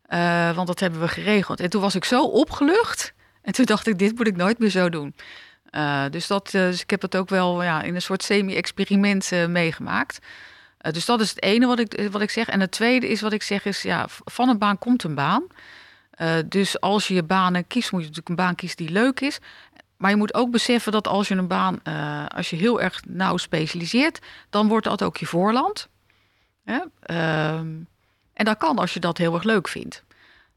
Uh, 0.09 0.55
want 0.55 0.67
dat 0.67 0.79
hebben 0.79 0.99
we 0.99 1.07
geregeld. 1.07 1.59
En 1.59 1.69
toen 1.69 1.81
was 1.81 1.95
ik 1.95 2.05
zo 2.05 2.23
opgelucht. 2.23 3.13
En 3.41 3.53
toen 3.53 3.65
dacht 3.65 3.87
ik, 3.87 3.99
dit 3.99 4.17
moet 4.17 4.27
ik 4.27 4.35
nooit 4.35 4.59
meer 4.59 4.69
zo 4.69 4.89
doen. 4.89 5.15
Uh, 5.71 6.03
dus, 6.09 6.27
dat, 6.27 6.49
dus 6.51 6.81
ik 6.81 6.89
heb 6.89 7.01
het 7.01 7.15
ook 7.15 7.29
wel 7.29 7.63
ja, 7.63 7.81
in 7.81 7.95
een 7.95 8.01
soort 8.01 8.23
semi-experiment 8.23 9.31
meegemaakt. 9.47 10.19
dus 10.77 11.05
dat 11.05 11.21
is 11.21 11.29
het 11.29 11.43
ene 11.43 11.67
wat 11.67 11.79
ik, 11.79 12.09
wat 12.11 12.21
ik 12.21 12.29
zeg. 12.29 12.47
En 12.47 12.59
het 12.59 12.71
tweede 12.71 13.07
is 13.07 13.21
wat 13.21 13.33
ik 13.33 13.43
zeg 13.43 13.65
is, 13.65 13.81
ja, 13.81 14.05
van 14.25 14.49
een 14.49 14.57
baan 14.57 14.77
komt 14.77 15.03
een 15.03 15.15
baan. 15.15 15.43
Uh, 16.21 16.33
dus 16.45 16.81
als 16.81 17.07
je 17.07 17.13
je 17.13 17.23
banen 17.23 17.67
kiest, 17.67 17.91
moet 17.91 18.01
je 18.01 18.07
natuurlijk 18.07 18.29
een 18.29 18.45
baan 18.45 18.55
kiezen 18.55 18.77
die 18.77 18.89
leuk 18.89 19.19
is. 19.19 19.39
Maar 19.97 20.09
je 20.09 20.17
moet 20.17 20.33
ook 20.33 20.51
beseffen 20.51 20.91
dat 20.91 21.07
als 21.07 21.27
je 21.27 21.35
een 21.35 21.47
baan, 21.47 21.79
uh, 21.83 22.25
als 22.25 22.49
je 22.49 22.55
heel 22.55 22.81
erg 22.81 23.01
nauw 23.07 23.37
specialiseert, 23.37 24.19
dan 24.49 24.67
wordt 24.67 24.85
dat 24.85 25.03
ook 25.03 25.17
je 25.17 25.25
voorland. 25.25 25.89
Uh, 26.65 26.75
en 28.33 28.45
dat 28.45 28.57
kan 28.57 28.77
als 28.77 28.93
je 28.93 28.99
dat 28.99 29.17
heel 29.17 29.33
erg 29.33 29.43
leuk 29.43 29.67
vindt. 29.67 30.03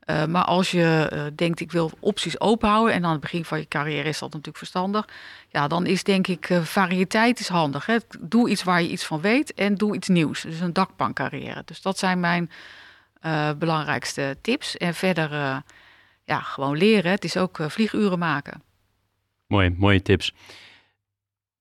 Uh, 0.06 0.24
maar 0.24 0.44
als 0.44 0.70
je 0.70 1.32
denkt, 1.34 1.60
ik 1.60 1.72
wil 1.72 1.90
opties 2.00 2.40
openhouden, 2.40 2.94
en 2.94 3.04
aan 3.04 3.12
het 3.12 3.20
begin 3.20 3.44
van 3.44 3.58
je 3.58 3.68
carrière 3.68 4.08
is 4.08 4.18
dat 4.18 4.28
natuurlijk 4.28 4.56
verstandig, 4.56 5.08
ja, 5.48 5.68
dan 5.68 5.86
is 5.86 6.04
denk 6.04 6.26
ik 6.26 6.48
variëteit 6.62 7.40
is 7.40 7.48
handig. 7.48 7.86
Hè? 7.86 7.96
Doe 8.20 8.48
iets 8.48 8.62
waar 8.62 8.82
je 8.82 8.88
iets 8.88 9.04
van 9.04 9.20
weet 9.20 9.54
en 9.54 9.74
doe 9.74 9.94
iets 9.94 10.08
nieuws. 10.08 10.40
Dus 10.40 10.60
een 10.60 10.72
dakpankcarrière. 10.72 11.62
Dus 11.64 11.82
dat 11.82 11.98
zijn 11.98 12.20
mijn 12.20 12.50
uh, 13.26 13.50
belangrijkste 13.58 14.36
tips. 14.40 14.76
En 14.76 14.94
verder, 14.94 15.32
uh, 15.32 15.56
ja, 16.24 16.40
gewoon 16.40 16.76
leren. 16.76 17.10
Het 17.10 17.24
is 17.24 17.36
ook 17.36 17.58
uh, 17.58 17.68
vlieguren 17.68 18.18
maken. 18.18 18.62
Mooi, 19.46 19.74
mooie 19.78 20.02
tips. 20.02 20.34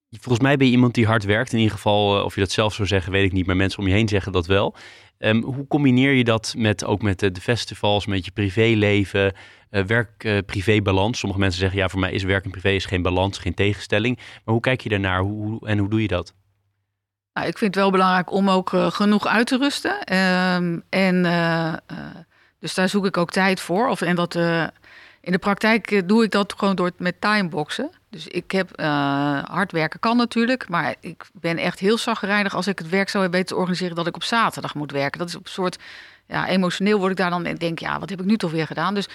Volgens 0.09 0.39
mij 0.39 0.57
ben 0.57 0.67
je 0.67 0.73
iemand 0.73 0.93
die 0.93 1.05
hard 1.05 1.23
werkt. 1.23 1.53
In 1.53 1.57
ieder 1.57 1.75
geval, 1.75 2.23
of 2.23 2.35
je 2.35 2.41
dat 2.41 2.51
zelf 2.51 2.73
zou 2.73 2.87
zeggen, 2.87 3.11
weet 3.11 3.25
ik 3.25 3.31
niet. 3.31 3.45
Maar 3.45 3.55
mensen 3.55 3.79
om 3.79 3.87
je 3.87 3.93
heen 3.93 4.07
zeggen 4.07 4.31
dat 4.31 4.45
wel. 4.45 4.75
Um, 5.17 5.43
hoe 5.43 5.67
combineer 5.67 6.11
je 6.11 6.23
dat 6.23 6.53
met 6.57 6.85
ook 6.85 7.01
met 7.01 7.19
de, 7.19 7.41
festivals, 7.41 8.05
met 8.05 8.25
je 8.25 8.31
privéleven, 8.31 9.33
werk-privé-balans? 9.69 11.19
Sommige 11.19 11.41
mensen 11.41 11.59
zeggen, 11.59 11.79
ja, 11.79 11.89
voor 11.89 11.99
mij 11.99 12.11
is 12.11 12.23
werk 12.23 12.45
en 12.45 12.51
privé 12.51 12.69
is 12.69 12.85
geen 12.85 13.01
balans, 13.01 13.37
geen 13.37 13.53
tegenstelling. 13.53 14.15
Maar 14.15 14.53
hoe 14.53 14.59
kijk 14.59 14.81
je 14.81 14.89
daarnaar 14.89 15.21
hoe, 15.21 15.67
en 15.67 15.77
hoe 15.77 15.89
doe 15.89 16.01
je 16.01 16.07
dat? 16.07 16.33
Nou, 17.33 17.47
ik 17.47 17.57
vind 17.57 17.75
het 17.75 17.83
wel 17.83 17.91
belangrijk 17.91 18.31
om 18.31 18.49
ook 18.49 18.71
uh, 18.71 18.91
genoeg 18.91 19.27
uit 19.27 19.47
te 19.47 19.57
rusten. 19.57 19.95
Uh, 20.11 20.55
en 20.89 21.25
uh, 21.25 21.73
dus 22.59 22.73
daar 22.73 22.89
zoek 22.89 23.05
ik 23.05 23.17
ook 23.17 23.31
tijd 23.31 23.59
voor. 23.59 23.87
Of, 23.87 24.01
en 24.01 24.15
dat, 24.15 24.35
in 25.21 25.31
de 25.31 25.37
praktijk 25.37 26.07
doe 26.07 26.23
ik 26.23 26.31
dat 26.31 26.53
gewoon 26.57 26.75
door 26.75 26.91
met 26.97 27.21
timeboxen. 27.21 27.89
Dus 28.09 28.27
ik 28.27 28.51
heb 28.51 28.81
hard 29.47 29.71
werken 29.71 29.99
kan 29.99 30.17
natuurlijk, 30.17 30.69
maar 30.69 30.95
ik 30.99 31.25
ben 31.33 31.57
echt 31.57 31.79
heel 31.79 31.97
zagrijnig 31.97 32.55
als 32.55 32.67
ik 32.67 32.79
het 32.79 32.89
werk 32.89 33.09
zou 33.09 33.29
weten 33.29 33.45
te 33.45 33.55
organiseren 33.55 33.95
dat 33.95 34.07
ik 34.07 34.15
op 34.15 34.23
zaterdag 34.23 34.75
moet 34.75 34.91
werken. 34.91 35.19
Dat 35.19 35.27
is 35.27 35.35
op 35.35 35.43
een 35.43 35.51
soort, 35.51 35.77
ja, 36.27 36.47
emotioneel 36.47 36.99
word 36.99 37.11
ik 37.11 37.17
daar 37.17 37.29
dan 37.29 37.45
en 37.45 37.55
denk, 37.55 37.79
ja, 37.79 37.99
wat 37.99 38.09
heb 38.09 38.19
ik 38.19 38.25
nu 38.25 38.37
toch 38.37 38.51
weer 38.51 38.67
gedaan? 38.67 38.93
Dus 38.93 39.07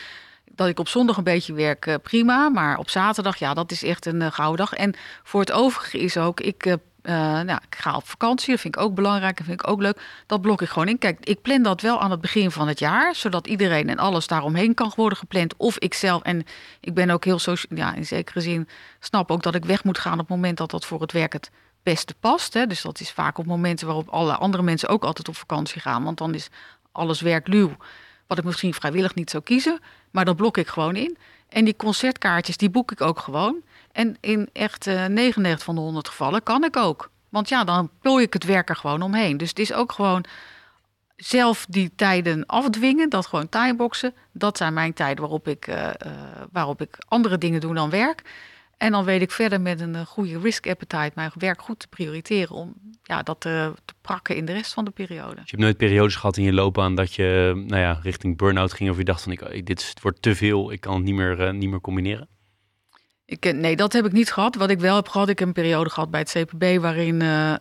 dat 0.50 0.68
ik 0.68 0.78
op 0.78 0.88
zondag 0.88 1.16
een 1.16 1.24
beetje 1.24 1.52
werk, 1.52 1.98
prima. 2.02 2.48
Maar 2.48 2.78
op 2.78 2.90
zaterdag, 2.90 3.36
ja, 3.36 3.54
dat 3.54 3.70
is 3.70 3.82
echt 3.82 4.06
een 4.06 4.32
gouden 4.32 4.66
dag. 4.66 4.72
En 4.72 4.94
voor 5.22 5.40
het 5.40 5.52
overige 5.52 5.98
is 5.98 6.16
ook, 6.16 6.40
ik 6.40 6.76
uh, 7.06 7.12
nou, 7.40 7.58
ik 7.68 7.76
ga 7.76 7.96
op 7.96 8.08
vakantie, 8.08 8.50
dat 8.50 8.60
vind 8.60 8.76
ik 8.76 8.82
ook 8.82 8.94
belangrijk 8.94 9.38
en 9.38 9.44
vind 9.44 9.60
ik 9.60 9.68
ook 9.68 9.80
leuk. 9.80 10.00
Dat 10.26 10.40
blok 10.40 10.62
ik 10.62 10.68
gewoon 10.68 10.88
in. 10.88 10.98
Kijk, 10.98 11.24
ik 11.24 11.42
plan 11.42 11.62
dat 11.62 11.80
wel 11.80 12.00
aan 12.00 12.10
het 12.10 12.20
begin 12.20 12.50
van 12.50 12.68
het 12.68 12.78
jaar, 12.78 13.14
zodat 13.14 13.46
iedereen 13.46 13.88
en 13.88 13.98
alles 13.98 14.26
daaromheen 14.26 14.74
kan 14.74 14.92
worden 14.96 15.18
gepland. 15.18 15.56
Of 15.56 15.78
ik 15.78 15.94
zelf, 15.94 16.22
en 16.22 16.44
ik 16.80 16.94
ben 16.94 17.10
ook 17.10 17.24
heel 17.24 17.38
zo, 17.38 17.54
ja, 17.68 17.94
in 17.94 18.06
zekere 18.06 18.40
zin 18.40 18.68
snap 19.00 19.30
ook 19.30 19.42
dat 19.42 19.54
ik 19.54 19.64
weg 19.64 19.84
moet 19.84 19.98
gaan 19.98 20.12
op 20.12 20.18
het 20.18 20.28
moment 20.28 20.56
dat 20.56 20.70
dat 20.70 20.86
voor 20.86 21.00
het 21.00 21.12
werk 21.12 21.32
het 21.32 21.50
beste 21.82 22.14
past. 22.20 22.54
Hè. 22.54 22.66
Dus 22.66 22.82
dat 22.82 23.00
is 23.00 23.10
vaak 23.10 23.38
op 23.38 23.46
momenten 23.46 23.86
waarop 23.86 24.08
alle 24.08 24.36
andere 24.36 24.62
mensen 24.62 24.88
ook 24.88 25.04
altijd 25.04 25.28
op 25.28 25.36
vakantie 25.36 25.80
gaan, 25.80 26.04
want 26.04 26.18
dan 26.18 26.34
is 26.34 26.48
alles 26.92 27.20
werkluw. 27.20 27.76
Wat 28.26 28.38
ik 28.38 28.44
misschien 28.44 28.74
vrijwillig 28.74 29.14
niet 29.14 29.30
zou 29.30 29.42
kiezen, 29.42 29.78
maar 30.10 30.24
dat 30.24 30.36
blok 30.36 30.56
ik 30.56 30.68
gewoon 30.68 30.96
in. 30.96 31.16
En 31.48 31.64
die 31.64 31.76
concertkaartjes, 31.76 32.56
die 32.56 32.70
boek 32.70 32.92
ik 32.92 33.00
ook 33.00 33.18
gewoon. 33.18 33.62
En 33.96 34.16
in 34.20 34.48
echt 34.52 34.86
uh, 34.86 35.06
99 35.06 35.64
van 35.64 35.74
de 35.74 35.80
100 35.80 36.08
gevallen 36.08 36.42
kan 36.42 36.64
ik 36.64 36.76
ook. 36.76 37.10
Want 37.28 37.48
ja, 37.48 37.64
dan 37.64 37.90
plooi 38.00 38.24
ik 38.24 38.32
het 38.32 38.44
werk 38.44 38.68
er 38.68 38.76
gewoon 38.76 39.02
omheen. 39.02 39.36
Dus 39.36 39.48
het 39.48 39.58
is 39.58 39.72
ook 39.72 39.92
gewoon 39.92 40.24
zelf 41.16 41.66
die 41.68 41.92
tijden 41.96 42.46
afdwingen, 42.46 43.08
dat 43.08 43.26
gewoon 43.26 43.48
timeboxen. 43.48 44.14
Dat 44.32 44.56
zijn 44.56 44.74
mijn 44.74 44.92
tijden 44.92 45.20
waarop 45.20 45.48
ik, 45.48 45.66
uh, 45.66 45.76
uh, 45.76 46.12
waarop 46.52 46.80
ik 46.80 46.98
andere 47.08 47.38
dingen 47.38 47.60
doe 47.60 47.74
dan 47.74 47.90
werk. 47.90 48.22
En 48.76 48.92
dan 48.92 49.04
weet 49.04 49.22
ik 49.22 49.30
verder 49.30 49.60
met 49.60 49.80
een 49.80 50.06
goede 50.06 50.38
risk 50.38 50.66
appetite 50.66 51.12
mijn 51.14 51.30
werk 51.34 51.62
goed 51.62 51.78
te 51.78 51.88
prioriteren 51.88 52.54
om 52.54 52.74
ja, 53.02 53.22
dat 53.22 53.40
te, 53.40 53.72
te 53.84 53.94
prakken 54.00 54.36
in 54.36 54.44
de 54.44 54.52
rest 54.52 54.72
van 54.72 54.84
de 54.84 54.90
periode. 54.90 55.34
Dus 55.34 55.44
je 55.44 55.50
hebt 55.50 55.62
nooit 55.62 55.76
periodes 55.76 56.14
gehad 56.16 56.36
in 56.36 56.44
je 56.44 56.52
loopbaan 56.52 56.94
dat 56.94 57.14
je 57.14 57.52
nou 57.66 57.82
ja, 57.82 57.98
richting 58.02 58.36
burn-out 58.36 58.72
ging 58.72 58.90
of 58.90 58.96
je 58.96 59.04
dacht 59.04 59.22
van 59.22 59.32
ik, 59.32 59.66
dit 59.66 59.94
wordt 60.02 60.22
te 60.22 60.34
veel, 60.34 60.72
ik 60.72 60.80
kan 60.80 60.94
het 60.94 61.04
niet 61.04 61.14
meer, 61.14 61.54
niet 61.54 61.70
meer 61.70 61.80
combineren? 61.80 62.28
Ik, 63.28 63.54
nee, 63.54 63.76
dat 63.76 63.92
heb 63.92 64.06
ik 64.06 64.12
niet 64.12 64.32
gehad. 64.32 64.54
Wat 64.54 64.70
ik 64.70 64.80
wel 64.80 64.96
heb 64.96 65.08
gehad, 65.08 65.28
ik 65.28 65.38
heb 65.38 65.48
een 65.48 65.54
periode 65.54 65.90
gehad 65.90 66.10
bij 66.10 66.20
het 66.20 66.30
CPB 66.30 66.80
waarin 66.80 67.20
uh, 67.20 67.54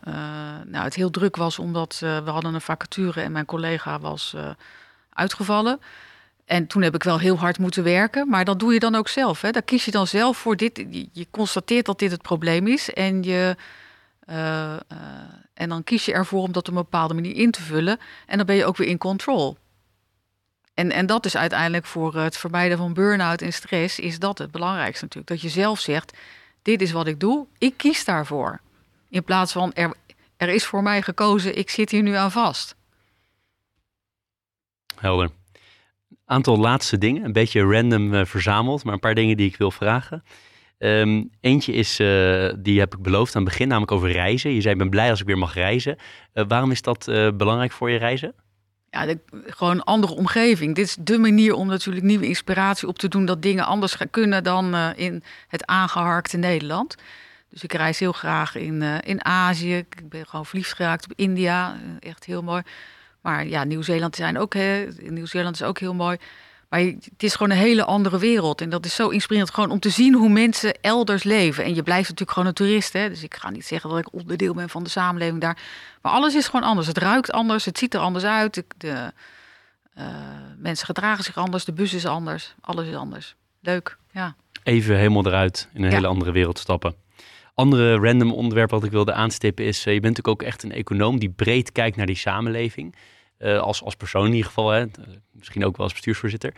nou, 0.64 0.84
het 0.84 0.94
heel 0.94 1.10
druk 1.10 1.36
was 1.36 1.58
omdat 1.58 1.96
we 1.98 2.30
hadden 2.30 2.54
een 2.54 2.60
vacature 2.60 3.20
en 3.20 3.32
mijn 3.32 3.44
collega 3.44 4.00
was 4.00 4.36
uitgevallen. 5.12 5.80
En 6.44 6.66
toen 6.66 6.82
heb 6.82 6.94
ik 6.94 7.02
wel 7.02 7.18
heel 7.18 7.38
hard 7.38 7.58
moeten 7.58 7.82
werken, 7.82 8.28
maar 8.28 8.44
dat 8.44 8.58
doe 8.58 8.72
je 8.72 8.78
dan 8.78 8.94
ook 8.94 9.08
zelf. 9.08 9.40
Hè? 9.40 9.50
Daar 9.50 9.62
kies 9.62 9.84
je 9.84 9.90
dan 9.90 10.06
zelf 10.06 10.36
voor. 10.36 10.56
Dit, 10.56 10.76
je, 10.90 11.08
je 11.12 11.26
constateert 11.30 11.86
dat 11.86 11.98
dit 11.98 12.10
het 12.10 12.22
probleem 12.22 12.66
is 12.66 12.92
en, 12.92 13.22
je, 13.22 13.56
en 15.54 15.68
dan 15.68 15.84
kies 15.84 16.04
je 16.04 16.12
ervoor 16.12 16.42
om 16.42 16.52
dat 16.52 16.68
op 16.68 16.74
een 16.74 16.82
bepaalde 16.82 17.14
manier 17.14 17.36
in 17.36 17.50
te 17.50 17.62
vullen. 17.62 17.98
En 18.26 18.36
dan 18.36 18.46
ben 18.46 18.56
je 18.56 18.64
ook 18.64 18.76
weer 18.76 18.88
in 18.88 18.98
control. 18.98 19.56
En, 20.76 20.90
en 20.90 21.06
dat 21.06 21.24
is 21.24 21.36
uiteindelijk 21.36 21.86
voor 21.86 22.14
het 22.14 22.36
vermijden 22.36 22.78
van 22.78 22.94
burn-out 22.94 23.42
en 23.42 23.52
stress, 23.52 23.98
is 23.98 24.18
dat 24.18 24.38
het 24.38 24.50
belangrijkste 24.50 25.04
natuurlijk. 25.04 25.32
Dat 25.32 25.40
je 25.40 25.60
zelf 25.60 25.80
zegt, 25.80 26.16
dit 26.62 26.82
is 26.82 26.92
wat 26.92 27.06
ik 27.06 27.20
doe, 27.20 27.46
ik 27.58 27.76
kies 27.76 28.04
daarvoor. 28.04 28.60
In 29.08 29.24
plaats 29.24 29.52
van, 29.52 29.72
er, 29.72 29.94
er 30.36 30.48
is 30.48 30.64
voor 30.64 30.82
mij 30.82 31.02
gekozen, 31.02 31.58
ik 31.58 31.70
zit 31.70 31.90
hier 31.90 32.02
nu 32.02 32.14
aan 32.14 32.30
vast. 32.30 32.76
Helder. 34.96 35.30
Aantal 36.24 36.58
laatste 36.58 36.98
dingen, 36.98 37.24
een 37.24 37.32
beetje 37.32 37.62
random 37.62 38.14
uh, 38.14 38.24
verzameld, 38.24 38.84
maar 38.84 38.94
een 38.94 39.00
paar 39.00 39.14
dingen 39.14 39.36
die 39.36 39.48
ik 39.48 39.56
wil 39.56 39.70
vragen. 39.70 40.24
Um, 40.78 41.30
eentje 41.40 41.72
is, 41.72 42.00
uh, 42.00 42.52
die 42.58 42.78
heb 42.78 42.94
ik 42.94 43.02
beloofd 43.02 43.36
aan 43.36 43.42
het 43.42 43.50
begin, 43.50 43.68
namelijk 43.68 43.92
over 43.92 44.10
reizen. 44.10 44.50
Je 44.50 44.60
zei, 44.60 44.72
ik 44.72 44.80
ben 44.80 44.90
blij 44.90 45.10
als 45.10 45.20
ik 45.20 45.26
weer 45.26 45.38
mag 45.38 45.54
reizen. 45.54 45.96
Uh, 46.34 46.44
waarom 46.48 46.70
is 46.70 46.82
dat 46.82 47.04
belangrijk 47.36 47.72
voor 47.72 47.90
je 47.90 47.98
reizen? 47.98 48.34
Ja, 48.96 49.14
gewoon 49.46 49.72
een 49.72 49.82
andere 49.82 50.14
omgeving. 50.14 50.74
Dit 50.74 50.86
is 50.86 50.96
de 51.00 51.18
manier 51.18 51.54
om 51.54 51.66
natuurlijk 51.66 52.04
nieuwe 52.04 52.26
inspiratie 52.26 52.88
op 52.88 52.98
te 52.98 53.08
doen, 53.08 53.24
dat 53.24 53.42
dingen 53.42 53.64
anders 53.64 53.94
gaan 53.94 54.10
kunnen 54.10 54.44
dan 54.44 54.74
uh, 54.74 54.88
in 54.96 55.22
het 55.48 55.66
aangeharkte 55.66 56.36
Nederland. 56.36 56.94
Dus 57.50 57.62
ik 57.62 57.72
reis 57.72 57.98
heel 57.98 58.12
graag 58.12 58.54
in, 58.54 58.82
uh, 58.82 58.94
in 59.00 59.24
Azië. 59.24 59.76
Ik 59.76 60.08
ben 60.08 60.26
gewoon 60.26 60.46
verliefd 60.46 60.72
geraakt 60.72 61.04
op 61.04 61.12
India. 61.16 61.74
Uh, 61.74 62.10
echt 62.10 62.24
heel 62.24 62.42
mooi. 62.42 62.62
Maar 63.20 63.46
ja, 63.46 63.64
Nieuw-Zeeland 63.64 64.16
zijn 64.16 64.38
ook, 64.38 64.54
Nieuw-Zeeland 64.98 65.54
is 65.54 65.62
ook 65.62 65.78
heel 65.78 65.94
mooi. 65.94 66.16
Maar 66.68 66.80
het 66.80 67.22
is 67.22 67.34
gewoon 67.34 67.50
een 67.52 67.62
hele 67.62 67.84
andere 67.84 68.18
wereld. 68.18 68.60
En 68.60 68.70
dat 68.70 68.84
is 68.84 68.94
zo 68.94 69.08
inspirerend 69.08 69.54
gewoon 69.54 69.70
om 69.70 69.80
te 69.80 69.90
zien 69.90 70.14
hoe 70.14 70.28
mensen 70.28 70.80
elders 70.80 71.22
leven. 71.22 71.64
En 71.64 71.74
je 71.74 71.82
blijft 71.82 72.02
natuurlijk 72.02 72.30
gewoon 72.30 72.48
een 72.48 72.54
toerist. 72.54 72.92
Hè? 72.92 73.08
Dus 73.08 73.22
ik 73.22 73.34
ga 73.34 73.50
niet 73.50 73.66
zeggen 73.66 73.90
dat 73.90 73.98
ik 73.98 74.12
onderdeel 74.12 74.54
ben 74.54 74.68
van 74.68 74.84
de 74.84 74.90
samenleving 74.90 75.40
daar. 75.40 75.58
Maar 76.02 76.12
alles 76.12 76.34
is 76.34 76.46
gewoon 76.46 76.68
anders. 76.68 76.86
Het 76.86 76.98
ruikt 76.98 77.32
anders, 77.32 77.64
het 77.64 77.78
ziet 77.78 77.94
er 77.94 78.00
anders 78.00 78.24
uit. 78.24 78.64
De, 78.76 79.12
uh, 79.98 80.04
mensen 80.58 80.86
gedragen 80.86 81.24
zich 81.24 81.36
anders, 81.36 81.64
de 81.64 81.72
bus 81.72 81.94
is 81.94 82.06
anders. 82.06 82.54
Alles 82.60 82.88
is 82.88 82.94
anders. 82.94 83.34
Leuk, 83.60 83.96
ja. 84.10 84.34
Even 84.62 84.96
helemaal 84.96 85.26
eruit 85.26 85.68
in 85.72 85.84
een 85.84 85.92
hele 85.92 86.06
andere 86.06 86.32
wereld 86.32 86.58
stappen. 86.58 86.94
Andere 87.54 87.96
random 87.98 88.32
onderwerp 88.32 88.70
wat 88.70 88.84
ik 88.84 88.90
wilde 88.90 89.12
aanstippen 89.12 89.64
is... 89.64 89.86
Uh, 89.86 89.94
je 89.94 90.00
bent 90.00 90.16
natuurlijk 90.16 90.42
ook 90.42 90.48
echt 90.48 90.62
een 90.62 90.72
econoom 90.72 91.18
die 91.18 91.30
breed 91.30 91.72
kijkt 91.72 91.96
naar 91.96 92.06
die 92.06 92.16
samenleving... 92.16 92.94
Uh, 93.38 93.60
als, 93.60 93.82
als 93.82 93.94
persoon 93.96 94.26
in 94.26 94.30
ieder 94.30 94.46
geval, 94.46 94.70
hè. 94.70 94.84
misschien 95.32 95.64
ook 95.64 95.76
wel 95.76 95.84
als 95.84 95.94
bestuursvoorzitter. 95.94 96.54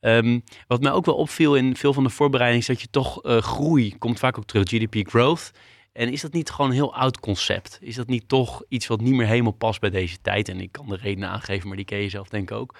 Um, 0.00 0.44
wat 0.66 0.80
mij 0.80 0.92
ook 0.92 1.04
wel 1.04 1.14
opviel 1.14 1.56
in 1.56 1.76
veel 1.76 1.92
van 1.92 2.04
de 2.04 2.10
voorbereiding 2.10 2.60
is 2.62 2.68
dat 2.68 2.80
je 2.80 2.90
toch 2.90 3.24
uh, 3.24 3.38
groei 3.38 3.98
komt 3.98 4.18
vaak 4.18 4.38
ook 4.38 4.44
terug, 4.44 4.68
GDP 4.68 5.08
growth. 5.08 5.50
En 5.92 6.12
is 6.12 6.20
dat 6.20 6.32
niet 6.32 6.50
gewoon 6.50 6.70
een 6.70 6.76
heel 6.76 6.94
oud 6.94 7.20
concept? 7.20 7.78
Is 7.80 7.94
dat 7.94 8.06
niet 8.06 8.28
toch 8.28 8.62
iets 8.68 8.86
wat 8.86 9.00
niet 9.00 9.14
meer 9.14 9.26
helemaal 9.26 9.52
past 9.52 9.80
bij 9.80 9.90
deze 9.90 10.20
tijd? 10.20 10.48
En 10.48 10.60
ik 10.60 10.72
kan 10.72 10.88
de 10.88 10.96
redenen 10.96 11.28
aangeven, 11.28 11.68
maar 11.68 11.76
die 11.76 11.86
ken 11.86 11.98
je 11.98 12.08
zelf 12.08 12.28
denk 12.28 12.50
ik 12.50 12.56
ook. 12.56 12.74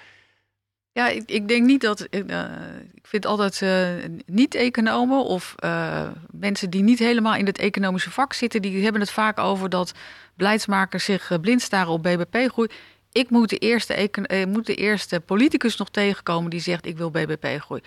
Ja, 0.92 1.08
ik, 1.08 1.30
ik 1.30 1.48
denk 1.48 1.66
niet 1.66 1.80
dat. 1.80 2.06
Ik 2.94 3.06
vind 3.06 3.26
altijd 3.26 3.62
niet-economen 4.26 5.24
of 5.24 5.54
mensen 6.30 6.70
die 6.70 6.82
niet 6.82 6.98
helemaal 6.98 7.34
in 7.34 7.46
het 7.46 7.58
economische 7.58 8.10
vak 8.10 8.32
zitten, 8.32 8.62
die 8.62 8.82
hebben 8.82 9.00
het 9.00 9.10
vaak 9.10 9.38
over 9.38 9.68
dat 9.68 9.92
beleidsmakers 10.34 11.04
zich 11.04 11.40
blind 11.40 11.62
staren 11.62 11.92
op 11.92 12.02
BBP-groei 12.02 12.68
ik 13.18 13.30
moet 13.30 13.48
de, 13.48 13.58
eerste, 13.58 13.94
eh, 13.94 14.46
moet 14.46 14.66
de 14.66 14.74
eerste 14.74 15.20
politicus 15.20 15.76
nog 15.76 15.90
tegenkomen 15.90 16.50
die 16.50 16.60
zegt: 16.60 16.86
Ik 16.86 16.96
wil 16.96 17.10
BBP 17.10 17.60
groei. 17.60 17.80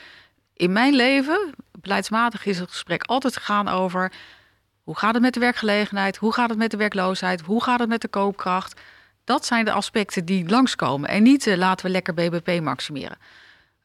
In 0.53 0.71
mijn 0.71 0.93
leven, 0.93 1.53
beleidsmatig, 1.81 2.45
is 2.45 2.59
het 2.59 2.69
gesprek 2.69 3.03
altijd 3.03 3.37
gegaan 3.37 3.67
over. 3.67 4.11
Hoe 4.83 4.97
gaat 4.97 5.13
het 5.13 5.21
met 5.21 5.33
de 5.33 5.39
werkgelegenheid? 5.39 6.17
Hoe 6.17 6.33
gaat 6.33 6.49
het 6.49 6.57
met 6.57 6.71
de 6.71 6.77
werkloosheid? 6.77 7.41
Hoe 7.41 7.63
gaat 7.63 7.79
het 7.79 7.89
met 7.89 8.01
de 8.01 8.07
koopkracht? 8.07 8.81
Dat 9.23 9.45
zijn 9.45 9.65
de 9.65 9.71
aspecten 9.71 10.25
die 10.25 10.49
langskomen. 10.49 11.09
En 11.09 11.23
niet 11.23 11.45
uh, 11.47 11.57
laten 11.57 11.85
we 11.85 11.91
lekker 11.91 12.13
BBP 12.13 12.61
maximeren. 12.61 13.17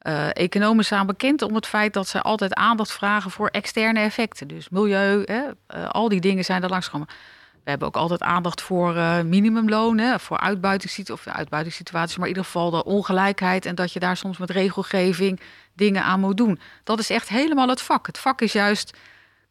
Uh, 0.01 0.35
economen 0.35 0.85
staan 0.85 1.05
bekend 1.05 1.41
om 1.41 1.55
het 1.55 1.65
feit 1.65 1.93
dat 1.93 2.07
ze 2.07 2.21
altijd 2.21 2.53
aandacht 2.53 2.91
vragen 2.91 3.31
voor 3.31 3.47
externe 3.47 3.99
effecten. 3.99 4.47
Dus 4.47 4.69
milieu, 4.69 5.23
hè, 5.25 5.41
al 5.87 6.09
die 6.09 6.21
dingen 6.21 6.45
zijn 6.45 6.63
er 6.63 6.69
langsgekomen. 6.69 7.07
We 7.67 7.73
hebben 7.73 7.91
ook 7.91 8.01
altijd 8.01 8.21
aandacht 8.21 8.61
voor 8.61 8.95
uh, 8.95 9.21
minimumloon, 9.21 10.19
voor 10.19 10.39
uitbuitingssituaties, 10.39 11.27
of 11.27 11.35
uitbuitingssituaties, 11.35 12.17
maar 12.17 12.27
in 12.27 12.33
ieder 12.33 12.45
geval 12.45 12.69
de 12.69 12.83
ongelijkheid 12.83 13.65
en 13.65 13.75
dat 13.75 13.93
je 13.93 13.99
daar 13.99 14.17
soms 14.17 14.37
met 14.37 14.49
regelgeving 14.49 15.39
dingen 15.73 16.03
aan 16.03 16.19
moet 16.19 16.37
doen. 16.37 16.59
Dat 16.83 16.99
is 16.99 17.09
echt 17.09 17.29
helemaal 17.29 17.67
het 17.67 17.81
vak. 17.81 18.07
Het 18.07 18.17
vak 18.17 18.41
is 18.41 18.51
juist 18.51 18.97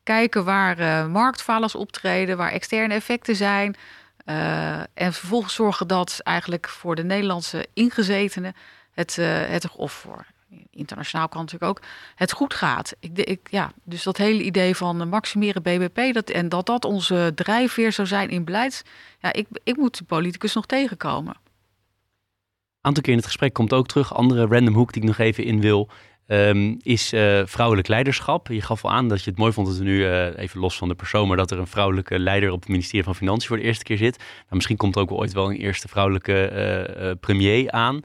kijken 0.02 0.44
waar 0.44 0.80
uh, 0.80 1.74
optreden, 1.74 2.36
waar 2.36 2.52
externe 2.52 2.94
effecten 2.94 3.36
zijn. 3.36 3.76
Uh, 4.24 4.78
en 4.78 5.12
vervolgens 5.12 5.54
zorgen 5.54 5.86
dat 5.86 6.20
eigenlijk 6.22 6.68
voor 6.68 6.94
de 6.94 7.04
Nederlandse 7.04 7.66
ingezetenen 7.74 8.54
het, 8.94 9.16
het 9.16 9.70
of 9.76 9.92
voor 9.92 10.26
internationaal 10.70 11.28
kan 11.28 11.40
natuurlijk 11.40 11.70
ook, 11.70 11.82
het 12.14 12.32
goed 12.32 12.54
gaat. 12.54 12.94
Ik, 13.00 13.18
ik, 13.18 13.40
ja, 13.50 13.72
dus 13.84 14.02
dat 14.02 14.16
hele 14.16 14.42
idee 14.42 14.76
van 14.76 15.08
maximeren 15.08 15.62
BBP 15.62 16.14
dat, 16.14 16.30
en 16.30 16.48
dat 16.48 16.66
dat 16.66 16.84
onze 16.84 17.32
drijfveer 17.34 17.92
zou 17.92 18.08
zijn 18.08 18.28
in 18.28 18.44
beleids, 18.44 18.82
ja, 19.18 19.32
ik, 19.32 19.46
ik 19.64 19.76
moet 19.76 19.98
de 19.98 20.04
politicus 20.04 20.54
nog 20.54 20.66
tegenkomen. 20.66 21.34
Een 21.34 22.92
aantal 22.92 23.02
keer 23.02 23.12
in 23.12 23.18
het 23.18 23.26
gesprek 23.26 23.52
komt 23.52 23.72
ook 23.72 23.86
terug, 23.86 24.14
andere 24.14 24.46
random 24.46 24.74
hoek 24.74 24.92
die 24.92 25.02
ik 25.02 25.08
nog 25.08 25.18
even 25.18 25.44
in 25.44 25.60
wil, 25.60 25.88
um, 26.26 26.76
is 26.82 27.12
uh, 27.12 27.42
vrouwelijk 27.44 27.88
leiderschap. 27.88 28.48
Je 28.48 28.62
gaf 28.62 28.84
al 28.84 28.90
aan 28.90 29.08
dat 29.08 29.24
je 29.24 29.30
het 29.30 29.38
mooi 29.38 29.52
vond 29.52 29.66
dat 29.66 29.76
er 29.76 29.84
nu, 29.84 29.98
uh, 29.98 30.38
even 30.38 30.60
los 30.60 30.76
van 30.76 30.88
de 30.88 30.94
persoon, 30.94 31.28
maar 31.28 31.36
dat 31.36 31.50
er 31.50 31.58
een 31.58 31.66
vrouwelijke 31.66 32.18
leider 32.18 32.50
op 32.50 32.60
het 32.60 32.68
ministerie 32.68 33.04
van 33.04 33.14
Financiën 33.14 33.48
voor 33.48 33.56
de 33.56 33.62
eerste 33.62 33.84
keer 33.84 33.96
zit. 33.96 34.18
Nou, 34.18 34.28
misschien 34.50 34.76
komt 34.76 34.94
er 34.96 35.00
ook 35.00 35.12
ooit 35.12 35.32
wel 35.32 35.50
een 35.50 35.56
eerste 35.56 35.88
vrouwelijke 35.88 37.16
premier 37.20 37.70
aan. 37.70 38.00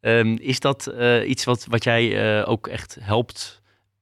Um, 0.00 0.38
is 0.38 0.60
dat 0.60 0.92
uh, 0.94 1.28
iets 1.28 1.44
wat, 1.44 1.66
wat 1.68 1.84
jij 1.84 2.38
uh, 2.40 2.48
ook 2.48 2.66
echt 2.66 2.96
helpt 3.00 3.60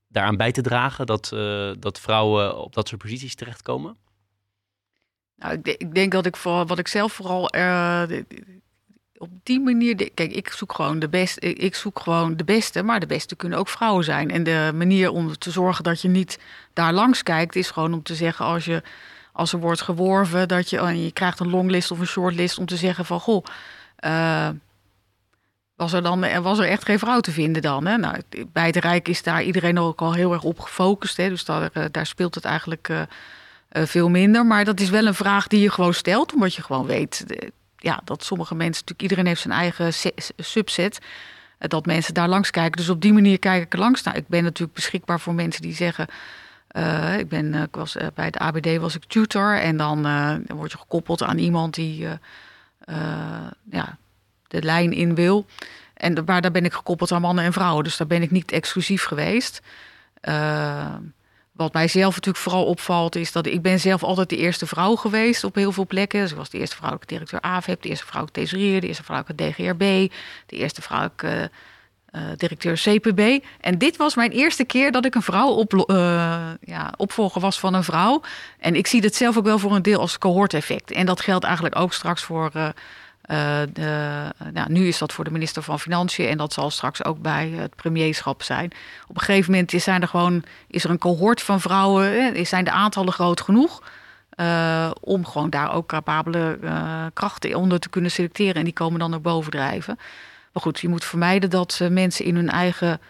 daaraan 0.09 0.37
bij 0.37 0.53
te 0.53 0.63
dragen? 0.63 1.07
Dat, 1.07 1.31
uh, 1.35 1.71
dat 1.79 2.01
vrouwen 2.01 2.59
op 2.59 2.75
dat 2.75 2.89
soort 2.89 3.03
posities 3.03 3.35
terechtkomen? 3.35 3.97
Nou, 5.37 5.55
ik, 5.63 5.67
ik 5.67 5.95
denk 5.95 6.13
dat 6.13 6.27
ik 6.27 6.37
vooral, 6.37 6.67
wat 6.67 6.79
ik 6.79 6.89
zelf 6.89 7.13
vooral 7.13 7.43
op 9.17 9.31
die 9.43 9.61
manier. 9.61 10.11
Kijk, 10.15 10.33
ik 10.33 10.51
zoek 10.51 10.73
gewoon 10.73 10.99
de 10.99 11.09
beste. 11.09 11.41
Ik 11.41 11.75
zoek 11.75 12.01
gewoon 12.01 12.37
de 12.37 12.45
beste, 12.45 12.83
maar 12.83 13.01
de 13.01 13.07
beste 13.07 13.37
kunnen 13.37 13.59
ook 13.59 13.69
vrouwen 13.69 14.05
zijn. 14.05 14.31
En 14.31 14.43
de 14.43 14.71
manier 14.75 15.11
om 15.11 15.39
te 15.39 15.51
zorgen 15.51 15.85
dat 15.85 16.01
je 16.01 16.09
niet 16.09 16.39
daar 16.73 16.93
langs 16.93 17.23
kijkt, 17.23 17.57
is 17.57 17.71
gewoon 17.71 17.95
om 17.95 18.03
te 18.03 18.15
zeggen 18.15 18.45
als 18.45 18.65
je 18.65 18.83
als 19.33 19.53
er 19.53 19.59
wordt 19.59 19.81
geworven, 19.81 20.49
dat 20.49 20.71
je, 20.71 20.83
je 21.05 21.13
krijgt 21.13 21.41
een 21.41 21.51
longlist 21.51 21.91
of 21.91 21.99
een 21.99 22.07
shortlist 22.07 22.59
om 22.59 22.67
te 22.67 22.77
zeggen 22.77 23.05
van 23.05 23.21
goh 23.21 23.45
was 25.79 25.93
er 25.93 26.03
dan 26.03 26.43
was 26.43 26.59
er 26.59 26.68
echt 26.68 26.85
geen 26.85 26.99
vrouw 26.99 27.20
te 27.20 27.31
vinden 27.31 27.62
dan. 27.62 27.87
Hè? 27.87 27.97
Nou, 27.97 28.16
bij 28.53 28.66
het 28.66 28.76
Rijk 28.76 29.09
is 29.09 29.22
daar 29.22 29.43
iedereen 29.43 29.79
ook 29.79 30.01
al 30.01 30.12
heel 30.12 30.33
erg 30.33 30.43
op 30.43 30.61
gefocust. 30.61 31.16
Hè? 31.16 31.29
Dus 31.29 31.45
daar, 31.45 31.70
eh, 31.72 31.85
daar 31.91 32.07
speelt 32.07 32.35
het 32.35 32.45
eigenlijk 32.45 32.89
uh, 32.89 33.01
uh, 33.72 33.83
veel 33.85 34.09
minder. 34.09 34.47
Maar 34.47 34.64
dat 34.64 34.81
is 34.81 34.91
wel 34.91 35.07
een 35.07 35.14
vraag 35.14 35.47
die 35.47 35.61
je 35.61 35.70
gewoon 35.70 35.95
stelt, 35.95 36.35
omdat 36.35 36.55
je 36.55 36.62
gewoon 36.62 36.87
weet 36.87 37.24
ja, 37.76 38.01
dat 38.05 38.24
sommige 38.24 38.55
mensen, 38.55 38.72
natuurlijk 38.72 39.03
iedereen 39.03 39.26
heeft 39.26 39.41
zijn 39.41 39.55
eigen 39.55 39.93
subset. 40.37 40.99
dat 41.59 41.87
mensen 41.87 42.14
daar 42.14 42.29
langs 42.29 42.51
kijken. 42.51 42.76
Dus 42.81 42.89
op 42.89 43.03
die 43.03 43.12
manier 43.12 43.39
kijk 43.39 43.62
ik 43.62 43.72
er 43.72 43.79
langs. 43.79 44.03
Nou, 44.03 44.16
ik 44.16 44.29
ben 44.29 44.43
natuurlijk 44.43 44.74
beschikbaar 44.74 45.20
voor 45.20 45.35
mensen 45.35 45.62
die 45.62 45.74
zeggen. 45.74 46.07
ik, 47.18 47.29
ben, 47.29 47.55
ik 47.55 47.74
was, 47.74 47.97
bij 48.15 48.31
de 48.31 48.39
ABD 48.39 48.77
was 48.77 48.94
ik 48.94 49.05
tutor 49.05 49.59
en 49.61 49.77
dan, 49.77 50.03
dan 50.47 50.57
word 50.57 50.73
je 50.73 50.78
gekoppeld 50.78 51.23
aan 51.23 51.39
iemand 51.39 51.74
die 51.74 52.07
ja, 53.70 53.98
de 54.49 54.62
lijn 54.62 54.93
in 54.93 55.15
wil. 55.15 55.47
En 55.95 56.25
waar, 56.25 56.41
daar 56.41 56.51
ben 56.51 56.65
ik 56.65 56.73
gekoppeld 56.73 57.12
aan 57.12 57.20
mannen 57.20 57.45
en 57.45 57.53
vrouwen. 57.53 57.85
Dus 57.85 57.97
daar 57.97 58.07
ben 58.07 58.23
ik 58.23 58.31
niet 58.31 58.53
exclusief 58.53 59.05
geweest. 59.05 59.61
Uh, 60.23 60.95
wat 61.53 61.73
mijzelf 61.73 62.15
natuurlijk 62.15 62.45
vooral 62.45 62.65
opvalt, 62.65 63.16
is 63.16 63.33
dat 63.33 63.47
ik 63.47 63.62
ben 63.62 63.81
zelf 63.81 64.03
altijd 64.03 64.29
de 64.29 64.37
eerste 64.37 64.66
vrouw 64.66 64.95
geweest 64.95 65.45
op 65.45 65.55
heel 65.55 65.73
veel 65.73 65.87
plekken. 65.87 66.20
Dus 66.20 66.31
ik 66.31 66.37
was 66.37 66.51
de 66.51 66.59
eerste 66.59 66.77
vrouwelijke 66.77 67.15
directeur 67.15 67.41
AVEP, 67.41 67.83
de 67.83 67.89
eerste 67.89 68.07
vrouwelijke 68.07 68.41
tesorier, 68.41 68.81
de 68.81 68.87
eerste 68.87 69.05
vrouwelijke 69.05 69.45
DGRB, 69.45 70.12
de 70.47 70.57
eerste 70.57 70.83
vrouwelijke 70.83 71.51
uh, 72.12 72.23
directeur 72.37 72.75
CPB. 72.75 73.45
En 73.61 73.79
dit 73.79 73.97
was 73.97 74.15
mijn 74.15 74.31
eerste 74.31 74.65
keer 74.65 74.93
dat 74.93 75.05
ik 75.05 75.15
een 75.15 75.23
vrouw 75.23 75.49
op, 75.49 75.75
uh, 75.75 75.87
ja, 76.61 76.93
opvolger 76.97 77.41
was 77.41 77.59
van 77.59 77.75
een 77.75 77.85
vrouw. 77.85 78.23
En 78.59 78.75
ik 78.75 78.87
zie 78.87 79.01
dat 79.01 79.15
zelf 79.15 79.37
ook 79.37 79.45
wel 79.45 79.59
voor 79.59 79.75
een 79.75 79.83
deel 79.83 80.01
als 80.01 80.19
cohort-effect. 80.19 80.91
En 80.91 81.07
dat 81.07 81.20
geldt 81.20 81.45
eigenlijk 81.45 81.77
ook 81.77 81.93
straks 81.93 82.23
voor 82.23 82.51
de, 83.73 84.33
nou, 84.53 84.73
nu 84.73 84.87
is 84.87 84.99
dat 84.99 85.13
voor 85.13 85.25
de 85.25 85.31
minister 85.31 85.63
van 85.63 85.81
Financiën 85.81 86.29
en 86.29 86.39
dat 86.39 86.53
zal 86.53 86.71
straks 86.71 87.05
ook 87.05 87.19
bij 87.19 87.49
het 87.49 87.75
premierschap 87.77 88.43
zijn. 88.43 88.71
Op 89.09 89.15
een 89.15 89.23
gegeven 89.23 89.51
moment 89.51 89.73
is, 89.73 89.85
zijn 89.85 90.03
er 90.03 90.09
gewoon, 90.09 90.45
is 90.69 90.85
er 90.85 90.91
een 90.91 90.99
cohort 90.99 91.43
van 91.43 91.61
vrouwen, 91.61 92.35
eh, 92.35 92.45
zijn 92.45 92.65
de 92.65 92.71
aantallen 92.71 93.13
groot 93.13 93.41
genoeg 93.41 93.83
uh, 94.41 94.91
om 95.01 95.27
gewoon 95.27 95.51
daar 95.51 95.73
ook 95.73 95.87
capabele 95.87 96.59
uh, 96.63 97.07
krachten 97.13 97.55
onder 97.55 97.81
te 97.81 97.89
kunnen 97.89 98.11
selecteren 98.11 98.55
en 98.55 98.65
die 98.65 98.73
komen 98.73 98.99
dan 98.99 99.11
naar 99.11 99.21
boven 99.21 99.51
drijven. 99.51 99.99
Maar 100.53 100.63
goed, 100.63 100.81
je 100.81 100.89
moet 100.89 101.05
vermijden 101.05 101.51
dat 101.51 101.81
mensen 101.91 102.25
in 102.25 102.35
hun 102.35 102.51
eigen 102.51 103.01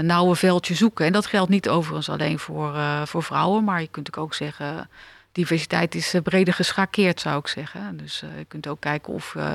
nauwe 0.00 0.36
veldje 0.36 0.74
zoeken. 0.74 1.06
En 1.06 1.12
dat 1.12 1.26
geldt 1.26 1.50
niet 1.50 1.68
overigens 1.68 2.08
alleen 2.08 2.38
voor, 2.38 2.74
voor 3.04 3.22
vrouwen, 3.22 3.64
maar 3.64 3.80
je 3.80 3.88
kunt 3.88 4.16
ook 4.16 4.34
zeggen 4.34 4.88
diversiteit 5.32 5.94
is 5.94 6.14
eh, 6.14 6.22
breder 6.22 6.54
geschakeerd, 6.54 7.20
zou 7.20 7.38
ik 7.38 7.46
zeggen. 7.46 7.96
Dus 7.96 8.22
uh, 8.22 8.38
je 8.38 8.44
kunt 8.44 8.66
ook 8.66 8.80
kijken 8.80 9.12
of, 9.12 9.34
uh, 9.34 9.52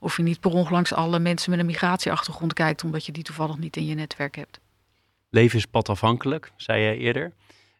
of 0.00 0.16
je 0.16 0.22
niet 0.22 0.40
per 0.40 0.50
ongeluk 0.50 0.92
alle 0.92 1.18
mensen 1.18 1.50
met 1.50 1.60
een 1.60 1.66
migratieachtergrond 1.66 2.52
kijkt, 2.52 2.84
omdat 2.84 3.06
je 3.06 3.12
die 3.12 3.22
toevallig 3.22 3.58
niet 3.58 3.76
in 3.76 3.86
je 3.86 3.94
netwerk 3.94 4.36
hebt. 4.36 4.60
Leven 5.30 5.58
is 5.58 5.66
padafhankelijk, 5.66 6.52
zei 6.56 6.82
je 6.82 6.96
eerder. 6.96 7.32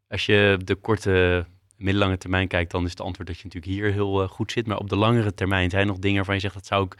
Als 0.08 0.26
je 0.26 0.58
de 0.64 0.74
korte, 0.74 1.46
middellange 1.76 2.18
termijn 2.18 2.48
kijkt, 2.48 2.70
dan 2.70 2.84
is 2.84 2.90
het 2.90 3.00
antwoord 3.00 3.28
dat 3.28 3.38
je 3.38 3.44
natuurlijk 3.44 3.72
hier 3.72 3.92
heel 3.92 4.28
goed 4.28 4.52
zit. 4.52 4.66
Maar 4.66 4.78
op 4.78 4.88
de 4.88 4.96
langere 4.96 5.34
termijn 5.34 5.70
zijn 5.70 5.86
nog 5.86 5.98
dingen 5.98 6.16
waarvan 6.16 6.34
je 6.34 6.40
zegt 6.40 6.54
dat 6.54 6.66
zou 6.66 6.84
ik 6.84 6.94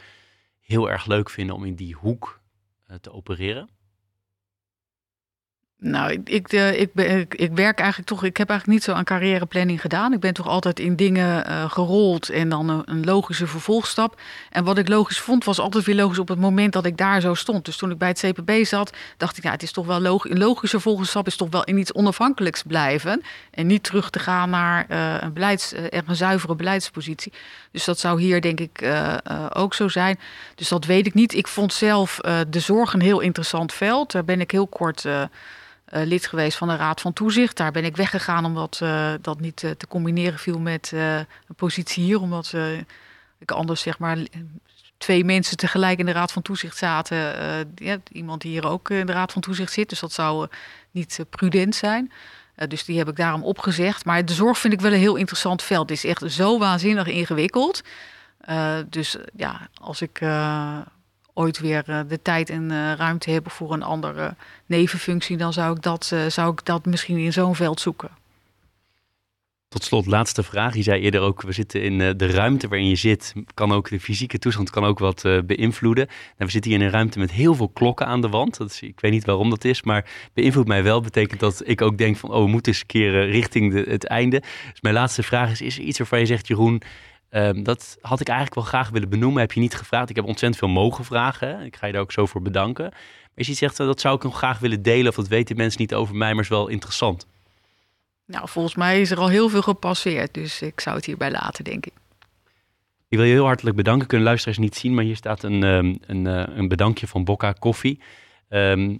heel 0.59 0.91
erg 0.91 1.05
leuk 1.05 1.29
vinden 1.29 1.55
om 1.55 1.65
in 1.65 1.75
die 1.75 1.95
hoek 1.95 2.39
te 3.01 3.11
opereren. 3.11 3.69
Nou, 5.79 6.11
ik, 6.11 6.29
ik, 6.29 6.53
eh, 6.53 6.79
ik, 6.79 6.93
ben, 6.93 7.25
ik, 7.29 7.51
werk 7.53 7.79
eigenlijk 7.79 8.09
toch. 8.09 8.23
Ik 8.23 8.37
heb 8.37 8.49
eigenlijk 8.49 8.79
niet 8.79 8.89
zo 8.89 8.93
aan 8.93 9.03
carrièreplanning 9.03 9.81
gedaan. 9.81 10.13
Ik 10.13 10.19
ben 10.19 10.33
toch 10.33 10.47
altijd 10.47 10.79
in 10.79 10.95
dingen 10.95 11.49
uh, 11.49 11.71
gerold 11.71 12.29
en 12.29 12.49
dan 12.49 12.83
een, 12.85 13.05
logische 13.05 13.47
vervolgstap. 13.47 14.21
En 14.49 14.63
wat 14.63 14.77
ik 14.77 14.87
logisch 14.87 15.19
vond, 15.19 15.43
was 15.43 15.59
altijd 15.59 15.85
weer 15.85 15.95
logisch 15.95 16.19
op 16.19 16.27
het 16.27 16.39
moment 16.39 16.73
dat 16.73 16.85
ik 16.85 16.97
daar 16.97 17.21
zo 17.21 17.33
stond. 17.33 17.65
Dus 17.65 17.77
toen 17.77 17.91
ik 17.91 17.97
bij 17.97 18.07
het 18.07 18.19
CPB 18.19 18.65
zat, 18.65 18.93
dacht 19.17 19.37
ik, 19.37 19.43
ja, 19.43 19.51
het 19.51 19.63
is 19.63 19.71
toch 19.71 19.85
wel. 19.85 20.21
Een 20.23 20.37
logische 20.37 20.79
vervolgstap 20.79 21.27
is 21.27 21.35
toch 21.35 21.49
wel 21.49 21.63
in 21.63 21.77
iets 21.77 21.93
onafhankelijks 21.93 22.63
blijven. 22.63 23.21
En 23.51 23.67
niet 23.67 23.83
terug 23.83 24.09
te 24.09 24.19
gaan 24.19 24.49
naar 24.49 24.85
uh, 24.89 25.15
een, 25.19 25.33
beleids, 25.33 25.73
een 25.89 26.15
zuivere 26.15 26.55
beleidspositie. 26.55 27.33
Dus 27.71 27.85
dat 27.85 27.99
zou 27.99 28.21
hier 28.21 28.41
denk 28.41 28.59
ik 28.59 28.91
ook 29.53 29.73
zo 29.73 29.87
zijn. 29.87 30.19
Dus 30.55 30.67
dat 30.67 30.85
weet 30.85 31.05
ik 31.05 31.13
niet. 31.13 31.33
Ik 31.33 31.47
vond 31.47 31.73
zelf 31.73 32.19
de 32.47 32.59
zorg 32.59 32.93
een 32.93 33.01
heel 33.01 33.19
interessant 33.19 33.73
veld. 33.73 34.11
Daar 34.11 34.25
ben 34.25 34.41
ik 34.41 34.51
heel 34.51 34.67
kort 34.67 35.05
uh, 35.93 36.05
lid 36.05 36.27
geweest 36.27 36.57
van 36.57 36.67
de 36.67 36.75
Raad 36.75 37.01
van 37.01 37.13
Toezicht. 37.13 37.57
Daar 37.57 37.71
ben 37.71 37.85
ik 37.85 37.95
weggegaan 37.95 38.45
omdat 38.45 38.79
uh, 38.83 39.13
dat 39.21 39.39
niet 39.39 39.63
uh, 39.63 39.71
te 39.71 39.87
combineren 39.87 40.39
viel 40.39 40.59
met 40.59 40.91
een 40.93 41.55
positie 41.55 42.03
hier. 42.03 42.21
Omdat 42.21 42.53
ik 43.37 43.51
anders 43.51 43.81
zeg 43.81 43.99
maar 43.99 44.17
twee 44.97 45.23
mensen 45.23 45.57
tegelijk 45.57 45.99
in 45.99 46.05
de 46.05 46.11
Raad 46.11 46.31
van 46.31 46.41
Toezicht 46.41 46.77
zaten. 46.77 47.17
Ja, 47.75 47.97
iemand 48.11 48.41
die 48.41 48.51
hier 48.51 48.67
ook 48.67 48.89
in 48.89 49.05
de 49.05 49.11
Raad 49.11 49.31
van 49.31 49.41
Toezicht 49.41 49.71
zit. 49.71 49.89
Dus 49.89 49.99
dat 49.99 50.11
zou 50.11 50.47
niet 50.91 51.25
prudent 51.29 51.75
zijn. 51.75 52.11
dus 52.67 52.85
die 52.85 52.97
heb 52.97 53.07
ik 53.07 53.15
daarom 53.15 53.43
opgezegd. 53.43 54.05
Maar 54.05 54.25
de 54.25 54.33
zorg 54.33 54.57
vind 54.57 54.73
ik 54.73 54.81
wel 54.81 54.93
een 54.93 54.99
heel 54.99 55.15
interessant 55.15 55.63
veld. 55.63 55.89
Het 55.89 55.97
is 55.97 56.05
echt 56.05 56.31
zo 56.31 56.59
waanzinnig 56.59 57.07
ingewikkeld. 57.07 57.81
dus 58.89 59.17
ja, 59.35 59.67
als 59.81 60.01
ik 60.01 60.21
ooit 61.37 61.59
weer 61.59 61.83
eh, 61.85 61.99
de 62.07 62.21
tijd 62.21 62.49
en 62.49 62.71
eh, 62.71 62.93
ruimte 62.93 63.31
hebben 63.31 63.51
voor 63.51 63.73
een 63.73 63.83
andere 63.83 64.35
nevenfunctie, 64.65 65.37
dan 65.37 65.53
zou 65.53 65.75
ik 65.75 65.81
dat, 65.81 66.09
eh, 66.13 66.25
zou 66.25 66.51
ik 66.51 66.65
dat 66.65 66.85
misschien 66.85 67.17
in 67.17 67.33
zo'n 67.33 67.55
veld 67.55 67.79
zoeken. 67.79 68.09
Tot 69.67 69.83
slot, 69.83 70.05
laatste 70.05 70.43
vraag. 70.43 70.75
Je 70.75 70.83
zei 70.83 71.01
eerder 71.01 71.21
ook, 71.21 71.41
we 71.41 71.51
zitten 71.51 71.81
in 71.81 71.97
de 71.97 72.31
ruimte 72.31 72.67
waarin 72.67 72.89
je 72.89 72.95
zit. 72.95 73.33
Kan 73.53 73.71
ook 73.71 73.89
de 73.89 73.99
fysieke 73.99 74.39
toestand 74.39 74.69
kan 74.69 74.83
ook 74.83 74.99
wat 74.99 75.21
beïnvloeden. 75.45 76.05
Nou, 76.05 76.17
we 76.37 76.49
zitten 76.49 76.71
hier 76.71 76.79
in 76.79 76.85
een 76.85 76.91
ruimte 76.91 77.19
met 77.19 77.31
heel 77.31 77.55
veel 77.55 77.69
klokken 77.69 78.07
aan 78.07 78.21
de 78.21 78.29
wand. 78.29 78.57
Dat 78.57 78.69
is, 78.69 78.81
ik 78.81 78.99
weet 78.99 79.11
niet 79.11 79.25
waarom 79.25 79.49
dat 79.49 79.63
is, 79.63 79.83
maar 79.83 80.09
beïnvloedt 80.33 80.67
mij 80.67 80.83
wel. 80.83 81.01
Betekent 81.01 81.39
dat 81.39 81.61
ik 81.65 81.81
ook 81.81 81.97
denk 81.97 82.17
van, 82.17 82.31
oh, 82.31 82.43
we 82.43 82.49
moeten 82.49 82.71
eens 82.71 82.81
een 82.81 82.87
keer 82.87 83.29
richting 83.29 83.73
de, 83.73 83.85
het 83.89 84.05
einde. 84.05 84.39
Dus 84.71 84.81
mijn 84.81 84.95
laatste 84.95 85.23
vraag 85.23 85.51
is, 85.51 85.61
is 85.61 85.77
er 85.77 85.83
iets 85.83 85.97
waarvan 85.97 86.19
je 86.19 86.25
zegt, 86.25 86.47
Jeroen, 86.47 86.81
Um, 87.31 87.63
dat 87.63 87.97
had 88.01 88.19
ik 88.19 88.27
eigenlijk 88.27 88.59
wel 88.59 88.69
graag 88.69 88.89
willen 88.89 89.09
benoemen. 89.09 89.41
Heb 89.41 89.51
je 89.51 89.59
niet 89.59 89.75
gevraagd. 89.75 90.09
Ik 90.09 90.15
heb 90.15 90.25
ontzettend 90.25 90.59
veel 90.59 90.67
mogen 90.67 91.05
vragen. 91.05 91.61
Ik 91.61 91.75
ga 91.75 91.85
je 91.85 91.93
daar 91.93 92.01
ook 92.01 92.11
zo 92.11 92.25
voor 92.25 92.41
bedanken. 92.41 92.85
Maar 92.89 93.31
als 93.35 93.47
je 93.47 93.53
zegt, 93.53 93.77
dat 93.77 94.01
zou 94.01 94.15
ik 94.15 94.23
nog 94.23 94.37
graag 94.37 94.59
willen 94.59 94.81
delen. 94.81 95.07
Of 95.07 95.15
dat 95.15 95.27
weten 95.27 95.57
mensen 95.57 95.81
niet 95.81 95.93
over 95.93 96.15
mij, 96.15 96.33
maar 96.33 96.43
is 96.43 96.49
wel 96.49 96.67
interessant. 96.67 97.27
Nou, 98.25 98.49
volgens 98.49 98.75
mij 98.75 99.01
is 99.01 99.11
er 99.11 99.17
al 99.17 99.29
heel 99.29 99.49
veel 99.49 99.61
gepasseerd. 99.61 100.33
Dus 100.33 100.61
ik 100.61 100.79
zou 100.79 100.95
het 100.95 101.05
hierbij 101.05 101.31
laten, 101.31 101.63
denk 101.63 101.85
ik. 101.85 101.93
Ik 103.09 103.17
wil 103.17 103.25
je 103.25 103.33
heel 103.33 103.45
hartelijk 103.45 103.75
bedanken. 103.75 104.07
Kunnen 104.07 104.27
luisteraars 104.27 104.57
niet 104.57 104.75
zien, 104.75 104.93
maar 104.93 105.03
hier 105.03 105.15
staat 105.15 105.43
een, 105.43 105.63
um, 105.63 105.97
een, 106.05 106.25
uh, 106.25 106.43
een 106.47 106.67
bedankje 106.67 107.07
van 107.07 107.23
Bocca 107.23 107.51
Koffie. 107.51 108.01
Um, 108.49 108.89
uh, 108.89 108.97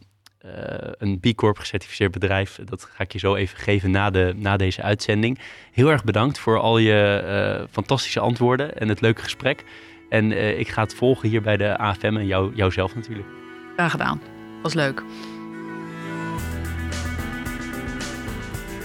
een 0.97 1.19
B 1.19 1.35
Corp 1.35 1.57
gecertificeerd 1.57 2.11
bedrijf. 2.11 2.59
Dat 2.65 2.83
ga 2.83 3.03
ik 3.03 3.11
je 3.11 3.19
zo 3.19 3.35
even 3.35 3.57
geven 3.57 3.91
na, 3.91 4.09
de, 4.09 4.33
na 4.35 4.57
deze 4.57 4.81
uitzending. 4.81 5.39
Heel 5.71 5.89
erg 5.89 6.03
bedankt 6.03 6.39
voor 6.39 6.59
al 6.59 6.77
je 6.77 7.23
uh, 7.59 7.65
fantastische 7.71 8.19
antwoorden 8.19 8.77
en 8.77 8.87
het 8.87 9.01
leuke 9.01 9.21
gesprek. 9.21 9.63
En 10.09 10.31
uh, 10.31 10.59
ik 10.59 10.67
ga 10.67 10.81
het 10.81 10.95
volgen 10.95 11.29
hier 11.29 11.41
bij 11.41 11.57
de 11.57 11.77
AFM 11.77 12.17
en 12.17 12.25
jou, 12.25 12.55
jouzelf 12.55 12.95
natuurlijk. 12.95 13.27
Graag 13.75 13.91
gedaan. 13.91 14.21
Was 14.61 14.73
leuk. 14.73 15.03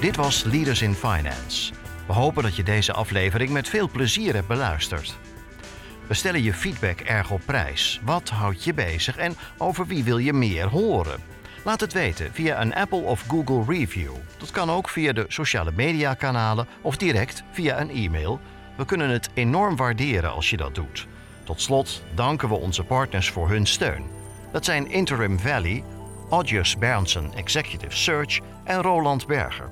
Dit 0.00 0.16
was 0.16 0.44
Leaders 0.44 0.82
in 0.82 0.94
Finance. 0.94 1.72
We 2.06 2.12
hopen 2.12 2.42
dat 2.42 2.56
je 2.56 2.62
deze 2.62 2.92
aflevering 2.92 3.50
met 3.50 3.68
veel 3.68 3.88
plezier 3.88 4.34
hebt 4.34 4.46
beluisterd. 4.46 5.18
We 6.06 6.14
stellen 6.14 6.42
je 6.42 6.52
feedback 6.52 7.00
erg 7.00 7.30
op 7.30 7.40
prijs. 7.44 8.00
Wat 8.04 8.28
houdt 8.28 8.64
je 8.64 8.74
bezig 8.74 9.16
en 9.16 9.34
over 9.58 9.86
wie 9.86 10.04
wil 10.04 10.18
je 10.18 10.32
meer 10.32 10.66
horen? 10.66 11.20
Laat 11.64 11.80
het 11.80 11.92
weten 11.92 12.32
via 12.32 12.60
een 12.60 12.74
Apple 12.74 13.00
of 13.00 13.24
Google 13.28 13.74
review. 13.74 14.12
Dat 14.38 14.50
kan 14.50 14.70
ook 14.70 14.88
via 14.88 15.12
de 15.12 15.24
sociale 15.28 15.72
media 15.74 16.14
kanalen 16.14 16.66
of 16.80 16.96
direct 16.96 17.42
via 17.50 17.80
een 17.80 17.90
e-mail. 17.90 18.40
We 18.76 18.84
kunnen 18.84 19.08
het 19.08 19.30
enorm 19.34 19.76
waarderen 19.76 20.32
als 20.32 20.50
je 20.50 20.56
dat 20.56 20.74
doet. 20.74 21.06
Tot 21.44 21.60
slot 21.60 22.02
danken 22.14 22.48
we 22.48 22.54
onze 22.54 22.84
partners 22.84 23.30
voor 23.30 23.48
hun 23.48 23.66
steun. 23.66 24.04
Dat 24.52 24.64
zijn 24.64 24.90
Interim 24.90 25.38
Valley, 25.38 25.84
Audius 26.30 26.78
Berndsen 26.78 27.32
Executive 27.34 27.96
Search 27.96 28.40
en 28.64 28.82
Roland 28.82 29.26
Berger. 29.26 29.70